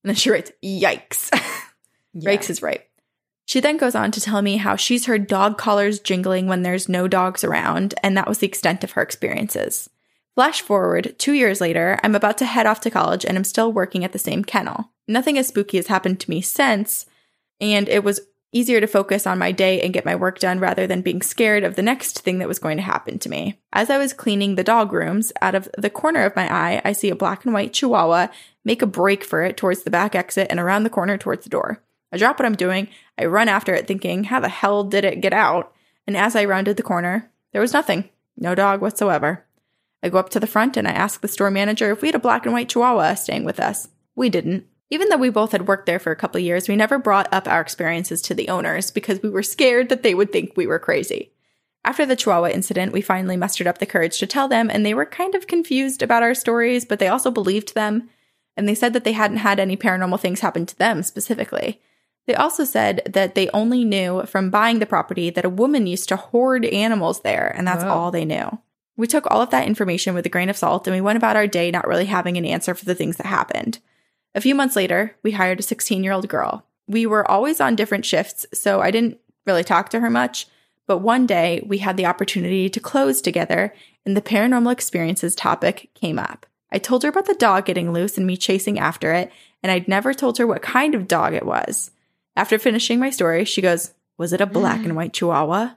And 0.08 0.16
then 0.16 0.16
she 0.16 0.32
writes, 0.32 0.54
yikes. 0.64 1.30
Yeah. 2.14 2.32
Yikes 2.32 2.50
is 2.50 2.64
right. 2.64 2.82
She 3.46 3.60
then 3.60 3.78
goes 3.78 3.94
on 3.94 4.10
to 4.12 4.22
tell 4.22 4.42
me 4.42 4.58
how 4.58 4.76
she's 4.76 5.06
heard 5.06 5.28
dog 5.28 5.60
collars 5.60 6.00
jingling 6.00 6.48
when 6.48 6.64
there's 6.64 6.90
no 6.90 7.08
dogs 7.08 7.44
around, 7.44 7.94
and 8.02 8.18
that 8.18 8.28
was 8.28 8.40
the 8.40 8.48
extent 8.48 8.84
of 8.84 8.92
her 8.92 9.04
experiences. 9.04 9.88
Flash 10.34 10.62
forward 10.62 11.14
two 11.20 11.34
years 11.34 11.62
later, 11.62 12.00
I'm 12.02 12.16
about 12.16 12.40
to 12.40 12.46
head 12.46 12.66
off 12.66 12.80
to 12.82 12.90
college 12.90 13.24
and 13.24 13.38
I'm 13.38 13.44
still 13.44 13.72
working 13.72 14.04
at 14.04 14.14
the 14.14 14.20
same 14.20 14.44
kennel. 14.44 14.90
Nothing 15.08 15.38
as 15.38 15.50
spooky 15.50 15.78
has 15.78 15.88
happened 15.88 16.20
to 16.22 16.30
me 16.32 16.42
since, 16.42 17.06
and 17.62 17.88
it 17.88 18.04
was 18.04 18.22
easier 18.52 18.80
to 18.80 18.88
focus 18.88 19.28
on 19.28 19.38
my 19.38 19.52
day 19.52 19.82
and 19.82 19.94
get 19.94 20.06
my 20.06 20.16
work 20.16 20.40
done 20.40 20.60
rather 20.60 20.88
than 20.88 21.02
being 21.02 21.22
scared 21.22 21.64
of 21.64 21.76
the 21.76 21.82
next 21.82 22.20
thing 22.20 22.40
that 22.40 22.48
was 22.48 22.60
going 22.60 22.78
to 22.78 22.84
happen 22.84 23.20
to 23.20 23.30
me. 23.30 23.60
As 23.74 23.90
I 23.90 23.98
was 23.98 24.14
cleaning 24.14 24.56
the 24.56 24.64
dog 24.64 24.94
rooms, 24.94 25.34
out 25.42 25.56
of 25.56 25.68
the 25.78 25.90
corner 25.90 26.24
of 26.24 26.36
my 26.36 26.52
eye, 26.52 26.82
I 26.86 26.94
see 26.94 27.10
a 27.10 27.16
black 27.16 27.46
and 27.46 27.54
white 27.54 27.74
chihuahua 27.74 28.28
make 28.64 28.82
a 28.82 28.88
break 28.88 29.24
for 29.24 29.44
it 29.44 29.58
towards 29.58 29.84
the 29.84 29.92
back 29.92 30.16
exit 30.16 30.48
and 30.50 30.60
around 30.60 30.84
the 30.84 30.90
corner 30.90 31.18
towards 31.18 31.44
the 31.44 31.50
door. 31.50 31.84
I 32.12 32.18
drop 32.18 32.40
what 32.40 32.46
I'm 32.46 32.56
doing, 32.56 32.88
I 33.18 33.26
run 33.26 33.50
after 33.50 33.74
it 33.74 33.86
thinking, 33.86 34.26
how 34.26 34.40
the 34.40 34.50
hell 34.50 34.84
did 34.84 35.04
it 35.04 35.22
get 35.22 35.34
out? 35.34 35.74
And 36.06 36.16
as 36.16 36.36
I 36.36 36.46
rounded 36.46 36.78
the 36.78 36.84
corner, 36.84 37.30
there 37.52 37.62
was 37.62 37.74
nothing. 37.74 38.10
No 38.38 38.56
dog 38.56 38.82
whatsoever. 38.82 39.46
I 40.02 40.10
go 40.10 40.20
up 40.20 40.30
to 40.30 40.40
the 40.40 40.48
front 40.48 40.78
and 40.78 40.88
I 40.88 40.92
ask 40.92 41.20
the 41.20 41.28
store 41.28 41.52
manager 41.52 41.92
if 41.92 42.02
we 42.02 42.08
had 42.08 42.16
a 42.16 42.20
black 42.20 42.46
and 42.46 42.54
white 42.54 42.70
chihuahua 42.70 43.16
staying 43.16 43.44
with 43.44 43.60
us. 43.60 43.90
We 44.16 44.30
didn't. 44.30 44.66
Even 44.90 45.10
though 45.10 45.18
we 45.18 45.30
both 45.30 45.52
had 45.52 45.68
worked 45.68 45.86
there 45.86 46.00
for 46.00 46.12
a 46.12 46.16
couple 46.16 46.40
of 46.40 46.46
years, 46.46 46.68
we 46.68 46.76
never 46.76 46.98
brought 46.98 47.32
up 47.34 47.48
our 47.48 47.60
experiences 47.60 48.22
to 48.24 48.34
the 48.34 48.50
owners 48.50 48.90
because 48.92 49.22
we 49.22 49.30
were 49.30 49.44
scared 49.44 49.90
that 49.90 50.04
they 50.04 50.16
would 50.16 50.32
think 50.32 50.54
we 50.56 50.68
were 50.68 50.80
crazy. 50.80 51.32
After 51.84 52.06
the 52.06 52.16
chihuahua 52.16 52.50
incident, 52.50 52.92
we 52.92 53.02
finally 53.02 53.38
mustered 53.38 53.68
up 53.68 53.78
the 53.78 53.86
courage 53.86 54.20
to 54.20 54.28
tell 54.28 54.48
them, 54.48 54.70
and 54.70 54.86
they 54.86 54.94
were 54.94 55.06
kind 55.06 55.36
of 55.36 55.48
confused 55.48 56.02
about 56.02 56.24
our 56.24 56.34
stories, 56.34 56.86
but 56.86 57.00
they 57.00 57.08
also 57.08 57.32
believed 57.32 57.76
them. 57.76 58.10
And 58.56 58.68
they 58.68 58.76
said 58.76 58.94
that 58.94 59.04
they 59.04 59.12
hadn't 59.12 59.38
had 59.38 59.60
any 59.60 59.78
paranormal 59.78 60.20
things 60.20 60.40
happen 60.40 60.66
to 60.66 60.78
them 60.78 61.04
specifically. 61.04 61.82
They 62.26 62.36
also 62.36 62.66
said 62.66 63.02
that 63.06 63.36
they 63.36 63.50
only 63.50 63.86
knew 63.86 64.26
from 64.26 64.50
buying 64.50 64.80
the 64.80 64.86
property 64.86 65.30
that 65.30 65.46
a 65.46 65.50
woman 65.50 65.88
used 65.88 66.10
to 66.10 66.18
hoard 66.18 66.66
animals 66.66 67.22
there, 67.22 67.54
and 67.56 67.66
that's 67.66 67.84
Whoa. 67.84 67.92
all 67.92 68.12
they 68.12 68.26
knew. 68.26 68.60
We 68.98 69.08
took 69.08 69.30
all 69.30 69.42
of 69.42 69.52
that 69.52 69.68
information 69.68 70.14
with 70.14 70.26
a 70.26 70.30
grain 70.30 70.50
of 70.50 70.58
salt 70.58 70.88
and 70.88 70.96
we 70.96 71.02
went 71.02 71.18
about 71.18 71.36
our 71.36 71.48
day 71.48 71.70
not 71.70 71.88
really 71.88 72.06
having 72.06 72.36
an 72.36 72.46
answer 72.46 72.74
for 72.74 72.84
the 72.84 72.96
things 72.96 73.18
that 73.18 73.28
happened. 73.28 73.80
A 74.38 74.42
few 74.42 74.54
months 74.54 74.76
later, 74.76 75.16
we 75.24 75.32
hired 75.32 75.60
a 75.60 75.64
16 75.64 76.04
year 76.04 76.14
old 76.14 76.30
girl. 76.30 76.64
We 76.88 77.08
were 77.08 77.30
always 77.30 77.60
on 77.60 77.76
different 77.76 78.06
shifts, 78.06 78.46
so 78.54 78.82
I 78.82 78.92
didn't 78.92 79.18
really 79.48 79.64
talk 79.64 79.90
to 79.90 80.00
her 80.00 80.12
much. 80.12 80.46
But 80.86 81.00
one 81.00 81.26
day, 81.26 81.64
we 81.66 81.80
had 81.80 81.98
the 81.98 82.06
opportunity 82.06 82.70
to 82.70 82.80
close 82.80 83.20
together, 83.20 83.74
and 84.06 84.16
the 84.16 84.22
paranormal 84.22 84.72
experiences 84.72 85.34
topic 85.34 85.90
came 85.96 86.20
up. 86.20 86.46
I 86.72 86.78
told 86.78 87.02
her 87.02 87.10
about 87.10 87.26
the 87.26 87.34
dog 87.34 87.66
getting 87.66 87.92
loose 87.92 88.16
and 88.16 88.28
me 88.28 88.38
chasing 88.38 88.78
after 88.78 89.12
it, 89.12 89.32
and 89.64 89.72
I'd 89.72 89.88
never 89.88 90.14
told 90.14 90.38
her 90.38 90.46
what 90.46 90.62
kind 90.62 90.94
of 90.94 91.08
dog 91.08 91.34
it 91.34 91.46
was. 91.46 91.90
After 92.36 92.60
finishing 92.60 93.00
my 93.00 93.10
story, 93.10 93.44
she 93.44 93.64
goes, 93.64 93.96
Was 94.20 94.34
it 94.34 94.42
a 94.42 94.46
black 94.46 94.82
and 94.82 94.92
mm. 94.92 94.98
white 94.98 95.14
chihuahua? 95.14 95.72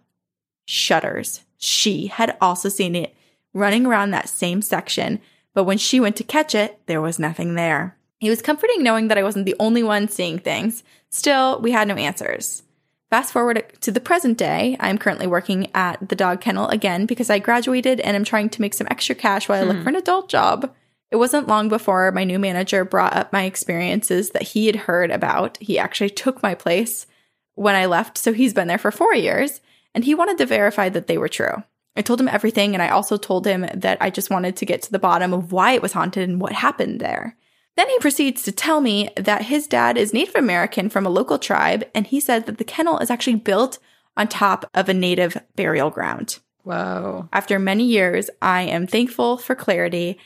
Shudders. 0.66 1.40
She 1.56 2.08
had 2.08 2.36
also 2.42 2.68
seen 2.68 2.94
it 2.94 3.14
running 3.54 3.86
around 3.86 4.10
that 4.10 4.28
same 4.28 4.60
section, 4.60 5.18
but 5.54 5.64
when 5.64 5.78
she 5.78 5.98
went 5.98 6.16
to 6.16 6.24
catch 6.24 6.54
it, 6.54 6.78
there 6.84 7.00
was 7.00 7.18
nothing 7.18 7.54
there. 7.54 7.96
It 8.20 8.28
was 8.28 8.42
comforting 8.42 8.82
knowing 8.82 9.08
that 9.08 9.18
I 9.18 9.22
wasn't 9.22 9.46
the 9.46 9.56
only 9.58 9.82
one 9.82 10.08
seeing 10.08 10.38
things. 10.38 10.82
Still, 11.08 11.60
we 11.60 11.72
had 11.72 11.88
no 11.88 11.94
answers. 11.94 12.62
Fast 13.08 13.32
forward 13.32 13.64
to 13.80 13.90
the 13.90 14.00
present 14.00 14.38
day, 14.38 14.76
I'm 14.78 14.98
currently 14.98 15.26
working 15.26 15.68
at 15.74 16.08
the 16.08 16.14
dog 16.14 16.40
kennel 16.40 16.68
again 16.68 17.06
because 17.06 17.28
I 17.28 17.40
graduated 17.40 17.98
and 17.98 18.16
I'm 18.16 18.24
trying 18.24 18.50
to 18.50 18.60
make 18.60 18.74
some 18.74 18.86
extra 18.88 19.16
cash 19.16 19.48
while 19.48 19.60
I 19.60 19.66
look 19.66 19.78
hmm. 19.78 19.82
for 19.82 19.88
an 19.88 19.96
adult 19.96 20.28
job. 20.28 20.72
It 21.10 21.16
wasn't 21.16 21.48
long 21.48 21.68
before 21.68 22.12
my 22.12 22.22
new 22.22 22.38
manager 22.38 22.84
brought 22.84 23.16
up 23.16 23.32
my 23.32 23.44
experiences 23.44 24.30
that 24.30 24.42
he 24.42 24.66
had 24.66 24.76
heard 24.76 25.10
about. 25.10 25.56
He 25.60 25.76
actually 25.76 26.10
took 26.10 26.40
my 26.40 26.54
place 26.54 27.06
when 27.54 27.74
I 27.74 27.86
left, 27.86 28.16
so 28.16 28.32
he's 28.32 28.54
been 28.54 28.68
there 28.68 28.78
for 28.78 28.92
four 28.92 29.12
years, 29.12 29.60
and 29.92 30.04
he 30.04 30.14
wanted 30.14 30.38
to 30.38 30.46
verify 30.46 30.88
that 30.90 31.08
they 31.08 31.18
were 31.18 31.28
true. 31.28 31.64
I 31.96 32.02
told 32.02 32.20
him 32.20 32.28
everything, 32.28 32.74
and 32.74 32.82
I 32.82 32.90
also 32.90 33.16
told 33.16 33.44
him 33.44 33.66
that 33.74 33.98
I 34.00 34.10
just 34.10 34.30
wanted 34.30 34.56
to 34.56 34.64
get 34.64 34.82
to 34.82 34.92
the 34.92 35.00
bottom 35.00 35.34
of 35.34 35.50
why 35.50 35.72
it 35.72 35.82
was 35.82 35.92
haunted 35.92 36.28
and 36.28 36.40
what 36.40 36.52
happened 36.52 37.00
there. 37.00 37.36
Then 37.76 37.88
he 37.88 37.98
proceeds 37.98 38.42
to 38.42 38.52
tell 38.52 38.80
me 38.80 39.10
that 39.16 39.42
his 39.42 39.66
dad 39.66 39.96
is 39.96 40.12
Native 40.12 40.34
American 40.34 40.90
from 40.90 41.06
a 41.06 41.10
local 41.10 41.38
tribe, 41.38 41.84
and 41.94 42.06
he 42.06 42.20
said 42.20 42.46
that 42.46 42.58
the 42.58 42.64
kennel 42.64 42.98
is 42.98 43.10
actually 43.10 43.36
built 43.36 43.78
on 44.16 44.28
top 44.28 44.68
of 44.74 44.88
a 44.88 44.94
native 44.94 45.36
burial 45.56 45.90
ground. 45.90 46.38
Whoa. 46.62 47.28
After 47.32 47.58
many 47.58 47.84
years, 47.84 48.28
I 48.42 48.62
am 48.62 48.86
thankful 48.86 49.38
for 49.38 49.54
clarity, 49.54 50.18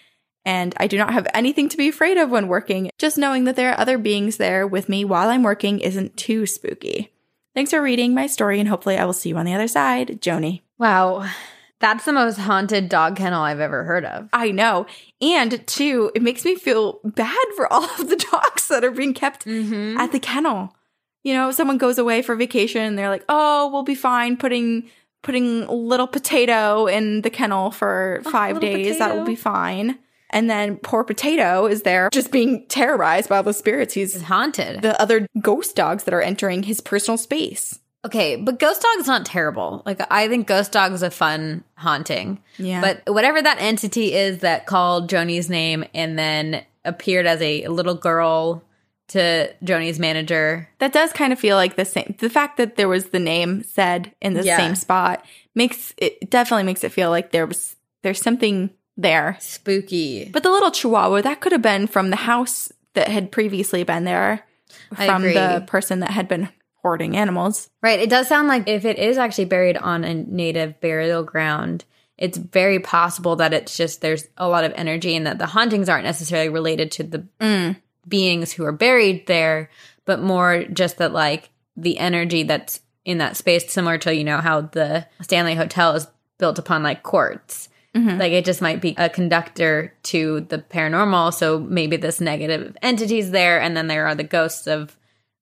and 0.45 0.75
I 0.79 0.87
do 0.87 0.99
not 0.99 1.13
have 1.13 1.29
anything 1.33 1.69
to 1.69 1.77
be 1.77 1.89
afraid 1.89 2.17
of 2.17 2.31
when 2.31 2.49
working. 2.49 2.91
Just 2.99 3.19
knowing 3.19 3.45
that 3.45 3.57
there 3.57 3.71
are 3.71 3.79
other 3.79 3.99
beings 3.99 4.37
there 4.37 4.67
with 4.67 4.89
me 4.89 5.05
while 5.05 5.29
I'm 5.29 5.43
working 5.43 5.81
isn't 5.81 6.17
too 6.17 6.47
spooky. 6.47 7.13
Thanks 7.55 7.71
for 7.71 7.81
reading 7.81 8.15
my 8.15 8.27
story, 8.27 8.59
and 8.59 8.69
hopefully, 8.69 8.99
I 8.99 9.05
will 9.05 9.13
see 9.13 9.29
you 9.29 9.37
on 9.37 9.47
the 9.47 9.55
other 9.55 9.69
side, 9.69 10.21
Joni. 10.21 10.63
Wow. 10.77 11.31
That's 11.85 12.07
the 12.07 12.13
most 12.15 12.39
haunted 12.39 12.89
dog 12.89 13.17
kennel 13.17 13.43
I've 13.43 13.61
ever 13.61 13.85
heard 13.85 14.07
of. 14.07 14.29
I 14.33 14.51
know. 14.53 14.87
And 15.21 15.67
two, 15.67 16.11
it 16.15 16.23
makes 16.23 16.43
me 16.45 16.55
feel 16.55 16.99
bad 17.05 17.37
for 17.57 17.71
all 17.71 17.85
of 17.85 18.09
the 18.09 18.17
dogs 18.33 18.69
that 18.69 18.85
are 18.85 18.91
being 18.91 19.13
kept 19.13 19.45
Mm-hmm. 19.45 19.99
at 19.99 20.11
the 20.11 20.19
kennel. 20.19 20.75
You 21.25 21.35
know, 21.35 21.51
someone 21.51 21.77
goes 21.77 21.99
away 21.99 22.23
for 22.23 22.37
vacation 22.37 22.81
and 22.83 22.97
they're 22.99 23.11
like, 23.11 23.25
"Oh, 23.29 23.69
we'll 23.71 23.83
be 23.83 23.95
fine 23.95 24.37
putting 24.39 24.89
putting 25.23 25.67
little 25.69 26.07
potato 26.07 26.87
in 26.87 27.21
the 27.23 27.31
kennel 27.31 27.71
for 27.71 28.21
5 28.25 28.55
little 28.57 28.61
days. 28.73 28.99
That 28.99 29.15
will 29.17 29.25
be 29.27 29.37
fine." 29.37 29.99
And 30.31 30.49
then 30.51 30.77
poor 30.79 31.05
potato 31.05 31.67
is 31.67 31.83
there 31.83 32.09
just 32.13 32.33
being 32.33 32.67
terrorized 32.69 33.29
by 33.29 33.37
all 33.37 33.43
the 33.43 33.53
spirits. 33.53 33.97
It's 33.97 34.15
He's 34.15 34.23
haunted. 34.23 34.83
the 34.83 35.01
other 35.01 35.27
ghost 35.41 35.77
dogs 35.77 36.05
that 36.05 36.15
are 36.15 36.23
entering 36.23 36.63
his 36.65 36.81
personal 36.81 37.17
space. 37.19 37.79
Okay, 38.05 38.37
but 38.37 38.59
ghost 38.59 38.83
dog 38.83 38.99
is 38.99 39.07
not 39.07 39.27
terrible. 39.27 39.83
Like 39.87 40.01
I 40.11 40.29
think 40.29 40.47
ghost 40.47 40.73
dog 40.73 40.93
is 40.93 41.03
a 41.03 41.11
fun 41.11 41.65
haunting. 41.77 42.41
Yeah. 42.57 42.81
But 42.81 43.13
whatever 43.13 43.41
that 43.41 43.59
entity 43.61 44.15
is 44.15 44.39
that 44.39 44.67
called 44.67 45.09
Joni's 45.09 45.49
name 45.49 45.85
and 45.95 46.19
then 46.19 46.65
appeared 46.85 47.27
as 47.27 47.41
a 47.41 47.67
little 47.69 47.95
girl 47.95 48.63
to 49.09 49.53
Joni's 49.63 49.99
manager. 49.99 50.69
That 50.79 50.93
does 50.93 51.13
kind 51.13 51.33
of 51.33 51.39
feel 51.39 51.57
like 51.57 51.77
the 51.77 51.85
same. 51.85 52.15
The 52.19 52.31
fact 52.31 52.57
that 52.57 52.77
there 52.77 52.89
was 52.89 53.07
the 53.07 53.19
name 53.19 53.63
said 53.63 54.13
in 54.21 54.35
the 54.35 54.45
Yeah. 54.45 54.57
same 54.57 54.75
spot 54.75 55.25
makes 55.55 55.93
it 55.99 56.31
definitely 56.31 56.65
makes 56.65 56.85
it 56.85 56.93
feel 56.93 57.11
like 57.11 57.31
there 57.31 57.47
was 57.47 57.77
there's 58.03 58.21
something 58.21 58.71
there. 58.97 59.37
Spooky. 59.41 60.31
But 60.33 60.43
the 60.43 60.51
little 60.51 60.71
chihuahua 60.71 61.23
that 61.23 61.41
could 61.41 61.53
have 61.53 61.63
been 61.63 61.87
from 61.87 62.11
the 62.11 62.17
house 62.17 62.71
that 62.95 63.09
had 63.09 63.33
previously 63.33 63.83
been 63.83 64.05
there 64.05 64.47
from 64.95 65.23
the 65.23 65.65
person 65.67 66.01
that 66.01 66.11
had 66.11 66.29
been 66.29 66.49
hoarding 66.85 67.17
animals. 67.17 67.71
Right. 67.83 67.99
It 67.99 68.11
does 68.11 68.29
sound 68.29 68.47
like 68.47 68.69
if 68.69 68.85
it 68.85 68.99
is 68.99 69.17
actually 69.17 69.47
buried 69.47 69.79
on 69.79 70.05
a 70.05 70.13
native 70.13 70.79
burial 70.81 71.23
ground, 71.23 71.87
it's 72.19 72.37
very 72.37 72.79
possible 72.79 73.37
that 73.37 73.55
it's 73.55 73.75
just 73.75 74.03
there's 74.03 74.29
a 74.37 74.47
lot 74.47 74.65
of 74.65 74.73
energy 74.77 75.17
and 75.17 75.27
that 75.27 75.39
the 75.39 75.47
hauntings 75.47 75.89
aren't 75.89 76.05
necessarily 76.05 76.51
related 76.51 76.93
to 76.93 77.03
the 77.03 77.27
Mm. 77.41 77.77
beings 78.07 78.53
who 78.53 78.67
are 78.67 78.73
buried 78.73 79.27
there, 79.27 79.71
but 80.05 80.21
more 80.23 80.65
just 80.65 80.99
that 80.99 81.15
like 81.15 81.49
the 81.75 81.99
energy 81.99 82.43
that's 82.43 82.81
in 83.07 83.17
that 83.19 83.37
space, 83.39 83.73
similar 83.73 83.97
to, 83.99 84.15
you 84.15 84.23
know, 84.25 84.39
how 84.39 84.61
the 84.61 85.07
Stanley 85.23 85.55
Hotel 85.55 85.95
is 85.95 86.07
built 86.39 86.59
upon 86.59 86.83
like 86.83 87.03
quartz. 87.03 87.71
Mhm. 87.97 88.19
Like 88.21 88.33
it 88.33 88.45
just 88.45 88.61
might 88.61 88.83
be 88.83 88.95
a 88.99 89.09
conductor 89.09 89.95
to 90.05 90.41
the 90.51 90.59
paranormal. 90.59 91.33
So 91.33 91.59
maybe 91.61 91.97
this 91.97 92.21
negative 92.21 92.77
entity's 92.83 93.31
there, 93.31 93.59
and 93.61 93.75
then 93.75 93.87
there 93.87 94.07
are 94.07 94.15
the 94.15 94.23
ghosts 94.25 94.67
of 94.67 94.97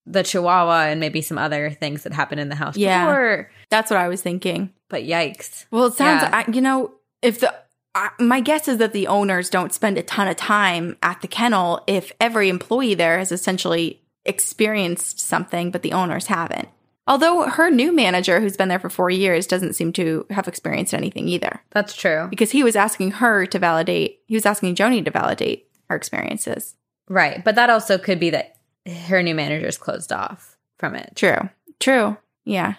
the 0.07 0.23
Chihuahua 0.23 0.87
and 0.87 0.99
maybe 1.01 1.21
some 1.23 1.39
other 1.39 1.71
things 1.71 2.03
that 2.03 2.13
happened 2.13 2.41
in 2.41 2.49
the 2.49 2.55
house 2.57 2.77
Yeah. 2.77 3.05
before. 3.07 3.51
That's 3.71 3.91
what 3.91 4.01
I 4.01 4.09
was 4.09 4.21
thinking. 4.23 4.73
But 4.89 5.03
yikes. 5.05 5.65
Well, 5.71 5.87
it 5.87 5.95
sounds, 5.95 6.23
Yeah. 6.23 6.43
I, 6.47 6.51
you 6.51 6.61
know, 6.61 6.93
if 7.23 7.41
the, 7.41 7.55
I, 7.95 8.11
my 8.19 8.41
guess 8.41 8.67
is 8.69 8.79
that 8.79 8.93
the 8.93 9.07
owners 9.07 9.49
don't 9.51 9.73
spend 9.73 9.99
a 9.99 10.03
ton 10.03 10.27
of 10.27 10.37
time 10.37 10.97
at 11.03 11.21
the 11.21 11.29
kennel 11.29 11.85
if 11.87 12.11
every 12.21 12.49
employee 12.49 12.95
there 12.95 13.19
has 13.19 13.31
essentially 13.31 14.03
experienced 14.25 15.21
something, 15.21 15.71
but 15.71 15.83
the 15.83 15.93
owners 15.93 16.27
haven't. 16.27 16.69
Although 17.07 17.49
her 17.49 17.71
new 17.71 17.93
manager, 17.93 18.41
who's 18.41 18.57
been 18.57 18.69
there 18.69 18.79
for 18.79 18.89
four 18.91 19.11
years, 19.11 19.47
doesn't 19.47 19.75
seem 19.75 19.93
to 19.95 20.25
have 20.31 20.47
experienced 20.47 20.95
anything 20.95 21.27
either, 21.29 21.61
That's 21.71 21.95
true. 21.95 22.29
because 22.31 22.53
he 22.53 22.63
was 22.63 22.77
asking 22.77 23.13
her 23.13 23.45
to 23.47 23.59
validate, 23.59 24.21
he 24.27 24.35
was 24.37 24.47
asking 24.47 24.75
Joni 24.77 25.05
to 25.05 25.11
validate 25.11 25.69
her 25.91 25.97
experiences. 25.97 26.77
Right. 27.09 27.43
But 27.45 27.57
that 27.57 27.71
also 27.71 27.99
could 27.99 28.21
be 28.21 28.31
that 28.31 28.57
her 28.87 29.23
new 29.23 29.35
manager's 29.35 29.79
closed 29.79 30.13
off 30.13 30.57
from 30.79 30.95
it. 30.95 31.13
True. 31.15 31.49
True. 31.81 32.17
Yeah. 32.45 32.75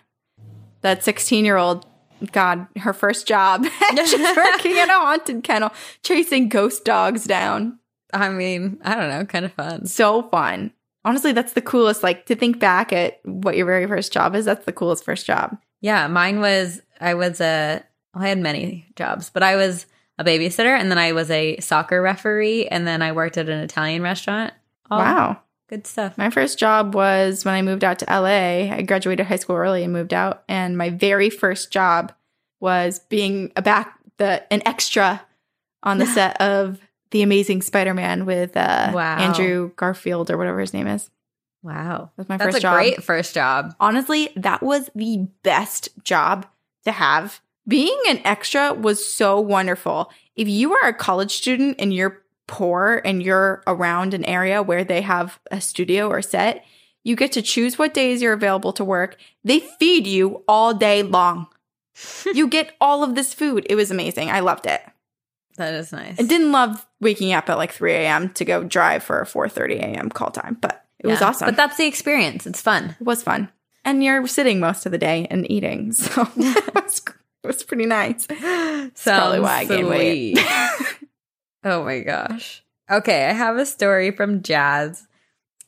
That 0.81 1.03
16 1.03 1.45
year 1.45 1.57
old, 1.57 1.85
God, 2.31 2.67
her 2.77 2.93
first 2.93 3.27
job. 3.27 3.65
She's 3.95 4.13
working 4.37 4.77
in 4.77 4.89
a 4.89 4.93
haunted 4.93 5.43
kennel, 5.43 5.71
chasing 6.03 6.49
ghost 6.49 6.85
dogs 6.85 7.25
down. 7.25 7.79
I 8.13 8.29
mean, 8.29 8.79
I 8.83 8.95
don't 8.95 9.09
know, 9.09 9.25
kind 9.25 9.45
of 9.45 9.53
fun. 9.53 9.85
So 9.87 10.23
fun. 10.23 10.71
Honestly, 11.05 11.31
that's 11.31 11.53
the 11.53 11.61
coolest. 11.61 12.03
Like 12.03 12.25
to 12.27 12.35
think 12.35 12.59
back 12.59 12.93
at 12.93 13.19
what 13.25 13.57
your 13.57 13.65
very 13.65 13.87
first 13.87 14.13
job 14.13 14.35
is, 14.35 14.45
that's 14.45 14.65
the 14.65 14.71
coolest 14.71 15.03
first 15.03 15.25
job. 15.25 15.57
Yeah, 15.81 16.07
mine 16.07 16.39
was 16.39 16.81
I 17.01 17.15
was 17.15 17.41
a 17.41 17.83
well, 18.13 18.23
I 18.23 18.29
had 18.29 18.37
many 18.37 18.85
jobs, 18.95 19.29
but 19.29 19.43
I 19.43 19.55
was 19.55 19.85
a 20.17 20.23
babysitter 20.23 20.77
and 20.77 20.91
then 20.91 20.97
I 20.97 21.11
was 21.11 21.29
a 21.31 21.59
soccer 21.59 22.01
referee 22.01 22.67
and 22.67 22.85
then 22.87 23.01
I 23.01 23.11
worked 23.11 23.37
at 23.37 23.49
an 23.49 23.59
Italian 23.59 24.01
restaurant. 24.01 24.53
Wow. 24.89 25.39
Good 25.73 25.87
stuff. 25.87 26.19
My 26.19 26.29
first 26.29 26.59
job 26.59 26.93
was 26.93 27.43
when 27.45 27.55
I 27.55 27.63
moved 27.63 27.83
out 27.83 27.97
to 27.97 28.05
LA. 28.05 28.71
I 28.71 28.83
graduated 28.83 29.25
high 29.25 29.37
school 29.37 29.55
early 29.55 29.83
and 29.83 29.91
moved 29.91 30.13
out. 30.13 30.43
And 30.47 30.77
my 30.77 30.91
very 30.91 31.31
first 31.31 31.71
job 31.71 32.13
was 32.59 32.99
being 33.09 33.51
a 33.55 33.63
back 33.63 33.97
the 34.17 34.45
an 34.53 34.61
extra 34.67 35.25
on 35.81 35.97
the 35.97 36.05
set 36.15 36.39
of 36.39 36.79
The 37.09 37.23
Amazing 37.23 37.63
Spider-Man 37.63 38.27
with 38.27 38.55
uh, 38.55 38.91
Wow. 38.93 39.17
Andrew 39.17 39.71
Garfield 39.75 40.29
or 40.29 40.37
whatever 40.37 40.59
his 40.59 40.75
name 40.75 40.85
is. 40.85 41.09
Wow. 41.63 42.11
That 42.15 42.21
was 42.21 42.29
my 42.29 42.37
That's 42.37 42.49
first 42.49 42.57
a 42.59 42.61
job. 42.61 42.75
great 42.75 43.03
first 43.03 43.33
job. 43.33 43.73
Honestly, 43.79 44.29
that 44.35 44.61
was 44.61 44.91
the 44.93 45.27
best 45.41 45.89
job 46.03 46.45
to 46.85 46.91
have. 46.91 47.41
Being 47.67 47.97
an 48.09 48.19
extra 48.25 48.73
was 48.75 49.03
so 49.03 49.39
wonderful. 49.39 50.11
If 50.35 50.47
you 50.47 50.73
are 50.73 50.89
a 50.89 50.93
college 50.93 51.31
student 51.31 51.77
and 51.79 51.91
you're 51.91 52.22
poor 52.47 53.01
and 53.03 53.23
you're 53.23 53.63
around 53.67 54.13
an 54.13 54.25
area 54.25 54.61
where 54.61 54.83
they 54.83 55.01
have 55.01 55.39
a 55.51 55.61
studio 55.61 56.07
or 56.07 56.21
set, 56.21 56.65
you 57.03 57.15
get 57.15 57.31
to 57.33 57.41
choose 57.41 57.77
what 57.77 57.93
days 57.93 58.21
you're 58.21 58.33
available 58.33 58.73
to 58.73 58.83
work. 58.83 59.17
They 59.43 59.59
feed 59.59 60.07
you 60.07 60.43
all 60.47 60.73
day 60.73 61.03
long. 61.03 61.47
you 62.33 62.47
get 62.47 62.73
all 62.79 63.03
of 63.03 63.15
this 63.15 63.33
food. 63.33 63.65
It 63.69 63.75
was 63.75 63.91
amazing. 63.91 64.29
I 64.29 64.39
loved 64.39 64.65
it. 64.65 64.81
That 65.57 65.73
is 65.75 65.91
nice. 65.91 66.19
I 66.19 66.23
didn't 66.23 66.51
love 66.51 66.85
waking 66.99 67.33
up 67.33 67.49
at 67.49 67.57
like 67.57 67.71
3 67.71 67.93
a.m. 67.93 68.29
to 68.31 68.45
go 68.45 68.63
drive 68.63 69.03
for 69.03 69.21
a 69.21 69.25
4:30 69.25 69.79
a.m. 69.79 70.09
call 70.09 70.31
time, 70.31 70.57
but 70.59 70.83
it 70.97 71.07
was 71.07 71.21
awesome. 71.21 71.47
But 71.47 71.57
that's 71.57 71.77
the 71.77 71.85
experience. 71.85 72.47
It's 72.47 72.61
fun. 72.61 72.95
It 72.99 73.05
was 73.05 73.21
fun. 73.21 73.49
And 73.85 74.03
you're 74.03 74.25
sitting 74.25 74.59
most 74.59 74.85
of 74.85 74.91
the 74.91 74.97
day 74.97 75.27
and 75.29 75.49
eating. 75.51 75.91
So 75.91 76.21
it, 76.37 76.73
was, 76.73 77.01
it 77.43 77.47
was 77.47 77.63
pretty 77.63 77.85
nice. 77.85 78.25
Sounds 78.25 78.93
probably 79.03 79.41
why 79.41 79.59
I 79.59 79.65
gained 79.65 79.89
weight. 79.89 80.39
oh 81.63 81.83
my 81.83 81.99
gosh. 82.01 82.63
Okay, 82.89 83.25
I 83.25 83.33
have 83.33 83.57
a 83.57 83.65
story 83.65 84.11
from 84.11 84.43
Jazz 84.43 85.07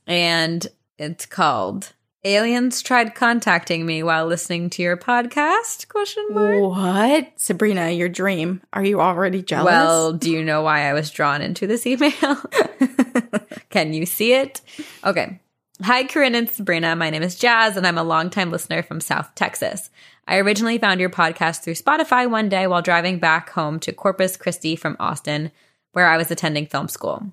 and 0.08 0.66
it's 0.98 1.26
called 1.26 1.94
Aliens 2.26 2.82
tried 2.82 3.14
contacting 3.14 3.86
me 3.86 4.02
while 4.02 4.26
listening 4.26 4.72
to 4.72 4.82
your 4.82 4.98
podcast? 4.98 5.88
Question 5.90 6.26
mark. 6.32 6.60
What? 6.60 7.40
Sabrina, 7.40 7.92
your 7.92 8.10
dream. 8.10 8.64
Are 8.74 8.84
you 8.84 9.00
already 9.00 9.44
jealous? 9.44 9.66
Well, 9.72 10.14
do 10.14 10.32
you 10.32 10.44
know 10.44 10.64
why 10.64 10.90
I 10.90 10.94
was 10.94 11.12
drawn 11.12 11.44
into 11.44 11.68
this 11.68 11.86
email? 11.86 12.12
Can 13.70 13.94
you 13.94 14.08
see 14.08 14.34
it? 14.34 14.62
Okay. 15.04 15.40
Hi, 15.84 16.06
Corinne 16.06 16.34
and 16.34 16.50
Sabrina. 16.50 16.96
My 16.96 17.12
name 17.12 17.22
is 17.22 17.36
Jazz, 17.36 17.78
and 17.78 17.86
I'm 17.86 18.00
a 18.00 18.04
longtime 18.04 18.50
listener 18.50 18.82
from 18.82 19.02
South 19.02 19.36
Texas. 19.36 19.92
I 20.28 20.38
originally 20.38 20.80
found 20.80 21.00
your 21.00 21.12
podcast 21.12 21.62
through 21.62 21.76
Spotify 21.76 22.28
one 22.28 22.50
day 22.50 22.66
while 22.66 22.82
driving 22.82 23.20
back 23.20 23.52
home 23.52 23.80
to 23.82 23.94
Corpus 23.94 24.36
Christi 24.36 24.76
from 24.76 24.98
Austin, 25.00 25.52
where 25.96 26.08
I 26.08 26.18
was 26.18 26.30
attending 26.30 26.66
film 26.66 26.90
school. 26.90 27.24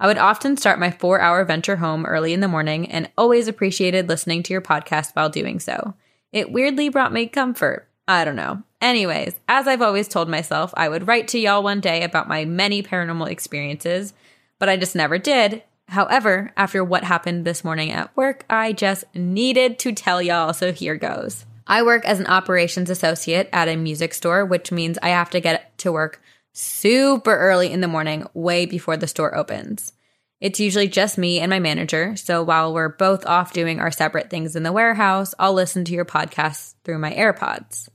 I 0.00 0.08
would 0.08 0.18
often 0.18 0.56
start 0.56 0.80
my 0.80 0.90
four 0.90 1.20
hour 1.20 1.44
venture 1.44 1.76
home 1.76 2.04
early 2.04 2.32
in 2.32 2.40
the 2.40 2.48
morning 2.48 2.90
and 2.90 3.08
always 3.16 3.46
appreciated 3.46 4.08
listening 4.08 4.42
to 4.42 4.52
your 4.52 4.60
podcast 4.60 5.14
while 5.14 5.30
doing 5.30 5.60
so. 5.60 5.94
It 6.32 6.50
weirdly 6.50 6.88
brought 6.88 7.12
me 7.12 7.28
comfort. 7.28 7.86
I 8.08 8.24
don't 8.24 8.34
know. 8.34 8.64
Anyways, 8.80 9.38
as 9.46 9.68
I've 9.68 9.80
always 9.80 10.08
told 10.08 10.28
myself, 10.28 10.74
I 10.76 10.88
would 10.88 11.06
write 11.06 11.28
to 11.28 11.38
y'all 11.38 11.62
one 11.62 11.80
day 11.80 12.02
about 12.02 12.26
my 12.26 12.44
many 12.44 12.82
paranormal 12.82 13.30
experiences, 13.30 14.12
but 14.58 14.68
I 14.68 14.76
just 14.76 14.96
never 14.96 15.16
did. 15.16 15.62
However, 15.86 16.52
after 16.56 16.82
what 16.82 17.04
happened 17.04 17.44
this 17.44 17.62
morning 17.62 17.92
at 17.92 18.16
work, 18.16 18.44
I 18.50 18.72
just 18.72 19.04
needed 19.14 19.78
to 19.80 19.92
tell 19.92 20.20
y'all, 20.20 20.52
so 20.52 20.72
here 20.72 20.96
goes. 20.96 21.44
I 21.64 21.84
work 21.84 22.04
as 22.04 22.18
an 22.18 22.26
operations 22.26 22.90
associate 22.90 23.48
at 23.52 23.68
a 23.68 23.76
music 23.76 24.14
store, 24.14 24.44
which 24.44 24.72
means 24.72 24.98
I 25.00 25.10
have 25.10 25.30
to 25.30 25.40
get 25.40 25.78
to 25.78 25.92
work 25.92 26.20
super 26.52 27.36
early 27.36 27.72
in 27.72 27.80
the 27.80 27.88
morning, 27.88 28.26
way 28.34 28.66
before 28.66 28.96
the 28.96 29.06
store 29.06 29.36
opens. 29.36 29.92
It's 30.40 30.58
usually 30.58 30.88
just 30.88 31.18
me 31.18 31.38
and 31.38 31.50
my 31.50 31.58
manager, 31.58 32.16
so 32.16 32.42
while 32.42 32.72
we're 32.72 32.88
both 32.88 33.26
off 33.26 33.52
doing 33.52 33.78
our 33.78 33.90
separate 33.90 34.30
things 34.30 34.56
in 34.56 34.62
the 34.62 34.72
warehouse, 34.72 35.34
I'll 35.38 35.52
listen 35.52 35.84
to 35.84 35.92
your 35.92 36.06
podcast 36.06 36.74
through 36.82 36.98
my 36.98 37.12
AirPods. 37.12 37.88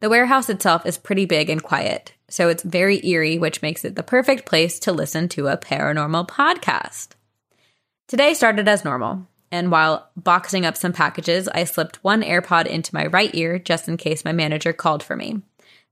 The 0.00 0.10
warehouse 0.10 0.50
itself 0.50 0.84
is 0.86 0.98
pretty 0.98 1.24
big 1.24 1.48
and 1.48 1.62
quiet, 1.62 2.12
so 2.28 2.48
it's 2.48 2.64
very 2.64 3.04
eerie, 3.06 3.38
which 3.38 3.62
makes 3.62 3.84
it 3.84 3.94
the 3.94 4.02
perfect 4.02 4.44
place 4.44 4.80
to 4.80 4.92
listen 4.92 5.28
to 5.30 5.46
a 5.46 5.56
paranormal 5.56 6.28
podcast. 6.28 7.10
Today 8.08 8.34
started 8.34 8.66
as 8.66 8.84
normal, 8.84 9.28
and 9.52 9.70
while 9.70 10.10
boxing 10.16 10.66
up 10.66 10.76
some 10.76 10.92
packages, 10.92 11.46
I 11.46 11.62
slipped 11.62 12.02
one 12.02 12.22
AirPod 12.22 12.66
into 12.66 12.94
my 12.94 13.06
right 13.06 13.32
ear 13.34 13.60
just 13.60 13.88
in 13.88 13.96
case 13.96 14.24
my 14.24 14.32
manager 14.32 14.72
called 14.72 15.04
for 15.04 15.14
me, 15.14 15.42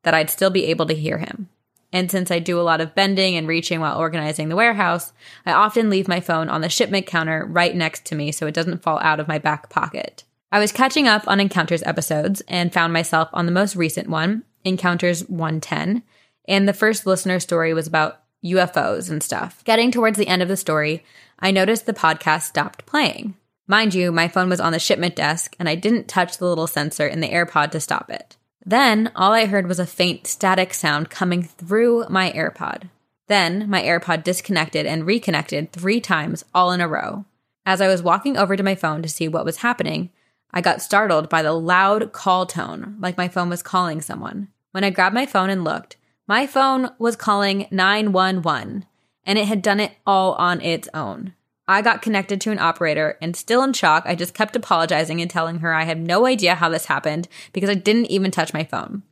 that 0.02 0.14
I'd 0.14 0.30
still 0.30 0.50
be 0.50 0.64
able 0.64 0.86
to 0.86 0.94
hear 0.94 1.18
him. 1.18 1.48
And 1.92 2.10
since 2.10 2.30
I 2.30 2.38
do 2.38 2.58
a 2.58 2.62
lot 2.62 2.80
of 2.80 2.94
bending 2.94 3.36
and 3.36 3.46
reaching 3.46 3.80
while 3.80 3.98
organizing 3.98 4.48
the 4.48 4.56
warehouse, 4.56 5.12
I 5.44 5.52
often 5.52 5.90
leave 5.90 6.08
my 6.08 6.20
phone 6.20 6.48
on 6.48 6.62
the 6.62 6.68
shipment 6.68 7.06
counter 7.06 7.44
right 7.46 7.76
next 7.76 8.06
to 8.06 8.14
me 8.14 8.32
so 8.32 8.46
it 8.46 8.54
doesn't 8.54 8.82
fall 8.82 8.98
out 9.00 9.20
of 9.20 9.28
my 9.28 9.38
back 9.38 9.68
pocket. 9.68 10.24
I 10.50 10.58
was 10.58 10.72
catching 10.72 11.06
up 11.06 11.26
on 11.26 11.40
Encounters 11.40 11.82
episodes 11.82 12.42
and 12.48 12.72
found 12.72 12.92
myself 12.92 13.28
on 13.32 13.46
the 13.46 13.52
most 13.52 13.76
recent 13.76 14.08
one, 14.08 14.44
Encounters 14.64 15.28
110, 15.28 16.02
and 16.48 16.68
the 16.68 16.72
first 16.72 17.06
listener 17.06 17.40
story 17.40 17.72
was 17.74 17.86
about 17.86 18.22
UFOs 18.44 19.10
and 19.10 19.22
stuff. 19.22 19.62
Getting 19.64 19.90
towards 19.90 20.18
the 20.18 20.28
end 20.28 20.42
of 20.42 20.48
the 20.48 20.56
story, 20.56 21.04
I 21.38 21.50
noticed 21.50 21.86
the 21.86 21.92
podcast 21.92 22.42
stopped 22.42 22.86
playing. 22.86 23.34
Mind 23.66 23.94
you, 23.94 24.12
my 24.12 24.28
phone 24.28 24.48
was 24.48 24.60
on 24.60 24.72
the 24.72 24.78
shipment 24.78 25.16
desk 25.16 25.54
and 25.58 25.68
I 25.68 25.74
didn't 25.74 26.08
touch 26.08 26.38
the 26.38 26.46
little 26.46 26.66
sensor 26.66 27.06
in 27.06 27.20
the 27.20 27.30
AirPod 27.30 27.70
to 27.70 27.80
stop 27.80 28.10
it. 28.10 28.36
Then 28.64 29.10
all 29.16 29.32
I 29.32 29.46
heard 29.46 29.66
was 29.66 29.78
a 29.78 29.86
faint 29.86 30.26
static 30.26 30.72
sound 30.74 31.10
coming 31.10 31.42
through 31.42 32.06
my 32.08 32.30
AirPod. 32.32 32.88
Then 33.26 33.68
my 33.68 33.82
AirPod 33.82 34.24
disconnected 34.24 34.86
and 34.86 35.06
reconnected 35.06 35.72
three 35.72 36.00
times 36.00 36.44
all 36.54 36.72
in 36.72 36.80
a 36.80 36.88
row. 36.88 37.24
As 37.64 37.80
I 37.80 37.88
was 37.88 38.02
walking 38.02 38.36
over 38.36 38.56
to 38.56 38.62
my 38.62 38.74
phone 38.74 39.02
to 39.02 39.08
see 39.08 39.28
what 39.28 39.44
was 39.44 39.58
happening, 39.58 40.10
I 40.52 40.60
got 40.60 40.82
startled 40.82 41.28
by 41.28 41.42
the 41.42 41.52
loud 41.52 42.12
call 42.12 42.46
tone, 42.46 42.96
like 43.00 43.16
my 43.16 43.28
phone 43.28 43.48
was 43.48 43.62
calling 43.62 44.00
someone. 44.00 44.48
When 44.72 44.84
I 44.84 44.90
grabbed 44.90 45.14
my 45.14 45.26
phone 45.26 45.50
and 45.50 45.64
looked, 45.64 45.96
my 46.26 46.46
phone 46.46 46.90
was 46.98 47.16
calling 47.16 47.66
911, 47.70 48.84
and 49.24 49.38
it 49.38 49.46
had 49.46 49.62
done 49.62 49.80
it 49.80 49.92
all 50.06 50.34
on 50.34 50.60
its 50.60 50.88
own. 50.92 51.34
I 51.68 51.82
got 51.82 52.02
connected 52.02 52.40
to 52.40 52.50
an 52.50 52.58
operator 52.58 53.16
and 53.22 53.36
still 53.36 53.62
in 53.62 53.72
shock, 53.72 54.04
I 54.06 54.14
just 54.14 54.34
kept 54.34 54.56
apologizing 54.56 55.20
and 55.20 55.30
telling 55.30 55.58
her 55.60 55.72
I 55.72 55.84
had 55.84 56.00
no 56.00 56.26
idea 56.26 56.56
how 56.56 56.68
this 56.68 56.86
happened 56.86 57.28
because 57.52 57.70
I 57.70 57.74
didn't 57.74 58.06
even 58.06 58.30
touch 58.30 58.52
my 58.52 58.64
phone. 58.64 59.02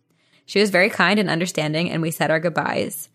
She 0.47 0.61
was 0.61 0.71
very 0.71 0.91
kind 0.91 1.21
and 1.21 1.31
understanding 1.31 1.91
and 1.91 2.03
we 2.03 2.11
said 2.11 2.31
our 2.31 2.41
goodbyes. 2.41 3.09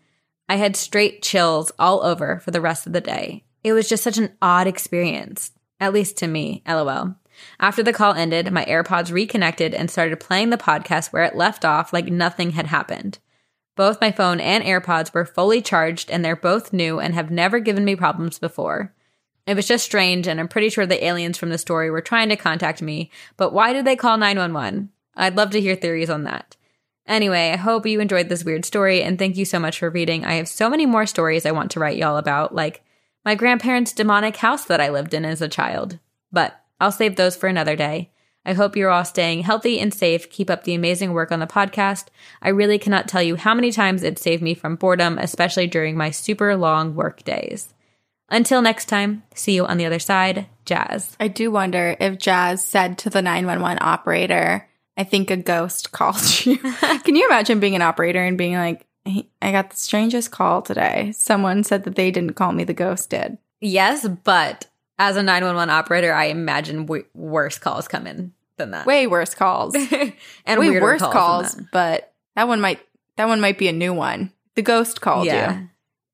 I 0.48 0.56
had 0.56 0.76
straight 0.76 1.22
chills 1.22 1.70
all 1.78 2.02
over 2.02 2.40
for 2.40 2.50
the 2.50 2.60
rest 2.60 2.86
of 2.86 2.92
the 2.92 3.00
day. 3.00 3.44
It 3.62 3.72
was 3.72 3.88
just 3.88 4.04
such 4.04 4.16
an 4.16 4.32
odd 4.40 4.66
experience, 4.66 5.50
at 5.80 5.92
least 5.92 6.16
to 6.18 6.26
me, 6.26 6.62
lol. 6.66 7.16
After 7.60 7.82
the 7.82 7.92
call 7.92 8.14
ended, 8.14 8.50
my 8.50 8.64
AirPods 8.64 9.12
reconnected 9.12 9.74
and 9.74 9.90
started 9.90 10.20
playing 10.20 10.50
the 10.50 10.56
podcast 10.56 11.12
where 11.12 11.24
it 11.24 11.36
left 11.36 11.64
off 11.64 11.92
like 11.92 12.06
nothing 12.06 12.52
had 12.52 12.68
happened. 12.68 13.18
Both 13.74 14.00
my 14.00 14.10
phone 14.10 14.40
and 14.40 14.64
AirPods 14.64 15.12
were 15.12 15.26
fully 15.26 15.60
charged 15.60 16.10
and 16.10 16.24
they're 16.24 16.36
both 16.36 16.72
new 16.72 16.98
and 16.98 17.12
have 17.12 17.30
never 17.30 17.60
given 17.60 17.84
me 17.84 17.94
problems 17.94 18.38
before. 18.38 18.94
It 19.46 19.54
was 19.54 19.68
just 19.68 19.84
strange, 19.84 20.26
and 20.26 20.40
I'm 20.40 20.48
pretty 20.48 20.70
sure 20.70 20.86
the 20.86 21.04
aliens 21.04 21.38
from 21.38 21.50
the 21.50 21.58
story 21.58 21.90
were 21.90 22.00
trying 22.00 22.28
to 22.30 22.36
contact 22.36 22.82
me, 22.82 23.10
but 23.36 23.52
why 23.52 23.72
did 23.72 23.84
they 23.84 23.96
call 23.96 24.18
911? 24.18 24.90
I'd 25.14 25.36
love 25.36 25.50
to 25.50 25.60
hear 25.60 25.76
theories 25.76 26.10
on 26.10 26.24
that. 26.24 26.56
Anyway, 27.06 27.50
I 27.50 27.56
hope 27.56 27.86
you 27.86 28.00
enjoyed 28.00 28.28
this 28.28 28.44
weird 28.44 28.64
story, 28.64 29.02
and 29.02 29.18
thank 29.18 29.36
you 29.36 29.44
so 29.44 29.60
much 29.60 29.78
for 29.78 29.88
reading. 29.88 30.24
I 30.24 30.34
have 30.34 30.48
so 30.48 30.68
many 30.68 30.86
more 30.86 31.06
stories 31.06 31.46
I 31.46 31.52
want 31.52 31.70
to 31.72 31.80
write 31.80 31.96
y'all 31.96 32.16
about, 32.16 32.54
like 32.54 32.82
my 33.24 33.36
grandparents' 33.36 33.92
demonic 33.92 34.36
house 34.36 34.64
that 34.64 34.80
I 34.80 34.88
lived 34.88 35.14
in 35.14 35.24
as 35.24 35.40
a 35.40 35.48
child. 35.48 36.00
But 36.32 36.60
I'll 36.80 36.92
save 36.92 37.14
those 37.14 37.36
for 37.36 37.46
another 37.46 37.76
day. 37.76 38.10
I 38.44 38.52
hope 38.52 38.76
you're 38.76 38.90
all 38.90 39.04
staying 39.04 39.42
healthy 39.42 39.78
and 39.80 39.92
safe. 39.92 40.30
Keep 40.30 40.50
up 40.50 40.64
the 40.64 40.74
amazing 40.74 41.12
work 41.12 41.32
on 41.32 41.40
the 41.40 41.46
podcast. 41.46 42.06
I 42.42 42.48
really 42.48 42.78
cannot 42.78 43.08
tell 43.08 43.22
you 43.22 43.36
how 43.36 43.54
many 43.54 43.72
times 43.72 44.02
it 44.02 44.18
saved 44.18 44.42
me 44.42 44.54
from 44.54 44.76
boredom, 44.76 45.18
especially 45.18 45.66
during 45.66 45.96
my 45.96 46.10
super 46.10 46.56
long 46.56 46.94
work 46.94 47.24
days. 47.24 47.74
Until 48.28 48.62
next 48.62 48.86
time, 48.86 49.22
see 49.34 49.54
you 49.54 49.66
on 49.66 49.78
the 49.78 49.86
other 49.86 49.98
side, 49.98 50.46
Jazz. 50.64 51.16
I 51.20 51.28
do 51.28 51.50
wonder 51.50 51.96
if 52.00 52.18
Jazz 52.18 52.64
said 52.64 52.98
to 52.98 53.10
the 53.10 53.22
911 53.22 53.78
operator, 53.80 54.68
I 54.96 55.04
think 55.04 55.30
a 55.30 55.36
ghost 55.36 55.92
called 55.92 56.44
you. 56.44 56.56
Can 57.04 57.16
you 57.16 57.26
imagine 57.26 57.60
being 57.60 57.76
an 57.76 57.82
operator 57.82 58.22
and 58.22 58.36
being 58.36 58.54
like, 58.54 58.86
I 59.40 59.52
got 59.52 59.70
the 59.70 59.76
strangest 59.76 60.32
call 60.32 60.62
today. 60.62 61.12
Someone 61.14 61.62
said 61.62 61.84
that 61.84 61.94
they 61.94 62.10
didn't 62.10 62.34
call 62.34 62.52
me, 62.52 62.64
the 62.64 62.74
ghost 62.74 63.10
did. 63.10 63.38
Yes, 63.60 64.06
but 64.24 64.66
as 64.98 65.16
a 65.16 65.22
911 65.22 65.70
operator, 65.72 66.12
I 66.12 66.24
imagine 66.24 66.86
w- 66.86 67.04
worse 67.14 67.58
calls 67.58 67.86
come 67.86 68.06
in 68.06 68.32
than 68.56 68.72
that. 68.72 68.86
Way 68.86 69.06
worse 69.06 69.34
calls. 69.34 69.74
and 70.44 70.60
Way 70.60 70.80
worse 70.80 71.00
calls, 71.00 71.12
calls, 71.12 71.54
that. 71.54 71.70
but 71.72 72.14
that 72.34 72.48
one 72.48 72.60
might 72.60 72.80
that 73.16 73.28
one 73.28 73.40
might 73.40 73.58
be 73.58 73.68
a 73.68 73.72
new 73.72 73.94
one. 73.94 74.32
The 74.56 74.62
ghost 74.62 75.00
called 75.00 75.26
yeah. 75.26 75.60
you. 75.60 75.68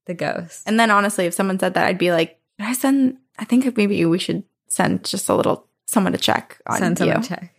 The 0.06 0.14
ghost. 0.14 0.62
And 0.66 0.78
then 0.80 0.90
honestly, 0.90 1.26
if 1.26 1.34
someone 1.34 1.58
said 1.58 1.74
that, 1.74 1.86
I'd 1.86 1.98
be 1.98 2.12
like, 2.12 2.38
Did 2.58 2.66
I 2.66 2.72
send 2.72 3.18
I 3.38 3.44
think 3.44 3.76
maybe 3.76 4.04
we 4.04 4.18
should 4.18 4.44
send 4.68 5.04
just 5.04 5.28
a 5.28 5.34
little 5.34 5.66
someone 5.86 6.12
to 6.12 6.18
check 6.18 6.60
on 6.66 6.78
Send 6.78 6.98
you. 6.98 7.06
someone 7.06 7.22
to 7.22 7.28
check. 7.28 7.54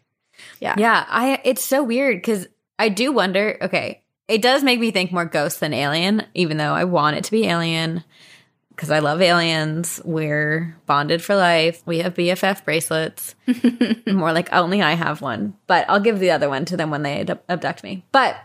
Yeah. 0.60 0.76
Yeah. 0.78 1.06
I 1.08 1.40
it's 1.44 1.64
so 1.64 1.84
weird 1.84 2.18
because 2.18 2.48
I 2.80 2.90
do 2.90 3.12
wonder, 3.12 3.58
okay, 3.62 4.04
it 4.28 4.42
does 4.42 4.64
make 4.64 4.80
me 4.80 4.92
think 4.92 5.12
more 5.12 5.26
ghost 5.26 5.60
than 5.60 5.74
alien, 5.74 6.24
even 6.34 6.58
though 6.58 6.74
I 6.74 6.86
want 6.86 7.18
it 7.18 7.24
to 7.26 7.32
be 7.32 7.46
alien. 7.46 8.04
Because 8.70 8.90
I 8.90 9.00
love 9.00 9.22
aliens. 9.22 10.02
We're 10.04 10.76
bonded 10.88 11.22
for 11.22 11.36
life. 11.36 11.84
We 11.86 12.00
have 12.00 12.16
BFF 12.16 12.66
bracelets. 12.66 13.36
more 14.08 14.34
like 14.34 14.52
only 14.52 14.82
I 14.82 14.94
have 14.94 15.22
one, 15.22 15.56
but 15.68 15.86
I'll 15.88 16.00
give 16.00 16.20
the 16.20 16.32
other 16.32 16.50
one 16.50 16.66
to 16.66 16.78
them 16.78 16.90
when 16.90 17.04
they 17.04 17.24
abduct 17.48 17.84
me. 17.84 18.04
But 18.12 18.36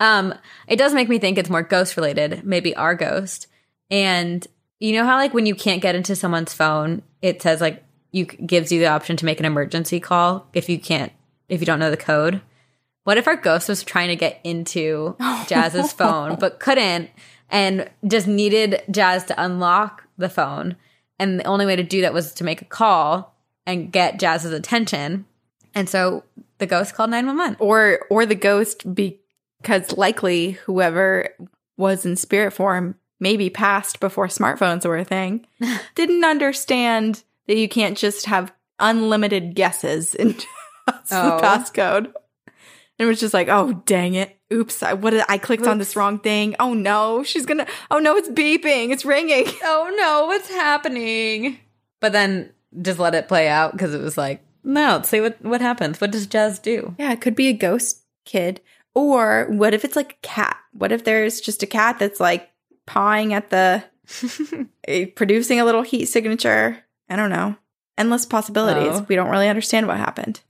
um, 0.00 0.34
it 0.66 0.76
does 0.76 0.94
make 0.94 1.08
me 1.08 1.18
think 1.18 1.38
it's 1.38 1.50
more 1.50 1.62
ghost 1.62 1.96
related, 1.96 2.42
maybe 2.44 2.74
our 2.74 2.94
ghost. 2.94 3.46
And 3.90 4.44
you 4.78 4.94
know 4.94 5.04
how 5.04 5.16
like 5.16 5.34
when 5.34 5.46
you 5.46 5.54
can't 5.54 5.82
get 5.82 5.94
into 5.94 6.16
someone's 6.16 6.54
phone, 6.54 7.02
it 7.22 7.42
says 7.42 7.60
like 7.60 7.84
you 8.10 8.24
gives 8.24 8.72
you 8.72 8.80
the 8.80 8.86
option 8.86 9.16
to 9.18 9.24
make 9.24 9.38
an 9.38 9.46
emergency 9.46 10.00
call 10.00 10.48
if 10.54 10.68
you 10.68 10.80
can't 10.80 11.12
if 11.48 11.60
you 11.60 11.66
don't 11.66 11.78
know 11.78 11.90
the 11.90 11.96
code. 11.96 12.40
What 13.04 13.18
if 13.18 13.28
our 13.28 13.36
ghost 13.36 13.68
was 13.68 13.82
trying 13.82 14.08
to 14.08 14.16
get 14.16 14.40
into 14.42 15.16
Jazz's 15.46 15.92
phone 15.92 16.36
but 16.36 16.60
couldn't 16.60 17.10
and 17.50 17.90
just 18.06 18.26
needed 18.26 18.82
Jazz 18.90 19.24
to 19.24 19.42
unlock 19.42 20.06
the 20.16 20.28
phone 20.28 20.76
and 21.18 21.38
the 21.38 21.44
only 21.44 21.66
way 21.66 21.76
to 21.76 21.82
do 21.82 22.00
that 22.00 22.14
was 22.14 22.32
to 22.34 22.44
make 22.44 22.62
a 22.62 22.66
call 22.66 23.34
and 23.66 23.92
get 23.92 24.18
Jazz's 24.18 24.52
attention. 24.52 25.26
And 25.74 25.88
so 25.88 26.24
the 26.58 26.66
ghost 26.66 26.94
called 26.94 27.10
911. 27.10 27.58
or 27.60 28.06
or 28.08 28.24
the 28.24 28.34
ghost 28.34 28.94
because 29.62 29.96
likely 29.96 30.52
whoever 30.52 31.28
was 31.76 32.04
in 32.06 32.16
spirit 32.16 32.52
form 32.52 32.94
maybe 33.18 33.50
passed 33.50 34.00
before 34.00 34.26
smartphones 34.28 34.84
were 34.86 34.96
a 34.98 35.04
thing 35.04 35.46
didn't 35.94 36.24
understand 36.24 37.22
that 37.46 37.56
you 37.56 37.68
can't 37.68 37.96
just 37.98 38.26
have 38.26 38.52
unlimited 38.78 39.54
guesses 39.54 40.14
in 40.14 40.28
the 40.86 40.96
Oh. 41.12 41.38
passcode 41.42 42.06
and 42.06 42.12
it 42.98 43.04
was 43.06 43.20
just 43.20 43.34
like 43.34 43.48
oh 43.48 43.72
dang 43.86 44.14
it 44.14 44.36
oops 44.52 44.82
i 44.82 44.92
what 44.92 45.14
i 45.30 45.38
clicked 45.38 45.66
on 45.66 45.78
this 45.78 45.94
wrong 45.94 46.18
thing 46.18 46.56
oh 46.58 46.74
no 46.74 47.22
she's 47.22 47.46
gonna 47.46 47.66
oh 47.90 47.98
no 47.98 48.16
it's 48.16 48.28
beeping 48.28 48.90
it's 48.90 49.04
ringing 49.04 49.44
oh 49.62 49.94
no, 49.96 50.26
what's 50.26 50.48
happening? 50.50 51.58
But 52.00 52.12
then 52.12 52.50
just 52.80 52.98
let 52.98 53.14
it 53.14 53.28
play 53.28 53.46
out 53.46 53.72
because 53.72 53.94
it 53.94 54.00
was 54.00 54.16
like, 54.16 54.42
no, 54.64 54.92
let's 54.96 55.08
see 55.08 55.20
what, 55.20 55.40
what 55.44 55.60
happens. 55.60 56.00
What 56.00 56.10
does 56.12 56.26
Jazz 56.26 56.58
do? 56.58 56.94
yeah 56.98 57.12
it 57.12 57.20
could 57.20 57.34
be 57.36 57.48
a 57.48 57.52
ghost 57.52 58.02
kid 58.24 58.60
or 58.94 59.46
what 59.50 59.74
if 59.74 59.84
it's 59.84 59.96
like 59.96 60.12
a 60.12 60.26
cat 60.26 60.56
what 60.72 60.92
if 60.92 61.04
there's 61.04 61.40
just 61.40 61.62
a 61.62 61.66
cat 61.66 61.98
that's 61.98 62.20
like 62.20 62.50
pawing 62.86 63.32
at 63.32 63.50
the 63.50 63.84
eh, 64.88 65.06
producing 65.14 65.60
a 65.60 65.64
little 65.64 65.82
heat 65.82 66.06
signature. 66.06 66.84
I 67.08 67.16
don't 67.16 67.30
know. 67.30 67.56
Endless 67.98 68.26
possibilities. 68.26 69.00
Oh. 69.00 69.06
We 69.08 69.16
don't 69.16 69.30
really 69.30 69.48
understand 69.48 69.86
what 69.86 69.96
happened. 69.96 70.40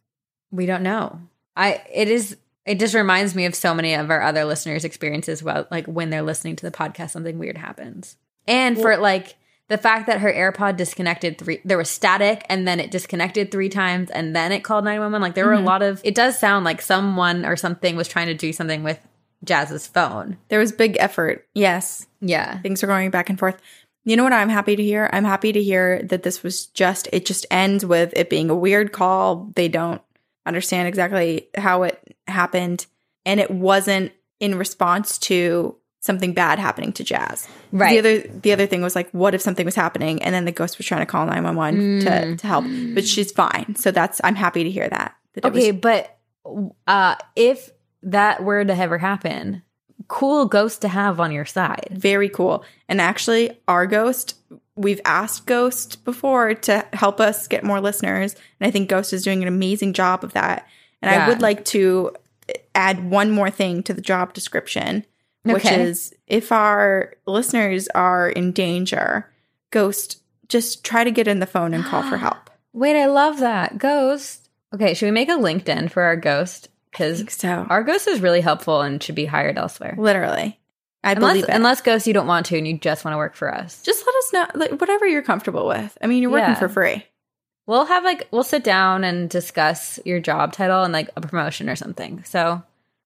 We 0.51 0.67
don't 0.67 0.83
know. 0.83 1.21
I 1.57 1.83
it 1.93 2.09
is 2.09 2.37
it 2.67 2.79
just 2.79 2.95
reminds 2.95 3.35
me 3.35 3.47
of 3.47 3.55
so 3.55 3.75
many 3.75 3.95
of 3.95 4.11
our 4.11 4.23
other 4.23 4.45
listeners' 4.45 4.85
experiences 4.85 5.43
about 5.43 5.71
like 5.71 5.87
when 5.87 6.11
they're 6.11 6.23
listening 6.23 6.57
to 6.57 6.69
the 6.69 6.77
podcast, 6.77 7.11
something 7.11 7.39
weird 7.39 7.57
happens. 7.57 8.17
And 8.47 8.77
for 8.79 8.97
like 8.97 9.37
the 9.71 9.79
fact 9.79 10.07
that 10.09 10.19
her 10.21 10.31
AirPod 10.33 10.77
disconnected 10.77 11.39
three 11.39 11.61
there 11.65 11.79
was 11.79 11.89
static 11.89 12.45
and 12.51 12.69
then 12.69 12.79
it 12.81 12.91
disconnected 12.91 13.51
three 13.51 13.69
times 13.71 14.11
and 14.11 14.37
then 14.37 14.53
it 14.53 14.61
called 14.65 14.85
911. 14.85 15.23
Like 15.23 15.35
there 15.35 15.47
were 15.47 15.55
a 15.55 15.59
Mhm. 15.59 15.65
lot 15.65 15.81
of 15.83 16.01
it 16.05 16.15
does 16.15 16.39
sound 16.39 16.65
like 16.65 16.83
someone 16.83 17.47
or 17.47 17.57
something 17.57 17.97
was 17.97 18.09
trying 18.09 18.27
to 18.27 18.35
do 18.35 18.53
something 18.53 18.83
with 18.83 18.99
Jazz's 19.45 19.87
phone. 19.87 20.37
There 20.49 20.59
was 20.59 20.73
big 20.73 20.97
effort. 21.01 21.47
Yes. 21.55 22.07
Yeah. 22.21 22.59
Things 22.59 22.83
are 22.83 22.87
going 22.89 23.11
back 23.11 23.31
and 23.31 23.39
forth. 23.39 23.57
You 24.05 24.17
know 24.17 24.25
what 24.25 24.33
I'm 24.33 24.49
happy 24.49 24.77
to 24.77 24.83
hear? 24.83 25.09
I'm 25.13 25.25
happy 25.25 25.53
to 25.53 25.63
hear 25.63 26.03
that 26.03 26.23
this 26.25 26.43
was 26.43 26.67
just, 26.67 27.09
it 27.13 27.25
just 27.25 27.47
ends 27.51 27.87
with 27.87 28.13
it 28.17 28.29
being 28.29 28.51
a 28.51 28.55
weird 28.57 28.93
call. 28.93 29.51
They 29.55 29.69
don't 29.69 30.03
understand 30.47 30.89
exactly 30.89 31.49
how 31.57 31.85
it 31.85 32.17
happened. 32.27 32.87
And 33.25 33.39
it 33.41 33.51
wasn't 33.51 34.13
in 34.41 34.57
response 34.57 35.17
to 35.19 35.77
something 36.01 36.33
bad 36.33 36.59
happening 36.59 36.93
to 36.95 37.05
Jazz. 37.05 37.47
Right. 37.73 37.91
The 37.93 37.99
other 37.99 38.19
the 38.41 38.53
other 38.53 38.67
thing 38.67 38.83
was 38.83 38.95
like, 38.95 39.11
what 39.11 39.35
if 39.35 39.41
something 39.41 39.65
was 39.65 39.75
happening 39.75 40.23
and 40.23 40.35
then 40.35 40.45
the 40.47 40.53
ghost 40.53 40.79
was 40.79 40.87
trying 40.87 41.03
to 41.03 41.07
call 41.07 41.27
nine 41.27 41.45
one 41.45 41.57
one 41.57 42.01
to 42.01 42.37
to 42.37 42.47
help, 42.47 42.65
but 42.95 43.05
she's 43.07 43.31
fine. 43.33 43.77
So 43.77 43.91
that's 43.91 44.21
I'm 44.25 44.35
happy 44.35 44.65
to 44.65 44.71
hear 44.71 44.89
that. 44.89 45.15
that 45.35 45.45
it 45.45 45.53
was- 45.53 45.63
Okay, 45.63 45.71
but 45.73 46.17
uh, 46.87 47.17
if 47.37 47.71
that 48.03 48.43
were 48.43 48.65
to 48.65 48.75
ever 48.75 48.97
happen, 48.99 49.63
cool 50.09 50.47
ghost 50.47 50.81
to 50.83 50.89
have 50.89 51.21
on 51.21 51.31
your 51.33 51.45
side. 51.45 51.89
very 51.93 52.29
cool. 52.31 52.65
And 52.89 53.01
actually, 53.01 53.61
our 53.69 53.87
ghost, 53.87 54.37
we've 54.75 55.01
asked 55.05 55.45
Ghost 55.47 56.03
before 56.07 56.55
to 56.55 56.85
help 56.95 57.21
us 57.21 57.47
get 57.47 57.63
more 57.63 57.81
listeners, 57.81 58.35
and 58.59 58.67
I 58.67 58.71
think 58.71 58.89
Ghost 58.89 59.13
is 59.13 59.23
doing 59.23 59.43
an 59.43 59.49
amazing 59.49 59.93
job 59.93 60.25
of 60.25 60.33
that. 60.33 60.67
And 61.03 61.11
I 61.11 61.29
would 61.29 61.43
like 61.43 61.65
to 61.67 62.17
add 62.75 63.11
one 63.11 63.31
more 63.31 63.51
thing 63.51 63.83
to 63.85 63.95
the 63.95 64.01
job 64.01 64.33
description, 64.33 65.05
which 65.43 65.65
Okay. 65.67 65.83
is 65.83 66.15
if 66.27 66.53
our 66.53 67.15
listeners 67.27 67.89
are 67.89 68.29
in 68.29 68.53
danger, 68.53 69.27
Ghost, 69.71 70.21
just 70.49 70.83
try 70.85 71.05
to 71.05 71.11
get 71.13 71.29
in 71.29 71.39
the 71.39 71.47
phone 71.47 71.75
and 71.75 71.85
call 71.85 72.03
for 72.03 72.17
help. 72.27 72.51
Wait, 72.73 73.01
I 73.01 73.07
love 73.07 73.39
that 73.41 73.79
ghost. 73.79 74.49
Okay, 74.75 74.95
should 74.95 75.07
we 75.07 75.11
make 75.13 75.29
a 75.29 75.33
LinkedIn 75.33 75.91
for 75.91 76.03
our 76.03 76.17
ghost? 76.17 76.69
Because 76.91 77.25
So, 77.33 77.67
our 77.71 77.83
ghost 77.85 78.09
is 78.09 78.21
really 78.21 78.41
helpful 78.41 78.81
and 78.81 79.01
should 79.03 79.15
be 79.15 79.27
hired 79.27 79.57
elsewhere. 79.59 79.95
literally, 79.97 80.59
I 81.05 81.13
Unless, 81.13 81.31
believe 81.33 81.45
it. 81.45 81.51
unless 81.55 81.81
ghost 81.83 82.07
you 82.07 82.13
don't 82.13 82.27
want 82.27 82.47
to 82.47 82.59
and 82.59 82.67
you 82.67 82.79
just 82.79 83.05
want 83.05 83.13
to 83.15 83.19
work 83.19 83.35
for 83.37 83.53
us. 83.55 83.81
just 83.83 84.05
let 84.05 84.15
us 84.17 84.33
know, 84.33 84.61
like, 84.61 84.81
whatever 84.81 85.07
you're 85.07 85.23
comfortable 85.23 85.67
with. 85.69 85.97
I 86.03 86.07
mean, 86.09 86.21
you're 86.23 86.31
working 86.33 86.49
Yeah. 86.51 86.59
for 86.59 86.69
free. 86.69 87.07
We'll 87.67 87.85
have 87.87 88.03
like 88.03 88.27
we'll 88.33 88.43
sit 88.43 88.65
down 88.65 89.05
and 89.05 89.31
discuss 89.31 90.01
your 90.05 90.19
job 90.19 90.53
title 90.53 90.83
and 90.83 90.93
like 90.93 91.09
a 91.17 91.21
promotion 91.21 91.69
or 91.71 91.77
something. 91.77 92.25
So 92.25 92.63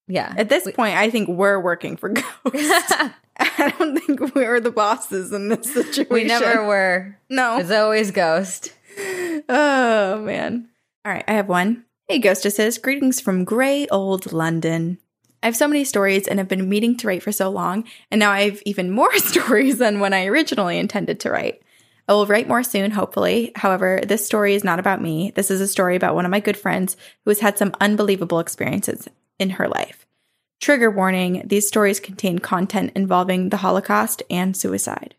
yeah. 0.06 0.34
At 0.36 0.48
this 0.48 0.70
point, 0.72 0.96
I 0.96 1.10
think 1.10 1.28
we're 1.28 1.60
working 1.60 1.96
for 1.96 2.08
Ghost. 2.10 2.92
I 3.36 3.74
don't 3.78 3.98
think 3.98 4.34
we're 4.34 4.60
the 4.60 4.70
bosses 4.70 5.32
in 5.32 5.48
this 5.48 5.72
situation. 5.72 6.06
we 6.10 6.24
never 6.24 6.66
were. 6.66 7.18
No. 7.28 7.58
It's 7.58 7.70
always 7.70 8.10
ghost. 8.10 8.72
Oh 9.48 10.20
man. 10.24 10.68
All 11.04 11.12
right, 11.12 11.24
I 11.26 11.32
have 11.32 11.48
one. 11.48 11.84
Hey, 12.08 12.18
Ghostesses. 12.18 12.78
Greetings 12.78 13.20
from 13.20 13.44
grey 13.44 13.88
old 13.88 14.32
London. 14.32 14.98
I 15.42 15.46
have 15.46 15.56
so 15.56 15.66
many 15.68 15.84
stories 15.84 16.28
and 16.28 16.38
have 16.38 16.48
been 16.48 16.68
meaning 16.68 16.96
to 16.98 17.08
write 17.08 17.22
for 17.22 17.32
so 17.32 17.50
long, 17.50 17.84
and 18.10 18.18
now 18.18 18.30
I 18.30 18.42
have 18.42 18.62
even 18.64 18.90
more 18.90 19.14
stories 19.18 19.78
than 19.78 20.00
when 20.00 20.14
I 20.14 20.26
originally 20.26 20.78
intended 20.78 21.20
to 21.20 21.30
write. 21.30 21.60
I 22.08 22.12
will 22.12 22.26
write 22.26 22.48
more 22.48 22.62
soon, 22.62 22.92
hopefully. 22.92 23.52
However, 23.56 24.00
this 24.06 24.24
story 24.24 24.54
is 24.54 24.64
not 24.64 24.78
about 24.78 25.02
me. 25.02 25.32
This 25.34 25.50
is 25.50 25.60
a 25.60 25.68
story 25.68 25.96
about 25.96 26.14
one 26.14 26.24
of 26.24 26.30
my 26.30 26.40
good 26.40 26.56
friends 26.56 26.96
who 27.24 27.30
has 27.30 27.40
had 27.40 27.58
some 27.58 27.74
unbelievable 27.80 28.40
experiences 28.40 29.08
in 29.38 29.50
her 29.50 29.68
life. 29.68 30.06
Trigger 30.60 30.90
warning 30.90 31.42
these 31.44 31.68
stories 31.68 32.00
contain 32.00 32.38
content 32.38 32.92
involving 32.94 33.50
the 33.50 33.58
Holocaust 33.58 34.22
and 34.30 34.56
suicide. 34.56 35.14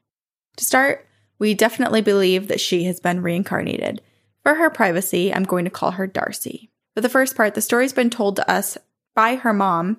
To 0.57 0.65
start, 0.65 1.05
we 1.37 1.53
definitely 1.53 2.01
believe 2.01 2.47
that 2.47 2.61
she 2.61 2.85
has 2.85 2.99
been 2.99 3.21
reincarnated. 3.21 4.01
For 4.43 4.55
her 4.55 4.69
privacy, 4.69 5.33
I'm 5.33 5.43
going 5.43 5.65
to 5.65 5.71
call 5.71 5.91
her 5.91 6.07
Darcy. 6.07 6.71
For 6.95 7.01
the 7.01 7.09
first 7.09 7.35
part, 7.35 7.55
the 7.55 7.61
story's 7.61 7.93
been 7.93 8.09
told 8.09 8.37
to 8.37 8.49
us 8.49 8.77
by 9.13 9.35
her 9.35 9.53
mom, 9.53 9.97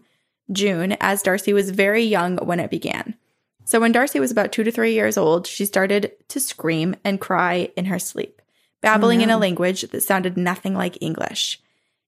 June, 0.51 0.93
as 1.01 1.23
Darcy 1.23 1.53
was 1.53 1.71
very 1.71 2.03
young 2.03 2.39
when 2.39 2.61
it 2.61 2.71
began. 2.71 3.15
So 3.65 3.81
when 3.81 3.93
Darcy 3.93 4.21
was 4.21 4.31
about 4.31 4.53
two 4.53 4.65
to 4.65 4.71
three 4.71 4.95
years 4.95 5.19
old, 5.19 5.47
she 5.47 5.67
started 5.67 6.13
to 6.29 6.41
scream 6.41 6.95
and 7.05 7.21
cry 7.21 7.71
in 7.77 7.87
her 7.87 7.99
sleep, 7.99 8.41
babbling 8.81 9.21
in 9.21 9.31
a 9.31 9.37
oh, 9.37 9.41
language 9.41 9.83
that 9.83 10.03
sounded 10.03 10.37
nothing 10.37 10.75
like 10.75 11.03
English. 11.03 11.61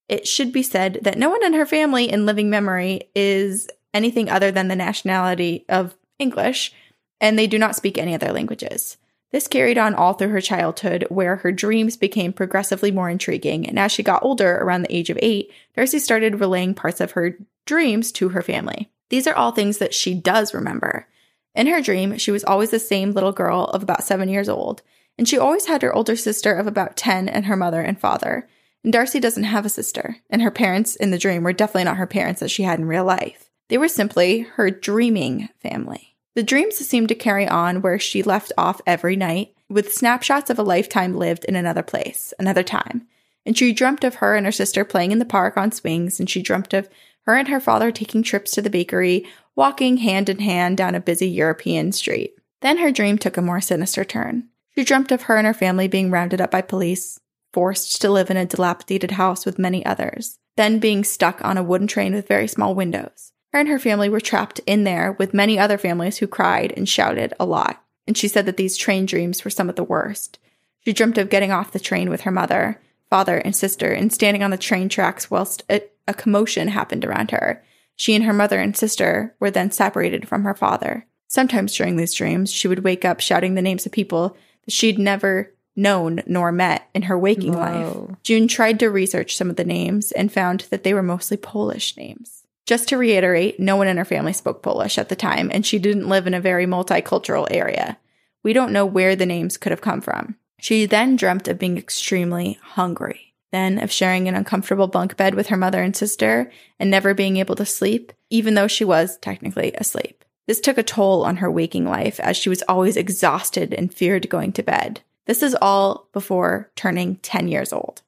It 0.09 0.27
should 0.27 0.53
be 0.53 0.63
said 0.63 1.01
that 1.03 1.19
no 1.19 1.31
one 1.31 1.45
in 1.45 1.53
her 1.55 1.67
family 1.67 2.11
in 2.11 2.27
living 2.27 2.49
memory 2.51 3.11
is 3.15 3.69
anything 3.93 4.29
other 4.31 4.51
than 4.51 4.69
the 4.69 4.77
nationality 4.77 5.65
of 5.69 5.95
English, 6.19 6.73
and 7.21 7.39
they 7.39 7.47
do 7.47 7.59
not 7.59 7.77
speak 7.77 7.99
any 7.99 8.15
other 8.15 8.33
languages. 8.33 8.97
This 9.31 9.47
carried 9.47 9.77
on 9.77 9.95
all 9.95 10.15
through 10.15 10.31
her 10.31 10.41
childhood, 10.41 11.07
where 11.11 11.37
her 11.37 11.53
dreams 11.53 11.97
became 11.99 12.33
progressively 12.33 12.91
more 12.91 13.11
intriguing, 13.11 13.69
and 13.69 13.79
as 13.79 13.93
she 13.93 14.03
got 14.03 14.23
older, 14.23 14.57
around 14.57 14.83
the 14.83 14.95
age 14.95 15.11
of 15.11 15.19
eight, 15.21 15.53
Darcy 15.77 15.99
started 15.99 16.41
relaying 16.41 16.75
parts 16.75 17.01
of 17.01 17.13
her 17.13 17.37
dreams 17.67 18.11
to 18.13 18.31
her 18.31 18.41
family. 18.41 18.91
These 19.11 19.27
are 19.27 19.35
all 19.35 19.53
things 19.53 19.79
that 19.79 19.95
she 19.95 20.15
does 20.15 20.55
remember. 20.55 21.07
In 21.55 21.67
her 21.67 21.83
dream, 21.83 22.17
she 22.17 22.31
was 22.31 22.45
always 22.45 22.71
the 22.71 22.79
same 22.79 23.13
little 23.13 23.33
girl 23.33 23.65
of 23.65 23.83
about 23.83 24.05
seven 24.05 24.31
years 24.31 24.49
old, 24.49 24.81
and 25.19 25.29
she 25.29 25.37
always 25.37 25.67
had 25.67 25.83
her 25.83 25.93
older 25.93 26.17
sister 26.17 26.55
of 26.55 26.67
about 26.67 26.97
10 26.97 27.29
and 27.29 27.47
her 27.47 27.57
mother 27.57 27.83
and 27.83 28.01
father. 28.01 28.49
And 28.85 28.93
Darcy 28.93 29.21
doesn't 29.21 29.45
have 29.45 29.67
a 29.67 29.71
sister, 29.71 30.17
and 30.31 30.43
her 30.43 30.51
parents 30.51 30.97
in 30.97 31.11
the 31.11 31.19
dream 31.19 31.43
were 31.43 31.53
definitely 31.53 31.85
not 31.85 31.97
her 31.97 32.07
parents 32.07 32.41
that 32.41 32.51
she 32.51 32.63
had 32.63 32.79
in 32.79 32.87
real 32.87 33.05
life. 33.05 33.51
They 33.69 33.79
were 33.79 33.89
simply 33.89 34.41
her 34.41 34.71
dreaming 34.71 35.49
family. 35.61 36.17
The 36.35 36.43
dreams 36.43 36.77
seemed 36.77 37.09
to 37.09 37.15
carry 37.15 37.47
on 37.47 37.83
where 37.83 37.99
she 37.99 38.23
left 38.23 38.53
off 38.57 38.81
every 38.87 39.17
night, 39.17 39.55
with 39.69 39.93
snapshots 39.93 40.51
of 40.51 40.59
a 40.59 40.63
lifetime 40.63 41.17
lived 41.17 41.45
in 41.45 41.57
another 41.57 41.83
place, 41.83 42.33
another 42.39 42.63
time. 42.63 43.07
And 43.45 43.59
she 43.59 43.73
dreamt 43.73 44.05
of 44.05 44.17
her 44.17 44.37
and 44.37 44.47
her 44.47 44.53
sister 44.53 44.85
playing 44.85 45.11
in 45.11 45.19
the 45.19 45.25
park 45.25 45.57
on 45.57 45.73
swings, 45.73 46.21
and 46.21 46.31
she 46.31 46.41
dreamt 46.41 46.73
of 46.73 46.89
her 47.23 47.37
and 47.37 47.49
her 47.49 47.61
father 47.61 47.91
taking 47.91 48.23
trips 48.23 48.53
to 48.53 48.63
the 48.63 48.71
bakery, 48.71 49.27
walking 49.55 49.99
hand 49.99 50.29
in 50.29 50.39
hand 50.39 50.77
down 50.77 50.95
a 50.95 51.01
busy 51.01 51.29
European 51.29 51.93
street. 51.93 52.35
Then 52.61 52.79
her 52.79 52.91
dream 52.91 53.19
took 53.19 53.37
a 53.37 53.43
more 53.43 53.61
sinister 53.61 54.05
turn. 54.05 54.49
She 54.75 54.85
dreamt 54.85 55.13
of 55.13 55.23
her 55.23 55.37
and 55.37 55.47
her 55.47 55.55
family 55.55 55.89
being 55.89 56.11
rounded 56.11 56.41
up 56.41 56.51
by 56.51 56.63
police, 56.63 57.21
forced 57.53 58.01
to 58.01 58.11
live 58.11 58.31
in 58.31 58.37
a 58.37 58.47
dilapidated 58.47 59.13
house 59.13 59.47
with 59.47 59.59
many 59.59 59.85
others, 59.85 60.39
then 60.57 60.79
being 60.79 61.05
stuck 61.05 61.45
on 61.45 61.57
a 61.57 61.63
wooden 61.63 61.87
train 61.87 62.15
with 62.15 62.29
very 62.29 62.49
small 62.49 62.75
windows. 62.75 63.33
Her 63.53 63.61
and 63.61 63.69
her 63.69 63.79
family 63.79 64.09
were 64.09 64.21
trapped 64.21 64.61
in 64.67 64.85
there 64.85 65.13
with 65.13 65.33
many 65.33 65.59
other 65.59 65.79
families 65.79 66.19
who 66.19 66.27
cried 66.27 66.73
and 66.77 66.89
shouted 66.89 67.33
a 67.41 67.47
lot, 67.47 67.83
and 68.07 68.17
she 68.17 68.29
said 68.29 68.47
that 68.47 68.57
these 68.57 68.77
train 68.77 69.07
dreams 69.07 69.45
were 69.45 69.51
some 69.51 69.69
of 69.69 69.77
the 69.77 69.85
worst. 69.85 70.39
She 70.85 70.93
dreamt 70.93 71.19
of 71.19 71.31
getting 71.31 71.53
off 71.53 71.73
the 71.73 71.81
train 71.81 72.11
with 72.11 72.23
her 72.23 72.31
mother, 72.31 72.81
father, 73.11 73.39
and 73.39 73.57
sister 73.57 73.93
and 73.93 74.13
standing 74.13 74.43
on 74.43 74.51
the 74.51 74.59
train 74.59 74.89
tracks 74.89 75.31
whilst 75.31 75.63
a, 75.71 75.83
a 76.07 76.15
commotion 76.15 76.69
happened 76.69 77.05
around 77.05 77.31
her. 77.31 77.63
She 77.97 78.15
and 78.15 78.25
her 78.25 78.33
mother 78.33 78.61
and 78.61 78.77
sister 78.77 79.35
were 79.41 79.51
then 79.51 79.71
separated 79.71 80.29
from 80.29 80.45
her 80.45 80.55
father. 80.55 81.07
Sometimes 81.27 81.75
during 81.75 81.97
these 81.97 82.15
dreams, 82.15 82.53
she 82.53 82.69
would 82.69 82.85
wake 82.85 83.05
up 83.05 83.21
shouting 83.21 83.55
the 83.55 83.63
names 83.63 83.85
of 83.87 83.93
people 83.93 84.37
that 84.65 84.73
she'd 84.73 84.99
never 84.99 85.53
known 85.79 86.21
nor 86.27 86.53
met 86.53 86.89
in 86.95 87.03
her 87.03 87.19
waking 87.19 87.53
life. 87.53 87.97
June 88.23 88.49
tried 88.49 88.79
to 88.81 88.91
research 88.91 89.37
some 89.37 89.49
of 89.49 89.57
the 89.57 89.65
names 89.65 90.13
and 90.13 90.33
found 90.33 90.67
that 90.71 90.83
they 90.83 90.93
were 90.93 91.03
mostly 91.03 91.37
Polish 91.37 91.97
names. 91.97 92.43
Just 92.67 92.89
to 92.89 92.99
reiterate, 92.99 93.59
no 93.59 93.77
one 93.77 93.87
in 93.89 93.97
her 93.97 94.05
family 94.05 94.35
spoke 94.35 94.63
Polish 94.63 94.99
at 94.99 95.09
the 95.09 95.17
time, 95.17 95.51
and 95.55 95.65
she 95.65 95.79
didn't 95.79 96.09
live 96.09 96.27
in 96.27 96.35
a 96.35 96.41
very 96.41 96.67
multicultural 96.67 97.47
area. 97.51 97.97
We 98.43 98.53
don't 98.53 98.73
know 98.73 98.85
where 98.85 99.17
the 99.17 99.25
names 99.25 99.57
could 99.57 99.73
have 99.73 99.81
come 99.81 100.03
from. 100.03 100.37
She 100.61 100.85
then 100.85 101.17
dreamt 101.17 101.49
of 101.49 101.59
being 101.59 101.79
extremely 101.79 102.59
hungry, 102.61 103.33
then 103.53 103.79
of 103.79 103.91
sharing 103.91 104.29
an 104.29 104.35
uncomfortable 104.35 104.89
bunk 104.89 105.17
bed 105.17 105.35
with 105.35 105.47
her 105.47 105.57
mother 105.57 105.83
and 105.83 105.97
sister, 105.97 106.51
and 106.79 106.91
never 106.91 107.15
being 107.15 107.39
able 107.39 107.55
to 107.55 107.65
sleep, 107.65 108.13
even 108.29 108.55
though 108.55 108.69
she 108.69 108.85
was 108.85 109.17
technically 109.19 109.73
asleep. 109.75 110.25
This 110.47 110.61
took 110.61 110.77
a 110.77 110.83
toll 110.83 111.25
on 111.25 111.37
her 111.37 111.51
waking 111.51 111.85
life 111.85 112.19
as 112.21 112.37
she 112.37 112.49
was 112.49 112.63
always 112.63 112.97
exhausted 112.97 113.73
and 113.73 113.95
feared 113.95 114.29
going 114.29 114.53
to 114.53 114.63
bed. 114.63 115.03
This 115.29 115.43
is 115.43 115.55
all 115.61 116.09
before 116.15 116.71
turning 116.75 117.17
10 117.17 117.49
years 117.49 117.71
old. 117.71 118.01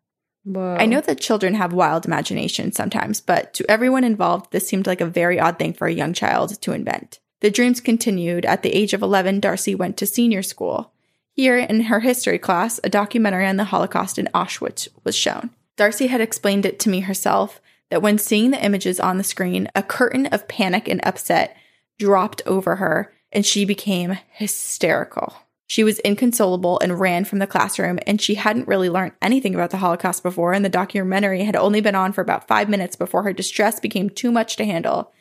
Whoa. 0.44 0.76
I 0.80 0.86
know 0.86 1.02
that 1.02 1.20
children 1.20 1.52
have 1.52 1.74
wild 1.74 2.06
imagination 2.06 2.72
sometimes, 2.72 3.20
but 3.20 3.52
to 3.54 3.70
everyone 3.70 4.04
involved, 4.04 4.50
this 4.50 4.66
seemed 4.66 4.86
like 4.86 5.02
a 5.02 5.06
very 5.06 5.38
odd 5.38 5.58
thing 5.58 5.74
for 5.74 5.86
a 5.86 5.92
young 5.92 6.14
child 6.14 6.58
to 6.62 6.72
invent. 6.72 7.20
The 7.40 7.50
dreams 7.50 7.82
continued. 7.82 8.46
At 8.46 8.62
the 8.62 8.74
age 8.74 8.94
of 8.94 9.02
11, 9.02 9.40
Darcy 9.40 9.74
went 9.74 9.98
to 9.98 10.06
senior 10.06 10.42
school. 10.42 10.92
Here, 11.34 11.58
in 11.58 11.82
her 11.82 12.00
history 12.00 12.38
class, 12.38 12.80
a 12.82 12.88
documentary 12.88 13.46
on 13.46 13.56
the 13.56 13.64
Holocaust 13.64 14.18
in 14.18 14.30
Auschwitz 14.34 14.88
was 15.04 15.14
shown. 15.14 15.50
Darcy 15.76 16.06
had 16.06 16.22
explained 16.22 16.64
it 16.64 16.78
to 16.80 16.88
me 16.88 17.00
herself 17.00 17.60
that 17.90 18.00
when 18.00 18.16
seeing 18.16 18.50
the 18.50 18.64
images 18.64 18.98
on 18.98 19.18
the 19.18 19.24
screen, 19.24 19.68
a 19.74 19.82
curtain 19.82 20.24
of 20.26 20.48
panic 20.48 20.88
and 20.88 21.04
upset 21.04 21.54
dropped 21.98 22.40
over 22.46 22.76
her, 22.76 23.12
and 23.30 23.44
she 23.44 23.66
became 23.66 24.16
hysterical. 24.30 25.34
She 25.70 25.84
was 25.84 26.00
inconsolable 26.00 26.80
and 26.80 26.98
ran 26.98 27.24
from 27.24 27.38
the 27.38 27.46
classroom, 27.46 28.00
and 28.04 28.20
she 28.20 28.34
hadn't 28.34 28.66
really 28.66 28.90
learned 28.90 29.12
anything 29.22 29.54
about 29.54 29.70
the 29.70 29.76
Holocaust 29.76 30.20
before, 30.20 30.52
and 30.52 30.64
the 30.64 30.68
documentary 30.68 31.44
had 31.44 31.54
only 31.54 31.80
been 31.80 31.94
on 31.94 32.12
for 32.12 32.22
about 32.22 32.48
five 32.48 32.68
minutes 32.68 32.96
before 32.96 33.22
her 33.22 33.32
distress 33.32 33.78
became 33.78 34.10
too 34.10 34.32
much 34.32 34.56
to 34.56 34.64
handle. 34.64 35.12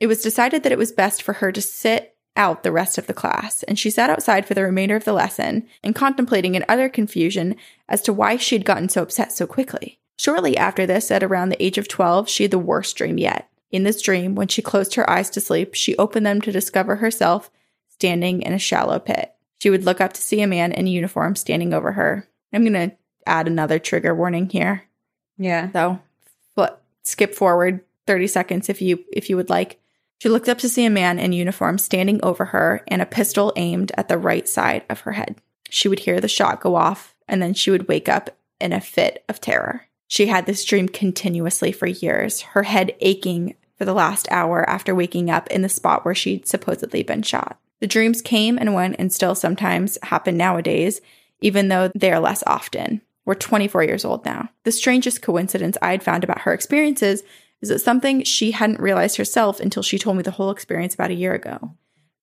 It 0.00 0.06
was 0.06 0.22
decided 0.22 0.62
that 0.62 0.72
it 0.72 0.78
was 0.78 0.92
best 0.92 1.22
for 1.22 1.34
her 1.34 1.52
to 1.52 1.60
sit 1.60 2.16
out 2.36 2.62
the 2.62 2.72
rest 2.72 2.96
of 2.96 3.06
the 3.06 3.12
class, 3.12 3.62
and 3.64 3.78
she 3.78 3.90
sat 3.90 4.08
outside 4.08 4.46
for 4.46 4.54
the 4.54 4.62
remainder 4.62 4.96
of 4.96 5.04
the 5.04 5.12
lesson 5.12 5.68
and 5.84 5.94
contemplating 5.94 6.54
in 6.54 6.64
utter 6.70 6.88
confusion 6.88 7.54
as 7.86 8.00
to 8.00 8.12
why 8.14 8.38
she 8.38 8.54
had 8.54 8.64
gotten 8.64 8.88
so 8.88 9.02
upset 9.02 9.30
so 9.30 9.46
quickly. 9.46 9.98
Shortly 10.18 10.56
after 10.56 10.86
this, 10.86 11.10
at 11.10 11.22
around 11.22 11.50
the 11.50 11.62
age 11.62 11.76
of 11.76 11.86
12, 11.86 12.30
she 12.30 12.44
had 12.44 12.50
the 12.50 12.58
worst 12.58 12.96
dream 12.96 13.18
yet. 13.18 13.50
In 13.70 13.82
this 13.82 14.00
dream, 14.00 14.34
when 14.34 14.48
she 14.48 14.62
closed 14.62 14.94
her 14.94 15.08
eyes 15.10 15.28
to 15.28 15.42
sleep, 15.42 15.74
she 15.74 15.94
opened 15.98 16.24
them 16.24 16.40
to 16.40 16.50
discover 16.50 16.96
herself 16.96 17.50
standing 17.90 18.40
in 18.40 18.54
a 18.54 18.58
shallow 18.58 18.98
pit. 18.98 19.34
She 19.58 19.70
would 19.70 19.84
look 19.84 20.00
up 20.00 20.12
to 20.14 20.22
see 20.22 20.40
a 20.40 20.46
man 20.46 20.72
in 20.72 20.86
uniform 20.86 21.36
standing 21.36 21.74
over 21.74 21.92
her. 21.92 22.28
I'm 22.52 22.64
going 22.64 22.90
to 22.90 22.96
add 23.26 23.46
another 23.46 23.78
trigger 23.78 24.14
warning 24.14 24.48
here. 24.48 24.84
yeah. 25.36 25.70
So, 25.72 26.00
flip, 26.54 26.80
skip 27.02 27.34
forward 27.34 27.80
30 28.06 28.26
seconds 28.26 28.68
if 28.68 28.80
you 28.80 29.04
if 29.12 29.28
you 29.28 29.36
would 29.36 29.50
like. 29.50 29.80
She 30.20 30.28
looked 30.28 30.48
up 30.48 30.58
to 30.58 30.68
see 30.68 30.84
a 30.84 30.90
man 30.90 31.18
in 31.18 31.32
uniform 31.32 31.78
standing 31.78 32.18
over 32.24 32.46
her 32.46 32.82
and 32.88 33.00
a 33.00 33.06
pistol 33.06 33.52
aimed 33.54 33.92
at 33.96 34.08
the 34.08 34.18
right 34.18 34.48
side 34.48 34.84
of 34.88 35.00
her 35.00 35.12
head. 35.12 35.36
She 35.70 35.88
would 35.88 36.00
hear 36.00 36.20
the 36.20 36.26
shot 36.26 36.60
go 36.60 36.74
off, 36.74 37.14
and 37.28 37.40
then 37.40 37.54
she 37.54 37.70
would 37.70 37.86
wake 37.86 38.08
up 38.08 38.30
in 38.60 38.72
a 38.72 38.80
fit 38.80 39.24
of 39.28 39.40
terror. 39.40 39.86
She 40.08 40.26
had 40.26 40.46
this 40.46 40.64
dream 40.64 40.88
continuously 40.88 41.70
for 41.70 41.86
years, 41.86 42.40
her 42.40 42.64
head 42.64 42.96
aching 43.00 43.54
for 43.76 43.84
the 43.84 43.94
last 43.94 44.26
hour 44.30 44.68
after 44.68 44.94
waking 44.94 45.30
up 45.30 45.46
in 45.48 45.62
the 45.62 45.68
spot 45.68 46.04
where 46.04 46.14
she'd 46.14 46.48
supposedly 46.48 47.02
been 47.02 47.22
shot. 47.22 47.60
The 47.80 47.86
dreams 47.86 48.22
came 48.22 48.58
and 48.58 48.74
went 48.74 48.96
and 48.98 49.12
still 49.12 49.34
sometimes 49.34 49.98
happen 50.02 50.36
nowadays, 50.36 51.00
even 51.40 51.68
though 51.68 51.90
they 51.94 52.12
are 52.12 52.20
less 52.20 52.42
often. 52.46 53.02
We're 53.24 53.34
24 53.34 53.84
years 53.84 54.04
old 54.04 54.24
now. 54.24 54.48
The 54.64 54.72
strangest 54.72 55.22
coincidence 55.22 55.76
I'd 55.82 56.02
found 56.02 56.24
about 56.24 56.40
her 56.40 56.52
experiences 56.52 57.22
is 57.60 57.68
that 57.68 57.80
something 57.80 58.24
she 58.24 58.52
hadn't 58.52 58.80
realized 58.80 59.16
herself 59.16 59.60
until 59.60 59.82
she 59.82 59.98
told 59.98 60.16
me 60.16 60.22
the 60.22 60.30
whole 60.30 60.50
experience 60.50 60.94
about 60.94 61.10
a 61.10 61.14
year 61.14 61.34
ago. 61.34 61.74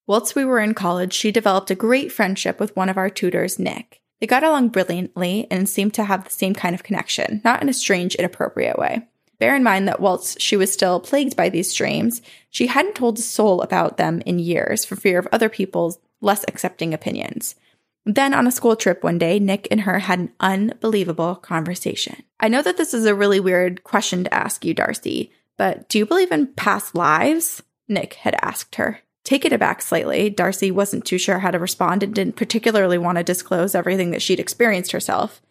Whilst 0.08 0.36
we 0.36 0.46
were 0.46 0.60
in 0.60 0.74
college, 0.74 1.14
she 1.14 1.32
developed 1.32 1.72
a 1.72 1.76
great 1.76 2.12
friendship 2.12 2.60
with 2.60 2.76
one 2.76 2.90
of 2.90 2.98
our 2.98 3.10
tutors, 3.10 3.60
Nick. 3.60 4.02
They 4.20 4.28
got 4.28 4.44
along 4.44 4.70
brilliantly 4.70 5.48
and 5.52 5.68
seemed 5.68 5.94
to 5.96 6.06
have 6.06 6.24
the 6.24 6.30
same 6.30 6.54
kind 6.54 6.74
of 6.74 6.84
connection, 6.84 7.42
not 7.44 7.62
in 7.62 7.70
a 7.70 7.74
strange, 7.74 8.16
inappropriate 8.16 8.78
way. 8.78 9.08
Bear 9.40 9.56
in 9.56 9.64
mind 9.64 9.88
that 9.88 10.00
whilst 10.00 10.42
she 10.42 10.56
was 10.56 10.72
still 10.72 11.00
plagued 11.00 11.36
by 11.36 11.50
these 11.50 11.74
dreams, 11.74 12.22
she 12.50 12.68
hadn't 12.68 12.96
told 12.96 13.20
a 13.20 13.22
soul 13.22 13.62
about 13.62 13.98
them 13.98 14.22
in 14.26 14.40
years 14.40 14.86
for 14.86 14.96
fear 14.96 15.20
of 15.20 15.28
other 15.32 15.50
people's 15.50 16.00
less 16.22 16.46
accepting 16.48 16.94
opinions. 16.94 17.56
Then 18.06 18.34
on 18.34 18.48
a 18.48 18.52
school 18.52 18.76
trip 18.76 19.04
one 19.04 19.18
day, 19.18 19.40
Nick 19.40 19.68
and 19.72 19.82
her 19.82 20.00
had 20.00 20.20
an 20.20 20.34
unbelievable 20.40 21.36
conversation. 21.36 22.24
I 22.40 22.48
know 22.48 22.62
that 22.62 22.78
this 22.78 22.94
is 22.94 23.06
a 23.06 23.16
really 23.16 23.40
weird 23.40 23.84
question 23.84 24.24
to 24.24 24.34
ask 24.34 24.64
you, 24.64 24.74
Darcy, 24.74 25.32
but 25.58 25.90
do 25.90 25.98
you 25.98 26.06
believe 26.06 26.32
in 26.32 26.48
past 26.48 26.94
lives? 26.96 27.64
Nick 27.88 28.16
had 28.16 28.36
asked 28.42 28.76
her. 28.76 29.00
Taken 29.24 29.54
aback 29.54 29.82
slightly, 29.82 30.30
Darcy 30.30 30.70
wasn't 30.70 31.04
too 31.04 31.18
sure 31.18 31.40
how 31.40 31.50
to 31.50 31.58
respond 31.58 32.04
and 32.04 32.14
didn't 32.14 32.36
particularly 32.36 33.00
want 33.00 33.18
to 33.18 33.24
disclose 33.24 33.74
everything 33.74 34.12
that 34.12 34.22
she'd 34.22 34.40
experienced 34.40 34.92
herself. 34.92 35.42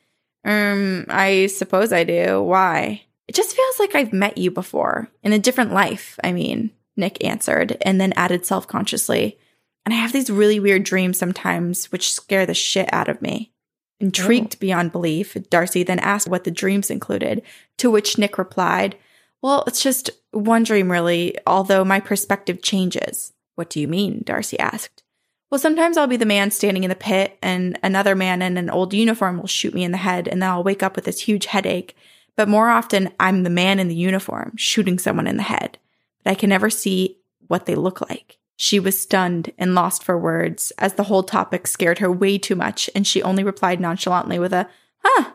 Um, 0.44 1.06
I 1.08 1.46
suppose 1.46 1.92
I 1.92 2.04
do. 2.04 2.40
Why? 2.40 3.02
It 3.26 3.34
just 3.34 3.56
feels 3.56 3.78
like 3.78 3.94
I've 3.94 4.12
met 4.12 4.38
you 4.38 4.50
before, 4.50 5.10
in 5.22 5.32
a 5.32 5.38
different 5.38 5.72
life, 5.72 6.18
I 6.22 6.32
mean, 6.32 6.70
Nick 6.96 7.24
answered, 7.24 7.76
and 7.82 8.00
then 8.00 8.12
added 8.14 8.44
self 8.44 8.66
consciously. 8.68 9.38
And 9.84 9.92
I 9.94 9.98
have 9.98 10.12
these 10.12 10.30
really 10.30 10.60
weird 10.60 10.84
dreams 10.84 11.18
sometimes, 11.18 11.90
which 11.92 12.12
scare 12.12 12.46
the 12.46 12.54
shit 12.54 12.92
out 12.92 13.08
of 13.08 13.22
me. 13.22 13.52
Intrigued 14.00 14.56
oh. 14.56 14.60
beyond 14.60 14.92
belief, 14.92 15.36
Darcy 15.50 15.82
then 15.82 15.98
asked 15.98 16.28
what 16.28 16.44
the 16.44 16.50
dreams 16.50 16.90
included, 16.90 17.42
to 17.78 17.90
which 17.90 18.18
Nick 18.18 18.38
replied, 18.38 18.96
Well, 19.42 19.64
it's 19.66 19.82
just 19.82 20.10
one 20.32 20.64
dream, 20.64 20.90
really, 20.90 21.36
although 21.46 21.84
my 21.84 22.00
perspective 22.00 22.62
changes. 22.62 23.32
What 23.54 23.70
do 23.70 23.80
you 23.80 23.88
mean? 23.88 24.22
Darcy 24.24 24.58
asked. 24.58 25.02
Well, 25.50 25.58
sometimes 25.58 25.96
I'll 25.96 26.06
be 26.08 26.16
the 26.16 26.26
man 26.26 26.50
standing 26.50 26.82
in 26.82 26.90
the 26.90 26.96
pit, 26.96 27.38
and 27.40 27.78
another 27.82 28.14
man 28.14 28.42
in 28.42 28.56
an 28.56 28.70
old 28.70 28.92
uniform 28.92 29.38
will 29.38 29.46
shoot 29.46 29.74
me 29.74 29.84
in 29.84 29.92
the 29.92 29.98
head, 29.98 30.26
and 30.26 30.42
then 30.42 30.50
I'll 30.50 30.64
wake 30.64 30.82
up 30.82 30.96
with 30.96 31.04
this 31.04 31.20
huge 31.20 31.46
headache. 31.46 31.96
But 32.36 32.48
more 32.48 32.68
often, 32.68 33.12
I'm 33.20 33.42
the 33.42 33.50
man 33.50 33.78
in 33.78 33.88
the 33.88 33.94
uniform 33.94 34.52
shooting 34.56 34.98
someone 34.98 35.26
in 35.26 35.36
the 35.36 35.42
head, 35.44 35.78
but 36.22 36.32
I 36.32 36.34
can 36.34 36.48
never 36.48 36.70
see 36.70 37.18
what 37.46 37.66
they 37.66 37.74
look 37.74 38.00
like. 38.00 38.38
She 38.56 38.78
was 38.78 38.98
stunned 38.98 39.52
and 39.58 39.74
lost 39.74 40.02
for 40.02 40.18
words 40.18 40.72
as 40.78 40.94
the 40.94 41.04
whole 41.04 41.22
topic 41.22 41.66
scared 41.66 41.98
her 41.98 42.10
way 42.10 42.38
too 42.38 42.54
much, 42.54 42.88
and 42.94 43.06
she 43.06 43.22
only 43.22 43.44
replied 43.44 43.80
nonchalantly 43.80 44.38
with 44.38 44.52
a, 44.52 44.68
huh, 44.98 45.32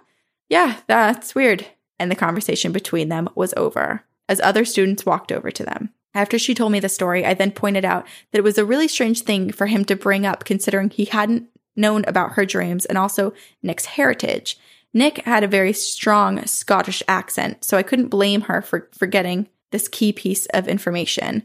yeah, 0.50 0.78
that's 0.88 1.36
weird. 1.36 1.66
And 2.00 2.10
the 2.10 2.16
conversation 2.16 2.72
between 2.72 3.10
them 3.10 3.30
was 3.36 3.54
over 3.58 4.04
as 4.28 4.40
other 4.40 4.64
students 4.64 5.06
walked 5.06 5.32
over 5.32 5.52
to 5.52 5.64
them. 5.64 5.90
After 6.14 6.40
she 6.40 6.54
told 6.56 6.72
me 6.72 6.80
the 6.80 6.90
story, 6.90 7.26
I 7.26 7.34
then 7.34 7.52
pointed 7.52 7.86
out 7.86 8.08
that 8.32 8.40
it 8.40 8.44
was 8.44 8.58
a 8.58 8.66
really 8.66 8.88
strange 8.88 9.22
thing 9.22 9.52
for 9.52 9.68
him 9.68 9.86
to 9.86 9.96
bring 9.96 10.26
up 10.26 10.46
considering 10.46 10.90
he 10.90 11.06
hadn't 11.06 11.50
known 11.76 12.04
about 12.08 12.34
her 12.34 12.46
dreams 12.46 12.86
and 12.86 12.98
also 12.98 13.34
Nick's 13.62 13.86
heritage. 13.86 14.58
Nick 14.94 15.20
had 15.20 15.44
a 15.44 15.48
very 15.48 15.74
strong 15.74 16.46
Scottish 16.46 17.04
accent, 17.08 17.64
so 17.64 17.78
I 17.78 17.84
couldn't 17.84 18.08
blame 18.08 18.42
her 18.42 18.62
for 18.62 18.90
forgetting 18.94 19.48
this 19.72 19.88
key 19.88 20.12
piece 20.12 20.46
of 20.48 20.68
information, 20.68 21.44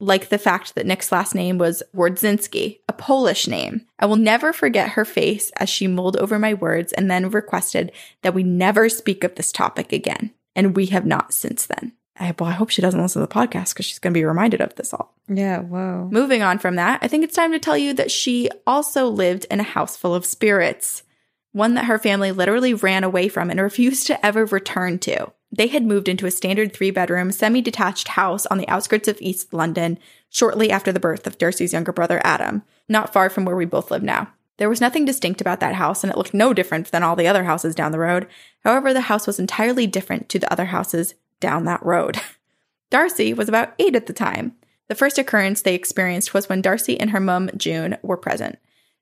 like 0.00 0.28
the 0.28 0.38
fact 0.38 0.74
that 0.74 0.86
Nick's 0.86 1.12
last 1.12 1.34
name 1.34 1.58
was 1.58 1.82
Wardzinski, 1.94 2.80
a 2.88 2.92
Polish 2.92 3.46
name. 3.46 3.86
I 3.98 4.06
will 4.06 4.16
never 4.16 4.52
forget 4.52 4.90
her 4.90 5.04
face 5.04 5.50
as 5.56 5.68
she 5.68 5.86
mulled 5.86 6.16
over 6.16 6.38
my 6.38 6.54
words 6.54 6.92
and 6.92 7.10
then 7.10 7.30
requested 7.30 7.92
that 8.22 8.34
we 8.34 8.42
never 8.42 8.88
speak 8.88 9.24
of 9.24 9.34
this 9.34 9.52
topic 9.52 9.92
again. 9.92 10.32
And 10.54 10.74
we 10.74 10.86
have 10.86 11.04
not 11.04 11.34
since 11.34 11.66
then. 11.66 11.92
I, 12.18 12.34
well, 12.38 12.48
I 12.48 12.52
hope 12.52 12.70
she 12.70 12.80
doesn't 12.80 13.00
listen 13.00 13.20
to 13.20 13.26
the 13.26 13.34
podcast 13.34 13.74
because 13.74 13.84
she's 13.84 13.98
going 13.98 14.14
to 14.14 14.18
be 14.18 14.24
reminded 14.24 14.62
of 14.62 14.74
this 14.74 14.94
all. 14.94 15.14
Yeah, 15.28 15.60
whoa. 15.60 16.08
Moving 16.10 16.42
on 16.42 16.58
from 16.58 16.76
that, 16.76 17.00
I 17.02 17.08
think 17.08 17.24
it's 17.24 17.36
time 17.36 17.52
to 17.52 17.58
tell 17.58 17.76
you 17.76 17.92
that 17.94 18.10
she 18.10 18.48
also 18.66 19.08
lived 19.08 19.46
in 19.50 19.60
a 19.60 19.64
house 19.64 19.98
full 19.98 20.14
of 20.14 20.24
spirits 20.24 21.02
one 21.56 21.72
that 21.72 21.86
her 21.86 21.98
family 21.98 22.30
literally 22.30 22.74
ran 22.74 23.02
away 23.02 23.28
from 23.28 23.48
and 23.48 23.58
refused 23.58 24.06
to 24.06 24.24
ever 24.24 24.44
return 24.44 24.98
to. 24.98 25.32
They 25.50 25.68
had 25.68 25.86
moved 25.86 26.06
into 26.06 26.26
a 26.26 26.30
standard 26.30 26.72
three 26.72 26.90
bedroom, 26.90 27.32
semi 27.32 27.62
detached 27.62 28.08
house 28.08 28.44
on 28.46 28.58
the 28.58 28.68
outskirts 28.68 29.08
of 29.08 29.16
East 29.22 29.54
London 29.54 29.98
shortly 30.28 30.70
after 30.70 30.92
the 30.92 31.00
birth 31.00 31.26
of 31.26 31.38
Darcy's 31.38 31.72
younger 31.72 31.92
brother 31.92 32.20
Adam, 32.24 32.62
not 32.90 33.10
far 33.10 33.30
from 33.30 33.46
where 33.46 33.56
we 33.56 33.64
both 33.64 33.90
live 33.90 34.02
now. 34.02 34.28
There 34.58 34.68
was 34.68 34.82
nothing 34.82 35.06
distinct 35.06 35.40
about 35.40 35.60
that 35.60 35.74
house, 35.74 36.04
and 36.04 36.12
it 36.12 36.18
looked 36.18 36.34
no 36.34 36.52
different 36.52 36.90
than 36.90 37.02
all 37.02 37.16
the 37.16 37.26
other 37.26 37.44
houses 37.44 37.74
down 37.74 37.92
the 37.92 37.98
road. 37.98 38.26
However, 38.62 38.92
the 38.92 39.02
house 39.02 39.26
was 39.26 39.38
entirely 39.38 39.86
different 39.86 40.28
to 40.30 40.38
the 40.38 40.50
other 40.52 40.66
houses 40.66 41.14
down 41.40 41.64
that 41.64 41.84
road. 41.84 42.20
Darcy 42.90 43.32
was 43.32 43.48
about 43.48 43.74
eight 43.78 43.96
at 43.96 44.06
the 44.06 44.12
time. 44.12 44.54
The 44.88 44.94
first 44.94 45.16
occurrence 45.16 45.62
they 45.62 45.74
experienced 45.74 46.34
was 46.34 46.50
when 46.50 46.60
Darcy 46.60 47.00
and 47.00 47.10
her 47.10 47.20
mum, 47.20 47.50
June, 47.56 47.96
were 48.02 48.18
present. 48.18 48.58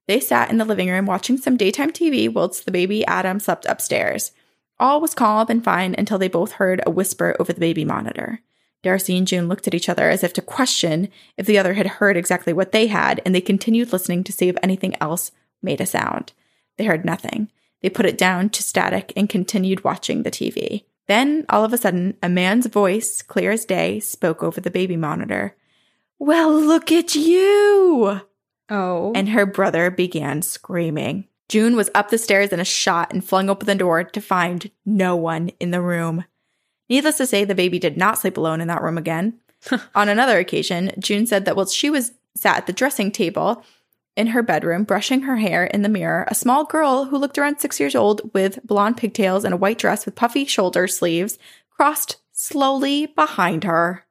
They 0.07 0.21
sat 0.21 0.51
in 0.51 0.59
the 0.59 0.65
living 0.65 0.91
room 0.91 1.07
watching 1.07 1.39
some 1.39 1.57
daytime 1.57 1.91
TV 1.91 2.33
whilst 2.33 2.65
the 2.65 2.73
baby 2.73 3.05
Adam 3.07 3.41
slept 3.41 3.67
upstairs. 3.67 4.33
All 4.79 5.01
was 5.01 5.15
calm 5.15 5.47
and 5.49 5.65
fine 5.65 5.95
until 5.97 6.19
they 6.19 6.29
both 6.29 6.53
heard 6.53 6.83
a 6.85 6.91
whisper 6.91 7.37
over 7.39 7.53
the 7.53 7.61
baby 7.61 7.85
monitor. 7.85 8.41
Darcy 8.83 9.17
and 9.17 9.27
June 9.27 9.49
looked 9.49 9.67
at 9.67 9.75
each 9.75 9.89
other 9.89 10.11
as 10.11 10.23
if 10.23 10.33
to 10.35 10.43
question 10.43 11.09
if 11.39 11.47
the 11.47 11.57
other 11.57 11.75
had 11.75 11.87
heard 11.87 12.17
exactly 12.17 12.53
what 12.53 12.73
they 12.73 12.89
had, 12.89 13.23
and 13.25 13.35
they 13.35 13.41
continued 13.41 13.93
listening 13.93 14.23
to 14.25 14.33
see 14.33 14.49
if 14.49 14.57
anything 14.63 14.95
else 15.01 15.31
made 15.63 15.81
a 15.81 15.87
sound. 15.87 16.33
They 16.77 16.85
heard 16.85 17.05
nothing. 17.05 17.51
They 17.81 17.89
put 17.89 18.07
it 18.07 18.19
down 18.19 18.51
to 18.51 18.63
static 18.63 19.13
and 19.17 19.29
continued 19.29 19.85
watching 19.85 20.23
the 20.23 20.31
TV. 20.31 20.85
Then, 21.07 21.47
all 21.49 21.65
of 21.65 21.73
a 21.73 21.79
sudden, 21.79 22.17
a 22.23 22.29
man's 22.29 22.67
voice, 22.67 23.23
clear 23.23 23.51
as 23.53 23.65
day, 23.65 24.01
spoke 24.01 24.43
over 24.43 24.61
the 24.61 24.71
baby 24.71 24.97
monitor. 24.97 25.57
Well, 26.19 26.53
look 26.53 26.93
at 26.93 27.15
you! 27.15 28.21
Oh. 28.69 29.13
And 29.15 29.29
her 29.31 29.47
brother 29.47 29.91
began 29.91 30.43
screaming. 30.43 31.29
June 31.49 31.77
was 31.77 31.91
up 31.95 32.11
the 32.11 32.19
stairs 32.19 32.53
in 32.53 32.61
a 32.61 32.65
shot 32.65 33.13
and 33.13 33.25
flung 33.25 33.51
open 33.51 33.67
the 33.67 33.75
door 33.75 34.05
to 34.05 34.21
find 34.21 34.71
no 34.87 35.15
one 35.15 35.51
in 35.61 35.71
the 35.71 35.83
room. 35.83 36.25
Needless 36.89 37.19
to 37.19 37.27
say, 37.27 37.45
the 37.45 37.55
baby 37.55 37.79
did 37.79 37.97
not 37.97 38.19
sleep 38.19 38.37
alone 38.37 38.61
in 38.61 38.69
that 38.69 38.83
room 38.83 38.99
again. 38.99 39.41
On 39.95 40.09
another 40.09 40.39
occasion, 40.39 40.93
June 40.99 41.27
said 41.27 41.45
that 41.45 41.57
while 41.57 41.67
she 41.67 41.91
was 41.91 42.13
sat 42.37 42.57
at 42.57 42.67
the 42.67 42.73
dressing 42.73 43.11
table 43.13 43.65
in 44.17 44.29
her 44.29 44.43
bedroom, 44.43 44.85
brushing 44.85 45.23
her 45.23 45.37
hair 45.37 45.65
in 45.65 45.83
the 45.83 45.89
mirror, 45.89 46.25
a 46.29 46.35
small 46.35 46.65
girl 46.65 47.07
who 47.07 47.19
looked 47.19 47.39
around 47.39 47.59
six 47.59 47.81
years 47.81 47.95
old 47.95 48.33
with 48.35 48.65
blonde 48.65 48.97
pigtails 48.97 49.45
and 49.45 49.55
a 49.55 49.59
white 49.59 49.79
dress 49.79 50.05
with 50.05 50.15
puffy 50.15 50.45
shoulder 50.45 50.87
sleeves 50.87 51.39
crossed 51.71 52.17
slowly 52.33 53.07
behind 53.07 53.65
her. 53.65 54.05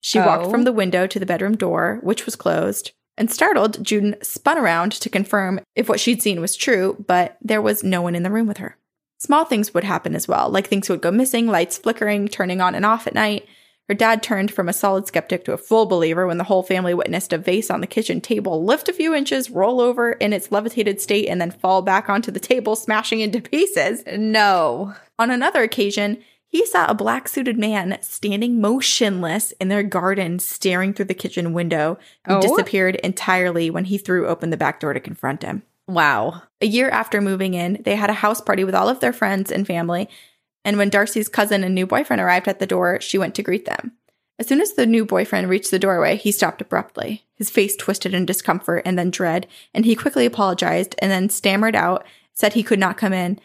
She 0.00 0.18
oh. 0.18 0.26
walked 0.26 0.50
from 0.50 0.62
oh. 0.62 0.64
the 0.64 0.72
window 0.72 1.06
to 1.06 1.18
the 1.18 1.26
bedroom 1.26 1.56
door, 1.56 2.00
which 2.02 2.26
was 2.26 2.36
closed, 2.36 2.92
and 3.16 3.30
startled, 3.30 3.84
June 3.84 4.16
spun 4.22 4.58
around 4.58 4.92
to 4.92 5.08
confirm 5.08 5.60
if 5.76 5.88
what 5.88 6.00
she'd 6.00 6.22
seen 6.22 6.40
was 6.40 6.56
true, 6.56 7.02
but 7.06 7.36
there 7.40 7.62
was 7.62 7.84
no 7.84 8.02
one 8.02 8.14
in 8.14 8.22
the 8.22 8.30
room 8.30 8.46
with 8.46 8.58
her. 8.58 8.76
Small 9.18 9.44
things 9.44 9.72
would 9.72 9.84
happen 9.84 10.14
as 10.14 10.28
well, 10.28 10.50
like 10.50 10.66
things 10.66 10.88
would 10.88 11.00
go 11.00 11.10
missing, 11.10 11.46
lights 11.46 11.78
flickering, 11.78 12.28
turning 12.28 12.60
on 12.60 12.74
and 12.74 12.84
off 12.84 13.06
at 13.06 13.14
night. 13.14 13.46
Her 13.88 13.94
dad 13.94 14.22
turned 14.22 14.50
from 14.50 14.68
a 14.68 14.72
solid 14.72 15.06
skeptic 15.06 15.44
to 15.44 15.52
a 15.52 15.58
full 15.58 15.86
believer 15.86 16.26
when 16.26 16.38
the 16.38 16.44
whole 16.44 16.62
family 16.62 16.94
witnessed 16.94 17.34
a 17.34 17.38
vase 17.38 17.70
on 17.70 17.80
the 17.82 17.86
kitchen 17.86 18.20
table 18.20 18.64
lift 18.64 18.88
a 18.88 18.94
few 18.94 19.14
inches, 19.14 19.50
roll 19.50 19.80
over 19.80 20.12
in 20.12 20.32
its 20.32 20.50
levitated 20.50 21.00
state, 21.00 21.28
and 21.28 21.40
then 21.40 21.50
fall 21.50 21.82
back 21.82 22.08
onto 22.08 22.30
the 22.30 22.40
table, 22.40 22.76
smashing 22.76 23.20
into 23.20 23.42
pieces. 23.42 24.02
No. 24.06 24.94
On 25.18 25.30
another 25.30 25.62
occasion, 25.62 26.22
he 26.54 26.64
saw 26.66 26.86
a 26.86 26.94
black 26.94 27.26
suited 27.26 27.58
man 27.58 27.98
standing 28.00 28.60
motionless 28.60 29.50
in 29.60 29.66
their 29.66 29.82
garden, 29.82 30.38
staring 30.38 30.94
through 30.94 31.06
the 31.06 31.12
kitchen 31.12 31.52
window, 31.52 31.98
who 32.28 32.34
oh. 32.34 32.40
disappeared 32.40 32.94
entirely 33.02 33.70
when 33.70 33.86
he 33.86 33.98
threw 33.98 34.28
open 34.28 34.50
the 34.50 34.56
back 34.56 34.78
door 34.78 34.94
to 34.94 35.00
confront 35.00 35.42
him. 35.42 35.64
Wow. 35.88 36.44
A 36.60 36.66
year 36.66 36.88
after 36.90 37.20
moving 37.20 37.54
in, 37.54 37.82
they 37.84 37.96
had 37.96 38.08
a 38.08 38.12
house 38.12 38.40
party 38.40 38.62
with 38.62 38.76
all 38.76 38.88
of 38.88 39.00
their 39.00 39.12
friends 39.12 39.50
and 39.50 39.66
family. 39.66 40.08
And 40.64 40.78
when 40.78 40.90
Darcy's 40.90 41.28
cousin 41.28 41.64
and 41.64 41.74
new 41.74 41.88
boyfriend 41.88 42.22
arrived 42.22 42.46
at 42.46 42.60
the 42.60 42.68
door, 42.68 43.00
she 43.00 43.18
went 43.18 43.34
to 43.34 43.42
greet 43.42 43.64
them. 43.64 43.90
As 44.38 44.46
soon 44.46 44.60
as 44.60 44.74
the 44.74 44.86
new 44.86 45.04
boyfriend 45.04 45.48
reached 45.48 45.72
the 45.72 45.80
doorway, 45.80 46.14
he 46.14 46.30
stopped 46.30 46.60
abruptly, 46.60 47.24
his 47.34 47.50
face 47.50 47.74
twisted 47.74 48.14
in 48.14 48.26
discomfort 48.26 48.82
and 48.86 48.96
then 48.96 49.10
dread, 49.10 49.48
and 49.74 49.84
he 49.84 49.96
quickly 49.96 50.24
apologized 50.24 50.94
and 51.00 51.10
then 51.10 51.30
stammered 51.30 51.74
out, 51.74 52.06
said 52.32 52.52
he 52.52 52.62
could 52.62 52.78
not 52.78 52.96
come 52.96 53.12
in. 53.12 53.40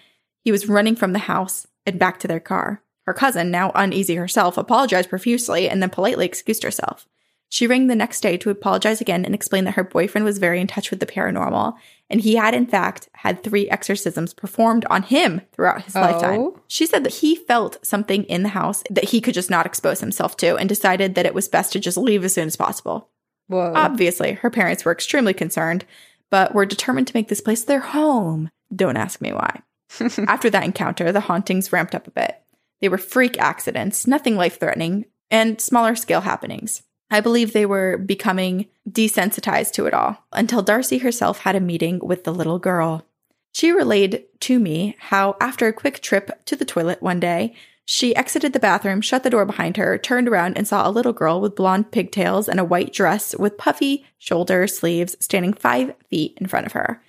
He 0.45 0.51
was 0.51 0.69
running 0.69 0.95
from 0.95 1.13
the 1.13 1.19
house 1.19 1.65
and 1.87 1.97
back 1.97 2.19
to 2.19 2.27
their 2.27 2.39
car. 2.39 2.83
Her 3.09 3.13
cousin, 3.15 3.49
now 3.49 3.71
uneasy 3.73 4.13
herself, 4.13 4.55
apologized 4.55 5.09
profusely 5.09 5.67
and 5.67 5.81
then 5.81 5.89
politely 5.89 6.27
excused 6.27 6.61
herself. 6.61 7.07
She 7.49 7.65
rang 7.65 7.87
the 7.87 7.95
next 7.95 8.21
day 8.21 8.37
to 8.37 8.51
apologize 8.51 9.01
again 9.01 9.25
and 9.25 9.33
explain 9.33 9.63
that 9.63 9.73
her 9.73 9.83
boyfriend 9.83 10.25
was 10.25 10.37
very 10.37 10.61
in 10.61 10.67
touch 10.67 10.91
with 10.91 10.99
the 10.99 11.07
paranormal, 11.07 11.73
and 12.07 12.21
he 12.21 12.35
had, 12.35 12.53
in 12.53 12.67
fact, 12.67 13.09
had 13.13 13.41
three 13.41 13.67
exorcisms 13.67 14.35
performed 14.35 14.85
on 14.91 15.01
him 15.01 15.41
throughout 15.53 15.81
his 15.81 15.95
Oh. 15.95 16.01
lifetime. 16.01 16.51
She 16.67 16.85
said 16.85 17.03
that 17.03 17.15
he 17.15 17.35
felt 17.35 17.83
something 17.83 18.25
in 18.25 18.43
the 18.43 18.49
house 18.49 18.83
that 18.91 19.05
he 19.05 19.21
could 19.21 19.33
just 19.33 19.49
not 19.49 19.65
expose 19.65 20.01
himself 20.01 20.37
to 20.37 20.55
and 20.57 20.69
decided 20.69 21.15
that 21.15 21.25
it 21.25 21.33
was 21.33 21.47
best 21.47 21.73
to 21.73 21.79
just 21.79 21.97
leave 21.97 22.23
as 22.23 22.35
soon 22.35 22.45
as 22.45 22.55
possible. 22.55 23.09
Whoa. 23.47 23.73
Obviously, 23.75 24.33
her 24.33 24.51
parents 24.51 24.85
were 24.85 24.91
extremely 24.91 25.33
concerned, 25.33 25.83
but 26.29 26.53
were 26.53 26.63
determined 26.67 27.07
to 27.07 27.15
make 27.15 27.27
this 27.29 27.41
place 27.41 27.63
their 27.63 27.79
home. 27.79 28.51
Don't 28.71 28.97
ask 28.97 29.19
me 29.19 29.33
why. 29.33 29.63
After 30.27 30.51
that 30.51 30.63
encounter, 30.65 31.11
the 31.11 31.21
hauntings 31.21 31.73
ramped 31.73 31.95
up 31.95 32.05
a 32.05 32.11
bit. 32.11 32.39
They 32.81 32.89
were 32.89 32.97
freak 32.97 33.39
accidents, 33.39 34.07
nothing 34.07 34.35
life 34.35 34.59
threatening, 34.59 35.05
and 35.29 35.59
smaller 35.59 35.95
scale 35.95 36.21
happenings. 36.21 36.83
I 37.11 37.21
believe 37.21 37.53
they 37.53 37.65
were 37.65 37.97
becoming 37.97 38.67
desensitized 38.89 39.71
to 39.73 39.85
it 39.87 39.93
all 39.93 40.25
until 40.31 40.61
Darcy 40.61 40.99
herself 40.99 41.39
had 41.39 41.55
a 41.55 41.59
meeting 41.59 41.99
with 41.99 42.23
the 42.23 42.33
little 42.33 42.59
girl. 42.59 43.05
She 43.51 43.71
relayed 43.71 44.25
to 44.41 44.59
me 44.59 44.95
how, 44.99 45.35
after 45.41 45.67
a 45.67 45.73
quick 45.73 46.01
trip 46.01 46.45
to 46.45 46.55
the 46.55 46.65
toilet 46.65 47.01
one 47.01 47.19
day, 47.19 47.55
she 47.83 48.15
exited 48.15 48.53
the 48.53 48.59
bathroom, 48.59 49.01
shut 49.01 49.23
the 49.23 49.31
door 49.31 49.45
behind 49.45 49.77
her, 49.77 49.97
turned 49.97 50.27
around, 50.27 50.57
and 50.57 50.67
saw 50.67 50.87
a 50.87 50.91
little 50.91 51.11
girl 51.11 51.41
with 51.41 51.55
blonde 51.55 51.91
pigtails 51.91 52.47
and 52.47 52.59
a 52.59 52.63
white 52.63 52.93
dress 52.93 53.35
with 53.35 53.57
puffy 53.57 54.05
shoulder 54.19 54.67
sleeves 54.67 55.17
standing 55.19 55.53
five 55.53 55.95
feet 56.07 56.37
in 56.39 56.45
front 56.45 56.67
of 56.67 56.73
her. 56.73 57.01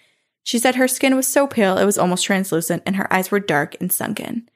She 0.43 0.59
said 0.59 0.77
her 0.77 0.89
skin 0.89 1.15
was 1.15 1.29
so 1.29 1.47
pale 1.47 1.77
it 1.77 1.85
was 1.85 1.99
almost 1.99 2.25
translucent 2.25 2.83
and 2.87 2.97
her 2.97 3.13
eyes 3.13 3.31
were 3.31 3.41
dark 3.41 3.77
and 3.79 3.93
sunken. 3.93 4.49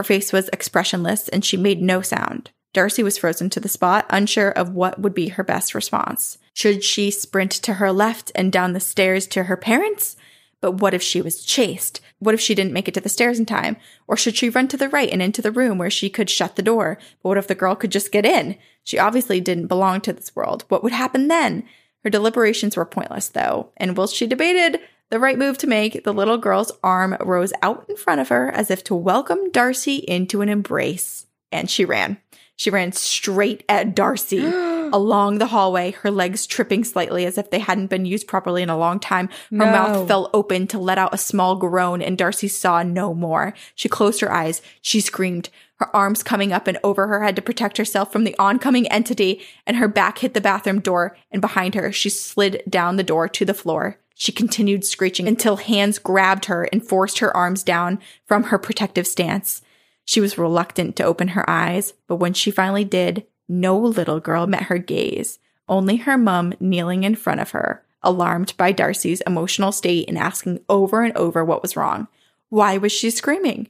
Her 0.00 0.04
face 0.04 0.32
was 0.32 0.48
expressionless 0.50 1.28
and 1.28 1.44
she 1.44 1.58
made 1.58 1.82
no 1.82 2.00
sound. 2.00 2.52
Darcy 2.72 3.02
was 3.02 3.18
frozen 3.18 3.50
to 3.50 3.60
the 3.60 3.68
spot, 3.68 4.06
unsure 4.08 4.48
of 4.48 4.72
what 4.72 4.98
would 4.98 5.12
be 5.12 5.28
her 5.28 5.44
best 5.44 5.74
response. 5.74 6.38
Should 6.54 6.82
she 6.82 7.10
sprint 7.10 7.52
to 7.52 7.74
her 7.74 7.92
left 7.92 8.32
and 8.34 8.50
down 8.50 8.72
the 8.72 8.80
stairs 8.80 9.26
to 9.26 9.42
her 9.42 9.58
parents? 9.58 10.16
But 10.62 10.80
what 10.80 10.94
if 10.94 11.02
she 11.02 11.20
was 11.20 11.44
chased? 11.44 12.00
What 12.18 12.32
if 12.32 12.40
she 12.40 12.54
didn't 12.54 12.72
make 12.72 12.88
it 12.88 12.94
to 12.94 13.02
the 13.02 13.10
stairs 13.10 13.38
in 13.38 13.44
time? 13.44 13.76
Or 14.08 14.16
should 14.16 14.38
she 14.38 14.48
run 14.48 14.68
to 14.68 14.78
the 14.78 14.88
right 14.88 15.10
and 15.10 15.20
into 15.20 15.42
the 15.42 15.52
room 15.52 15.76
where 15.76 15.90
she 15.90 16.08
could 16.08 16.30
shut 16.30 16.56
the 16.56 16.62
door? 16.62 16.96
But 17.22 17.28
what 17.28 17.36
if 17.36 17.46
the 17.46 17.54
girl 17.54 17.74
could 17.74 17.92
just 17.92 18.10
get 18.10 18.24
in? 18.24 18.56
She 18.82 18.98
obviously 18.98 19.38
didn't 19.42 19.66
belong 19.66 20.00
to 20.00 20.14
this 20.14 20.34
world. 20.34 20.64
What 20.68 20.82
would 20.82 20.92
happen 20.92 21.28
then? 21.28 21.64
Her 22.04 22.08
deliberations 22.08 22.74
were 22.74 22.86
pointless, 22.86 23.28
though, 23.28 23.68
and 23.76 23.98
whilst 23.98 24.16
she 24.16 24.26
debated 24.26 24.80
the 25.10 25.18
right 25.20 25.38
move 25.38 25.58
to 25.58 25.66
make, 25.66 26.04
the 26.04 26.12
little 26.12 26.38
girl's 26.38 26.72
arm 26.82 27.16
rose 27.20 27.52
out 27.62 27.84
in 27.88 27.96
front 27.96 28.20
of 28.20 28.28
her 28.28 28.50
as 28.50 28.70
if 28.70 28.82
to 28.84 28.94
welcome 28.94 29.50
Darcy 29.50 29.96
into 29.96 30.40
an 30.40 30.48
embrace, 30.48 31.26
and 31.52 31.68
she 31.70 31.84
ran. 31.84 32.18
She 32.56 32.70
ran 32.70 32.92
straight 32.92 33.64
at 33.68 33.94
Darcy 33.94 34.44
along 34.92 35.38
the 35.38 35.46
hallway, 35.46 35.92
her 35.92 36.10
legs 36.10 36.46
tripping 36.46 36.84
slightly 36.84 37.24
as 37.24 37.38
if 37.38 37.50
they 37.50 37.58
hadn't 37.58 37.86
been 37.86 38.04
used 38.04 38.26
properly 38.26 38.62
in 38.62 38.68
a 38.70 38.76
long 38.78 39.00
time. 39.00 39.28
Her 39.50 39.56
No. 39.56 39.66
mouth 39.66 40.08
fell 40.08 40.30
open 40.34 40.66
to 40.68 40.78
let 40.78 40.98
out 40.98 41.14
a 41.14 41.18
small 41.18 41.56
groan, 41.56 42.02
and 42.02 42.18
Darcy 42.18 42.48
saw 42.48 42.82
no 42.82 43.14
more. 43.14 43.54
She 43.74 43.88
closed 43.88 44.20
her 44.20 44.32
eyes. 44.32 44.60
She 44.80 45.00
screamed, 45.00 45.48
her 45.76 45.94
arms 45.96 46.22
coming 46.22 46.52
up 46.52 46.66
and 46.66 46.76
over 46.84 47.06
her 47.06 47.24
head 47.24 47.34
to 47.36 47.42
protect 47.42 47.78
herself 47.78 48.12
from 48.12 48.24
the 48.24 48.36
oncoming 48.38 48.86
entity, 48.88 49.40
and 49.66 49.78
her 49.78 49.88
back 49.88 50.18
hit 50.18 50.34
the 50.34 50.40
bathroom 50.40 50.80
door, 50.80 51.16
and 51.30 51.40
behind 51.40 51.74
her, 51.74 51.90
she 51.90 52.10
slid 52.10 52.62
down 52.68 52.96
the 52.96 53.02
door 53.02 53.26
to 53.28 53.46
the 53.46 53.54
floor. 53.54 53.96
She 54.20 54.32
continued 54.32 54.84
screeching 54.84 55.26
until 55.26 55.56
hands 55.56 55.98
grabbed 55.98 56.44
her 56.44 56.64
and 56.64 56.86
forced 56.86 57.20
her 57.20 57.34
arms 57.34 57.62
down 57.62 57.98
from 58.26 58.42
her 58.44 58.58
protective 58.58 59.06
stance. 59.06 59.62
She 60.04 60.20
was 60.20 60.36
reluctant 60.36 60.94
to 60.96 61.04
open 61.04 61.28
her 61.28 61.48
eyes, 61.48 61.94
but 62.06 62.16
when 62.16 62.34
she 62.34 62.50
finally 62.50 62.84
did, 62.84 63.24
no 63.48 63.78
little 63.78 64.20
girl 64.20 64.46
met 64.46 64.64
her 64.64 64.76
gaze, 64.76 65.38
only 65.70 65.96
her 65.96 66.18
mum 66.18 66.52
kneeling 66.60 67.04
in 67.04 67.14
front 67.14 67.40
of 67.40 67.52
her, 67.52 67.82
alarmed 68.02 68.52
by 68.58 68.72
Darcy's 68.72 69.22
emotional 69.22 69.72
state 69.72 70.06
and 70.06 70.18
asking 70.18 70.60
over 70.68 71.02
and 71.02 71.16
over 71.16 71.42
what 71.42 71.62
was 71.62 71.74
wrong. 71.74 72.06
Why 72.50 72.76
was 72.76 72.92
she 72.92 73.08
screaming? 73.08 73.68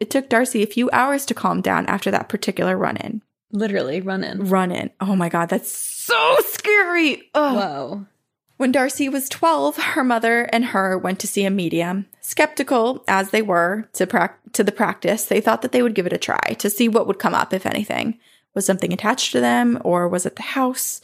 It 0.00 0.10
took 0.10 0.28
Darcy 0.28 0.64
a 0.64 0.66
few 0.66 0.90
hours 0.92 1.24
to 1.26 1.34
calm 1.34 1.60
down 1.60 1.86
after 1.86 2.10
that 2.10 2.28
particular 2.28 2.76
run 2.76 2.96
in. 2.96 3.22
Literally 3.52 4.00
run 4.00 4.24
in. 4.24 4.48
Run 4.48 4.72
in. 4.72 4.90
Oh 5.00 5.14
my 5.14 5.28
God, 5.28 5.48
that's 5.48 5.70
so 5.70 6.38
scary. 6.40 7.30
Ugh. 7.34 7.54
Whoa. 7.56 8.06
When 8.62 8.70
Darcy 8.70 9.08
was 9.08 9.28
12, 9.28 9.76
her 9.76 10.04
mother 10.04 10.42
and 10.52 10.66
her 10.66 10.96
went 10.96 11.18
to 11.18 11.26
see 11.26 11.44
a 11.44 11.50
medium. 11.50 12.06
Skeptical 12.20 13.02
as 13.08 13.30
they 13.30 13.42
were 13.42 13.88
to, 13.94 14.06
prac- 14.06 14.38
to 14.52 14.62
the 14.62 14.70
practice, 14.70 15.24
they 15.24 15.40
thought 15.40 15.62
that 15.62 15.72
they 15.72 15.82
would 15.82 15.96
give 15.96 16.06
it 16.06 16.12
a 16.12 16.16
try 16.16 16.54
to 16.58 16.70
see 16.70 16.88
what 16.88 17.08
would 17.08 17.18
come 17.18 17.34
up, 17.34 17.52
if 17.52 17.66
anything. 17.66 18.20
Was 18.54 18.64
something 18.64 18.92
attached 18.92 19.32
to 19.32 19.40
them, 19.40 19.80
or 19.84 20.06
was 20.06 20.26
it 20.26 20.36
the 20.36 20.42
house? 20.42 21.00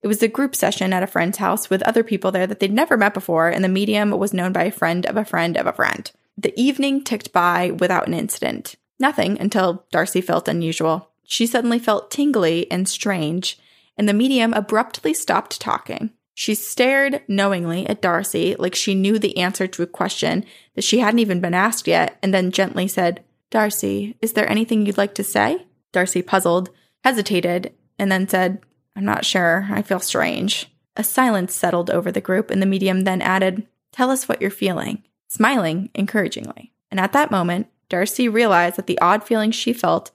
It 0.00 0.06
was 0.06 0.22
a 0.22 0.26
group 0.26 0.56
session 0.56 0.94
at 0.94 1.02
a 1.02 1.06
friend's 1.06 1.36
house 1.36 1.68
with 1.68 1.82
other 1.82 2.02
people 2.02 2.32
there 2.32 2.46
that 2.46 2.60
they'd 2.60 2.72
never 2.72 2.96
met 2.96 3.12
before, 3.12 3.50
and 3.50 3.62
the 3.62 3.68
medium 3.68 4.12
was 4.12 4.32
known 4.32 4.54
by 4.54 4.64
a 4.64 4.72
friend 4.72 5.04
of 5.04 5.18
a 5.18 5.24
friend 5.26 5.58
of 5.58 5.66
a 5.66 5.74
friend. 5.74 6.10
The 6.38 6.58
evening 6.58 7.04
ticked 7.04 7.30
by 7.30 7.72
without 7.72 8.08
an 8.08 8.14
incident. 8.14 8.76
Nothing 8.98 9.38
until 9.38 9.84
Darcy 9.90 10.22
felt 10.22 10.48
unusual. 10.48 11.10
She 11.24 11.46
suddenly 11.46 11.78
felt 11.78 12.10
tingly 12.10 12.70
and 12.70 12.88
strange, 12.88 13.58
and 13.98 14.08
the 14.08 14.14
medium 14.14 14.54
abruptly 14.54 15.12
stopped 15.12 15.60
talking. 15.60 16.12
She 16.34 16.54
stared 16.54 17.22
knowingly 17.28 17.86
at 17.86 18.00
Darcy 18.00 18.56
like 18.58 18.74
she 18.74 18.94
knew 18.94 19.18
the 19.18 19.36
answer 19.36 19.66
to 19.66 19.82
a 19.82 19.86
question 19.86 20.44
that 20.74 20.84
she 20.84 21.00
hadn't 21.00 21.20
even 21.20 21.40
been 21.40 21.54
asked 21.54 21.86
yet, 21.86 22.18
and 22.22 22.32
then 22.32 22.50
gently 22.50 22.88
said, 22.88 23.22
Darcy, 23.50 24.16
is 24.22 24.32
there 24.32 24.48
anything 24.50 24.86
you'd 24.86 24.96
like 24.96 25.14
to 25.16 25.24
say? 25.24 25.66
Darcy, 25.92 26.22
puzzled, 26.22 26.70
hesitated, 27.04 27.72
and 27.98 28.10
then 28.10 28.26
said, 28.26 28.60
I'm 28.96 29.04
not 29.04 29.24
sure. 29.24 29.68
I 29.70 29.82
feel 29.82 30.00
strange. 30.00 30.70
A 30.96 31.04
silence 31.04 31.54
settled 31.54 31.90
over 31.90 32.10
the 32.10 32.20
group, 32.20 32.50
and 32.50 32.60
the 32.60 32.66
medium 32.66 33.02
then 33.02 33.22
added, 33.22 33.66
Tell 33.92 34.10
us 34.10 34.28
what 34.28 34.40
you're 34.40 34.50
feeling, 34.50 35.02
smiling 35.28 35.90
encouragingly. 35.94 36.72
And 36.90 36.98
at 36.98 37.12
that 37.12 37.30
moment, 37.30 37.68
Darcy 37.88 38.28
realized 38.28 38.76
that 38.76 38.86
the 38.86 39.00
odd 39.00 39.24
feeling 39.24 39.50
she 39.50 39.72
felt 39.72 40.10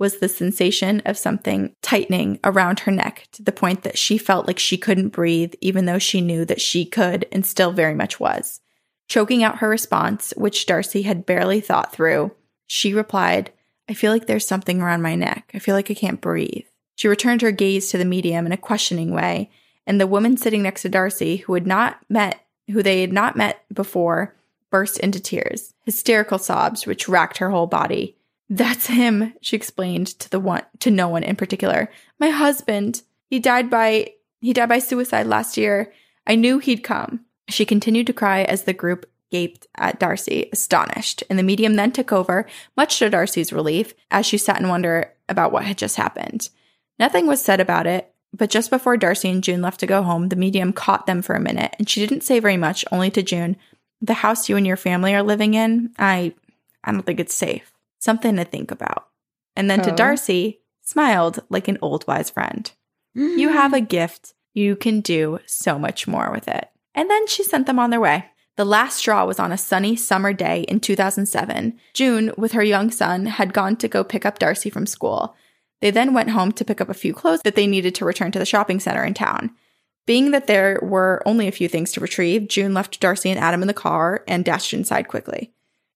was 0.00 0.16
the 0.16 0.28
sensation 0.28 1.02
of 1.04 1.18
something 1.18 1.76
tightening 1.82 2.40
around 2.42 2.80
her 2.80 2.90
neck 2.90 3.28
to 3.30 3.42
the 3.42 3.52
point 3.52 3.82
that 3.82 3.98
she 3.98 4.16
felt 4.16 4.46
like 4.46 4.58
she 4.58 4.78
couldn't 4.78 5.10
breathe, 5.10 5.52
even 5.60 5.84
though 5.84 5.98
she 5.98 6.22
knew 6.22 6.44
that 6.46 6.60
she 6.60 6.86
could 6.86 7.26
and 7.30 7.44
still 7.44 7.70
very 7.70 7.94
much 7.94 8.18
was. 8.18 8.60
Choking 9.08 9.44
out 9.44 9.58
her 9.58 9.68
response, 9.68 10.32
which 10.36 10.64
Darcy 10.64 11.02
had 11.02 11.26
barely 11.26 11.60
thought 11.60 11.92
through, 11.92 12.32
she 12.66 12.94
replied, 12.94 13.52
I 13.88 13.94
feel 13.94 14.10
like 14.10 14.26
there's 14.26 14.46
something 14.46 14.80
around 14.80 15.02
my 15.02 15.14
neck. 15.16 15.50
I 15.52 15.58
feel 15.58 15.74
like 15.74 15.90
I 15.90 15.94
can't 15.94 16.20
breathe. 16.20 16.64
She 16.96 17.08
returned 17.08 17.42
her 17.42 17.52
gaze 17.52 17.90
to 17.90 17.98
the 17.98 18.04
medium 18.04 18.46
in 18.46 18.52
a 18.52 18.56
questioning 18.56 19.10
way, 19.10 19.50
and 19.86 20.00
the 20.00 20.06
woman 20.06 20.36
sitting 20.36 20.62
next 20.62 20.82
to 20.82 20.88
Darcy, 20.88 21.38
who 21.38 21.54
had 21.54 21.66
not 21.66 21.98
met, 22.08 22.40
who 22.70 22.82
they 22.82 23.02
had 23.02 23.12
not 23.12 23.36
met 23.36 23.64
before, 23.72 24.34
burst 24.70 24.98
into 25.00 25.20
tears, 25.20 25.74
hysterical 25.82 26.38
sobs 26.38 26.86
which 26.86 27.08
racked 27.08 27.38
her 27.38 27.50
whole 27.50 27.66
body. 27.66 28.16
That's 28.52 28.88
him, 28.88 29.32
she 29.40 29.54
explained 29.54 30.08
to 30.18 30.28
the 30.28 30.40
one 30.40 30.64
to 30.80 30.90
no 30.90 31.08
one 31.08 31.22
in 31.22 31.36
particular. 31.36 31.90
My 32.18 32.30
husband. 32.30 33.02
He 33.28 33.38
died 33.38 33.70
by 33.70 34.14
he 34.40 34.52
died 34.52 34.68
by 34.68 34.80
suicide 34.80 35.28
last 35.28 35.56
year. 35.56 35.92
I 36.26 36.34
knew 36.34 36.58
he'd 36.58 36.82
come. 36.82 37.20
She 37.48 37.64
continued 37.64 38.08
to 38.08 38.12
cry 38.12 38.42
as 38.42 38.64
the 38.64 38.72
group 38.72 39.08
gaped 39.30 39.68
at 39.76 40.00
Darcy, 40.00 40.48
astonished, 40.52 41.22
and 41.30 41.38
the 41.38 41.44
medium 41.44 41.76
then 41.76 41.92
took 41.92 42.10
over, 42.12 42.46
much 42.76 42.98
to 42.98 43.08
Darcy's 43.08 43.52
relief, 43.52 43.94
as 44.10 44.26
she 44.26 44.36
sat 44.36 44.60
in 44.60 44.68
wonder 44.68 45.12
about 45.28 45.52
what 45.52 45.64
had 45.64 45.78
just 45.78 45.96
happened. 45.96 46.50
Nothing 46.98 47.28
was 47.28 47.40
said 47.40 47.60
about 47.60 47.86
it, 47.86 48.12
but 48.36 48.50
just 48.50 48.70
before 48.70 48.96
Darcy 48.96 49.28
and 49.30 49.44
June 49.44 49.62
left 49.62 49.78
to 49.80 49.86
go 49.86 50.02
home, 50.02 50.28
the 50.28 50.36
medium 50.36 50.72
caught 50.72 51.06
them 51.06 51.22
for 51.22 51.36
a 51.36 51.40
minute, 51.40 51.76
and 51.78 51.88
she 51.88 52.04
didn't 52.04 52.24
say 52.24 52.40
very 52.40 52.56
much, 52.56 52.84
only 52.90 53.10
to 53.12 53.22
June, 53.22 53.56
The 54.02 54.14
house 54.14 54.48
you 54.48 54.56
and 54.56 54.66
your 54.66 54.76
family 54.76 55.14
are 55.14 55.22
living 55.22 55.54
in, 55.54 55.92
I 55.98 56.34
I 56.82 56.90
don't 56.90 57.04
think 57.04 57.20
it's 57.20 57.34
safe. 57.34 57.69
Something 58.00 58.36
to 58.36 58.44
think 58.44 58.72
about. 58.72 59.06
And 59.54 59.70
then 59.70 59.82
to 59.82 59.92
Oh. 59.92 59.96
Darcy, 59.96 60.60
smiled 60.82 61.40
like 61.48 61.68
an 61.68 61.78
old 61.80 62.04
wise 62.08 62.30
friend. 62.30 62.70
You 63.14 63.48
mm. 63.48 63.52
have 63.52 63.72
a 63.72 63.80
gift. 63.80 64.34
You 64.54 64.74
can 64.74 65.00
do 65.00 65.38
so 65.46 65.78
much 65.78 66.08
more 66.08 66.30
with 66.32 66.48
it. 66.48 66.68
And 66.94 67.08
then 67.08 67.26
she 67.28 67.44
sent 67.44 67.66
them 67.66 67.78
on 67.78 67.90
their 67.90 68.00
way. 68.00 68.26
The 68.56 68.64
last 68.64 68.98
straw 68.98 69.24
was 69.24 69.38
on 69.38 69.52
a 69.52 69.58
sunny 69.58 69.96
summer 69.96 70.32
day 70.32 70.62
in 70.62 70.80
2007. 70.80 71.78
June, 71.94 72.32
with 72.36 72.52
her 72.52 72.62
young 72.64 72.90
son, 72.90 73.26
had 73.26 73.54
gone 73.54 73.76
to 73.76 73.88
go 73.88 74.02
pick 74.04 74.26
up 74.26 74.38
Darcy 74.38 74.70
from 74.70 74.86
school. 74.86 75.34
They 75.80 75.90
then 75.90 76.12
went 76.12 76.30
home 76.30 76.52
to 76.52 76.64
pick 76.64 76.80
up 76.80 76.88
a 76.88 76.94
few 76.94 77.14
clothes 77.14 77.40
that 77.44 77.54
they 77.54 77.66
needed 77.66 77.94
to 77.96 78.04
return 78.04 78.32
to 78.32 78.38
the 78.38 78.44
shopping 78.44 78.80
center 78.80 79.04
in 79.04 79.14
town. 79.14 79.50
Being 80.06 80.32
that 80.32 80.46
there 80.46 80.78
were 80.82 81.22
only 81.24 81.46
a 81.46 81.52
few 81.52 81.68
things 81.68 81.92
to 81.92 82.00
retrieve, 82.00 82.48
June 82.48 82.74
left 82.74 83.00
Darcy 83.00 83.30
and 83.30 83.38
Adam 83.38 83.62
in 83.62 83.68
the 83.68 83.74
car 83.74 84.24
and 84.26 84.44
dashed 84.44 84.74
inside 84.74 85.08
quickly. 85.08 85.52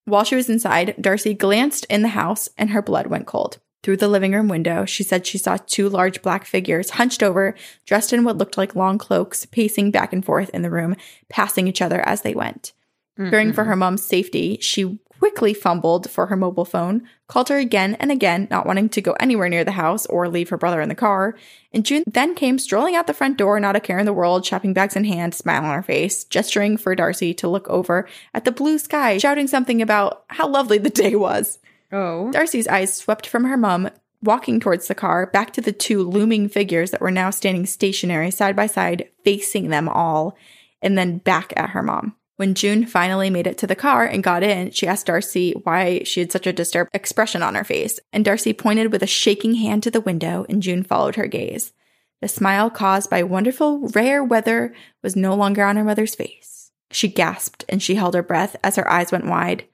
While 0.06 0.24
she 0.24 0.36
was 0.36 0.50
inside, 0.50 0.94
Darcy 1.00 1.34
glanced 1.34 1.86
in 1.86 2.02
the 2.02 2.08
house 2.08 2.48
and 2.58 2.70
her 2.70 2.82
blood 2.82 3.06
went 3.06 3.26
cold. 3.26 3.58
Through 3.82 3.98
the 3.98 4.08
living 4.08 4.32
room 4.32 4.48
window, 4.48 4.84
she 4.84 5.02
said 5.02 5.26
she 5.26 5.36
saw 5.36 5.58
two 5.58 5.88
large 5.88 6.22
black 6.22 6.46
figures 6.46 6.90
hunched 6.90 7.22
over, 7.22 7.54
dressed 7.84 8.12
in 8.12 8.24
what 8.24 8.38
looked 8.38 8.56
like 8.56 8.74
long 8.74 8.96
cloaks, 8.96 9.44
pacing 9.44 9.90
back 9.90 10.12
and 10.12 10.24
forth 10.24 10.48
in 10.50 10.62
the 10.62 10.70
room, 10.70 10.96
passing 11.28 11.68
each 11.68 11.82
other 11.82 12.00
as 12.00 12.22
they 12.22 12.34
went. 12.34 12.72
Fearing 13.16 13.52
for 13.52 13.64
her 13.64 13.76
mom's 13.76 14.04
safety, 14.04 14.58
she 14.60 14.98
quickly 15.18 15.54
fumbled 15.54 16.10
for 16.10 16.26
her 16.26 16.36
mobile 16.36 16.64
phone, 16.64 17.02
called 17.28 17.48
her 17.48 17.58
again 17.58 17.94
and 17.94 18.10
again, 18.10 18.48
not 18.50 18.66
wanting 18.66 18.88
to 18.88 19.00
go 19.00 19.12
anywhere 19.20 19.48
near 19.48 19.64
the 19.64 19.72
house 19.72 20.04
or 20.06 20.28
leave 20.28 20.48
her 20.48 20.58
brother 20.58 20.80
in 20.80 20.88
the 20.88 20.94
car. 20.94 21.36
And 21.72 21.86
June 21.86 22.02
then 22.06 22.34
came 22.34 22.58
strolling 22.58 22.96
out 22.96 23.06
the 23.06 23.14
front 23.14 23.38
door, 23.38 23.58
not 23.60 23.76
a 23.76 23.80
care 23.80 23.98
in 23.98 24.06
the 24.06 24.12
world, 24.12 24.44
shopping 24.44 24.74
bags 24.74 24.96
in 24.96 25.04
hand, 25.04 25.34
smile 25.34 25.64
on 25.64 25.74
her 25.74 25.82
face, 25.82 26.24
gesturing 26.24 26.76
for 26.76 26.94
Darcy 26.94 27.32
to 27.34 27.48
look 27.48 27.68
over 27.68 28.08
at 28.34 28.44
the 28.44 28.52
blue 28.52 28.78
sky, 28.78 29.16
shouting 29.18 29.46
something 29.46 29.80
about 29.80 30.24
how 30.28 30.48
lovely 30.48 30.78
the 30.78 30.90
day 30.90 31.14
was. 31.14 31.58
Oh. 31.92 32.30
Darcy's 32.32 32.68
eyes 32.68 32.94
swept 32.94 33.26
from 33.26 33.44
her 33.44 33.56
mum, 33.56 33.90
walking 34.22 34.58
towards 34.58 34.88
the 34.88 34.94
car, 34.94 35.26
back 35.26 35.52
to 35.52 35.60
the 35.60 35.72
two 35.72 36.02
looming 36.02 36.48
figures 36.48 36.90
that 36.90 37.00
were 37.00 37.10
now 37.10 37.30
standing 37.30 37.66
stationary 37.66 38.32
side 38.32 38.56
by 38.56 38.66
side, 38.66 39.08
facing 39.22 39.68
them 39.68 39.88
all, 39.88 40.36
and 40.82 40.98
then 40.98 41.18
back 41.18 41.52
at 41.56 41.70
her 41.70 41.82
mom. 41.82 42.16
When 42.36 42.54
June 42.54 42.84
finally 42.84 43.30
made 43.30 43.46
it 43.46 43.58
to 43.58 43.66
the 43.66 43.76
car 43.76 44.04
and 44.04 44.22
got 44.22 44.42
in, 44.42 44.72
she 44.72 44.88
asked 44.88 45.06
Darcy 45.06 45.52
why 45.62 46.02
she 46.04 46.20
had 46.20 46.32
such 46.32 46.48
a 46.48 46.52
disturbed 46.52 46.90
expression 46.92 47.42
on 47.42 47.54
her 47.54 47.62
face, 47.62 48.00
and 48.12 48.24
Darcy 48.24 48.52
pointed 48.52 48.90
with 48.90 49.04
a 49.04 49.06
shaking 49.06 49.54
hand 49.54 49.84
to 49.84 49.90
the 49.90 50.00
window, 50.00 50.44
and 50.48 50.62
June 50.62 50.82
followed 50.82 51.14
her 51.14 51.28
gaze. 51.28 51.72
The 52.20 52.28
smile 52.28 52.70
caused 52.70 53.08
by 53.08 53.22
wonderful, 53.22 53.88
rare 53.88 54.24
weather 54.24 54.74
was 55.02 55.14
no 55.14 55.34
longer 55.34 55.62
on 55.62 55.76
her 55.76 55.84
mother's 55.84 56.16
face. 56.16 56.72
She 56.90 57.08
gasped 57.08 57.64
and 57.68 57.82
she 57.82 57.96
held 57.96 58.14
her 58.14 58.22
breath 58.22 58.56
as 58.64 58.76
her 58.76 58.90
eyes 58.90 59.12
went 59.12 59.26
wide. 59.26 59.66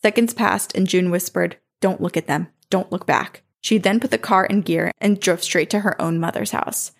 Seconds 0.00 0.32
passed, 0.32 0.76
and 0.76 0.86
June 0.86 1.10
whispered, 1.10 1.56
Don't 1.80 2.00
look 2.00 2.16
at 2.16 2.26
them. 2.26 2.48
Don't 2.70 2.90
look 2.92 3.04
back. 3.06 3.42
She 3.60 3.78
then 3.78 4.00
put 4.00 4.10
the 4.10 4.18
car 4.18 4.46
in 4.46 4.62
gear 4.62 4.92
and 5.00 5.20
drove 5.20 5.42
straight 5.42 5.70
to 5.70 5.80
her 5.80 6.00
own 6.00 6.20
mother's 6.20 6.52
house. 6.52 6.92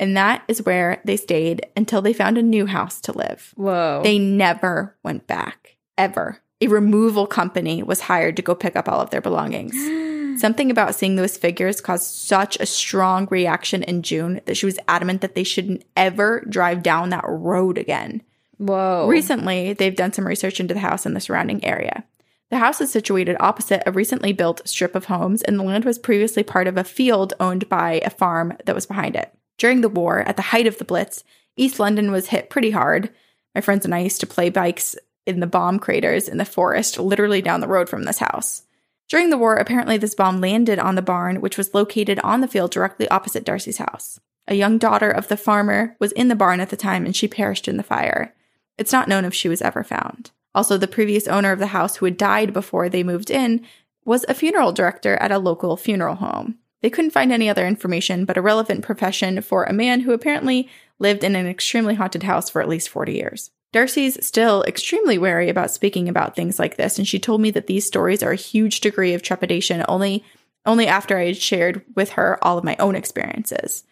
And 0.00 0.16
that 0.16 0.42
is 0.48 0.64
where 0.64 1.00
they 1.04 1.16
stayed 1.16 1.66
until 1.76 2.02
they 2.02 2.12
found 2.12 2.38
a 2.38 2.42
new 2.42 2.66
house 2.66 3.00
to 3.02 3.12
live. 3.12 3.52
Whoa. 3.56 4.00
They 4.04 4.18
never 4.18 4.96
went 5.02 5.26
back, 5.26 5.76
ever. 5.96 6.40
A 6.60 6.68
removal 6.68 7.26
company 7.26 7.82
was 7.82 8.02
hired 8.02 8.36
to 8.36 8.42
go 8.42 8.54
pick 8.54 8.76
up 8.76 8.88
all 8.88 9.00
of 9.00 9.10
their 9.10 9.20
belongings. 9.20 9.74
Something 10.40 10.70
about 10.70 10.94
seeing 10.94 11.16
those 11.16 11.36
figures 11.36 11.80
caused 11.80 12.14
such 12.14 12.56
a 12.60 12.66
strong 12.66 13.26
reaction 13.30 13.82
in 13.82 14.02
June 14.02 14.40
that 14.46 14.56
she 14.56 14.66
was 14.66 14.78
adamant 14.86 15.20
that 15.20 15.34
they 15.34 15.42
shouldn't 15.42 15.84
ever 15.96 16.44
drive 16.48 16.82
down 16.82 17.08
that 17.08 17.24
road 17.26 17.76
again. 17.76 18.22
Whoa. 18.58 19.06
Recently, 19.08 19.72
they've 19.72 19.96
done 19.96 20.12
some 20.12 20.26
research 20.26 20.60
into 20.60 20.74
the 20.74 20.80
house 20.80 21.06
and 21.06 21.16
the 21.16 21.20
surrounding 21.20 21.64
area. 21.64 22.04
The 22.50 22.58
house 22.58 22.80
is 22.80 22.90
situated 22.90 23.36
opposite 23.40 23.82
a 23.84 23.92
recently 23.92 24.32
built 24.32 24.66
strip 24.66 24.94
of 24.94 25.06
homes, 25.06 25.42
and 25.42 25.58
the 25.58 25.64
land 25.64 25.84
was 25.84 25.98
previously 25.98 26.42
part 26.42 26.66
of 26.66 26.76
a 26.76 26.84
field 26.84 27.34
owned 27.38 27.68
by 27.68 28.00
a 28.04 28.10
farm 28.10 28.56
that 28.64 28.74
was 28.74 28.86
behind 28.86 29.16
it. 29.16 29.32
During 29.58 29.80
the 29.80 29.88
war, 29.88 30.20
at 30.20 30.36
the 30.36 30.42
height 30.42 30.66
of 30.66 30.78
the 30.78 30.84
Blitz, 30.84 31.24
East 31.56 31.78
London 31.78 32.10
was 32.10 32.28
hit 32.28 32.48
pretty 32.48 32.70
hard. 32.70 33.10
My 33.54 33.60
friends 33.60 33.84
and 33.84 33.94
I 33.94 33.98
used 33.98 34.20
to 34.20 34.26
play 34.26 34.48
bikes 34.48 34.96
in 35.26 35.40
the 35.40 35.46
bomb 35.46 35.78
craters 35.78 36.28
in 36.28 36.38
the 36.38 36.44
forest, 36.44 36.98
literally 36.98 37.42
down 37.42 37.60
the 37.60 37.68
road 37.68 37.88
from 37.88 38.04
this 38.04 38.18
house. 38.18 38.62
During 39.08 39.30
the 39.30 39.38
war, 39.38 39.56
apparently 39.56 39.96
this 39.96 40.14
bomb 40.14 40.40
landed 40.40 40.78
on 40.78 40.94
the 40.94 41.02
barn, 41.02 41.40
which 41.40 41.58
was 41.58 41.74
located 41.74 42.18
on 42.20 42.40
the 42.40 42.48
field 42.48 42.70
directly 42.70 43.08
opposite 43.08 43.44
Darcy's 43.44 43.78
house. 43.78 44.20
A 44.46 44.54
young 44.54 44.78
daughter 44.78 45.10
of 45.10 45.28
the 45.28 45.36
farmer 45.36 45.96
was 45.98 46.12
in 46.12 46.28
the 46.28 46.36
barn 46.36 46.60
at 46.60 46.70
the 46.70 46.76
time 46.76 47.04
and 47.04 47.14
she 47.14 47.28
perished 47.28 47.68
in 47.68 47.76
the 47.76 47.82
fire. 47.82 48.34
It's 48.78 48.92
not 48.92 49.08
known 49.08 49.24
if 49.24 49.34
she 49.34 49.48
was 49.48 49.60
ever 49.60 49.82
found. 49.82 50.30
Also, 50.54 50.78
the 50.78 50.88
previous 50.88 51.26
owner 51.26 51.52
of 51.52 51.58
the 51.58 51.68
house, 51.68 51.96
who 51.96 52.06
had 52.06 52.16
died 52.16 52.52
before 52.52 52.88
they 52.88 53.02
moved 53.02 53.30
in, 53.30 53.66
was 54.04 54.24
a 54.28 54.34
funeral 54.34 54.72
director 54.72 55.16
at 55.16 55.32
a 55.32 55.38
local 55.38 55.76
funeral 55.76 56.16
home. 56.16 56.58
They 56.82 56.90
couldn't 56.90 57.10
find 57.10 57.32
any 57.32 57.48
other 57.48 57.66
information, 57.66 58.24
but 58.24 58.36
a 58.36 58.42
relevant 58.42 58.84
profession 58.84 59.40
for 59.40 59.64
a 59.64 59.72
man 59.72 60.00
who 60.00 60.12
apparently 60.12 60.68
lived 60.98 61.24
in 61.24 61.34
an 61.34 61.46
extremely 61.46 61.94
haunted 61.94 62.22
house 62.22 62.50
for 62.50 62.62
at 62.62 62.68
least 62.68 62.88
40 62.88 63.14
years. 63.14 63.50
Darcy's 63.72 64.24
still 64.24 64.62
extremely 64.64 65.18
wary 65.18 65.48
about 65.48 65.70
speaking 65.70 66.08
about 66.08 66.34
things 66.34 66.58
like 66.58 66.76
this, 66.76 66.98
and 66.98 67.06
she 67.06 67.18
told 67.18 67.40
me 67.40 67.50
that 67.50 67.66
these 67.66 67.86
stories 67.86 68.22
are 68.22 68.32
a 68.32 68.36
huge 68.36 68.80
degree 68.80 69.12
of 69.14 69.22
trepidation 69.22 69.84
only 69.88 70.24
only 70.66 70.86
after 70.86 71.16
I 71.16 71.26
had 71.26 71.36
shared 71.36 71.82
with 71.94 72.10
her 72.10 72.38
all 72.42 72.58
of 72.58 72.64
my 72.64 72.76
own 72.78 72.94
experiences. 72.94 73.84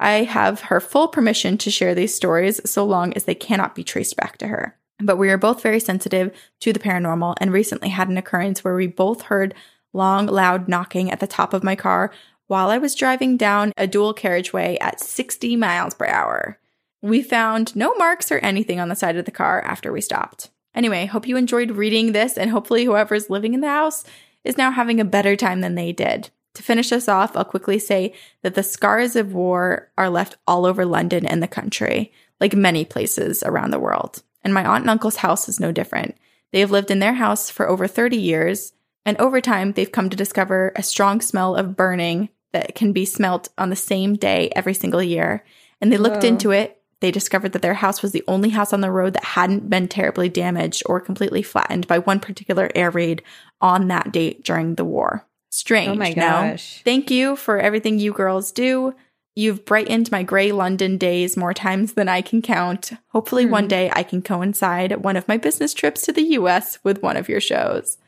I 0.00 0.24
have 0.24 0.62
her 0.62 0.80
full 0.80 1.08
permission 1.08 1.56
to 1.58 1.70
share 1.70 1.94
these 1.94 2.14
stories 2.14 2.60
so 2.68 2.84
long 2.84 3.12
as 3.14 3.24
they 3.24 3.34
cannot 3.34 3.74
be 3.74 3.84
traced 3.84 4.16
back 4.16 4.36
to 4.38 4.48
her. 4.48 4.76
But 4.98 5.18
we 5.18 5.30
are 5.30 5.38
both 5.38 5.62
very 5.62 5.78
sensitive 5.78 6.34
to 6.60 6.72
the 6.72 6.80
paranormal 6.80 7.36
and 7.40 7.52
recently 7.52 7.90
had 7.90 8.08
an 8.08 8.18
occurrence 8.18 8.64
where 8.64 8.74
we 8.74 8.86
both 8.86 9.22
heard 9.22 9.54
long, 9.96 10.26
loud 10.26 10.68
knocking 10.68 11.10
at 11.10 11.20
the 11.20 11.26
top 11.26 11.52
of 11.52 11.64
my 11.64 11.74
car 11.74 12.12
while 12.46 12.70
I 12.70 12.78
was 12.78 12.94
driving 12.94 13.36
down 13.36 13.72
a 13.76 13.86
dual 13.86 14.14
carriageway 14.14 14.78
at 14.80 15.00
60 15.00 15.56
miles 15.56 15.94
per 15.94 16.06
hour. 16.06 16.60
We 17.02 17.22
found 17.22 17.74
no 17.74 17.94
marks 17.94 18.30
or 18.30 18.38
anything 18.38 18.78
on 18.78 18.88
the 18.88 18.96
side 18.96 19.16
of 19.16 19.24
the 19.24 19.30
car 19.30 19.62
after 19.62 19.92
we 19.92 20.00
stopped. 20.00 20.50
Anyway, 20.74 21.06
hope 21.06 21.26
you 21.26 21.36
enjoyed 21.36 21.70
reading 21.72 22.12
this, 22.12 22.36
and 22.36 22.50
hopefully, 22.50 22.84
whoever's 22.84 23.30
living 23.30 23.54
in 23.54 23.60
the 23.60 23.68
house 23.68 24.04
is 24.44 24.58
now 24.58 24.70
having 24.70 25.00
a 25.00 25.04
better 25.04 25.34
time 25.34 25.60
than 25.60 25.74
they 25.74 25.92
did. 25.92 26.30
To 26.54 26.62
finish 26.62 26.92
us 26.92 27.08
off, 27.08 27.36
I'll 27.36 27.44
quickly 27.44 27.78
say 27.78 28.14
that 28.42 28.54
the 28.54 28.62
scars 28.62 29.16
of 29.16 29.34
war 29.34 29.90
are 29.98 30.10
left 30.10 30.36
all 30.46 30.64
over 30.64 30.86
London 30.86 31.26
and 31.26 31.42
the 31.42 31.48
country, 31.48 32.12
like 32.40 32.54
many 32.54 32.84
places 32.84 33.42
around 33.42 33.70
the 33.70 33.78
world. 33.78 34.22
And 34.42 34.54
my 34.54 34.64
aunt 34.64 34.82
and 34.82 34.90
uncle's 34.90 35.16
house 35.16 35.48
is 35.48 35.60
no 35.60 35.72
different. 35.72 36.16
They 36.52 36.60
have 36.60 36.70
lived 36.70 36.90
in 36.90 36.98
their 36.98 37.14
house 37.14 37.50
for 37.50 37.68
over 37.68 37.86
30 37.86 38.16
years, 38.16 38.72
and 39.06 39.16
over 39.18 39.40
time, 39.40 39.72
they've 39.72 39.90
come 39.90 40.10
to 40.10 40.16
discover 40.16 40.72
a 40.76 40.82
strong 40.82 41.20
smell 41.22 41.56
of 41.56 41.76
burning 41.76 42.28
that 42.52 42.74
can 42.74 42.92
be 42.92 43.04
smelt 43.04 43.48
on 43.56 43.70
the 43.70 43.76
same 43.76 44.14
day 44.16 44.50
every 44.54 44.74
single 44.74 45.02
year. 45.02 45.44
And 45.80 45.92
they 45.92 45.96
looked 45.96 46.22
Whoa. 46.22 46.28
into 46.28 46.50
it. 46.50 46.82
They 47.00 47.10
discovered 47.10 47.52
that 47.52 47.62
their 47.62 47.74
house 47.74 48.02
was 48.02 48.12
the 48.12 48.24
only 48.26 48.50
house 48.50 48.72
on 48.72 48.80
the 48.80 48.90
road 48.90 49.12
that 49.12 49.24
hadn't 49.24 49.68
been 49.68 49.86
terribly 49.88 50.28
damaged 50.28 50.82
or 50.86 51.00
completely 51.00 51.42
flattened 51.42 51.86
by 51.86 51.98
one 51.98 52.20
particular 52.20 52.70
air 52.74 52.90
raid 52.90 53.22
on 53.60 53.88
that 53.88 54.12
date 54.12 54.42
during 54.44 54.74
the 54.74 54.84
war. 54.84 55.26
Strange. 55.50 55.90
Oh 55.90 55.94
my 55.94 56.10
no? 56.10 56.14
gosh. 56.14 56.82
Thank 56.84 57.10
you 57.10 57.36
for 57.36 57.58
everything 57.58 57.98
you 57.98 58.12
girls 58.12 58.50
do. 58.50 58.94
You've 59.34 59.66
brightened 59.66 60.10
my 60.10 60.22
gray 60.22 60.50
London 60.52 60.96
days 60.96 61.36
more 61.36 61.52
times 61.52 61.92
than 61.92 62.08
I 62.08 62.22
can 62.22 62.40
count. 62.40 62.92
Hopefully, 63.08 63.44
Hmm. 63.44 63.50
one 63.50 63.68
day 63.68 63.90
I 63.94 64.02
can 64.02 64.22
coincide 64.22 64.96
one 65.04 65.16
of 65.16 65.28
my 65.28 65.36
business 65.36 65.74
trips 65.74 66.02
to 66.02 66.12
the 66.12 66.22
US 66.38 66.78
with 66.82 67.02
one 67.02 67.18
of 67.18 67.28
your 67.28 67.40
shows. 67.40 67.98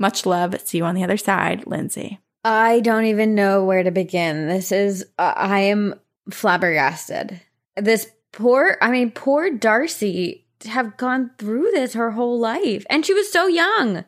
Much 0.00 0.26
love. 0.26 0.58
See 0.64 0.78
you 0.78 0.84
on 0.84 0.96
the 0.96 1.04
other 1.04 1.16
side, 1.16 1.66
Lindsay. 1.66 2.18
I 2.42 2.80
don't 2.80 3.04
even 3.04 3.34
know 3.34 3.64
where 3.64 3.82
to 3.82 3.90
begin. 3.90 4.48
This 4.48 4.72
is, 4.72 5.06
uh, 5.18 5.34
I 5.36 5.60
am 5.60 5.94
flabbergasted. 6.30 7.40
This 7.76 8.08
poor, 8.32 8.78
I 8.80 8.90
mean, 8.90 9.10
poor 9.10 9.50
Darcy 9.50 10.46
to 10.60 10.68
have 10.70 10.96
gone 10.96 11.30
through 11.38 11.70
this 11.72 11.92
her 11.94 12.10
whole 12.12 12.38
life. 12.38 12.84
And 12.90 13.04
she 13.04 13.14
was 13.14 13.30
so 13.30 13.46
young 13.46 14.04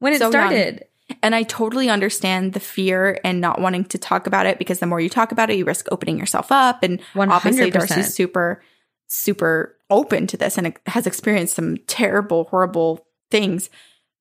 when 0.00 0.12
it 0.12 0.18
So 0.18 0.24
young. 0.24 0.32
started. 0.32 0.84
And 1.22 1.34
I 1.34 1.42
totally 1.44 1.88
understand 1.88 2.52
the 2.52 2.60
fear 2.60 3.18
and 3.24 3.40
not 3.40 3.60
wanting 3.60 3.84
to 3.86 3.98
talk 3.98 4.26
about 4.26 4.44
it 4.46 4.58
because 4.58 4.78
the 4.80 4.86
more 4.86 5.00
you 5.00 5.08
talk 5.08 5.32
about 5.32 5.48
it, 5.48 5.56
you 5.56 5.64
risk 5.64 5.88
opening 5.90 6.18
yourself 6.18 6.52
up. 6.52 6.82
And 6.82 7.00
obviously, 7.16 7.70
100%. 7.70 7.72
Darcy's 7.72 8.12
super, 8.12 8.62
super 9.06 9.76
open 9.88 10.26
to 10.26 10.36
this 10.36 10.58
and 10.58 10.76
has 10.86 11.06
experienced 11.06 11.54
some 11.54 11.78
terrible, 11.86 12.44
horrible 12.44 13.06
things. 13.30 13.70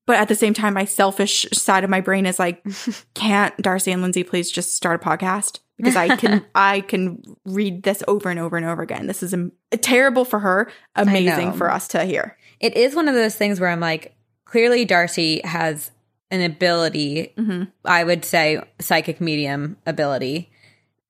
But 0.08 0.16
at 0.16 0.30
the 0.30 0.36
same 0.36 0.56
time, 0.56 0.74
my 0.74 0.86
selfish 0.86 1.46
side 1.52 1.84
of 1.84 1.90
my 1.92 2.02
brain 2.02 2.26
is 2.26 2.40
like, 2.40 2.66
can't 3.14 3.56
Darcy 3.58 3.92
and 3.92 4.02
Lindsay 4.02 4.24
please 4.24 4.50
just 4.50 4.76
start 4.76 5.04
a 5.04 5.06
podcast? 5.06 5.60
Because 5.76 5.96
I 5.96 6.16
can, 6.16 6.44
I 6.56 6.82
can 6.82 7.22
read 7.46 7.84
this 7.84 8.02
over 8.08 8.32
and 8.32 8.40
over 8.40 8.58
and 8.58 8.66
over 8.66 8.82
again. 8.82 9.06
This 9.06 9.22
is 9.22 9.34
am- 9.34 9.52
terrible 9.82 10.26
for 10.26 10.40
her, 10.40 10.72
amazing 10.96 11.54
for 11.54 11.70
us 11.70 11.88
to 11.90 12.04
hear. 12.06 12.36
It 12.60 12.76
is 12.76 12.96
one 12.96 13.08
of 13.08 13.14
those 13.14 13.36
things 13.36 13.60
where 13.60 13.70
I'm 13.70 13.82
like, 13.82 14.16
clearly 14.46 14.86
Darcy 14.86 15.42
has 15.44 15.92
an 16.32 16.42
ability, 16.42 17.34
hmm 17.38 17.64
I 17.86 18.04
would 18.04 18.26
say 18.26 18.62
psychic 18.80 19.22
medium 19.22 19.78
ability, 19.86 20.52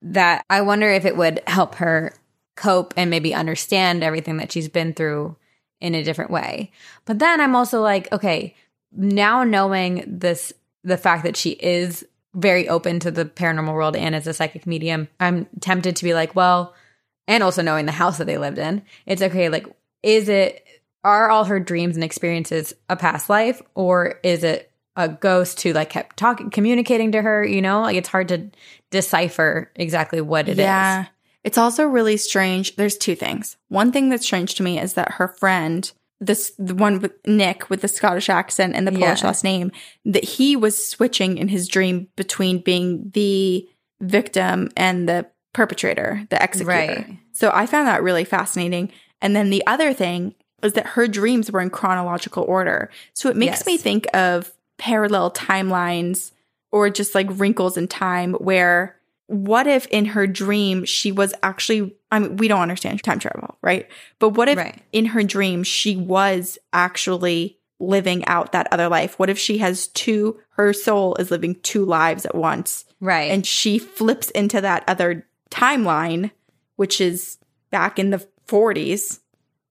that 0.02 0.44
I 0.50 0.60
wonder 0.60 0.90
if 0.90 1.04
it 1.04 1.16
would 1.16 1.40
help 1.46 1.76
her 1.76 2.12
cope 2.56 2.94
and 2.96 3.10
maybe 3.10 3.32
understand 3.32 4.02
everything 4.02 4.36
that 4.38 4.52
she's 4.52 4.68
been 4.68 4.92
through 4.92 5.36
in 5.80 5.94
a 5.94 6.02
different 6.02 6.30
way. 6.30 6.72
But 7.04 7.20
then 7.20 7.40
I'm 7.40 7.54
also 7.54 7.80
like, 7.80 8.10
okay, 8.12 8.54
now 8.92 9.44
knowing 9.44 10.04
this, 10.06 10.52
the 10.84 10.96
fact 10.96 11.24
that 11.24 11.36
she 11.36 11.50
is 11.50 12.06
very 12.34 12.68
open 12.68 13.00
to 13.00 13.10
the 13.10 13.24
paranormal 13.24 13.72
world 13.72 13.96
and 13.96 14.14
as 14.14 14.26
a 14.26 14.34
psychic 14.34 14.66
medium, 14.66 15.08
I'm 15.18 15.46
tempted 15.60 15.96
to 15.96 16.04
be 16.04 16.14
like, 16.14 16.34
well, 16.34 16.74
and 17.26 17.42
also 17.42 17.62
knowing 17.62 17.86
the 17.86 17.92
house 17.92 18.18
that 18.18 18.26
they 18.26 18.38
lived 18.38 18.58
in, 18.58 18.82
it's 19.06 19.22
okay. 19.22 19.48
Like, 19.48 19.66
is 20.02 20.28
it, 20.28 20.64
are 21.04 21.30
all 21.30 21.44
her 21.44 21.60
dreams 21.60 21.96
and 21.96 22.04
experiences 22.04 22.74
a 22.88 22.96
past 22.96 23.28
life 23.28 23.60
or 23.74 24.18
is 24.22 24.44
it 24.44 24.70
a 24.96 25.08
ghost 25.08 25.62
who 25.62 25.72
like 25.72 25.90
kept 25.90 26.16
talking, 26.16 26.50
communicating 26.50 27.12
to 27.12 27.22
her? 27.22 27.44
You 27.44 27.62
know, 27.62 27.82
like 27.82 27.96
it's 27.96 28.08
hard 28.08 28.28
to 28.28 28.50
decipher 28.90 29.70
exactly 29.76 30.20
what 30.20 30.48
it 30.48 30.52
is. 30.52 30.58
yeah. 30.58 31.06
It's 31.44 31.56
also 31.56 31.84
really 31.84 32.16
strange. 32.16 32.76
There's 32.76 32.98
two 32.98 33.14
things. 33.14 33.56
One 33.68 33.92
thing 33.92 34.08
that's 34.08 34.24
strange 34.24 34.56
to 34.56 34.62
me 34.62 34.78
is 34.78 34.94
that 34.94 35.12
her 35.12 35.28
friend, 35.28 35.90
this 36.20 36.52
the 36.58 36.74
one 36.74 37.00
with 37.00 37.12
Nick 37.26 37.70
with 37.70 37.80
the 37.80 37.88
Scottish 37.88 38.28
accent 38.28 38.74
and 38.74 38.86
the 38.86 38.92
Polish 38.92 39.20
Yeah. 39.22 39.26
last 39.28 39.44
name, 39.44 39.70
that 40.04 40.24
he 40.24 40.56
was 40.56 40.86
switching 40.86 41.38
in 41.38 41.48
his 41.48 41.68
dream 41.68 42.08
between 42.16 42.58
being 42.60 43.10
the 43.14 43.68
victim 44.00 44.70
and 44.76 45.08
the 45.08 45.26
perpetrator, 45.52 46.26
the 46.30 46.42
executor. 46.42 46.70
Right. 47.06 47.18
So 47.32 47.50
I 47.54 47.66
found 47.66 47.86
that 47.88 48.02
really 48.02 48.24
fascinating. 48.24 48.90
And 49.20 49.34
then 49.34 49.50
the 49.50 49.64
other 49.66 49.92
thing 49.92 50.34
is 50.62 50.72
that 50.74 50.86
her 50.88 51.06
dreams 51.08 51.50
were 51.50 51.60
in 51.60 51.70
chronological 51.70 52.42
order. 52.44 52.90
So 53.14 53.28
it 53.28 53.36
makes 53.36 53.58
Yes. 53.60 53.66
me 53.66 53.76
think 53.76 54.06
of 54.14 54.52
parallel 54.76 55.30
timelines 55.30 56.32
or 56.70 56.90
just 56.90 57.14
like 57.14 57.26
wrinkles 57.30 57.76
in 57.76 57.88
time 57.88 58.34
where 58.34 58.96
what 59.26 59.66
if 59.66 59.86
in 59.86 60.06
her 60.06 60.26
dream 60.26 60.84
she 60.84 61.12
was 61.12 61.34
actually 61.42 61.94
I 62.10 62.18
mean 62.18 62.36
we 62.36 62.48
don't 62.48 62.60
understand 62.62 63.02
time 63.02 63.18
travel, 63.18 63.56
right? 63.62 63.88
But 64.18 64.30
what 64.30 64.48
if 64.48 64.58
Right. 64.58 64.80
in 64.92 65.06
her 65.06 65.22
dream 65.22 65.62
she 65.62 65.96
was 65.96 66.58
actually 66.72 67.58
living 67.80 68.24
out 68.26 68.52
that 68.52 68.68
other 68.72 68.88
life? 68.88 69.18
What 69.18 69.30
if 69.30 69.38
she 69.38 69.58
has 69.58 69.88
two 69.88 70.38
her 70.50 70.72
soul 70.72 71.14
is 71.16 71.30
living 71.30 71.56
two 71.62 71.84
lives 71.84 72.26
at 72.26 72.34
once 72.34 72.84
Right. 73.00 73.30
and 73.30 73.46
she 73.46 73.78
flips 73.78 74.30
into 74.30 74.60
that 74.60 74.84
other 74.88 75.26
timeline 75.50 76.30
which 76.76 77.00
is 77.00 77.38
back 77.70 77.98
in 77.98 78.10
the 78.10 78.26
40s 78.46 79.20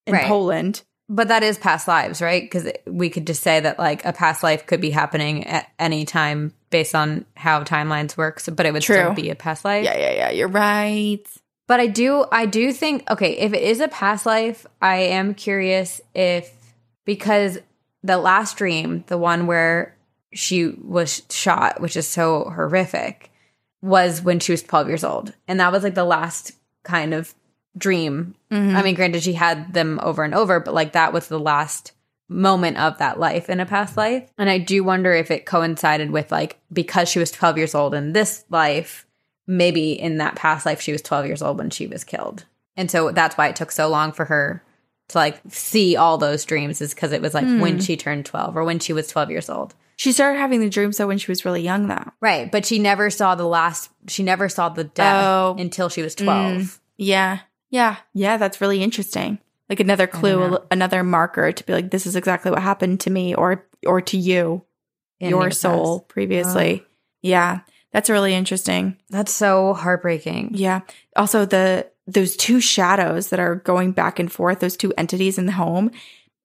in 0.05 0.13
Right. 0.13 0.25
Poland. 0.25 0.83
But 1.09 1.29
that 1.29 1.41
is 1.41 1.57
past 1.57 1.87
lives, 1.87 2.21
right? 2.21 2.43
Because 2.43 2.69
we 2.85 3.09
could 3.09 3.25
just 3.25 3.41
say 3.41 3.61
that 3.61 3.79
like 3.79 4.03
a 4.03 4.11
past 4.11 4.43
life 4.43 4.65
could 4.65 4.81
be 4.81 4.89
happening 4.91 5.47
at 5.47 5.67
any 5.79 6.03
time 6.05 6.53
based 6.69 6.93
on 6.93 7.25
how 7.35 7.63
timelines 7.63 8.17
work. 8.17 8.41
So, 8.41 8.51
but 8.51 8.65
it 8.65 8.73
would 8.73 8.81
True. 8.83 8.95
still 8.97 9.13
be 9.13 9.29
a 9.29 9.35
past 9.35 9.63
life. 9.63 9.85
Yeah, 9.85 9.97
yeah, 9.97 10.11
yeah. 10.11 10.29
You're 10.31 10.49
right. 10.49 11.25
But 11.67 11.79
I 11.81 11.87
do, 11.87 12.25
I 12.31 12.45
do 12.45 12.71
think, 12.71 13.09
okay, 13.11 13.37
if 13.37 13.53
it 13.53 13.61
is 13.61 13.81
a 13.81 13.89
past 13.89 14.25
life, 14.25 14.65
I 14.81 14.97
am 14.97 15.33
curious 15.33 15.99
if 16.15 16.53
because 17.05 17.59
the 18.03 18.17
last 18.17 18.57
dream, 18.57 19.03
the 19.07 19.17
one 19.17 19.47
where 19.47 19.95
she 20.33 20.67
was 20.67 21.23
shot, 21.29 21.81
which 21.81 21.97
is 21.97 22.07
so 22.07 22.45
horrific, 22.45 23.31
was 23.81 24.21
when 24.21 24.39
she 24.39 24.51
was 24.51 24.63
12 24.63 24.87
years 24.87 25.03
old, 25.03 25.33
and 25.47 25.59
that 25.59 25.71
was 25.71 25.83
like 25.83 25.95
the 25.95 26.03
last 26.03 26.53
kind 26.83 27.13
of 27.13 27.33
dream. 27.77 28.35
Mm-hmm. 28.51 28.75
I 28.75 28.83
mean, 28.83 28.95
granted, 28.95 29.23
she 29.23 29.33
had 29.33 29.73
them 29.73 29.99
over 30.01 30.23
and 30.23 30.33
over, 30.33 30.59
but 30.59 30.73
like 30.73 30.93
that 30.93 31.13
was 31.13 31.27
the 31.27 31.39
last 31.39 31.91
moment 32.29 32.77
of 32.77 32.97
that 32.97 33.19
life 33.19 33.49
in 33.49 33.59
a 33.59 33.65
past 33.65 33.95
life. 33.95 34.29
And 34.37 34.49
I 34.49 34.57
do 34.57 34.83
wonder 34.83 35.13
if 35.13 35.31
it 35.31 35.45
coincided 35.45 36.11
with 36.11 36.31
like 36.31 36.59
because 36.71 37.07
she 37.09 37.19
was 37.19 37.31
12 37.31 37.57
years 37.57 37.75
old 37.75 37.93
in 37.93 38.13
this 38.13 38.43
life, 38.49 39.06
maybe 39.47 39.93
in 39.93 40.17
that 40.17 40.35
past 40.35 40.65
life 40.65 40.81
she 40.81 40.91
was 40.91 41.01
12 41.01 41.25
years 41.25 41.41
old 41.41 41.57
when 41.57 41.69
she 41.69 41.87
was 41.87 42.03
killed. 42.03 42.45
And 42.75 42.91
so 42.91 43.11
that's 43.11 43.37
why 43.37 43.47
it 43.47 43.55
took 43.55 43.71
so 43.71 43.87
long 43.87 44.11
for 44.11 44.25
her 44.25 44.63
to 45.09 45.17
like 45.17 45.39
see 45.47 45.95
all 45.95 46.17
those 46.17 46.45
dreams 46.45 46.81
is 46.81 46.93
because 46.93 47.11
it 47.11 47.21
was 47.21 47.33
like 47.33 47.45
when 47.45 47.75
hmm. 47.75 47.79
she 47.79 47.97
turned 47.97 48.25
12 48.25 48.55
or 48.55 48.63
when 48.63 48.79
she 48.79 48.93
was 48.93 49.07
12 49.07 49.31
years 49.31 49.49
old. 49.49 49.73
She 49.95 50.11
started 50.11 50.37
having 50.37 50.59
the 50.59 50.69
dreams 50.69 50.97
though 50.97 51.07
when 51.07 51.17
she 51.17 51.31
was 51.31 51.43
really 51.43 51.63
young, 51.63 51.87
though. 51.87 52.11
Right. 52.21 52.51
But 52.51 52.65
she 52.65 52.77
never 52.77 53.09
saw 53.09 53.33
the 53.33 53.47
last, 53.47 53.89
she 54.07 54.21
never 54.21 54.47
saw 54.47 54.69
the 54.69 54.83
death 54.83 55.23
Oh. 55.23 55.55
until 55.57 55.89
she 55.89 56.01
was 56.01 56.13
hmm. 56.13 56.25
12. 56.25 56.81
Yeah, 56.97 57.39
yeah, 57.69 57.97
yeah. 58.13 58.37
That's 58.37 58.61
really 58.61 58.83
interesting. 58.83 59.39
Like 59.69 59.79
another 59.79 60.07
clue, 60.07 60.59
another 60.71 61.03
marker 61.03 61.51
to 61.51 61.65
be 61.65 61.73
like, 61.73 61.91
this 61.91 62.05
is 62.05 62.15
exactly 62.15 62.51
what 62.51 62.61
happened 62.61 63.01
to 63.01 63.09
me 63.09 63.35
or 63.35 63.65
or 63.85 64.01
to 64.01 64.17
you, 64.17 64.63
in 65.19 65.29
your 65.29 65.51
soul 65.51 66.01
previously. 66.01 66.85
Yeah, 67.21 67.61
that's 67.97 68.11
really 68.11 68.35
interesting. 68.35 68.95
That's 69.09 69.33
so 69.33 69.73
heartbreaking. 69.73 70.51
Yeah. 70.53 70.81
Also, 71.15 71.45
the 71.45 71.89
those 72.05 72.37
two 72.37 72.61
shadows 72.61 73.29
that 73.29 73.39
are 73.39 73.55
going 73.55 73.91
back 73.91 74.19
and 74.19 74.31
forth, 74.31 74.59
those 74.59 74.77
two 74.77 74.93
entities 74.99 75.39
in 75.39 75.47
the 75.47 75.51
home. 75.53 75.89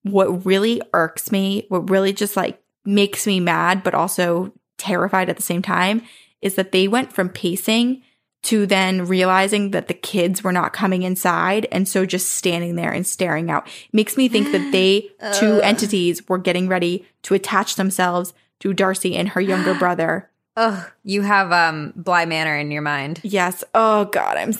What 0.03 0.47
really 0.47 0.81
irks 0.95 1.31
me, 1.31 1.66
what 1.69 1.91
really 1.91 2.15
just 2.15 2.39
like 2.39 2.59
makes 2.87 3.27
me 3.27 3.39
mad, 3.39 3.83
but 3.83 3.93
also 3.93 4.55
terrified 4.79 5.29
at 5.29 5.37
the 5.37 5.43
same 5.43 5.61
time, 5.61 6.01
is 6.41 6.55
that 6.55 6.73
they 6.73 6.89
went 6.89 7.12
from 7.12 7.29
pacing 7.29 8.01
to 8.45 8.65
then 8.65 9.05
realizing 9.05 9.73
that 9.73 9.89
the 9.89 9.95
kids 9.95 10.43
were 10.43 10.53
not 10.53 10.73
coming 10.73 11.03
inside 11.03 11.69
and 11.70 11.87
so 11.87 12.07
just 12.07 12.31
standing 12.31 12.77
there 12.77 12.93
and 12.93 13.07
staring 13.07 13.51
out 13.51 13.69
makes 13.93 14.16
me 14.16 14.27
think 14.27 14.53
that 14.53 14.73
they 14.73 15.11
uh. 15.20 15.35
two 15.35 15.61
entities 15.61 16.27
were 16.31 16.39
getting 16.39 16.66
ready 16.66 17.07
to 17.24 17.35
attach 17.35 17.77
themselves 17.77 18.33
to 18.61 18.73
Darcy 18.73 19.16
and 19.16 19.29
her 19.29 19.41
younger 19.43 19.74
brother. 19.79 20.31
Ugh, 20.57 20.91
you 21.05 21.23
have 21.23 21.51
um 21.53 21.93
Bly 21.97 22.24
Manor 22.27 22.57
in 22.57 22.70
your 22.70 22.83
mind. 22.83 23.20
Yes. 23.23 23.65
Oh 23.74 24.07
God, 24.07 24.37
I'm. 24.37 24.53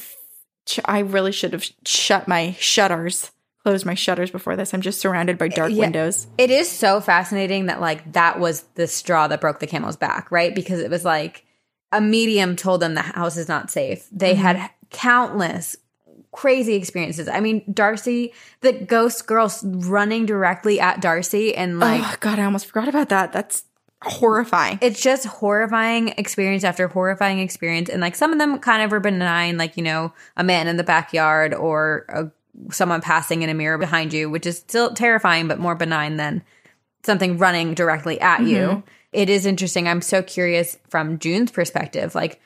I 0.85 1.01
really 1.01 1.33
should 1.33 1.53
have 1.53 1.67
shut 1.85 2.29
my 2.29 2.57
shutters, 2.59 3.33
closed 3.63 3.85
my 3.85 3.95
shutters 3.95 4.31
before 4.31 4.55
this. 4.57 4.73
I'm 4.73 4.81
just 4.81 5.01
surrounded 5.01 5.37
by 5.37 5.49
dark 5.49 5.73
Yeah. 5.73 5.81
windows. 5.81 6.29
It 6.39 6.51
is 6.51 6.71
so 6.71 7.01
fascinating 7.01 7.67
that 7.67 7.81
like 7.81 8.13
that 8.13 8.39
was 8.39 8.63
the 8.75 8.87
straw 8.87 9.27
that 9.29 9.41
broke 9.41 9.59
the 9.59 9.67
camel's 9.67 9.97
back, 9.97 10.31
right? 10.31 10.55
Because 10.55 10.79
it 10.81 10.91
was 10.91 11.05
like 11.05 11.45
a 11.91 12.01
medium 12.01 12.57
told 12.57 12.81
them 12.81 12.95
the 12.95 13.03
house 13.03 13.37
is 13.37 13.49
not 13.49 13.71
safe. 13.71 14.09
They 14.13 14.35
had 14.35 14.71
countless 14.91 15.77
crazy 16.31 16.75
experiences. 16.75 17.29
I 17.29 17.41
mean, 17.41 17.63
Darcy, 17.71 18.33
the 18.63 18.73
ghost 18.73 19.27
girl 19.27 19.53
running 19.63 20.25
directly 20.25 20.81
at 20.81 21.03
Darcy 21.03 21.55
and 21.55 21.79
like 21.79 22.01
oh 22.03 22.17
God, 22.21 22.39
I 22.39 22.45
almost 22.45 22.67
forgot 22.67 22.89
about 22.89 23.11
that. 23.11 23.33
That's 23.33 23.65
horrifying. 24.05 24.79
it's 24.81 25.01
just 25.01 25.27
horrifying 25.27 26.09
experience 26.19 26.65
after 26.65 26.89
horrifying 26.89 27.39
experience. 27.39 27.89
And 27.89 28.01
like 28.01 28.15
some 28.15 28.33
of 28.33 28.39
them 28.39 28.59
kind 28.59 28.83
of 28.83 28.93
are 28.93 29.01
benign 29.01 29.57
like 29.59 29.77
you 29.77 29.83
know 29.83 30.13
a 30.37 30.45
man 30.45 30.69
in 30.69 30.77
the 30.77 30.85
backyard 30.85 31.55
or 31.55 32.05
a, 32.09 32.31
someone 32.73 33.01
passing 33.01 33.43
in 33.43 33.49
a 33.51 33.55
mirror 33.55 33.79
behind 33.79 34.13
you 34.13 34.29
which 34.29 34.47
is 34.47 34.59
still 34.59 34.93
terrifying 34.93 35.49
but 35.49 35.59
more 35.59 35.75
benign 35.75 36.17
than 36.17 36.43
something 37.05 37.39
running 37.39 37.75
directly 37.75 38.21
at 38.21 38.43
you. 38.43 38.57
Mm-hmm. 38.59 38.81
It 39.13 39.29
is 39.29 39.45
interesting. 39.47 39.89
I'm 39.89 40.03
so 40.03 40.23
curious 40.23 40.79
from 40.89 41.19
june's 41.19 41.51
perspective 41.51 42.15
like 42.15 42.41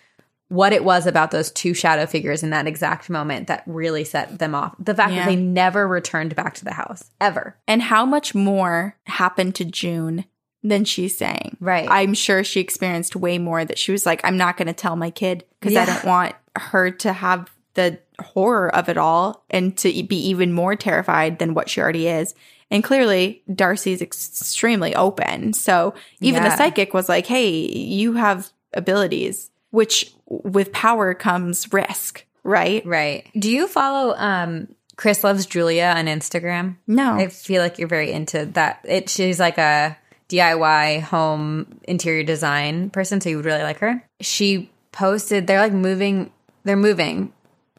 what 0.49 0.73
it 0.73 0.85
was 0.85 1.09
about 1.09 1.33
those 1.33 1.51
two 1.51 1.75
shadow 1.75 2.07
figures 2.07 2.45
in 2.45 2.51
that 2.51 2.69
exact 2.69 3.11
moment 3.11 3.49
that 3.49 3.65
really 3.67 4.05
set 4.05 4.39
them 4.39 4.55
off. 4.55 4.77
The 4.79 4.95
fact 4.95 5.13
Yeah. 5.13 5.25
that 5.25 5.27
they 5.27 5.35
never 5.35 5.89
returned 5.89 6.37
back 6.37 6.55
to 6.55 6.65
the 6.65 6.73
house 6.75 7.11
ever. 7.21 7.57
And 7.67 7.83
how 7.83 8.07
much 8.07 8.33
more 8.33 8.95
happened 9.07 9.57
to 9.57 9.65
June 9.65 10.25
than 10.69 10.85
she's 10.85 11.17
saying. 11.17 11.57
Right. 11.61 11.89
I'm 11.89 12.15
sure 12.15 12.45
she 12.45 12.61
experienced 12.61 13.17
way 13.17 13.39
more 13.39 13.65
that 13.65 13.79
she 13.79 13.93
was 13.93 14.07
like, 14.07 14.21
I'm 14.25 14.37
not 14.37 14.57
going 14.57 14.67
to 14.67 14.73
tell 14.73 14.97
my 14.97 15.11
kid 15.11 15.45
because 15.61 15.77
I 15.77 15.85
don't 15.85 16.05
want 16.05 16.35
her 16.57 16.91
to 16.91 17.13
have 17.13 17.51
the 17.75 17.99
horror 18.19 18.75
of 18.75 18.89
it 18.89 18.97
all 18.97 19.45
and 19.51 19.77
to 19.79 19.89
be 20.03 20.29
even 20.29 20.53
more 20.53 20.75
terrified 20.75 21.39
than 21.39 21.55
what 21.55 21.69
she 21.69 21.81
already 21.81 22.09
is. 22.09 22.35
And 22.71 22.83
clearly, 22.83 23.43
Darcy's 23.53 24.03
extremely 24.03 24.95
open. 24.95 25.53
So 25.53 25.95
even 26.21 26.43
the 26.43 26.57
psychic 26.57 26.93
was 26.93 27.09
like, 27.09 27.27
hey, 27.27 27.51
you 27.51 28.15
have 28.15 28.51
abilities, 28.75 29.51
which 29.71 30.13
with 30.27 30.73
power 30.73 31.15
comes 31.15 31.73
risk, 31.73 32.25
right? 32.43 32.85
Right. 32.85 33.29
Do 33.39 33.51
you 33.51 33.69
follow 33.69 34.17
um 34.17 34.69
Chris 34.97 35.23
Loves 35.23 35.47
Julia 35.47 35.95
on 35.97 36.07
Instagram? 36.07 36.77
No. 36.87 37.15
I 37.15 37.29
feel 37.29 37.63
like 37.63 37.79
you're 37.79 37.87
very 37.87 38.11
into 38.11 38.47
that. 38.47 38.81
It 38.85 39.11
she's 39.11 39.39
like 39.39 39.59
a 39.59 39.97
DIY 40.29 41.03
home 41.03 41.81
interior 41.85 42.25
design 42.25 42.91
person, 42.91 43.21
so 43.21 43.29
you 43.29 43.37
would 43.37 43.45
really 43.45 43.63
like 43.63 43.79
her. 43.79 44.03
She 44.21 44.71
posted 44.93 45.47
they're 45.47 45.61
like 45.61 45.73
moving 45.73 46.33
they're 46.65 46.77
moving 46.77 47.33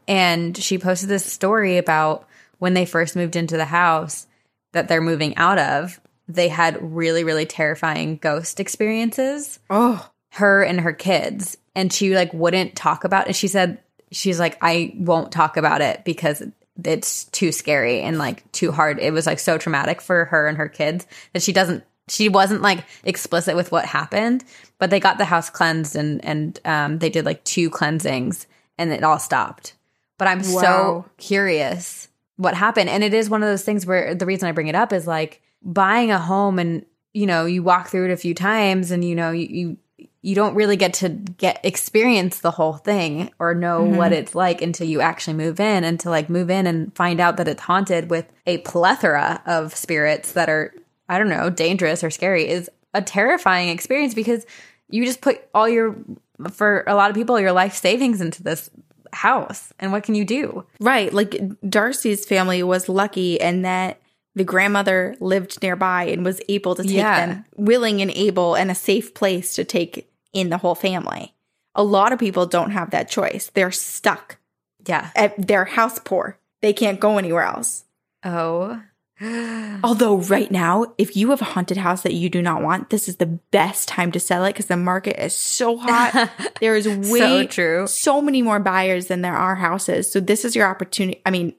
and 0.07 0.55
she 0.55 0.77
posted 0.77 1.09
this 1.09 1.25
story 1.25 1.77
about 1.77 2.27
when 2.59 2.73
they 2.73 2.85
first 2.85 3.15
moved 3.15 3.35
into 3.35 3.57
the 3.57 3.65
house 3.65 4.27
that 4.73 4.87
they're 4.87 5.01
moving 5.01 5.35
out 5.35 5.57
of. 5.57 5.99
They 6.27 6.47
had 6.47 6.77
really 6.81 7.23
really 7.23 7.45
terrifying 7.45 8.17
ghost 8.17 8.59
experiences 8.59 9.59
oh, 9.69 10.09
her 10.31 10.63
and 10.63 10.81
her 10.81 10.93
kids 10.93 11.57
and 11.75 11.93
she 11.93 12.15
like 12.15 12.33
wouldn't 12.33 12.75
talk 12.75 13.03
about 13.03 13.29
it 13.29 13.35
she 13.35 13.47
said 13.47 13.79
she's 14.11 14.39
like 14.39 14.57
i 14.61 14.93
won't 14.97 15.31
talk 15.31 15.57
about 15.57 15.81
it 15.81 16.03
because 16.03 16.43
it's 16.83 17.25
too 17.25 17.51
scary 17.51 18.01
and 18.01 18.17
like 18.17 18.49
too 18.51 18.71
hard 18.71 18.99
it 18.99 19.13
was 19.13 19.25
like 19.25 19.39
so 19.39 19.57
traumatic 19.57 20.01
for 20.01 20.25
her 20.25 20.47
and 20.47 20.57
her 20.57 20.67
kids 20.67 21.07
that 21.33 21.41
she 21.41 21.53
doesn't 21.53 21.83
she 22.07 22.29
wasn't 22.29 22.61
like 22.61 22.85
explicit 23.03 23.55
with 23.55 23.71
what 23.71 23.85
happened 23.85 24.43
but 24.79 24.89
they 24.89 24.99
got 24.99 25.17
the 25.17 25.25
house 25.25 25.49
cleansed 25.49 25.95
and 25.95 26.23
and 26.23 26.59
um 26.65 26.99
they 26.99 27.09
did 27.09 27.25
like 27.25 27.43
two 27.43 27.69
cleansings 27.69 28.47
and 28.77 28.91
it 28.93 29.03
all 29.03 29.19
stopped. 29.19 29.73
But 30.17 30.27
i'm 30.27 30.39
Wow. 30.39 30.61
so 30.61 31.05
curious 31.17 32.07
what 32.37 32.53
happened. 32.53 32.89
And 32.89 33.03
it 33.03 33.13
is 33.15 33.29
one 33.31 33.41
of 33.41 33.49
those 33.49 33.63
things 33.63 33.85
where 33.85 34.13
the 34.13 34.25
reason 34.25 34.47
i 34.47 34.51
bring 34.51 34.67
it 34.67 34.75
up 34.75 34.93
is 34.93 35.07
like 35.07 35.41
buying 35.63 36.11
a 36.11 36.19
home 36.19 36.59
and 36.59 36.85
you 37.13 37.25
know 37.25 37.45
you 37.45 37.63
walk 37.63 37.87
through 37.89 38.05
it 38.05 38.11
a 38.11 38.17
few 38.17 38.33
times 38.35 38.91
and 38.91 39.03
you 39.03 39.15
know 39.15 39.31
you 39.31 39.47
you, 39.49 39.77
you 40.21 40.35
don't 40.35 40.53
really 40.55 40.75
get 40.75 40.93
to 40.93 41.09
get 41.09 41.59
experience 41.63 42.39
the 42.39 42.51
whole 42.51 42.73
thing 42.73 43.31
or 43.39 43.55
know 43.55 43.83
what 43.83 44.11
it's 44.13 44.35
like 44.35 44.61
until 44.61 44.85
you 44.87 45.01
actually 45.01 45.33
move 45.35 45.59
in 45.59 45.83
and 45.83 45.99
to 45.99 46.09
like 46.11 46.29
move 46.29 46.49
in 46.51 46.67
and 46.67 46.95
find 46.95 47.19
out 47.19 47.37
that 47.37 47.47
it's 47.47 47.61
haunted 47.63 48.09
with 48.11 48.31
a 48.45 48.59
plethora 48.59 49.41
of 49.45 49.73
spirits 49.75 50.33
that 50.33 50.49
are 50.49 50.73
i 51.09 51.17
don't 51.17 51.29
know 51.29 51.49
dangerous 51.49 52.03
or 52.03 52.09
scary 52.09 52.47
is 52.47 52.69
a 52.93 53.01
terrifying 53.01 53.69
experience 53.69 54.13
because 54.13 54.45
you 54.89 55.05
just 55.05 55.21
put 55.21 55.41
all 55.53 55.67
your 55.67 55.95
for 56.51 56.83
a 56.87 56.95
lot 56.95 57.09
of 57.09 57.15
people 57.15 57.39
your 57.39 57.51
life 57.51 57.73
savings 57.73 58.21
into 58.21 58.43
this 58.43 58.69
house 59.13 59.71
and 59.79 59.91
what 59.91 60.03
can 60.03 60.15
you 60.15 60.25
do 60.25 60.65
Right. 60.81 61.13
Like 61.13 61.39
Darcy's 61.67 62.25
family 62.25 62.61
was 62.61 62.89
lucky 62.89 63.35
in 63.35 63.61
that 63.61 63.99
the 64.35 64.43
grandmother 64.43 65.15
lived 65.19 65.61
nearby 65.63 66.03
and 66.05 66.23
was 66.25 66.39
able 66.49 66.75
to 66.75 66.83
take 66.83 66.91
Yeah. 66.91 67.25
them, 67.25 67.45
willing 67.55 68.01
and 68.01 68.11
able, 68.11 68.53
and 68.55 68.69
a 68.69 68.75
safe 68.75 69.13
place 69.15 69.55
to 69.55 69.63
take 69.63 70.11
in 70.33 70.49
the 70.49 70.57
whole 70.57 70.75
family. 70.75 71.33
A 71.73 71.83
lot 71.83 72.11
of 72.11 72.19
people 72.19 72.45
don't 72.45 72.69
have 72.71 72.91
that 72.91 73.09
choice. 73.09 73.49
They're 73.53 73.71
stuck. 73.71 74.37
yeah 74.85 75.09
At, 75.15 75.47
they're 75.47 75.65
house 75.65 75.99
poor. 75.99 76.37
They 76.61 76.73
can't 76.73 76.99
go 76.99 77.17
anywhere 77.17 77.43
else. 77.45 77.85
oh 78.23 78.81
Although 79.83 80.17
right 80.17 80.51
now, 80.51 80.93
if 80.97 81.15
you 81.15 81.29
have 81.31 81.41
a 81.41 81.45
haunted 81.45 81.77
house 81.77 82.01
that 82.03 82.13
you 82.13 82.29
do 82.29 82.41
not 82.41 82.61
want, 82.61 82.89
this 82.89 83.07
is 83.09 83.17
the 83.17 83.25
best 83.25 83.87
time 83.87 84.11
to 84.11 84.19
sell 84.19 84.45
it 84.45 84.49
because 84.49 84.67
the 84.67 84.77
market 84.77 85.21
is 85.23 85.35
so 85.35 85.77
hot. 85.77 86.29
there 86.59 86.75
is 86.75 86.87
way 86.87 87.19
So 87.19 87.47
true. 87.47 87.87
so 87.87 88.21
many 88.21 88.41
more 88.41 88.59
buyers 88.59 89.07
than 89.07 89.21
there 89.21 89.35
are 89.35 89.55
houses. 89.55 90.11
So 90.11 90.19
this 90.19 90.45
is 90.45 90.55
your 90.55 90.67
opportunity. 90.67 91.21
I 91.25 91.31
mean, 91.31 91.53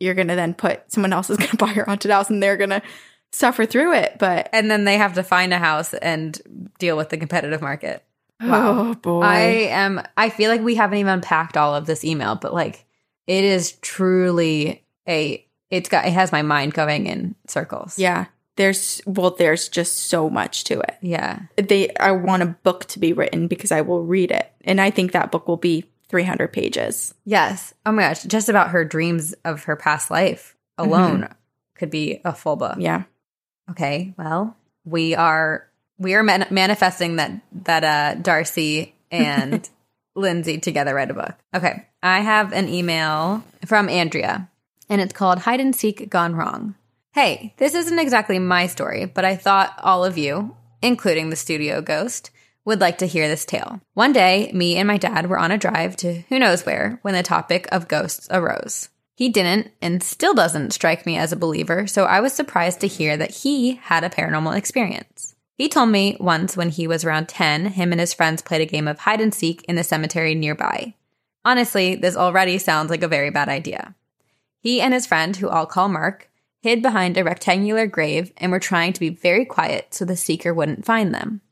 you're 0.00 0.14
going 0.14 0.28
to 0.28 0.34
then 0.34 0.54
put 0.54 0.90
someone 0.92 1.12
else 1.12 1.30
is 1.30 1.36
going 1.36 1.50
to 1.52 1.56
buy 1.56 1.72
your 1.72 1.84
haunted 1.84 2.10
house 2.10 2.30
and 2.30 2.42
they're 2.42 2.56
going 2.56 2.70
to 2.70 2.82
suffer 3.32 3.64
through 3.66 3.94
it. 3.94 4.16
But 4.18 4.48
And 4.52 4.70
then 4.70 4.84
they 4.84 4.96
have 4.98 5.14
to 5.14 5.22
find 5.22 5.52
a 5.54 5.58
house 5.58 5.94
and 5.94 6.70
deal 6.78 6.96
with 6.96 7.10
the 7.10 7.16
competitive 7.16 7.60
market. 7.62 8.04
oh 8.40 8.94
boy, 8.96 9.20
I 9.22 9.38
am 9.70 10.02
I 10.16 10.28
feel 10.30 10.50
like 10.50 10.60
we 10.62 10.74
haven't 10.74 10.98
even 10.98 11.12
unpacked 11.14 11.56
all 11.56 11.74
of 11.76 11.86
this 11.86 12.04
email, 12.04 12.34
but 12.34 12.52
like 12.52 12.84
it 13.28 13.44
is 13.44 13.72
truly 13.80 14.84
a 15.08 15.43
it's 15.74 15.88
got 15.88 16.06
it 16.06 16.12
has 16.12 16.32
my 16.32 16.42
mind 16.42 16.74
going 16.74 17.06
in 17.06 17.34
circles. 17.46 17.98
yeah. 17.98 18.26
There's 18.56 19.02
well, 19.04 19.32
there's 19.32 19.68
just 19.68 19.96
so 20.06 20.30
much 20.30 20.62
to 20.64 20.78
it. 20.78 20.96
Yeah. 21.02 21.40
They, 21.56 21.92
I 21.96 22.12
want 22.12 22.44
a 22.44 22.54
book 22.62 22.84
to 22.86 23.00
be 23.00 23.12
written 23.12 23.48
because 23.48 23.72
I 23.72 23.80
will 23.80 24.04
read 24.04 24.30
it, 24.30 24.48
and 24.64 24.80
I 24.80 24.90
think 24.90 25.10
that 25.10 25.32
book 25.32 25.48
will 25.48 25.56
be 25.56 25.86
300 26.08 26.52
pages. 26.52 27.14
Yes. 27.24 27.74
Oh 27.84 27.90
my 27.90 28.02
gosh, 28.02 28.22
just 28.22 28.48
about 28.48 28.70
her 28.70 28.84
dreams 28.84 29.34
of 29.44 29.64
her 29.64 29.74
past 29.74 30.08
life 30.08 30.54
alone 30.78 31.28
could 31.74 31.90
be 31.90 32.20
a 32.24 32.32
full 32.32 32.54
book. 32.54 32.76
Yeah. 32.78 33.02
Okay. 33.72 34.14
Well, 34.16 34.56
we 34.84 35.16
are 35.16 35.68
we 35.98 36.14
are 36.14 36.22
man- 36.22 36.46
manifesting 36.50 37.16
that 37.16 37.32
that 37.64 37.82
uh 37.82 38.20
Darcy 38.20 38.94
and 39.10 39.68
Lindsay 40.14 40.58
together 40.58 40.94
write 40.94 41.10
a 41.10 41.14
book. 41.14 41.34
Okay. 41.52 41.86
I 42.04 42.20
have 42.20 42.52
an 42.52 42.68
email 42.68 43.42
from 43.66 43.88
Andrea 43.88 44.48
and 44.94 45.02
it's 45.02 45.12
called 45.12 45.40
Hide 45.40 45.58
and 45.58 45.74
Seek 45.74 46.08
Gone 46.08 46.36
Wrong. 46.36 46.76
Hey, 47.10 47.52
this 47.56 47.74
isn't 47.74 47.98
exactly 47.98 48.38
my 48.38 48.68
story, 48.68 49.06
but 49.06 49.24
I 49.24 49.34
thought 49.34 49.76
all 49.82 50.04
of 50.04 50.16
you, 50.16 50.56
including 50.80 51.30
the 51.30 51.36
studio 51.36 51.82
ghost, 51.82 52.30
would 52.64 52.80
like 52.80 52.98
to 52.98 53.06
hear 53.06 53.26
this 53.26 53.44
tale. 53.44 53.80
One 53.94 54.12
day, 54.12 54.52
me 54.54 54.76
and 54.76 54.86
my 54.86 54.96
dad 54.96 55.28
were 55.28 55.38
on 55.38 55.50
a 55.50 55.58
drive 55.58 55.96
to 55.96 56.20
who 56.28 56.38
knows 56.38 56.64
where 56.64 57.00
when 57.02 57.14
the 57.14 57.24
topic 57.24 57.66
of 57.72 57.88
ghosts 57.88 58.28
arose. 58.30 58.88
He 59.16 59.28
didn't 59.28 59.72
and 59.82 60.00
still 60.00 60.32
doesn't 60.32 60.72
strike 60.72 61.06
me 61.06 61.18
as 61.18 61.32
a 61.32 61.36
believer, 61.36 61.88
so 61.88 62.04
I 62.04 62.20
was 62.20 62.32
surprised 62.32 62.80
to 62.80 62.86
hear 62.86 63.16
that 63.16 63.32
he 63.32 63.74
had 63.74 64.04
a 64.04 64.10
paranormal 64.10 64.56
experience. 64.56 65.34
He 65.58 65.68
told 65.68 65.88
me 65.88 66.16
once 66.20 66.56
when 66.56 66.68
he 66.68 66.86
was 66.86 67.04
around 67.04 67.28
10, 67.28 67.66
him 67.66 67.90
and 67.90 68.00
his 68.00 68.14
friends 68.14 68.42
played 68.42 68.60
a 68.60 68.66
game 68.66 68.86
of 68.86 69.00
hide 69.00 69.20
and 69.20 69.34
seek 69.34 69.64
in 69.64 69.74
the 69.74 69.82
cemetery 69.82 70.36
nearby. 70.36 70.94
Honestly, 71.44 71.96
this 71.96 72.16
already 72.16 72.58
sounds 72.58 72.90
like 72.90 73.02
a 73.02 73.08
very 73.08 73.30
bad 73.30 73.48
idea. 73.48 73.96
He 74.64 74.80
and 74.80 74.94
his 74.94 75.04
friend, 75.04 75.36
who 75.36 75.50
I'll 75.50 75.66
call 75.66 75.90
Mark, 75.90 76.30
hid 76.62 76.80
behind 76.80 77.18
a 77.18 77.22
rectangular 77.22 77.86
grave 77.86 78.32
and 78.38 78.50
were 78.50 78.58
trying 78.58 78.94
to 78.94 79.00
be 79.00 79.10
very 79.10 79.44
quiet 79.44 79.92
so 79.92 80.06
the 80.06 80.16
seeker 80.16 80.54
wouldn't 80.54 80.86
find 80.86 81.14
them. 81.14 81.42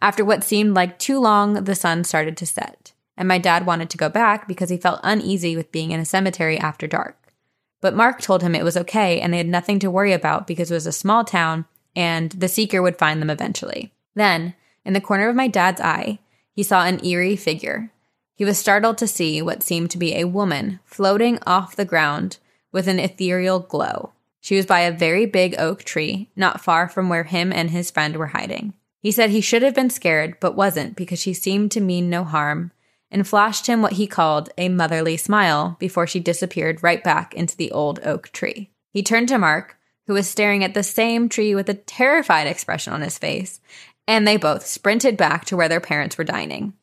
After 0.00 0.24
what 0.24 0.44
seemed 0.44 0.72
like 0.72 0.96
too 1.00 1.18
long, 1.18 1.64
the 1.64 1.74
sun 1.74 2.04
started 2.04 2.36
to 2.36 2.46
set, 2.46 2.92
and 3.16 3.26
my 3.26 3.38
dad 3.38 3.66
wanted 3.66 3.90
to 3.90 3.96
go 3.96 4.08
back 4.08 4.46
because 4.46 4.70
he 4.70 4.76
felt 4.76 5.00
uneasy 5.02 5.56
with 5.56 5.72
being 5.72 5.90
in 5.90 5.98
a 5.98 6.04
cemetery 6.04 6.56
after 6.56 6.86
dark. 6.86 7.32
But 7.80 7.96
Mark 7.96 8.20
told 8.20 8.42
him 8.42 8.54
it 8.54 8.62
was 8.62 8.76
okay 8.76 9.20
and 9.20 9.32
they 9.32 9.38
had 9.38 9.48
nothing 9.48 9.80
to 9.80 9.90
worry 9.90 10.12
about 10.12 10.46
because 10.46 10.70
it 10.70 10.74
was 10.74 10.86
a 10.86 10.92
small 10.92 11.24
town 11.24 11.64
and 11.96 12.30
the 12.30 12.46
seeker 12.46 12.80
would 12.80 12.98
find 12.98 13.20
them 13.20 13.30
eventually. 13.30 13.92
Then, 14.14 14.54
in 14.84 14.92
the 14.92 15.00
corner 15.00 15.28
of 15.28 15.34
my 15.34 15.48
dad's 15.48 15.80
eye, 15.80 16.20
he 16.52 16.62
saw 16.62 16.84
an 16.84 17.04
eerie 17.04 17.34
figure. 17.34 17.90
He 18.36 18.44
was 18.44 18.58
startled 18.58 18.98
to 18.98 19.08
see 19.08 19.42
what 19.42 19.64
seemed 19.64 19.90
to 19.90 19.98
be 19.98 20.14
a 20.14 20.28
woman 20.28 20.78
floating 20.84 21.40
off 21.44 21.74
the 21.74 21.84
ground 21.84 22.38
with 22.74 22.88
an 22.88 22.98
ethereal 22.98 23.60
glow. 23.60 24.12
She 24.40 24.56
was 24.56 24.66
by 24.66 24.80
a 24.80 24.92
very 24.92 25.24
big 25.24 25.54
oak 25.58 25.84
tree, 25.84 26.28
not 26.36 26.60
far 26.60 26.86
from 26.88 27.08
where 27.08 27.24
him 27.24 27.50
and 27.50 27.70
his 27.70 27.90
friend 27.90 28.16
were 28.16 28.26
hiding. 28.26 28.74
He 29.00 29.10
said 29.10 29.30
he 29.30 29.40
should 29.40 29.62
have 29.62 29.74
been 29.74 29.88
scared, 29.88 30.36
but 30.40 30.56
wasn't 30.56 30.96
because 30.96 31.18
she 31.18 31.32
seemed 31.32 31.70
to 31.70 31.80
mean 31.80 32.10
no 32.10 32.24
harm, 32.24 32.72
and 33.10 33.26
flashed 33.26 33.68
him 33.68 33.80
what 33.80 33.92
he 33.92 34.06
called 34.06 34.50
a 34.58 34.68
motherly 34.68 35.16
smile 35.16 35.76
before 35.78 36.06
she 36.06 36.20
disappeared 36.20 36.82
right 36.82 37.02
back 37.02 37.32
into 37.32 37.56
the 37.56 37.70
old 37.70 38.00
oak 38.04 38.30
tree. 38.32 38.70
He 38.92 39.02
turned 39.02 39.28
to 39.28 39.38
Mark, 39.38 39.78
who 40.06 40.14
was 40.14 40.28
staring 40.28 40.64
at 40.64 40.74
the 40.74 40.82
same 40.82 41.28
tree 41.28 41.54
with 41.54 41.68
a 41.68 41.74
terrified 41.74 42.46
expression 42.46 42.92
on 42.92 43.02
his 43.02 43.18
face, 43.18 43.60
and 44.08 44.26
they 44.26 44.36
both 44.36 44.66
sprinted 44.66 45.16
back 45.16 45.44
to 45.46 45.56
where 45.56 45.68
their 45.68 45.80
parents 45.80 46.18
were 46.18 46.24
dining. 46.24 46.74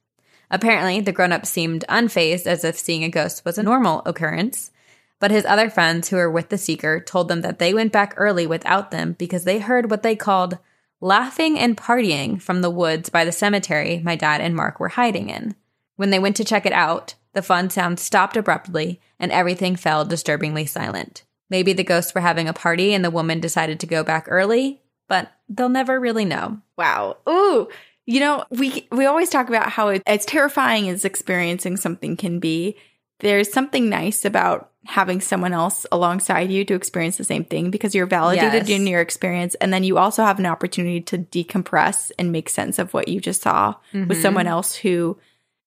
Apparently, 0.49 1.01
the 1.01 1.11
grown 1.11 1.31
up 1.31 1.45
seemed 1.45 1.85
unfazed 1.89 2.47
as 2.47 2.63
if 2.63 2.79
seeing 2.79 3.03
a 3.03 3.09
ghost 3.09 3.43
was 3.45 3.57
a 3.57 3.63
normal 3.63 4.01
occurrence, 4.05 4.70
but 5.21 5.31
his 5.31 5.45
other 5.45 5.69
friends 5.69 6.09
who 6.09 6.17
were 6.17 6.29
with 6.29 6.49
the 6.49 6.57
seeker 6.57 6.99
told 6.99 7.29
them 7.29 7.41
that 7.41 7.59
they 7.59 7.73
went 7.73 7.93
back 7.93 8.13
early 8.17 8.47
without 8.47 8.89
them 8.89 9.13
because 9.13 9.45
they 9.45 9.59
heard 9.59 9.89
what 9.89 10.01
they 10.03 10.15
called 10.15 10.57
laughing 10.99 11.57
and 11.57 11.77
partying 11.77 12.41
from 12.41 12.61
the 12.61 12.71
woods 12.71 13.09
by 13.09 13.23
the 13.23 13.31
cemetery 13.31 14.01
my 14.03 14.15
dad 14.15 14.41
and 14.41 14.55
Mark 14.55 14.79
were 14.79 14.89
hiding 14.89 15.29
in. 15.29 15.55
When 15.95 16.09
they 16.09 16.19
went 16.19 16.35
to 16.37 16.43
check 16.43 16.65
it 16.65 16.73
out, 16.73 17.13
the 17.33 17.43
fun 17.43 17.69
sound 17.69 17.99
stopped 17.99 18.35
abruptly 18.35 18.99
and 19.19 19.31
everything 19.31 19.75
fell 19.75 20.03
disturbingly 20.03 20.65
silent. 20.65 21.23
Maybe 21.51 21.73
the 21.73 21.83
ghosts 21.83 22.15
were 22.15 22.21
having 22.21 22.47
a 22.47 22.53
party 22.53 22.93
and 22.93 23.05
the 23.05 23.11
woman 23.11 23.39
decided 23.39 23.79
to 23.81 23.87
go 23.87 24.03
back 24.03 24.25
early, 24.27 24.81
but 25.07 25.31
they'll 25.47 25.69
never 25.69 25.99
really 25.99 26.25
know. 26.25 26.61
Wow. 26.77 27.17
Ooh. 27.29 27.69
You 28.07 28.19
know, 28.19 28.45
we 28.49 28.87
we 28.91 29.05
always 29.05 29.29
talk 29.29 29.49
about 29.49 29.69
how 29.69 29.89
it, 29.89 30.01
as 30.07 30.25
terrifying 30.25 30.89
as 30.89 31.05
experiencing 31.05 31.77
something 31.77 32.17
can 32.17 32.39
be, 32.39 32.75
there's 33.21 33.51
something 33.51 33.89
nice 33.89 34.25
about 34.25 34.69
having 34.85 35.21
someone 35.21 35.53
else 35.53 35.85
alongside 35.91 36.51
you 36.51 36.65
to 36.65 36.73
experience 36.73 37.17
the 37.17 37.23
same 37.23 37.45
thing 37.45 37.69
because 37.69 37.93
you're 37.93 38.07
validated 38.07 38.67
Yes. 38.67 38.79
in 38.79 38.87
your 38.87 38.99
experience 38.99 39.55
and 39.55 39.71
then 39.71 39.83
you 39.83 39.97
also 39.97 40.23
have 40.23 40.39
an 40.39 40.47
opportunity 40.47 41.01
to 41.01 41.19
decompress 41.19 42.11
and 42.17 42.31
make 42.31 42.49
sense 42.49 42.79
of 42.79 42.93
what 42.93 43.07
you 43.07 43.21
just 43.21 43.43
saw 43.43 43.75
with 43.93 44.09
mm-hmm. 44.09 44.21
someone 44.21 44.47
else 44.47 44.75
who 44.75 45.17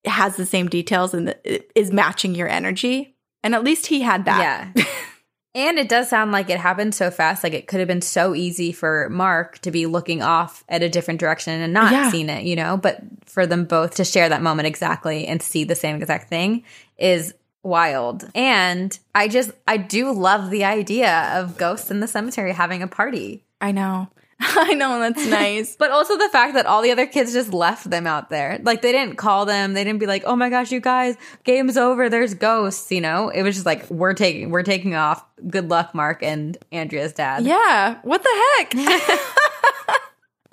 has 0.04 0.36
the 0.36 0.46
same 0.46 0.68
details 0.68 1.14
and 1.14 1.34
is 1.74 1.92
matching 1.92 2.34
your 2.34 2.48
energy. 2.48 3.14
And 3.42 3.54
at 3.54 3.64
least 3.64 3.86
he 3.86 4.00
had 4.00 4.24
that. 4.24 4.70
Yeah. 4.74 4.84
and 5.54 5.78
it 5.78 5.88
does 5.88 6.08
sound 6.08 6.32
like 6.32 6.50
it 6.50 6.58
happened 6.58 6.94
so 6.94 7.10
fast. 7.10 7.44
Like 7.44 7.54
it 7.54 7.66
could 7.66 7.78
have 7.78 7.88
been 7.88 8.02
so 8.02 8.34
easy 8.34 8.72
for 8.72 9.08
Mark 9.10 9.58
to 9.60 9.70
be 9.70 9.86
looking 9.86 10.22
off 10.22 10.64
at 10.68 10.82
a 10.82 10.88
different 10.88 11.20
direction 11.20 11.60
and 11.60 11.72
not 11.72 11.92
Yeah. 11.92 12.10
seen 12.10 12.28
it, 12.28 12.44
you 12.44 12.56
know? 12.56 12.76
But 12.76 13.00
for 13.24 13.46
them 13.46 13.64
both 13.64 13.94
to 13.96 14.04
share 14.04 14.28
that 14.28 14.42
moment 14.42 14.66
exactly 14.66 15.26
and 15.26 15.42
see 15.42 15.64
the 15.64 15.74
same 15.74 15.96
exact 15.96 16.28
thing 16.28 16.64
is 16.98 17.34
wild. 17.64 18.28
And 18.34 18.96
I 19.14 19.28
just, 19.28 19.52
I 19.66 19.76
do 19.76 20.12
love 20.12 20.50
the 20.50 20.64
idea 20.64 21.32
of 21.34 21.56
ghosts 21.56 21.90
in 21.90 22.00
the 22.00 22.08
cemetery 22.08 22.52
having 22.52 22.82
a 22.82 22.88
party. 22.88 23.44
I 23.60 23.72
know. 23.72 24.08
I 24.40 24.74
know 24.74 25.00
that's 25.00 25.26
nice. 25.28 25.76
But 25.76 25.90
also 25.90 26.16
the 26.16 26.28
fact 26.28 26.54
that 26.54 26.66
all 26.66 26.82
the 26.82 26.90
other 26.90 27.06
kids 27.06 27.32
just 27.32 27.52
left 27.52 27.88
them 27.88 28.06
out 28.06 28.30
there. 28.30 28.60
Like 28.62 28.82
they 28.82 28.92
didn't 28.92 29.16
call 29.16 29.46
them. 29.46 29.74
They 29.74 29.84
didn't 29.84 30.00
be 30.00 30.06
like, 30.06 30.24
"Oh 30.26 30.36
my 30.36 30.50
gosh, 30.50 30.72
you 30.72 30.80
guys, 30.80 31.16
game's 31.44 31.76
over. 31.76 32.08
There's 32.08 32.34
ghosts." 32.34 32.90
You 32.90 33.00
know, 33.00 33.28
it 33.28 33.42
was 33.42 33.54
just 33.54 33.66
like, 33.66 33.88
"We're 33.90 34.14
taking, 34.14 34.50
we're 34.50 34.64
taking 34.64 34.94
off. 34.94 35.24
Good 35.48 35.70
luck, 35.70 35.94
Mark 35.94 36.22
and 36.22 36.58
Andrea's 36.72 37.12
dad." 37.12 37.44
Yeah. 37.44 38.00
What 38.02 38.22
the 38.22 38.44
heck? 38.58 39.20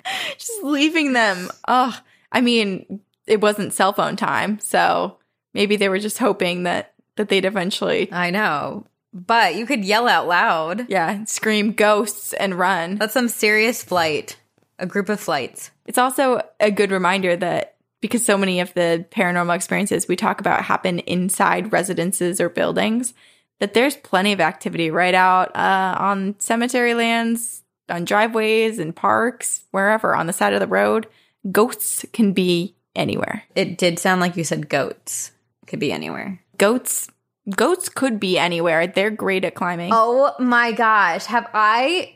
Just 0.38 0.62
leaving 0.62 1.12
them. 1.12 1.48
Oh, 1.68 1.96
I 2.30 2.40
mean, 2.40 3.00
it 3.26 3.40
wasn't 3.40 3.72
cell 3.72 3.92
phone 3.92 4.16
time, 4.16 4.58
so 4.58 5.18
maybe 5.54 5.76
they 5.76 5.88
were 5.88 5.98
just 5.98 6.18
hoping 6.18 6.64
that 6.64 6.91
that 7.16 7.28
they'd 7.28 7.44
eventually, 7.44 8.12
I 8.12 8.30
know, 8.30 8.86
but 9.12 9.54
you 9.54 9.66
could 9.66 9.84
yell 9.84 10.08
out 10.08 10.26
loud. 10.26 10.88
yeah, 10.88 11.24
scream 11.24 11.72
ghosts 11.72 12.32
and 12.32 12.58
run. 12.58 12.96
That's 12.96 13.14
some 13.14 13.28
serious 13.28 13.82
flight. 13.82 14.36
A 14.78 14.86
group 14.86 15.08
of 15.08 15.20
flights. 15.20 15.70
It's 15.86 15.98
also 15.98 16.42
a 16.58 16.70
good 16.70 16.90
reminder 16.90 17.36
that 17.36 17.76
because 18.00 18.24
so 18.24 18.36
many 18.36 18.60
of 18.60 18.74
the 18.74 19.06
paranormal 19.10 19.54
experiences 19.54 20.08
we 20.08 20.16
talk 20.16 20.40
about 20.40 20.64
happen 20.64 20.98
inside 21.00 21.72
residences 21.72 22.40
or 22.40 22.48
buildings, 22.48 23.14
that 23.60 23.74
there's 23.74 23.96
plenty 23.96 24.32
of 24.32 24.40
activity 24.40 24.90
right 24.90 25.14
out 25.14 25.54
uh, 25.54 25.96
on 25.98 26.34
cemetery 26.40 26.94
lands, 26.94 27.62
on 27.88 28.04
driveways 28.04 28.78
and 28.80 28.94
parks, 28.94 29.64
wherever 29.70 30.16
on 30.16 30.26
the 30.26 30.32
side 30.32 30.52
of 30.52 30.60
the 30.60 30.66
road. 30.66 31.06
Ghosts 31.50 32.04
can 32.12 32.32
be 32.32 32.74
anywhere. 32.96 33.44
It 33.54 33.78
did 33.78 33.98
sound 33.98 34.20
like 34.20 34.36
you 34.36 34.44
said 34.44 34.68
goats. 34.68 35.30
Could 35.66 35.78
be 35.78 35.92
anywhere. 35.92 36.41
Goats, 36.62 37.10
goats 37.56 37.88
could 37.88 38.20
be 38.20 38.38
anywhere. 38.38 38.86
They're 38.86 39.10
great 39.10 39.44
at 39.44 39.56
climbing. 39.56 39.90
Oh 39.92 40.32
my 40.38 40.70
gosh. 40.70 41.24
Have 41.24 41.50
I 41.52 42.14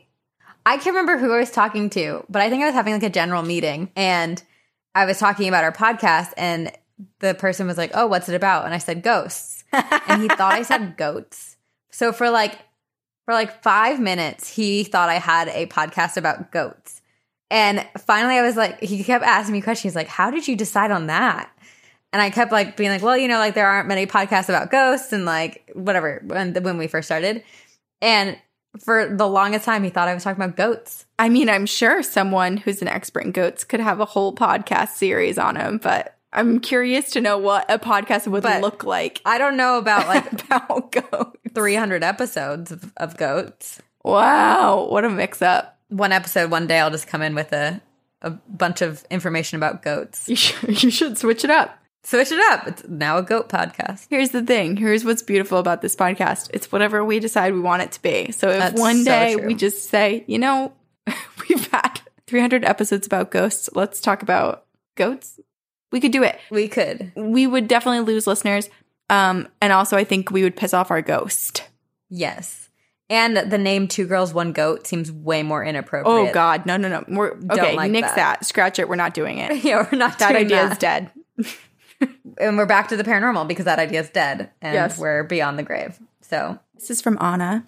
I 0.65 0.77
can't 0.77 0.95
remember 0.95 1.19
who 1.19 1.33
I 1.33 1.39
was 1.39 1.51
talking 1.51 1.91
to, 1.91 2.25
but 2.29 2.43
I 2.43 2.49
think 2.49 2.63
I 2.63 2.67
was 2.67 2.75
having 2.75 2.93
like 2.93 3.03
a 3.03 3.11
general 3.11 3.43
meeting 3.43 3.91
and 3.97 4.41
I 4.95 5.05
was 5.05 5.19
talking 5.19 5.49
about 5.49 5.65
our 5.65 5.73
podcast 5.73 6.33
and 6.37 6.71
the 7.19 7.35
person 7.35 7.67
was 7.67 7.77
like, 7.77 7.91
"Oh, 7.95 8.07
what's 8.07 8.29
it 8.29 8.37
about?" 8.37 8.67
And 8.67 8.73
I 8.73 8.79
said 8.79 9.03
ghosts. 9.03 9.65
and 9.73 10.23
he 10.23 10.29
thought 10.29 10.53
I 10.53 10.63
said 10.63 10.97
goats. 10.97 11.57
So 11.91 12.13
for 12.13 12.31
like 12.31 12.57
for 13.25 13.35
like 13.35 13.65
5 13.65 13.99
minutes 13.99 14.49
he 14.49 14.85
thought 14.85 15.09
I 15.09 15.19
had 15.19 15.49
a 15.49 15.67
podcast 15.67 16.17
about 16.17 16.53
goats. 16.53 17.03
And 17.51 17.85
finally 17.99 18.37
I 18.37 18.43
was 18.43 18.55
like 18.55 18.79
he 18.81 19.03
kept 19.03 19.25
asking 19.25 19.55
me 19.55 19.61
questions 19.61 19.97
like, 19.97 20.07
"How 20.07 20.31
did 20.31 20.47
you 20.47 20.55
decide 20.55 20.93
on 20.93 21.09
that?" 21.09 21.51
And 22.13 22.23
I 22.23 22.31
kept 22.31 22.53
like 22.53 22.77
being 22.77 22.91
like, 22.91 23.03
well, 23.03 23.17
you 23.17 23.29
know, 23.29 23.39
like 23.39 23.55
there 23.55 23.67
aren't 23.69 23.89
many 23.89 24.07
podcasts 24.07 24.49
about 24.49 24.71
ghosts 24.71 25.13
and 25.13 25.25
like 25.25 25.71
whatever 25.75 26.23
when 26.25 26.55
when 26.63 26.79
we 26.79 26.87
first 26.87 27.09
started. 27.09 27.43
And 28.01 28.39
For 28.85 29.09
the 29.09 29.27
longest 29.27 29.65
time, 29.65 29.83
he 29.85 29.91
thought 29.91 30.07
I 30.09 30.15
was 30.15 30.23
talking 30.25 30.43
about 30.43 30.57
goats. 30.57 31.07
I 31.19 31.29
mean, 31.31 31.49
I'm 31.49 31.65
sure 31.67 32.03
someone 32.03 32.59
who's 32.59 32.83
an 32.83 32.89
expert 32.89 33.25
in 33.25 33.33
goats 33.33 33.65
could 33.65 33.81
have 33.81 34.01
a 34.01 34.05
whole 34.05 34.35
podcast 34.35 34.91
series 34.91 35.39
on 35.39 35.55
them, 35.55 35.79
but 35.83 36.15
I'm 36.33 36.61
curious 36.61 37.11
to 37.13 37.21
know 37.23 37.39
what 37.39 37.71
a 37.71 37.79
podcast 37.79 38.27
would 38.27 38.43
But- 38.43 38.61
look 38.61 38.85
like 38.85 39.21
I 39.25 39.39
don't 39.39 39.57
know 39.57 39.79
about 39.79 40.07
like 40.09 40.31
about 40.45 40.93
goats. 40.93 41.39
300 41.55 42.03
episodes 42.05 42.71
of, 42.71 42.93
of 42.99 43.17
goats. 43.17 43.81
Wow, 44.05 44.87
what 44.91 45.05
a 45.05 45.09
mix 45.11 45.41
up. 45.43 45.79
One 45.89 46.13
episode, 46.13 46.51
one 46.51 46.67
day, 46.67 46.79
I'll 46.81 46.91
just 46.91 47.07
come 47.09 47.23
in 47.23 47.35
with 47.35 47.53
a, 47.53 47.81
a 48.21 48.31
bunch 48.31 48.83
of 48.83 49.05
information 49.11 49.57
about 49.57 49.83
goats. 49.83 50.29
You 50.29 50.37
should, 50.37 50.83
you 50.83 50.91
should 50.91 51.17
switch 51.17 51.45
it 51.45 51.51
up. 51.51 51.79
Switch 52.07 52.31
it 52.31 52.39
up. 52.53 52.69
It's 52.69 52.87
now 52.87 53.19
a 53.19 53.23
goat 53.23 53.49
podcast. 53.49 54.07
Here's 54.09 54.31
the 54.31 54.41
thing. 54.41 54.77
Here's 54.77 55.05
what's 55.05 55.23
beautiful 55.23 55.59
about 55.59 55.83
this 55.83 55.97
podcast. 55.97 56.49
It's 56.55 56.71
whatever 56.71 57.05
we 57.05 57.19
decide 57.19 57.53
we 57.53 57.59
want 57.59 57.83
it 57.83 57.91
to 57.91 58.03
be. 58.03 58.31
So 58.31 58.49
if 58.49 58.61
That's 58.61 58.81
one 58.81 58.99
so 58.99 59.11
day 59.11 59.35
true. 59.35 59.45
we 59.49 59.55
just 59.57 59.91
say, 59.91 60.23
you 60.29 60.39
know, 60.39 60.73
we've 61.49 61.67
had 61.73 62.03
300 62.29 62.65
episodes 62.65 63.09
about 63.09 63.33
ghosts, 63.33 63.69
let's 63.75 64.01
talk 64.01 64.23
about 64.23 64.67
goats, 64.95 65.41
we 65.91 65.99
could 65.99 66.13
do 66.13 66.23
it. 66.23 66.39
We 66.49 66.69
could. 66.69 67.11
We 67.17 67.45
would 67.49 67.67
definitely 67.67 68.03
lose 68.13 68.29
listeners. 68.29 68.71
Um, 69.11 69.49
and 69.61 69.73
also, 69.73 69.97
I 69.97 70.05
think 70.05 70.31
we 70.31 70.45
would 70.45 70.55
piss 70.55 70.73
off 70.73 70.93
our 70.93 71.03
ghost. 71.03 71.65
Yes. 72.09 72.69
And 73.11 73.37
the 73.37 73.59
name 73.59 73.89
Two 73.89 74.07
Girls, 74.07 74.33
One 74.33 74.53
Goat 74.53 74.87
seems 74.87 75.11
way 75.11 75.43
more 75.43 75.65
inappropriate. 75.65 76.07
Oh, 76.29 76.33
God. 76.33 76.67
No, 76.67 76.77
no, 76.77 76.89
no. 76.89 77.05
We're, 77.09 77.33
okay, 77.51 77.75
like 77.75 77.91
nix 77.91 78.07
that. 78.11 78.17
that. 78.17 78.47
Scratch 78.47 78.79
it. 78.79 78.89
We're 78.89 78.95
not 78.95 79.13
doing 79.13 79.39
it. 79.39 79.57
Yeah, 79.65 79.89
we're 79.91 79.99
not 79.99 80.21
That 80.21 80.29
doing 80.31 80.45
idea 80.45 80.69
that. 80.69 80.73
is 80.73 80.79
dead. 80.79 81.11
And 82.39 82.59
we're 82.59 82.67
back 82.67 82.89
to 82.89 82.97
the 82.97 83.05
paranormal 83.05 83.49
because 83.49 83.65
that 83.65 83.79
idea 83.79 84.01
is 84.01 84.11
dead 84.11 84.51
and 84.61 84.75
Yes. 84.75 84.99
we're 84.99 85.25
beyond 85.25 85.59
the 85.59 85.63
grave. 85.63 85.99
So 86.21 86.59
This 86.75 86.91
is 86.91 87.01
from 87.01 87.17
Anna. 87.21 87.67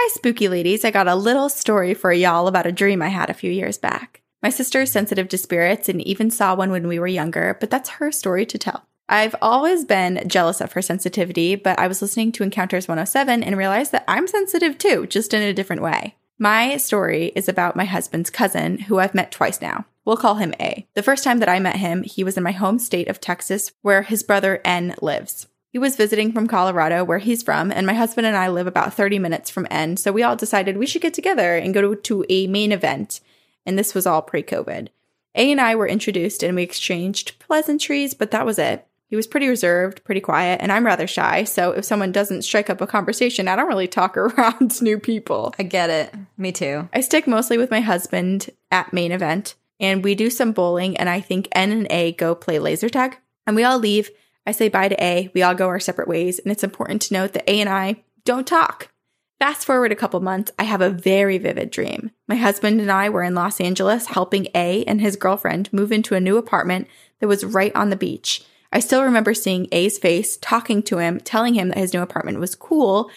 Hi, 0.00 0.08
spooky 0.14 0.48
ladies. 0.48 0.84
I 0.84 0.90
got 0.90 1.08
a 1.08 1.14
little 1.14 1.48
story 1.48 1.92
for 1.94 2.12
y'all 2.12 2.48
about 2.48 2.66
a 2.66 2.72
dream 2.72 3.02
I 3.02 3.08
had 3.08 3.28
a 3.30 3.34
few 3.34 3.50
years 3.50 3.76
back. 3.78 4.22
My 4.42 4.50
sister 4.50 4.82
is 4.82 4.92
sensitive 4.92 5.28
to 5.30 5.38
spirits 5.38 5.88
and 5.88 6.00
even 6.02 6.30
saw 6.30 6.54
one 6.54 6.70
when 6.70 6.86
we 6.88 6.98
were 6.98 7.06
younger, 7.06 7.56
but 7.60 7.70
that's 7.70 7.90
her 7.90 8.10
story 8.12 8.46
to 8.46 8.58
tell. 8.58 8.86
I've 9.08 9.34
always 9.40 9.84
been 9.84 10.22
jealous 10.26 10.60
of 10.60 10.72
her 10.72 10.82
sensitivity, 10.82 11.54
but 11.54 11.78
I 11.78 11.86
was 11.86 12.02
listening 12.02 12.32
to 12.32 12.42
Encounters 12.42 12.88
107 12.88 13.42
and 13.42 13.56
realized 13.56 13.92
that 13.92 14.04
I'm 14.08 14.26
sensitive 14.26 14.78
too, 14.78 15.06
just 15.06 15.32
in 15.32 15.42
a 15.42 15.52
different 15.54 15.82
way. 15.82 16.16
My 16.38 16.76
story 16.76 17.32
is 17.34 17.48
about 17.48 17.76
my 17.76 17.84
husband's 17.84 18.30
cousin, 18.30 18.78
who 18.78 18.98
I've 18.98 19.14
met 19.14 19.30
twice 19.32 19.60
now. 19.60 19.86
We'll 20.06 20.16
call 20.16 20.36
him 20.36 20.54
A. 20.60 20.86
The 20.94 21.02
first 21.02 21.24
time 21.24 21.40
that 21.40 21.48
I 21.48 21.58
met 21.58 21.76
him, 21.76 22.04
he 22.04 22.22
was 22.22 22.36
in 22.36 22.44
my 22.44 22.52
home 22.52 22.78
state 22.78 23.08
of 23.08 23.20
Texas, 23.20 23.72
where 23.82 24.02
his 24.02 24.22
brother 24.22 24.60
N 24.64 24.94
lives. 25.02 25.48
He 25.72 25.80
was 25.80 25.96
visiting 25.96 26.32
from 26.32 26.46
Colorado, 26.46 27.02
where 27.02 27.18
he's 27.18 27.42
from, 27.42 27.72
and 27.72 27.86
my 27.86 27.92
husband 27.92 28.24
and 28.24 28.36
I 28.36 28.48
live 28.48 28.68
about 28.68 28.94
30 28.94 29.18
minutes 29.18 29.50
from 29.50 29.66
N, 29.68 29.96
so 29.96 30.12
we 30.12 30.22
all 30.22 30.36
decided 30.36 30.78
we 30.78 30.86
should 30.86 31.02
get 31.02 31.12
together 31.12 31.56
and 31.56 31.74
go 31.74 31.94
to, 31.94 32.24
a 32.28 32.46
main 32.46 32.70
event. 32.70 33.20
And 33.66 33.76
this 33.76 33.94
was 33.94 34.06
all 34.06 34.22
pre 34.22 34.44
COVID. 34.44 34.88
A 35.34 35.50
and 35.50 35.60
I 35.60 35.74
were 35.74 35.88
introduced 35.88 36.44
and 36.44 36.54
we 36.54 36.62
exchanged 36.62 37.38
pleasantries, 37.40 38.14
but 38.14 38.30
that 38.30 38.46
was 38.46 38.60
it. 38.60 38.86
He 39.08 39.16
was 39.16 39.26
pretty 39.26 39.48
reserved, 39.48 40.04
pretty 40.04 40.20
quiet, 40.20 40.60
and 40.62 40.70
I'm 40.70 40.86
rather 40.86 41.08
shy, 41.08 41.42
so 41.42 41.72
if 41.72 41.84
someone 41.84 42.12
doesn't 42.12 42.42
strike 42.42 42.70
up 42.70 42.80
a 42.80 42.86
conversation, 42.86 43.48
I 43.48 43.56
don't 43.56 43.68
really 43.68 43.88
talk 43.88 44.16
around 44.16 44.80
new 44.80 45.00
people. 45.00 45.52
I 45.58 45.64
get 45.64 45.90
it. 45.90 46.14
Me 46.38 46.52
too. 46.52 46.88
I 46.92 47.00
stick 47.00 47.26
mostly 47.26 47.58
with 47.58 47.72
my 47.72 47.80
husband 47.80 48.50
at 48.70 48.92
main 48.92 49.10
event, 49.10 49.56
and 49.78 50.02
we 50.02 50.14
do 50.14 50.30
some 50.30 50.52
bowling, 50.52 50.96
and 50.96 51.08
I 51.08 51.20
think 51.20 51.48
N 51.52 51.70
and 51.70 51.86
A 51.90 52.12
go 52.12 52.34
play 52.34 52.58
laser 52.58 52.88
tag. 52.88 53.18
And 53.46 53.54
we 53.54 53.64
all 53.64 53.78
leave. 53.78 54.10
I 54.46 54.52
say 54.52 54.68
bye 54.68 54.88
to 54.88 55.02
A. 55.02 55.30
We 55.34 55.42
all 55.42 55.54
go 55.54 55.66
our 55.66 55.80
separate 55.80 56.08
ways, 56.08 56.38
and 56.38 56.50
it's 56.52 56.64
important 56.64 57.02
to 57.02 57.14
note 57.14 57.32
that 57.32 57.48
A 57.50 57.60
and 57.60 57.68
I 57.68 58.04
don't 58.24 58.46
talk. 58.46 58.90
Fast 59.38 59.66
forward 59.66 59.92
a 59.92 59.96
couple 59.96 60.20
months, 60.20 60.50
I 60.58 60.64
have 60.64 60.80
a 60.80 60.88
very 60.88 61.36
vivid 61.36 61.70
dream. 61.70 62.10
My 62.26 62.36
husband 62.36 62.80
and 62.80 62.90
I 62.90 63.10
were 63.10 63.22
in 63.22 63.34
Los 63.34 63.60
Angeles 63.60 64.06
helping 64.06 64.48
A 64.54 64.82
and 64.84 65.00
his 65.00 65.16
girlfriend 65.16 65.70
move 65.72 65.92
into 65.92 66.14
a 66.14 66.20
new 66.20 66.38
apartment 66.38 66.88
that 67.20 67.28
was 67.28 67.44
right 67.44 67.74
on 67.76 67.90
the 67.90 67.96
beach. 67.96 68.44
I 68.72 68.80
still 68.80 69.04
remember 69.04 69.34
seeing 69.34 69.68
A's 69.72 69.98
face, 69.98 70.38
talking 70.38 70.82
to 70.84 70.98
him, 70.98 71.20
telling 71.20 71.54
him 71.54 71.68
that 71.68 71.78
his 71.78 71.92
new 71.92 72.00
apartment 72.00 72.40
was 72.40 72.54
cool, 72.54 73.10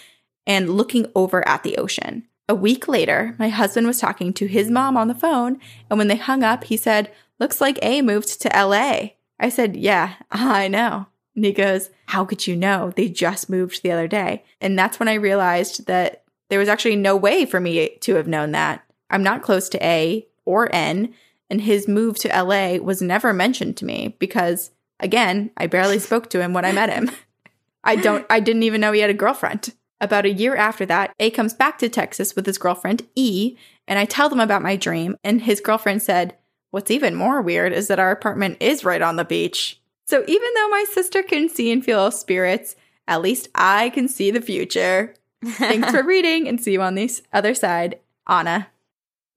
and 0.45 0.69
looking 0.69 1.05
over 1.15 1.47
at 1.47 1.63
the 1.63 1.77
ocean. 1.77 2.27
A 2.49 2.55
week 2.55 2.87
later, 2.87 3.35
my 3.37 3.49
husband 3.49 3.85
was 3.85 3.99
talking 3.99 4.33
to 4.33 4.47
his 4.47 4.71
mom 4.71 4.97
on 4.97 5.07
the 5.07 5.13
phone, 5.13 5.59
and 5.87 5.99
when 5.99 6.07
they 6.07 6.15
hung 6.15 6.41
up, 6.41 6.63
he 6.63 6.77
said, 6.77 7.11
Looks 7.39 7.61
like 7.61 7.77
A 7.83 8.01
moved 8.01 8.41
to 8.41 8.49
LA. 8.49 9.09
I 9.39 9.49
said, 9.49 9.77
Yeah, 9.77 10.15
I 10.31 10.67
know. 10.67 11.05
And 11.35 11.45
he 11.45 11.53
goes, 11.53 11.91
How 12.07 12.25
could 12.25 12.47
you 12.47 12.55
know? 12.55 12.91
They 12.95 13.07
just 13.07 13.51
moved 13.51 13.83
the 13.83 13.91
other 13.91 14.07
day. 14.07 14.43
And 14.59 14.77
that's 14.77 14.99
when 14.99 15.07
I 15.07 15.13
realized 15.13 15.85
that 15.85 16.23
there 16.49 16.57
was 16.57 16.67
actually 16.67 16.95
no 16.95 17.15
way 17.15 17.45
for 17.45 17.59
me 17.59 17.97
to 18.01 18.15
have 18.15 18.27
known 18.27 18.51
that. 18.53 18.83
I'm 19.11 19.21
not 19.21 19.43
close 19.43 19.69
to 19.69 19.85
A 19.85 20.27
or 20.43 20.73
N, 20.73 21.13
and 21.51 21.61
his 21.61 21.87
move 21.87 22.17
to 22.17 22.29
LA 22.29 22.77
was 22.77 22.99
never 22.99 23.31
mentioned 23.31 23.77
to 23.77 23.85
me 23.85 24.15
because, 24.17 24.71
again, 24.99 25.51
I 25.55 25.67
barely 25.67 25.99
spoke 25.99 26.31
to 26.31 26.41
him 26.41 26.53
when 26.53 26.65
I 26.65 26.71
met 26.71 26.91
him. 26.91 27.11
I 27.83 27.95
don't 27.95 28.25
I 28.29 28.39
didn't 28.39 28.63
even 28.63 28.81
know 28.81 28.91
he 28.91 29.01
had 29.01 29.11
a 29.11 29.13
girlfriend. 29.13 29.75
About 30.01 30.25
a 30.25 30.31
year 30.31 30.55
after 30.55 30.85
that, 30.85 31.13
A 31.19 31.29
comes 31.29 31.53
back 31.53 31.77
to 31.79 31.89
Texas 31.89 32.35
with 32.35 32.45
his 32.45 32.57
girlfriend 32.57 33.05
E, 33.15 33.57
and 33.87 33.99
I 33.99 34.05
tell 34.05 34.29
them 34.29 34.39
about 34.39 34.61
my 34.61 34.75
dream, 34.75 35.17
and 35.23 35.41
his 35.41 35.59
girlfriend 35.59 36.01
said, 36.01 36.35
"What's 36.71 36.91
even 36.91 37.15
more 37.15 37.41
weird 37.41 37.73
is 37.73 37.87
that 37.87 37.99
our 37.99 38.11
apartment 38.11 38.57
is 38.59 38.85
right 38.85 39.01
on 39.01 39.17
the 39.17 39.25
beach." 39.25 39.79
So 40.07 40.23
even 40.27 40.49
though 40.55 40.69
my 40.69 40.85
sister 40.91 41.21
can 41.21 41.49
see 41.49 41.71
and 41.71 41.83
feel 41.83 42.11
spirits, 42.11 42.75
at 43.07 43.21
least 43.21 43.49
I 43.53 43.89
can 43.89 44.07
see 44.07 44.31
the 44.31 44.41
future. 44.41 45.13
Thanks 45.43 45.91
for 45.91 46.03
reading 46.05 46.47
and 46.47 46.61
see 46.61 46.73
you 46.73 46.81
on 46.81 46.95
the 46.95 47.11
other 47.33 47.53
side, 47.53 47.99
Anna. 48.27 48.67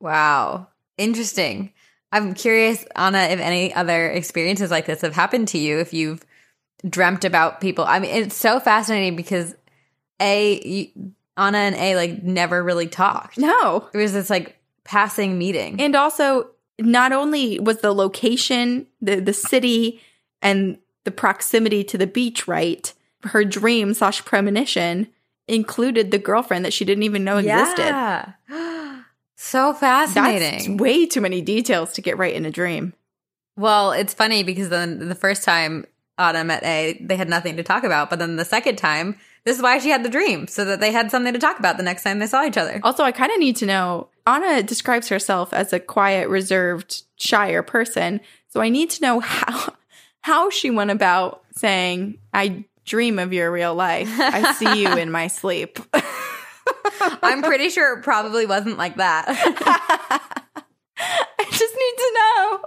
Wow. 0.01 0.69
Interesting. 0.99 1.73
I'm 2.13 2.35
curious, 2.35 2.85
Anna, 2.95 3.19
if 3.19 3.41
any 3.41 3.73
other 3.75 4.11
experiences 4.11 4.71
like 4.71 4.87
this 4.87 5.01
have 5.01 5.15
happened 5.15 5.49
to 5.49 5.59
you, 5.59 5.79
if 5.79 5.95
you've 5.95 6.25
dreamt 6.89 7.25
about 7.25 7.61
people. 7.61 7.85
I 7.85 7.99
mean, 7.99 8.11
it's 8.11 8.37
so 8.37 8.61
fascinating 8.61 9.17
because 9.17 9.55
A, 10.23 10.67
you, 10.67 11.13
Anna 11.37 11.59
and 11.59 11.75
A 11.77 11.97
like 11.97 12.23
never 12.23 12.63
really 12.63 12.87
talked. 12.87 13.39
No. 13.39 13.89
It 13.93 13.99
was 13.99 14.13
this 14.13 14.31
like 14.31 14.57
passing 14.85 15.39
meeting. 15.39 15.81
And 15.81 15.95
also, 15.95 16.49
not 16.79 17.13
only 17.13 17.59
was 17.59 17.81
the 17.81 17.93
location, 17.93 18.87
the 19.01 19.21
the 19.21 19.33
city, 19.33 20.01
and 20.41 20.79
the 21.05 21.11
proximity 21.11 21.85
to 21.85 21.99
the 21.99 22.07
beach 22.07 22.47
right, 22.47 22.93
her 23.25 23.45
dream 23.45 23.95
slash 23.95 24.25
premonition 24.25 25.09
included 25.49 26.11
the 26.11 26.19
girlfriend 26.19 26.65
that 26.65 26.73
she 26.73 26.85
didn't 26.85 27.03
even 27.03 27.25
know 27.25 27.39
existed. 27.39 27.83
Yeah. 27.83 28.33
so 29.37 29.73
fascinating. 29.75 30.77
That's 30.77 30.81
way 30.81 31.07
too 31.07 31.21
many 31.21 31.41
details 31.41 31.93
to 31.95 32.03
get 32.03 32.19
right 32.19 32.35
in 32.35 32.47
a 32.47 32.51
dream. 32.51 32.95
Well, 33.57 33.93
it's 33.93 34.15
funny 34.15 34.43
because 34.45 34.71
then 34.71 35.09
the 35.09 35.15
first 35.15 35.45
time 35.45 35.85
Anna 36.19 36.45
met 36.45 36.63
A, 36.63 36.99
they 37.01 37.17
had 37.17 37.29
nothing 37.29 37.57
to 37.57 37.63
talk 37.63 37.85
about. 37.85 38.11
But 38.11 38.19
then 38.19 38.37
the 38.37 38.45
second 38.45 38.77
time, 38.77 39.19
this 39.45 39.57
is 39.57 39.63
why 39.63 39.79
she 39.79 39.91
had 39.91 40.05
the 40.05 40.09
dream, 40.09 40.47
so 40.47 40.65
that 40.65 40.81
they 40.81 40.93
had 40.93 41.11
something 41.11 41.33
to 41.33 41.39
talk 41.39 41.59
about 41.59 41.77
the 41.77 41.83
next 41.83 42.03
time 42.03 42.19
they 42.19 42.27
saw 42.27 42.45
each 42.45 42.57
other. 42.57 42.81
Also, 42.83 43.03
I 43.03 43.13
kind 43.13 43.33
of 43.33 43.39
need 43.39 43.57
to 43.57 43.67
know 43.67 44.09
Anna 44.27 44.63
describes 44.63 45.09
herself 45.09 45.53
as 45.53 45.73
a 45.73 45.81
quiet, 45.81 46.29
reserved, 46.29 47.03
shyer 47.17 47.63
person. 47.63 48.21
So 48.49 48.61
I 48.61 48.69
need 48.69 48.91
to 48.91 49.03
know 49.03 49.21
how 49.21 49.75
how 50.21 50.51
she 50.51 50.71
went 50.71 50.91
about 50.91 51.43
saying, 51.53 52.19
I 52.33 52.65
dream 52.85 53.19
of 53.19 53.33
your 53.33 53.51
real 53.51 53.75
life. 53.75 54.09
I 54.19 54.53
see 54.53 54.83
you 54.83 54.97
in 54.97 55.11
my 55.11 55.27
sleep. 55.29 55.79
I'm 57.01 57.43
pretty 57.43 57.71
sure 57.71 57.99
it 57.99 58.03
probably 58.03 58.47
wasn't 58.47 58.79
like 58.79 58.97
that. 58.97 59.25
I 60.99 61.45
just 61.51 61.75
need 61.75 61.97
to 61.97 62.13
know. 62.15 62.61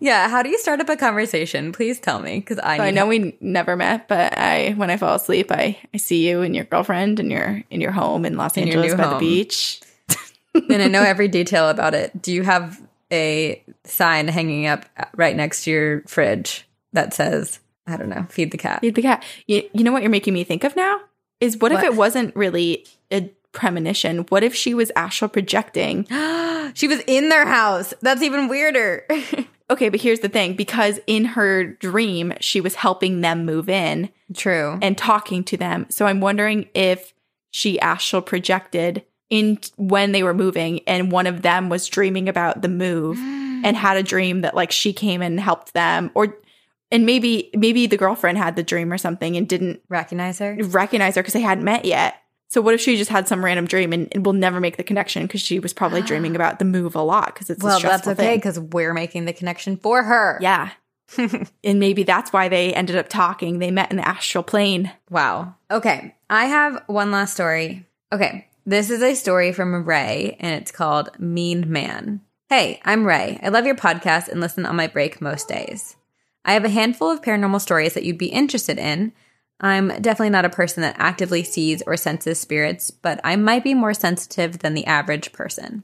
Yeah, 0.00 0.28
how 0.28 0.42
do 0.42 0.48
you 0.48 0.58
start 0.58 0.80
up 0.80 0.88
a 0.88 0.96
conversation? 0.96 1.72
Please 1.72 1.98
tell 1.98 2.20
me, 2.20 2.38
because 2.38 2.58
I, 2.58 2.76
So 2.76 2.82
I 2.84 2.90
know 2.90 3.06
we 3.06 3.36
never 3.40 3.76
met, 3.76 4.08
but 4.08 4.36
I 4.36 4.74
when 4.76 4.90
I 4.90 4.96
fall 4.96 5.16
asleep, 5.16 5.50
I, 5.50 5.78
I 5.92 5.96
see 5.96 6.28
you 6.28 6.42
and 6.42 6.54
your 6.54 6.64
girrld 6.64 7.18
in 7.18 7.30
your 7.30 7.62
in 7.70 7.80
your 7.80 7.92
home 7.92 8.24
in 8.24 8.36
Los 8.36 8.56
In 8.56 8.64
Angeles 8.64 8.94
by 8.94 9.08
the 9.08 9.18
beach. 9.18 9.80
and 10.54 10.82
I 10.82 10.88
know 10.88 11.02
every 11.06 11.28
detail 11.28 11.68
about 11.68 11.94
it. 11.94 12.20
Do 12.20 12.32
you 12.32 12.42
have 12.42 12.80
a 13.12 13.62
sign 13.84 14.28
hanging 14.28 14.66
up 14.66 14.84
right 15.16 15.34
next 15.34 15.64
to 15.64 15.70
your 15.70 16.02
fridge 16.02 16.66
that 16.92 17.14
says, 17.14 17.58
I 17.86 17.96
don't 17.96 18.08
know, 18.08 18.26
feed 18.28 18.50
the 18.50 18.58
cat? 18.58 18.80
Feed 18.80 18.94
the 18.94 19.02
cat. 19.02 19.24
You, 19.46 19.68
you 19.72 19.84
know 19.84 19.92
what 19.92 20.02
you're 20.02 20.10
making 20.10 20.34
me 20.34 20.44
think 20.44 20.64
of 20.64 20.76
now 20.76 21.00
is 21.40 21.56
what, 21.56 21.72
if 21.72 21.82
it 21.82 21.94
wasn't 21.94 22.34
really 22.34 22.84
a 23.12 23.30
premonition? 23.52 24.18
What 24.28 24.42
if 24.44 24.54
she 24.54 24.74
was 24.74 24.92
astral 24.96 25.28
projecting? 25.28 26.04
she 26.74 26.88
was 26.88 27.00
in 27.06 27.28
their 27.28 27.46
house. 27.46 27.94
That's 28.02 28.22
even 28.22 28.48
weirder. 28.48 29.06
Okay, 29.70 29.90
but 29.90 30.00
here's 30.00 30.20
the 30.20 30.30
thing: 30.30 30.54
because 30.56 30.98
in 31.06 31.26
her 31.26 31.62
dream, 31.64 32.32
she 32.40 32.58
was 32.62 32.74
helping 32.74 33.20
them 33.20 33.44
move 33.44 33.68
in 33.68 34.08
True. 34.34 34.78
and 34.80 34.96
talking 34.96 35.44
to 35.44 35.58
them. 35.58 35.84
So 35.90 36.06
I'm 36.06 36.20
wondering 36.22 36.70
if 36.72 37.12
she 37.50 37.78
astral 37.78 38.22
projected 38.22 39.04
in 39.28 39.58
when 39.76 40.12
they 40.12 40.22
were 40.22 40.32
moving, 40.32 40.80
and 40.86 41.12
one 41.12 41.26
of 41.26 41.42
them 41.42 41.68
was 41.68 41.86
dreaming 41.86 42.30
about 42.30 42.62
the 42.62 42.68
move 42.70 43.18
and 43.62 43.76
had 43.76 43.98
a 43.98 44.02
dream 44.02 44.40
that 44.40 44.54
like 44.56 44.72
she 44.72 44.94
came 44.94 45.20
and 45.20 45.38
helped 45.38 45.74
them, 45.74 46.10
or 46.14 46.38
and 46.90 47.04
maybe 47.04 47.50
maybe 47.54 47.86
the 47.86 47.98
girlfriend 47.98 48.38
had 48.38 48.56
the 48.56 48.62
dream 48.62 48.90
or 48.90 48.96
something 48.96 49.36
and 49.36 49.46
didn't 49.46 49.82
Recognize 49.90 50.38
her? 50.38 50.56
recognize 50.62 51.14
her 51.16 51.20
because 51.20 51.34
they 51.34 51.42
hadn't 51.42 51.64
met 51.64 51.84
yet. 51.84 52.22
So 52.48 52.62
what 52.62 52.74
if 52.74 52.80
she 52.80 52.96
just 52.96 53.10
had 53.10 53.28
some 53.28 53.44
random 53.44 53.66
dream 53.66 53.92
and, 53.92 54.08
and 54.12 54.24
will 54.24 54.32
never 54.32 54.58
make 54.58 54.78
the 54.78 54.82
connection 54.82 55.22
because 55.22 55.42
she 55.42 55.60
was 55.60 55.74
probably 55.74 56.00
dreaming 56.00 56.34
about 56.34 56.58
the 56.58 56.64
move 56.64 56.94
a 56.94 57.02
lot 57.02 57.34
because 57.34 57.50
it's 57.50 57.62
a 57.62 57.64
Well, 57.64 57.78
that's 57.78 58.08
okay 58.08 58.36
because 58.36 58.58
we're 58.58 58.94
making 58.94 59.26
the 59.26 59.34
connection 59.34 59.76
for 59.76 60.02
her. 60.02 60.38
Yeah. 60.40 60.70
and 61.18 61.78
maybe 61.78 62.02
that's 62.02 62.32
why 62.32 62.48
they 62.48 62.72
ended 62.72 62.96
up 62.96 63.08
talking. 63.08 63.58
They 63.58 63.70
met 63.70 63.90
in 63.90 63.98
the 63.98 64.08
astral 64.08 64.42
plane. 64.42 64.90
Wow. 65.10 65.54
Okay. 65.70 66.14
I 66.30 66.46
have 66.46 66.82
one 66.86 67.10
last 67.10 67.34
story. 67.34 67.86
Okay. 68.12 68.48
This 68.64 68.88
is 68.90 69.02
a 69.02 69.14
story 69.14 69.52
from 69.52 69.84
Ray 69.84 70.36
and 70.40 70.54
it's 70.54 70.70
called 70.70 71.10
Mean 71.18 71.70
Man. 71.70 72.22
Hey, 72.48 72.80
I'm 72.82 73.06
Ray. 73.06 73.38
I 73.42 73.50
love 73.50 73.66
your 73.66 73.74
podcast 73.74 74.28
and 74.28 74.40
listen 74.40 74.64
on 74.64 74.76
my 74.76 74.86
break 74.86 75.20
most 75.20 75.48
days. 75.48 75.96
I 76.46 76.54
have 76.54 76.64
a 76.64 76.70
handful 76.70 77.10
of 77.10 77.20
paranormal 77.20 77.60
stories 77.60 77.92
that 77.92 78.04
you'd 78.04 78.16
be 78.16 78.28
interested 78.28 78.78
in. 78.78 79.12
I'm 79.60 79.88
definitely 79.88 80.30
not 80.30 80.44
a 80.44 80.50
person 80.50 80.82
that 80.82 80.96
actively 80.98 81.42
sees 81.42 81.82
or 81.82 81.96
senses 81.96 82.38
spirits, 82.38 82.90
but 82.90 83.20
I 83.24 83.36
might 83.36 83.64
be 83.64 83.74
more 83.74 83.94
sensitive 83.94 84.60
than 84.60 84.74
the 84.74 84.86
average 84.86 85.32
person. 85.32 85.82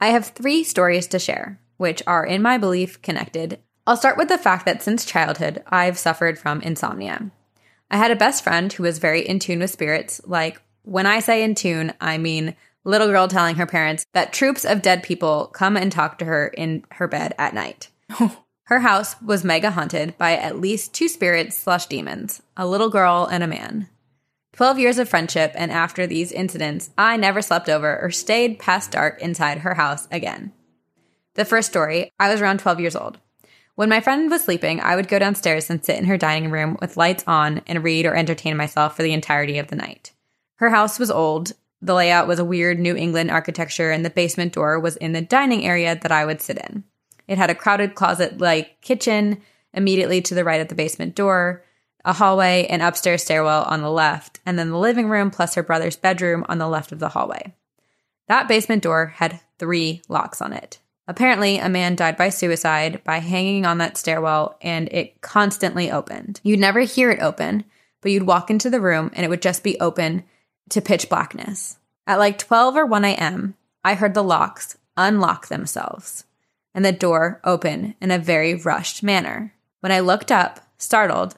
I 0.00 0.08
have 0.08 0.28
three 0.28 0.64
stories 0.64 1.06
to 1.08 1.18
share, 1.18 1.60
which 1.76 2.02
are, 2.06 2.24
in 2.24 2.42
my 2.42 2.58
belief, 2.58 3.00
connected. 3.02 3.60
I'll 3.86 3.96
start 3.96 4.16
with 4.16 4.28
the 4.28 4.38
fact 4.38 4.66
that 4.66 4.82
since 4.82 5.04
childhood, 5.04 5.62
I've 5.68 5.98
suffered 5.98 6.38
from 6.38 6.60
insomnia. 6.62 7.30
I 7.90 7.96
had 7.96 8.10
a 8.10 8.16
best 8.16 8.42
friend 8.42 8.72
who 8.72 8.82
was 8.82 8.98
very 8.98 9.26
in 9.26 9.38
tune 9.38 9.60
with 9.60 9.70
spirits. 9.70 10.20
Like, 10.24 10.60
when 10.82 11.06
I 11.06 11.20
say 11.20 11.42
in 11.42 11.54
tune, 11.54 11.92
I 12.00 12.18
mean 12.18 12.56
little 12.84 13.08
girl 13.08 13.28
telling 13.28 13.56
her 13.56 13.66
parents 13.66 14.06
that 14.14 14.32
troops 14.32 14.64
of 14.64 14.82
dead 14.82 15.02
people 15.02 15.46
come 15.48 15.76
and 15.76 15.92
talk 15.92 16.18
to 16.18 16.24
her 16.24 16.48
in 16.48 16.84
her 16.92 17.06
bed 17.06 17.34
at 17.38 17.54
night. 17.54 17.88
her 18.70 18.78
house 18.78 19.20
was 19.20 19.42
mega 19.42 19.72
haunted 19.72 20.16
by 20.16 20.36
at 20.36 20.60
least 20.60 20.94
two 20.94 21.08
spirits 21.08 21.58
slash 21.58 21.86
demons, 21.86 22.40
a 22.56 22.64
little 22.64 22.88
girl 22.88 23.28
and 23.28 23.42
a 23.42 23.48
man. 23.48 23.88
12 24.52 24.78
years 24.78 24.98
of 24.98 25.08
friendship, 25.08 25.50
and 25.56 25.72
after 25.72 26.06
these 26.06 26.30
incidents, 26.30 26.90
I 26.96 27.16
never 27.16 27.42
slept 27.42 27.68
over 27.68 28.00
or 28.00 28.12
stayed 28.12 28.60
past 28.60 28.92
dark 28.92 29.20
inside 29.20 29.58
her 29.58 29.74
house 29.74 30.06
again. 30.12 30.52
The 31.34 31.44
first 31.44 31.68
story, 31.68 32.12
I 32.20 32.30
was 32.30 32.40
around 32.40 32.60
12 32.60 32.78
years 32.78 32.94
old. 32.94 33.18
When 33.74 33.88
my 33.88 34.00
friend 34.00 34.30
was 34.30 34.44
sleeping, 34.44 34.80
I 34.80 34.94
would 34.94 35.08
go 35.08 35.18
downstairs 35.18 35.68
and 35.68 35.84
sit 35.84 35.98
in 35.98 36.04
her 36.04 36.16
dining 36.16 36.52
room 36.52 36.76
with 36.80 36.96
lights 36.96 37.24
on 37.26 37.62
and 37.66 37.82
read 37.82 38.06
or 38.06 38.14
entertain 38.14 38.56
myself 38.56 38.94
for 38.94 39.02
the 39.02 39.12
entirety 39.12 39.58
of 39.58 39.66
the 39.66 39.76
night. 39.76 40.12
Her 40.56 40.70
house 40.70 40.96
was 40.96 41.10
old. 41.10 41.54
The 41.82 41.94
layout 41.94 42.28
was 42.28 42.38
a 42.38 42.44
weird 42.44 42.78
New 42.78 42.94
England 42.94 43.32
architecture, 43.32 43.90
and 43.90 44.04
the 44.04 44.10
basement 44.10 44.52
door 44.52 44.78
was 44.78 44.96
in 44.96 45.12
the 45.12 45.20
dining 45.20 45.66
area 45.66 45.98
that 46.00 46.12
I 46.12 46.24
would 46.24 46.40
sit 46.40 46.58
in. 46.58 46.84
It 47.30 47.38
had 47.38 47.48
a 47.48 47.54
crowded 47.54 47.94
closet 47.94 48.40
like 48.40 48.80
kitchen 48.80 49.40
immediately 49.72 50.20
to 50.22 50.34
the 50.34 50.42
right 50.42 50.60
of 50.60 50.66
the 50.66 50.74
basement 50.74 51.14
door, 51.14 51.62
a 52.04 52.12
hallway, 52.12 52.66
and 52.68 52.82
upstairs 52.82 53.22
stairwell 53.22 53.62
on 53.62 53.82
the 53.82 53.90
left, 53.90 54.40
and 54.44 54.58
then 54.58 54.70
the 54.70 54.78
living 54.78 55.08
room 55.08 55.30
plus 55.30 55.54
her 55.54 55.62
brother's 55.62 55.96
bedroom 55.96 56.44
on 56.48 56.58
the 56.58 56.66
left 56.66 56.90
of 56.90 56.98
the 56.98 57.10
hallway. 57.10 57.54
That 58.26 58.48
basement 58.48 58.82
door 58.82 59.14
had 59.14 59.38
three 59.60 60.02
locks 60.08 60.42
on 60.42 60.52
it. 60.52 60.80
Apparently, 61.06 61.58
a 61.58 61.68
man 61.68 61.94
died 61.94 62.16
by 62.16 62.30
suicide 62.30 63.00
by 63.04 63.18
hanging 63.18 63.64
on 63.64 63.78
that 63.78 63.96
stairwell, 63.96 64.56
and 64.60 64.88
it 64.88 65.20
constantly 65.20 65.88
opened. 65.88 66.40
You'd 66.42 66.58
never 66.58 66.80
hear 66.80 67.12
it 67.12 67.22
open, 67.22 67.64
but 68.00 68.10
you'd 68.10 68.24
walk 68.24 68.50
into 68.50 68.70
the 68.70 68.80
room 68.80 69.12
and 69.14 69.24
it 69.24 69.28
would 69.28 69.42
just 69.42 69.62
be 69.62 69.78
open 69.78 70.24
to 70.70 70.80
pitch 70.80 71.08
blackness. 71.08 71.78
At 72.08 72.18
like 72.18 72.38
12 72.38 72.74
or 72.74 72.86
1 72.86 73.04
a.m., 73.04 73.54
I 73.84 73.94
heard 73.94 74.14
the 74.14 74.24
locks 74.24 74.78
unlock 74.96 75.46
themselves 75.46 76.24
and 76.74 76.84
the 76.84 76.92
door 76.92 77.40
open 77.44 77.94
in 78.00 78.10
a 78.10 78.18
very 78.18 78.54
rushed 78.54 79.02
manner. 79.02 79.54
When 79.80 79.92
I 79.92 80.00
looked 80.00 80.30
up, 80.30 80.60
startled, 80.78 81.36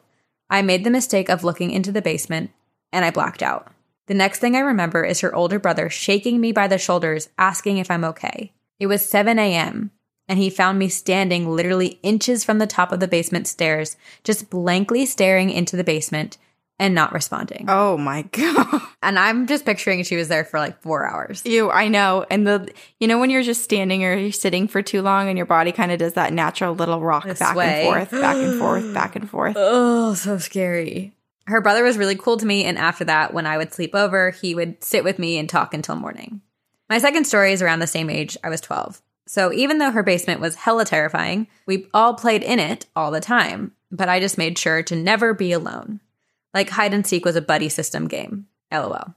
I 0.51 0.63
made 0.63 0.85
the 0.85 0.91
mistake 0.91 1.29
of 1.29 1.45
looking 1.45 1.71
into 1.71 1.93
the 1.93 2.03
basement 2.03 2.51
and 2.93 3.05
I 3.05 3.11
blacked 3.11 3.43
out. 3.43 3.73
The 4.07 4.15
next 4.15 4.41
thing 4.41 4.57
I 4.57 4.61
remember 4.61 5.05
is 5.05 5.21
her 5.21 5.35
older 5.35 5.59
brother 5.59 5.89
shaking 5.89 6.41
me 6.41 6.53
by 6.53 6.67
the 6.69 6.79
shoulders, 6.79 7.29
asking 7.39 7.79
if 7.79 7.91
I'm 7.91 8.05
okay. 8.05 8.53
It 8.79 8.87
was 8.87 9.09
7 9.09 9.39
a.m., 9.39 9.91
and 10.29 10.39
he 10.39 10.51
found 10.51 10.79
me 10.79 10.89
standing 10.89 11.49
literally 11.49 11.99
inches 12.03 12.45
from 12.45 12.59
the 12.59 12.67
top 12.67 12.93
of 12.93 13.01
the 13.01 13.09
basement 13.09 13.47
stairs, 13.47 13.97
just 14.25 14.51
blankly 14.51 15.07
staring 15.07 15.51
into 15.51 15.77
the 15.77 15.85
basement 15.85 16.37
and 16.83 16.97
not 16.97 17.13
responding. 17.13 17.67
Oh 17.69 17.97
my 17.97 18.23
god. 18.33 18.83
And 19.03 19.17
I'm 19.19 19.47
just 19.47 19.65
picturing 19.65 20.03
she 20.03 20.17
was 20.17 20.27
there 20.27 20.45
for 20.45 20.59
like 20.59 20.83
four 20.83 21.07
hours. 21.07 21.41
You, 21.47 21.71
I 21.71 21.87
know. 21.87 22.27
And 22.29 22.45
the, 22.47 22.73
you 22.99 23.07
know, 23.07 23.19
when 23.21 23.31
you're 23.31 23.45
just 23.45 23.63
standing 23.63 24.05
or 24.05 24.15
you're 24.17 24.33
sitting 24.33 24.67
for 24.67 24.83
too 24.83 25.01
long 25.01 25.29
and 25.29 25.37
your 25.39 25.47
body 25.47 25.71
kind 25.71 25.93
of 25.93 25.99
does 26.01 26.15
that 26.15 26.33
natural 26.33 26.75
little 26.75 27.01
rock 27.01 27.25
The 27.27 27.35
back 27.35 27.55
sway. 27.55 27.87
and 27.87 28.09
forth, 28.09 28.21
back 28.21 28.37
and 28.37 28.59
forth, 28.59 28.95
back 28.95 29.17
and 29.17 29.31
forth. 29.31 29.55
Oh, 29.57 30.15
so 30.15 30.39
scary. 30.39 31.13
Her 31.47 31.61
brother 31.61 31.85
was 31.85 31.99
really 31.99 32.17
cool 32.17 32.37
to 32.37 32.47
me, 32.47 32.65
and 32.65 32.79
after 32.79 33.05
that, 33.05 33.33
when 33.35 33.47
I 33.47 33.57
would 33.59 33.73
sleep 33.73 33.95
over, 33.95 34.31
he 34.31 34.55
would 34.55 34.83
sit 34.83 35.05
with 35.05 35.19
me 35.19 35.39
and 35.39 35.49
talk 35.49 35.75
until 35.75 35.97
morning. 35.97 36.41
My 36.89 36.99
second 36.99 37.27
story 37.27 37.53
is 37.53 37.63
around 37.63 37.79
the 37.79 37.87
same 37.87 38.11
age. 38.11 38.37
I 38.45 38.49
was 38.49 38.61
12. 38.61 39.01
So 39.27 39.53
even 39.53 39.79
though 39.79 39.91
her 39.93 40.03
basement 40.03 40.41
was 40.41 40.57
hella 40.57 40.85
terrifying, 40.85 41.47
we 41.67 41.87
all 41.95 42.15
played 42.15 42.43
in 42.43 42.59
it 42.59 42.87
all 42.97 43.11
the 43.13 43.21
time, 43.21 43.73
but 43.91 44.09
I 44.09 44.19
just 44.21 44.37
made 44.39 44.59
sure 44.59 44.83
to 44.85 44.97
never 44.97 45.33
be 45.33 45.53
alone. 45.53 46.01
Like 46.55 46.71
hide 46.71 46.95
and 46.95 47.07
seek 47.07 47.25
was 47.25 47.37
a 47.37 47.43
buddy 47.43 47.69
system 47.69 48.09
game. 48.09 48.47
LOL. 48.71 49.15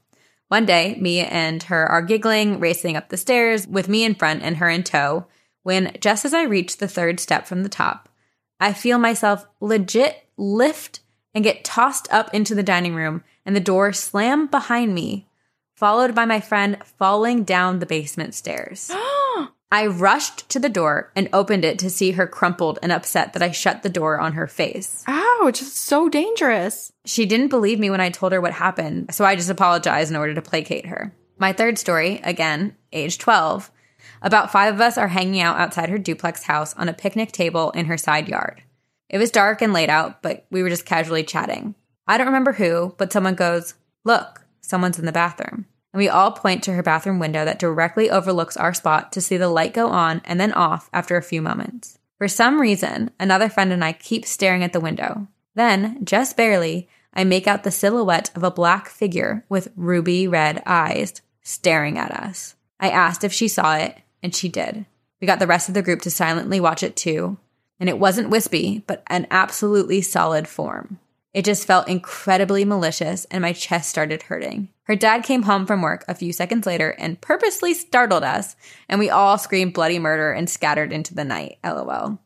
One 0.48 0.66
day, 0.66 0.96
me 1.00 1.20
and 1.22 1.64
her 1.64 1.86
are 1.88 2.02
giggling, 2.02 2.60
racing 2.60 2.96
up 2.96 3.10
the 3.10 3.18
stairs 3.18 3.68
with 3.68 3.90
me 3.90 4.04
in 4.04 4.16
front 4.16 4.44
and 4.44 4.58
her 4.58 4.70
in 4.70 4.84
tow, 4.84 5.26
when 5.64 5.96
just 6.00 6.24
as 6.24 6.34
I 6.34 6.44
reach 6.44 6.78
the 6.78 6.88
third 6.88 7.20
step 7.20 7.48
from 7.48 7.64
the 7.64 7.70
top, 7.70 8.10
I 8.60 8.72
feel 8.72 9.00
myself 9.00 9.48
legit 9.60 10.28
lift 10.38 11.00
and 11.34 11.44
get 11.44 11.64
tossed 11.64 12.08
up 12.12 12.34
into 12.34 12.54
the 12.54 12.64
dining 12.64 12.96
room 12.96 13.24
and 13.46 13.56
the 13.56 13.60
door 13.60 13.92
slam 13.92 14.48
behind 14.48 14.94
me, 14.94 15.28
followed 15.76 16.14
by 16.14 16.26
my 16.26 16.40
friend 16.40 16.78
falling 16.84 17.44
down 17.44 17.80
the 17.80 17.86
basement 17.86 18.36
stairs. 18.36 18.92
I 19.76 19.88
rushed 19.88 20.48
to 20.52 20.60
the 20.62 20.70
door 20.70 21.12
and 21.18 21.28
opened 21.34 21.66
it 21.66 21.80
to 21.80 21.90
see 21.90 22.12
her 22.12 22.28
crumpled 22.28 22.80
and 22.82 22.94
upset 22.94 23.34
that 23.34 23.42
I 23.42 23.52
shut 23.52 23.84
the 23.84 23.90
door 23.90 24.18
on 24.18 24.32
her 24.32 24.48
face. 24.48 25.04
Ouch, 25.06 25.62
it's 25.62 25.74
so 25.74 26.08
dangerous. 26.08 26.94
She 27.04 27.26
didn't 27.26 27.50
believe 27.50 27.78
me 27.78 27.90
when 27.90 28.00
I 28.00 28.10
told 28.10 28.32
her 28.32 28.40
what 28.40 28.54
happened, 28.54 29.14
so 29.14 29.26
I 29.26 29.36
just 29.36 29.50
apologized 29.50 30.12
in 30.12 30.16
order 30.16 30.34
to 30.34 30.42
placate 30.42 30.86
her. 30.86 31.14
My 31.38 31.52
third 31.52 31.78
story, 31.78 32.22
again, 32.24 32.78
age 32.94 33.18
12. 33.18 33.70
About 34.22 34.50
five 34.50 34.74
of 34.74 34.80
us 34.80 34.98
are 34.98 35.10
hanging 35.10 35.42
out 35.42 35.60
outside 35.60 35.90
her 35.90 35.98
duplex 35.98 36.44
house 36.44 36.74
on 36.76 36.88
a 36.88 36.94
picnic 36.94 37.34
table 37.34 37.72
in 37.72 37.88
her 37.88 37.98
side 37.98 38.30
yard. 38.30 38.64
It 39.10 39.18
was 39.18 39.30
dark 39.30 39.62
and 39.62 39.74
late 39.74 39.90
out, 39.90 40.22
but 40.22 40.46
we 40.50 40.64
were 40.64 40.70
just 40.70 40.86
casually 40.86 41.26
chatting. 41.26 41.76
I 42.08 42.18
don't 42.18 42.28
remember 42.28 42.54
who, 42.54 42.96
but 42.98 43.12
someone 43.12 43.36
goes, 43.36 43.74
Look, 44.06 44.46
someone's 44.62 45.00
in 45.00 45.06
the 45.06 45.12
bathroom. 45.12 45.66
And 45.96 46.00
we 46.02 46.10
all 46.10 46.34
point 46.34 46.62
to 46.64 46.74
her 46.74 46.84
bathroom 46.84 47.20
window 47.20 47.46
that 47.46 47.58
directly 47.58 48.10
overlooks 48.10 48.58
our 48.58 48.74
spot 48.74 49.14
to 49.14 49.22
see 49.22 49.38
the 49.38 49.48
light 49.48 49.74
go 49.74 49.88
on 49.88 50.22
and 50.26 50.42
then 50.42 50.52
off 50.52 50.90
after 50.92 51.16
a 51.16 51.24
few 51.24 51.42
moments. 51.42 52.00
For 52.18 52.28
some 52.28 52.60
reason, 52.60 53.12
another 53.18 53.48
friend 53.48 53.72
and 53.72 53.82
I 53.82 53.94
keep 53.94 54.26
staring 54.26 54.62
at 54.62 54.74
the 54.74 54.82
window. 54.82 55.30
Then, 55.54 56.04
just 56.04 56.36
barely, 56.36 56.90
I 57.14 57.24
make 57.24 57.48
out 57.48 57.64
the 57.64 57.72
silhouette 57.72 58.30
of 58.36 58.44
a 58.44 58.52
black 58.52 58.90
figure 58.90 59.46
with 59.48 59.72
ruby 59.78 60.28
red 60.28 60.62
eyes 60.66 61.22
staring 61.42 61.98
at 61.98 62.12
us. 62.12 62.56
I 62.78 62.90
asked 62.90 63.24
if 63.24 63.32
she 63.32 63.48
saw 63.48 63.78
it, 63.78 63.98
and 64.22 64.36
she 64.36 64.50
did. 64.50 64.86
We 65.22 65.28
got 65.28 65.40
the 65.40 65.48
rest 65.48 65.70
of 65.70 65.76
the 65.76 65.82
group 65.82 66.02
to 66.02 66.12
silently 66.12 66.60
watch 66.60 66.84
it 66.84 66.98
too, 66.98 67.38
and 67.80 67.88
it 67.88 68.00
wasn't 68.00 68.30
wispy, 68.30 68.84
but 68.86 69.02
an 69.08 69.28
absolutely 69.32 70.02
solid 70.02 70.50
form. 70.50 71.00
It 71.34 71.46
just 71.46 71.66
felt 71.66 71.88
incredibly 71.88 72.66
malicious, 72.66 73.24
and 73.32 73.42
my 73.42 73.54
chest 73.54 73.88
started 73.88 74.24
hurting. 74.24 74.68
Her 74.86 74.96
dad 74.96 75.24
came 75.24 75.44
home 75.44 75.66
from 75.66 75.82
work 75.82 76.06
a 76.08 76.16
few 76.16 76.32
seconds 76.32 76.66
later 76.66 76.96
and 76.98 77.20
purposely 77.20 77.74
startled 77.74 78.24
us, 78.24 78.56
and 78.88 79.00
we 79.00 79.10
all 79.10 79.38
screamed 79.38 79.74
bloody 79.74 80.00
murder 80.00 80.32
and 80.32 80.50
scattered 80.50 80.94
into 80.94 81.14
the 81.14 81.26
night. 81.26 81.58
LOL. 81.64 82.20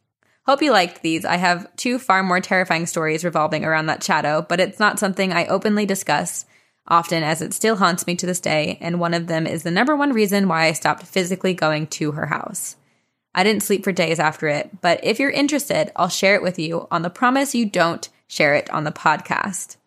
Hope 0.46 0.62
you 0.62 0.72
liked 0.72 1.02
these. 1.02 1.26
I 1.26 1.38
have 1.38 1.74
two 1.76 2.00
far 2.00 2.24
more 2.24 2.42
terrifying 2.42 2.86
stories 2.86 3.24
revolving 3.24 3.64
around 3.64 3.86
that 3.86 4.04
shadow, 4.04 4.46
but 4.48 4.60
it's 4.60 4.80
not 4.80 5.00
something 5.00 5.32
I 5.32 5.46
openly 5.48 5.86
discuss 5.86 6.46
often 6.90 7.24
as 7.24 7.42
it 7.42 7.54
still 7.54 7.76
haunts 7.76 8.08
me 8.08 8.16
to 8.16 8.26
this 8.26 8.40
day, 8.40 8.78
and 8.82 9.00
one 9.00 9.14
of 9.14 9.28
them 9.28 9.46
is 9.46 9.64
the 9.64 9.72
number 9.72 9.96
one 9.96 10.12
reason 10.12 10.48
why 10.48 10.66
I 10.66 10.74
stopped 10.74 11.04
physically 11.06 11.54
going 11.54 11.88
to 11.88 12.14
her 12.14 12.26
house. 12.26 12.76
I 13.34 13.44
didn't 13.44 13.64
sleep 13.64 13.84
for 13.84 13.92
days 13.92 14.20
after 14.20 14.48
it, 14.48 14.82
but 14.82 15.00
if 15.04 15.20
you're 15.20 15.30
interested, 15.30 15.92
I'll 15.96 16.10
share 16.10 16.36
it 16.36 16.42
with 16.42 16.58
you 16.58 16.88
on 16.90 17.04
the 17.04 17.10
promise 17.10 17.54
you 17.54 17.68
don't 17.68 18.10
share 18.28 18.56
it 18.56 18.70
on 18.72 18.84
the 18.84 18.92
podcast. 18.92 19.78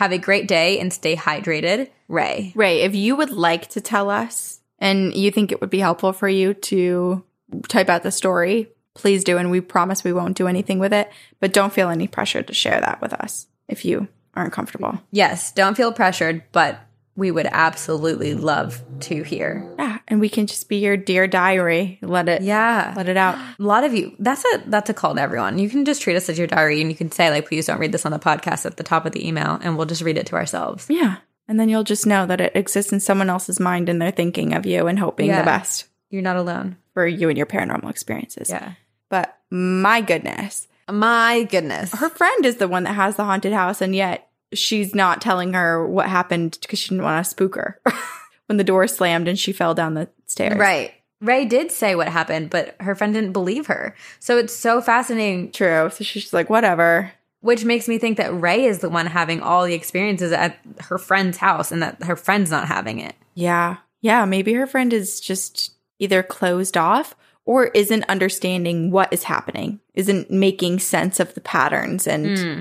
Have 0.00 0.12
a 0.12 0.18
great 0.18 0.48
day 0.48 0.80
and 0.80 0.90
stay 0.90 1.14
hydrated. 1.14 1.90
Ray. 2.08 2.52
Ray, 2.54 2.80
if 2.80 2.94
you 2.94 3.16
would 3.16 3.28
like 3.28 3.68
to 3.68 3.82
tell 3.82 4.08
us 4.08 4.60
and 4.78 5.14
you 5.14 5.30
think 5.30 5.52
it 5.52 5.60
would 5.60 5.68
be 5.68 5.80
helpful 5.80 6.14
for 6.14 6.26
you 6.26 6.54
to 6.54 7.22
type 7.68 7.90
out 7.90 8.02
the 8.02 8.10
story, 8.10 8.70
please 8.94 9.24
do. 9.24 9.36
And 9.36 9.50
we 9.50 9.60
promise 9.60 10.02
we 10.02 10.14
won't 10.14 10.38
do 10.38 10.48
anything 10.48 10.78
with 10.78 10.94
it, 10.94 11.12
but 11.38 11.52
don't 11.52 11.70
feel 11.70 11.90
any 11.90 12.08
pressure 12.08 12.42
to 12.42 12.54
share 12.54 12.80
that 12.80 13.02
with 13.02 13.12
us 13.12 13.48
if 13.68 13.84
you 13.84 14.08
aren't 14.32 14.54
comfortable. 14.54 14.98
Yes, 15.10 15.52
don't 15.52 15.76
feel 15.76 15.92
pressured, 15.92 16.44
but 16.50 16.80
we 17.20 17.30
would 17.30 17.46
absolutely 17.52 18.34
love 18.34 18.82
to 19.00 19.22
hear. 19.22 19.72
Yeah. 19.78 19.98
And 20.08 20.18
we 20.20 20.28
can 20.28 20.46
just 20.48 20.68
be 20.68 20.78
your 20.78 20.96
dear 20.96 21.28
diary. 21.28 21.98
Let 22.02 22.28
it, 22.28 22.42
Yeah. 22.42 22.92
let 22.96 23.08
it 23.08 23.16
out. 23.16 23.36
A 23.36 23.62
lot 23.62 23.84
of 23.84 23.94
you 23.94 24.16
that's 24.18 24.44
a 24.44 24.62
that's 24.66 24.90
a 24.90 24.94
call 24.94 25.14
to 25.14 25.20
everyone. 25.20 25.58
You 25.58 25.68
can 25.70 25.84
just 25.84 26.02
treat 26.02 26.16
us 26.16 26.28
as 26.28 26.38
your 26.38 26.48
diary 26.48 26.80
and 26.80 26.90
you 26.90 26.96
can 26.96 27.12
say 27.12 27.30
like 27.30 27.46
please 27.46 27.66
don't 27.66 27.78
read 27.78 27.92
this 27.92 28.04
on 28.06 28.12
the 28.12 28.18
podcast 28.18 28.66
at 28.66 28.76
the 28.76 28.82
top 28.82 29.06
of 29.06 29.12
the 29.12 29.26
email 29.26 29.58
and 29.62 29.76
we'll 29.76 29.86
just 29.86 30.02
read 30.02 30.18
it 30.18 30.26
to 30.26 30.34
ourselves. 30.36 30.86
Yeah. 30.88 31.18
And 31.46 31.60
then 31.60 31.68
you'll 31.68 31.84
just 31.84 32.06
know 32.06 32.26
that 32.26 32.40
it 32.40 32.52
exists 32.56 32.92
in 32.92 33.00
someone 33.00 33.28
else's 33.30 33.60
mind 33.60 33.88
and 33.88 34.00
they're 34.00 34.10
thinking 34.10 34.54
of 34.54 34.66
you 34.66 34.86
and 34.86 34.98
hoping 34.98 35.26
Yeah. 35.28 35.40
the 35.42 35.44
best 35.46 35.86
You're 36.08 36.22
not 36.22 36.36
alone. 36.36 36.76
for 36.94 37.06
you 37.06 37.28
and 37.28 37.36
your 37.36 37.46
paranormal 37.46 37.90
experiences. 37.90 38.48
Yeah. 38.50 38.72
But 39.10 39.36
my 39.50 40.00
goodness, 40.00 40.66
My 40.88 41.42
goodness. 41.50 41.92
her 41.92 42.08
friend 42.08 42.46
is 42.46 42.56
the 42.56 42.68
one 42.68 42.84
that 42.84 42.94
has 42.94 43.16
the 43.16 43.24
haunted 43.24 43.52
house, 43.52 43.80
and 43.80 43.94
yet 43.94 44.28
she's 44.52 44.94
not 44.94 45.20
telling 45.20 45.52
her 45.52 45.86
what 45.86 46.08
happened 46.08 46.58
because 46.60 46.78
she 46.78 46.90
didn't 46.90 47.04
want 47.04 47.24
to 47.24 47.30
spook 47.30 47.54
her 47.54 47.80
when 48.46 48.56
the 48.56 48.64
door 48.64 48.86
slammed 48.86 49.28
and 49.28 49.38
she 49.38 49.52
fell 49.52 49.74
down 49.74 49.94
the 49.94 50.08
stairs. 50.26 50.58
Right. 50.58 50.92
Ray 51.20 51.44
did 51.44 51.70
say 51.70 51.94
what 51.94 52.08
happened, 52.08 52.48
but 52.50 52.74
her 52.80 52.94
friend 52.94 53.12
didn't 53.12 53.32
believe 53.32 53.66
her. 53.66 53.94
So 54.20 54.38
it's 54.38 54.54
so 54.54 54.80
fascinating, 54.80 55.52
True. 55.52 55.90
So 55.90 56.02
she's 56.02 56.32
like, 56.32 56.48
whatever. 56.48 57.12
which 57.40 57.64
makes 57.64 57.88
me 57.88 57.98
think 57.98 58.16
that 58.16 58.38
Ray 58.40 58.64
is 58.64 58.78
the 58.78 58.88
one 58.88 59.06
having 59.06 59.40
all 59.40 59.64
the 59.64 59.74
experiences 59.74 60.32
at 60.32 60.58
her 60.80 60.96
friend's 60.98 61.36
house 61.36 61.70
and 61.70 61.82
that 61.82 62.02
her 62.04 62.16
friend's 62.16 62.50
not 62.50 62.68
having 62.68 63.00
it. 63.00 63.14
Yeah. 63.34 63.76
Yeah. 64.00 64.24
Maybe 64.24 64.54
her 64.54 64.66
friend 64.66 64.92
is 64.92 65.20
just 65.20 65.74
either 65.98 66.22
closed 66.22 66.76
off 66.78 67.14
or 67.44 67.66
isn't 67.66 68.08
understanding 68.08 68.90
what 68.90 69.12
is 69.12 69.24
happening, 69.24 69.80
isn't 69.94 70.30
making 70.30 70.78
sense 70.78 71.20
of 71.20 71.34
the 71.34 71.40
patterns 71.40 72.06
and, 72.06 72.38
hmm. 72.38 72.60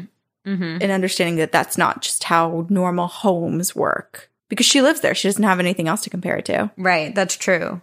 Mm-hmm. 0.49 0.81
and 0.81 0.91
understanding 0.91 1.35
that 1.35 1.51
that's 1.51 1.77
not 1.77 2.01
just 2.01 2.23
how 2.23 2.65
normal 2.69 3.07
homes 3.07 3.75
work. 3.75 4.31
Because 4.49 4.65
she 4.65 4.81
lives 4.81 5.01
there. 5.01 5.13
She 5.13 5.27
doesn't 5.27 5.43
have 5.43 5.59
anything 5.59 5.87
else 5.87 6.01
to 6.01 6.09
compare 6.09 6.37
it 6.37 6.45
to. 6.45 6.71
Right. 6.75 7.13
That's 7.13 7.37
true. 7.37 7.81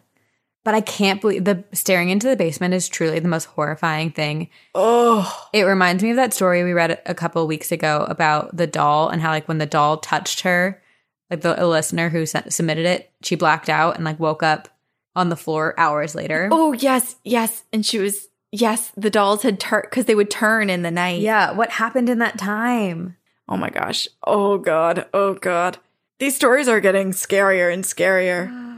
But 0.64 0.74
I 0.74 0.80
can't 0.80 1.20
believe 1.20 1.44
the 1.44 1.62
staring 1.72 2.10
into 2.10 2.28
the 2.28 2.34
basement 2.34 2.74
is 2.74 2.88
truly 2.88 3.20
the 3.20 3.28
most 3.28 3.44
horrifying 3.44 4.10
thing. 4.10 4.48
Oh. 4.74 5.48
It 5.52 5.62
reminds 5.62 6.02
me 6.02 6.10
of 6.10 6.16
that 6.16 6.34
story 6.34 6.64
we 6.64 6.72
read 6.72 7.01
a 7.06 7.14
couple 7.14 7.40
of 7.40 7.47
weeks 7.47 7.70
ago 7.70 8.05
about 8.09 8.56
the 8.56 8.66
doll 8.66 9.09
and 9.09 9.22
how, 9.22 9.30
like, 9.30 9.47
when 9.47 9.59
the 9.59 9.66
doll 9.66 9.98
touched 9.98 10.40
her, 10.40 10.82
like 11.30 11.43
the 11.43 11.62
a 11.62 11.64
listener 11.68 12.09
who 12.09 12.26
sent, 12.26 12.52
submitted 12.52 12.84
it, 12.84 13.12
she 13.22 13.36
blacked 13.36 13.68
out 13.68 13.94
and 13.94 14.05
like 14.05 14.18
woke 14.18 14.43
up 14.43 14.68
on 15.14 15.28
the 15.28 15.36
floor 15.36 15.72
hours 15.78 16.16
later. 16.16 16.48
Oh, 16.51 16.72
yes. 16.72 17.14
Yes. 17.22 17.62
And 17.72 17.86
she 17.86 18.01
was, 18.01 18.26
yes, 18.52 18.93
the 18.97 19.10
dolls 19.10 19.43
had 19.43 19.59
turned 19.60 19.85
because 19.90 20.05
they 20.06 20.14
would 20.14 20.31
turn 20.31 20.70
in 20.70 20.82
the 20.82 20.90
night. 20.90 21.20
Yeah, 21.20 21.52
what 21.52 21.70
happened 21.70 22.09
in 22.09 22.18
that 22.18 22.39
time? 22.39 23.16
Oh 23.48 23.56
my 23.56 23.70
gosh. 23.70 24.09
Oh 24.27 24.59
God. 24.59 25.06
Oh 25.14 25.35
God. 25.35 25.78
These 26.18 26.35
stories 26.36 26.68
are 26.68 26.81
getting 26.81 27.12
scarier 27.12 27.73
and 27.73 27.85
scarier. 27.85 28.62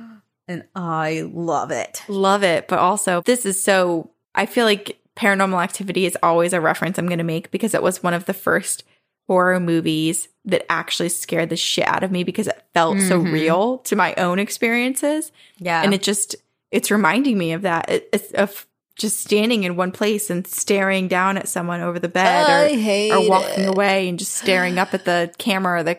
And 0.50 0.64
I 0.74 1.28
love 1.30 1.70
it. 1.70 2.02
Love 2.08 2.42
it. 2.42 2.68
But 2.68 2.78
also, 2.78 3.20
this 3.26 3.44
is 3.44 3.62
so, 3.62 4.08
I 4.34 4.46
feel 4.46 4.64
like 4.64 4.98
paranormal 5.14 5.62
activity 5.62 6.06
is 6.06 6.16
always 6.22 6.54
a 6.54 6.60
reference 6.60 6.98
I'm 6.98 7.06
going 7.06 7.18
to 7.18 7.22
make 7.24 7.50
because 7.50 7.74
it 7.74 7.82
was 7.82 8.02
one 8.02 8.14
of 8.14 8.24
the 8.24 8.32
first 8.32 8.82
horror 9.26 9.60
movies 9.60 10.28
that 10.46 10.64
actually 10.72 11.10
scared 11.10 11.50
the 11.50 11.56
shit 11.56 11.86
out 11.86 12.02
of 12.02 12.10
me 12.10 12.24
because 12.24 12.46
it 12.46 12.64
felt 12.72 12.98
so 13.00 13.20
Mhm. 13.20 13.30
real 13.30 13.78
to 13.80 13.94
my 13.94 14.14
own 14.14 14.38
experiences. 14.38 15.32
Yeah. 15.58 15.82
And 15.82 15.92
it 15.92 16.02
just, 16.02 16.34
it's 16.70 16.90
reminding 16.90 17.36
me 17.36 17.52
of 17.52 17.60
that. 17.60 17.90
It, 17.90 18.08
it's 18.14 18.32
of 18.32 18.66
just 18.98 19.20
standing 19.20 19.62
in 19.62 19.76
one 19.76 19.92
place 19.92 20.28
and 20.28 20.46
staring 20.46 21.08
down 21.08 21.38
at 21.38 21.48
someone 21.48 21.80
over 21.80 21.98
the 21.98 22.08
bed 22.08 22.72
or, 22.72 22.76
hate 22.76 23.12
or 23.12 23.28
walking 23.28 23.66
away 23.66 24.08
and 24.08 24.18
just 24.18 24.34
staring 24.34 24.76
up 24.76 24.92
at 24.92 25.04
the 25.04 25.32
camera 25.38 25.80
or 25.80 25.82
the 25.84 25.98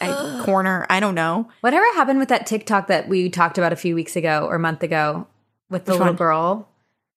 uh, 0.00 0.42
corner. 0.44 0.86
I 0.88 1.00
don't 1.00 1.16
know. 1.16 1.48
Whatever 1.60 1.84
happened 1.94 2.20
with 2.20 2.28
that 2.28 2.46
TikTok 2.46 2.86
that 2.86 3.08
we 3.08 3.28
talked 3.28 3.58
about 3.58 3.72
a 3.72 3.76
few 3.76 3.94
weeks 3.96 4.14
ago 4.14 4.46
or 4.48 4.54
a 4.54 4.60
month 4.60 4.82
ago 4.84 5.26
with 5.68 5.84
the 5.84 5.92
Which 5.92 5.98
little 5.98 6.12
one? 6.12 6.16
girl, 6.16 6.68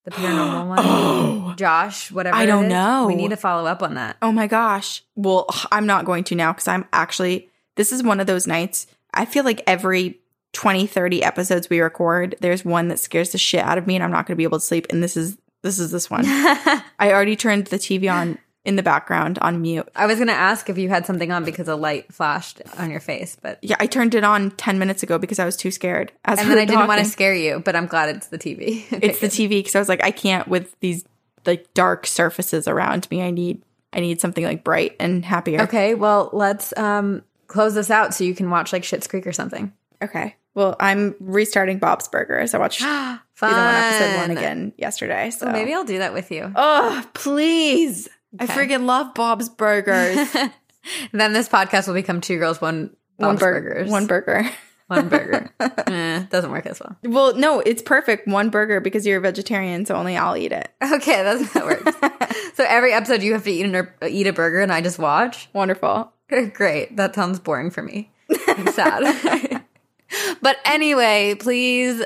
the 0.03 0.11
paranormal 0.11 0.67
one? 0.67 0.79
Oh. 0.81 1.53
Josh, 1.57 2.11
whatever. 2.11 2.35
I 2.35 2.47
don't 2.47 2.65
is. 2.65 2.69
know. 2.71 3.05
We 3.07 3.15
need 3.15 3.29
to 3.29 3.37
follow 3.37 3.67
up 3.67 3.83
on 3.83 3.93
that. 3.93 4.17
Oh 4.21 4.31
my 4.31 4.47
gosh. 4.47 5.03
Well, 5.15 5.45
I'm 5.71 5.85
not 5.85 6.05
going 6.05 6.23
to 6.25 6.35
now 6.35 6.53
because 6.53 6.67
I'm 6.67 6.85
actually, 6.91 7.49
this 7.75 7.91
is 7.91 8.01
one 8.01 8.19
of 8.19 8.25
those 8.25 8.47
nights. 8.47 8.87
I 9.13 9.25
feel 9.25 9.43
like 9.43 9.61
every 9.67 10.21
20, 10.53 10.87
30 10.87 11.23
episodes 11.23 11.69
we 11.69 11.79
record, 11.79 12.35
there's 12.39 12.63
one 12.63 12.87
that 12.87 12.99
scares 12.99 13.31
the 13.31 13.37
shit 13.37 13.63
out 13.63 13.77
of 13.77 13.87
me 13.87 13.95
and 13.95 14.03
I'm 14.03 14.11
not 14.11 14.25
going 14.25 14.35
to 14.35 14.37
be 14.37 14.43
able 14.43 14.59
to 14.59 14.65
sleep. 14.65 14.87
And 14.89 15.03
this 15.03 15.17
is, 15.17 15.37
this 15.61 15.79
is 15.79 15.91
this 15.91 16.09
one. 16.09 16.23
I 16.25 16.83
already 17.11 17.35
turned 17.35 17.67
the 17.67 17.77
TV 17.77 18.11
on 18.11 18.37
in 18.65 18.77
the 18.77 18.83
background 18.83 19.37
on 19.39 19.61
mute. 19.61 19.89
I 19.95 20.05
was 20.05 20.15
going 20.15 20.29
to 20.29 20.33
ask 20.33 20.69
if 20.69 20.77
you 20.77 20.87
had 20.87 21.05
something 21.05 21.31
on 21.31 21.43
because 21.43 21.67
a 21.67 21.75
light 21.75 22.13
flashed 22.13 22.61
on 22.77 22.89
your 22.89 23.01
face, 23.01 23.35
but 23.41 23.59
Yeah, 23.61 23.75
I 23.79 23.87
turned 23.87 24.15
it 24.15 24.23
on 24.23 24.51
10 24.51 24.79
minutes 24.79 25.03
ago 25.03 25.17
because 25.17 25.37
I 25.37 25.45
was 25.45 25.57
too 25.57 25.69
scared. 25.69 26.13
And 26.23 26.39
then 26.39 26.57
I 26.57 26.65
didn't 26.65 26.87
want 26.87 26.99
to 26.99 27.05
scare 27.05 27.35
you, 27.35 27.59
but 27.59 27.75
I'm 27.75 27.87
glad 27.87 28.15
it's 28.15 28.27
the 28.27 28.39
TV. 28.39 28.85
It's 29.03 29.19
the 29.19 29.27
TV 29.27 29.49
because 29.49 29.75
I 29.75 29.79
was 29.79 29.89
like, 29.89 30.03
I 30.03 30.11
can't 30.11 30.47
with 30.47 30.79
these 30.79 31.03
like 31.45 31.73
dark 31.73 32.07
surfaces 32.07 32.67
around 32.67 33.09
me. 33.11 33.21
I 33.21 33.31
need, 33.31 33.61
I 33.91 33.99
need 33.99 34.21
something 34.21 34.45
like 34.45 34.63
bright 34.63 34.95
and 34.97 35.25
happier. 35.25 35.63
Okay, 35.63 35.93
well, 35.93 36.29
let's 36.31 36.75
um 36.77 37.23
close 37.47 37.73
this 37.73 37.91
out 37.91 38.13
so 38.13 38.23
you 38.23 38.33
can 38.33 38.49
watch 38.49 38.71
like 38.71 38.83
Schitt's 38.83 39.07
Creek 39.07 39.27
or 39.27 39.33
something. 39.33 39.73
Okay. 40.01 40.35
Well, 40.55 40.75
I'm 40.79 41.15
restarting 41.19 41.79
Bob's 41.79 42.07
Burgers. 42.07 42.53
I 42.53 42.57
watched 42.59 42.79
season 42.79 43.19
one, 43.41 43.51
episode 43.75 44.17
one 44.17 44.31
again 44.31 44.73
yesterday. 44.77 45.29
So 45.31 45.45
Well, 45.47 45.53
maybe 45.53 45.73
I'll 45.73 45.83
do 45.83 45.97
that 45.99 46.13
with 46.13 46.31
you. 46.31 46.51
Oh, 46.55 47.03
please. 47.13 48.07
I 48.39 48.47
freaking 48.47 48.85
love 48.85 49.13
Bob's 49.13 49.49
Burgers. 49.49 50.31
then 51.11 51.33
this 51.33 51.49
podcast 51.49 51.87
will 51.87 51.93
become 51.93 52.21
two 52.21 52.37
girls, 52.37 52.61
one 52.61 52.95
Bob's 53.19 53.39
bur- 53.39 53.61
burgers, 53.61 53.89
One 53.91 54.07
burger. 54.07 54.49
one 54.87 55.07
burger. 55.09 55.49
eh, 55.59 56.25
doesn't 56.29 56.51
work 56.51 56.65
as 56.65 56.79
well. 56.79 56.95
Well, 57.03 57.35
no, 57.35 57.59
it's 57.59 57.81
perfect. 57.81 58.27
One 58.27 58.49
burger 58.49 58.79
because 58.79 59.05
you're 59.07 59.17
a 59.19 59.21
vegetarian, 59.21 59.85
so 59.85 59.95
only 59.95 60.17
I'll 60.17 60.35
eat 60.37 60.51
it. 60.51 60.69
Okay, 60.83 61.23
that's 61.23 61.51
how 61.53 61.67
it 61.67 61.85
works. 61.85 61.97
so 62.55 62.65
every 62.67 62.91
episode 62.93 63.21
you 63.23 63.33
have 63.33 63.43
to 63.43 63.51
eat 63.51 63.65
an, 63.65 63.87
eat 64.07 64.27
a 64.27 64.33
burger, 64.33 64.61
and 64.61 64.71
I 64.71 64.81
just 64.81 64.99
watch. 64.99 65.47
Wonderful. 65.53 66.11
Great. 66.53 66.97
That 66.97 67.13
sounds 67.15 67.39
boring 67.39 67.69
for 67.69 67.83
me. 67.83 68.11
I'm 68.47 68.67
sad. 68.71 69.49
But 70.41 70.57
anyway, 70.65 71.35
please 71.35 72.01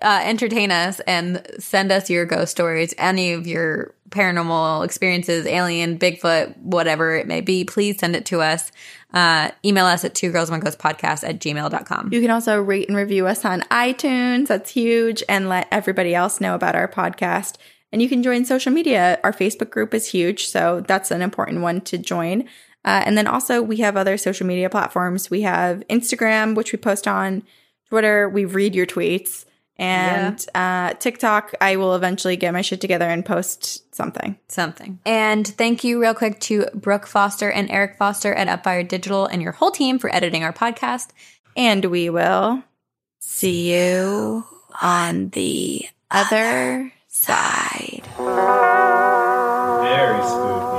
uh, 0.00 0.20
entertain 0.24 0.70
us 0.70 1.00
and 1.00 1.46
send 1.58 1.92
us 1.92 2.10
your 2.10 2.26
ghost 2.26 2.50
stories, 2.50 2.94
any 2.98 3.32
of 3.32 3.46
your 3.46 3.94
paranormal 4.10 4.84
experiences, 4.84 5.46
alien, 5.46 5.98
Bigfoot, 5.98 6.56
whatever 6.58 7.16
it 7.16 7.26
may 7.26 7.40
be. 7.40 7.64
Please 7.64 7.98
send 7.98 8.14
it 8.14 8.26
to 8.26 8.40
us. 8.40 8.70
Uh, 9.12 9.50
email 9.64 9.86
us 9.86 10.04
at 10.04 10.14
two 10.14 10.30
girls 10.30 10.50
one 10.50 10.60
ghost 10.60 10.78
podcast 10.78 11.26
at 11.26 11.38
gmail.com. 11.38 12.12
You 12.12 12.20
can 12.20 12.30
also 12.30 12.60
rate 12.60 12.88
and 12.88 12.96
review 12.96 13.26
us 13.26 13.44
on 13.44 13.62
iTunes. 13.62 14.46
That's 14.48 14.70
huge. 14.70 15.22
And 15.28 15.48
let 15.48 15.68
everybody 15.70 16.14
else 16.14 16.40
know 16.40 16.54
about 16.54 16.74
our 16.74 16.88
podcast. 16.88 17.56
And 17.90 18.00
you 18.00 18.08
can 18.08 18.22
join 18.22 18.44
social 18.44 18.72
media. 18.72 19.20
Our 19.22 19.32
Facebook 19.32 19.70
group 19.70 19.92
is 19.92 20.06
huge. 20.06 20.46
So 20.46 20.82
that's 20.86 21.10
an 21.10 21.20
important 21.20 21.60
one 21.60 21.82
to 21.82 21.98
join. 21.98 22.48
Uh, 22.84 23.02
and 23.04 23.16
then 23.16 23.26
also, 23.26 23.62
we 23.62 23.76
have 23.78 23.96
other 23.96 24.16
social 24.16 24.46
media 24.46 24.68
platforms. 24.68 25.30
We 25.30 25.42
have 25.42 25.82
Instagram, 25.88 26.54
which 26.54 26.72
we 26.72 26.78
post 26.78 27.06
on 27.06 27.44
Twitter. 27.88 28.28
We 28.28 28.44
read 28.44 28.74
your 28.74 28.86
tweets. 28.86 29.44
And 29.76 30.44
uh, 30.54 30.94
TikTok, 30.94 31.54
I 31.60 31.76
will 31.76 31.94
eventually 31.94 32.36
get 32.36 32.52
my 32.52 32.62
shit 32.62 32.80
together 32.80 33.08
and 33.08 33.24
post 33.24 33.94
something. 33.94 34.38
Something. 34.48 35.00
And 35.04 35.46
thank 35.46 35.82
you, 35.82 36.00
real 36.00 36.14
quick, 36.14 36.38
to 36.40 36.66
Brooke 36.74 37.06
Foster 37.06 37.50
and 37.50 37.70
Eric 37.70 37.96
Foster 37.96 38.34
at 38.34 38.48
Upfire 38.48 38.86
Digital 38.86 39.26
and 39.26 39.42
your 39.42 39.52
whole 39.52 39.70
team 39.70 39.98
for 39.98 40.14
editing 40.14 40.44
our 40.44 40.52
podcast. 40.52 41.08
And 41.56 41.84
we 41.86 42.10
will 42.10 42.62
see 43.18 43.74
you 43.74 44.44
on 44.82 45.30
the 45.30 45.88
other 46.10 46.92
side. 47.08 48.02
Very 49.82 50.22
spooky. 50.22 50.71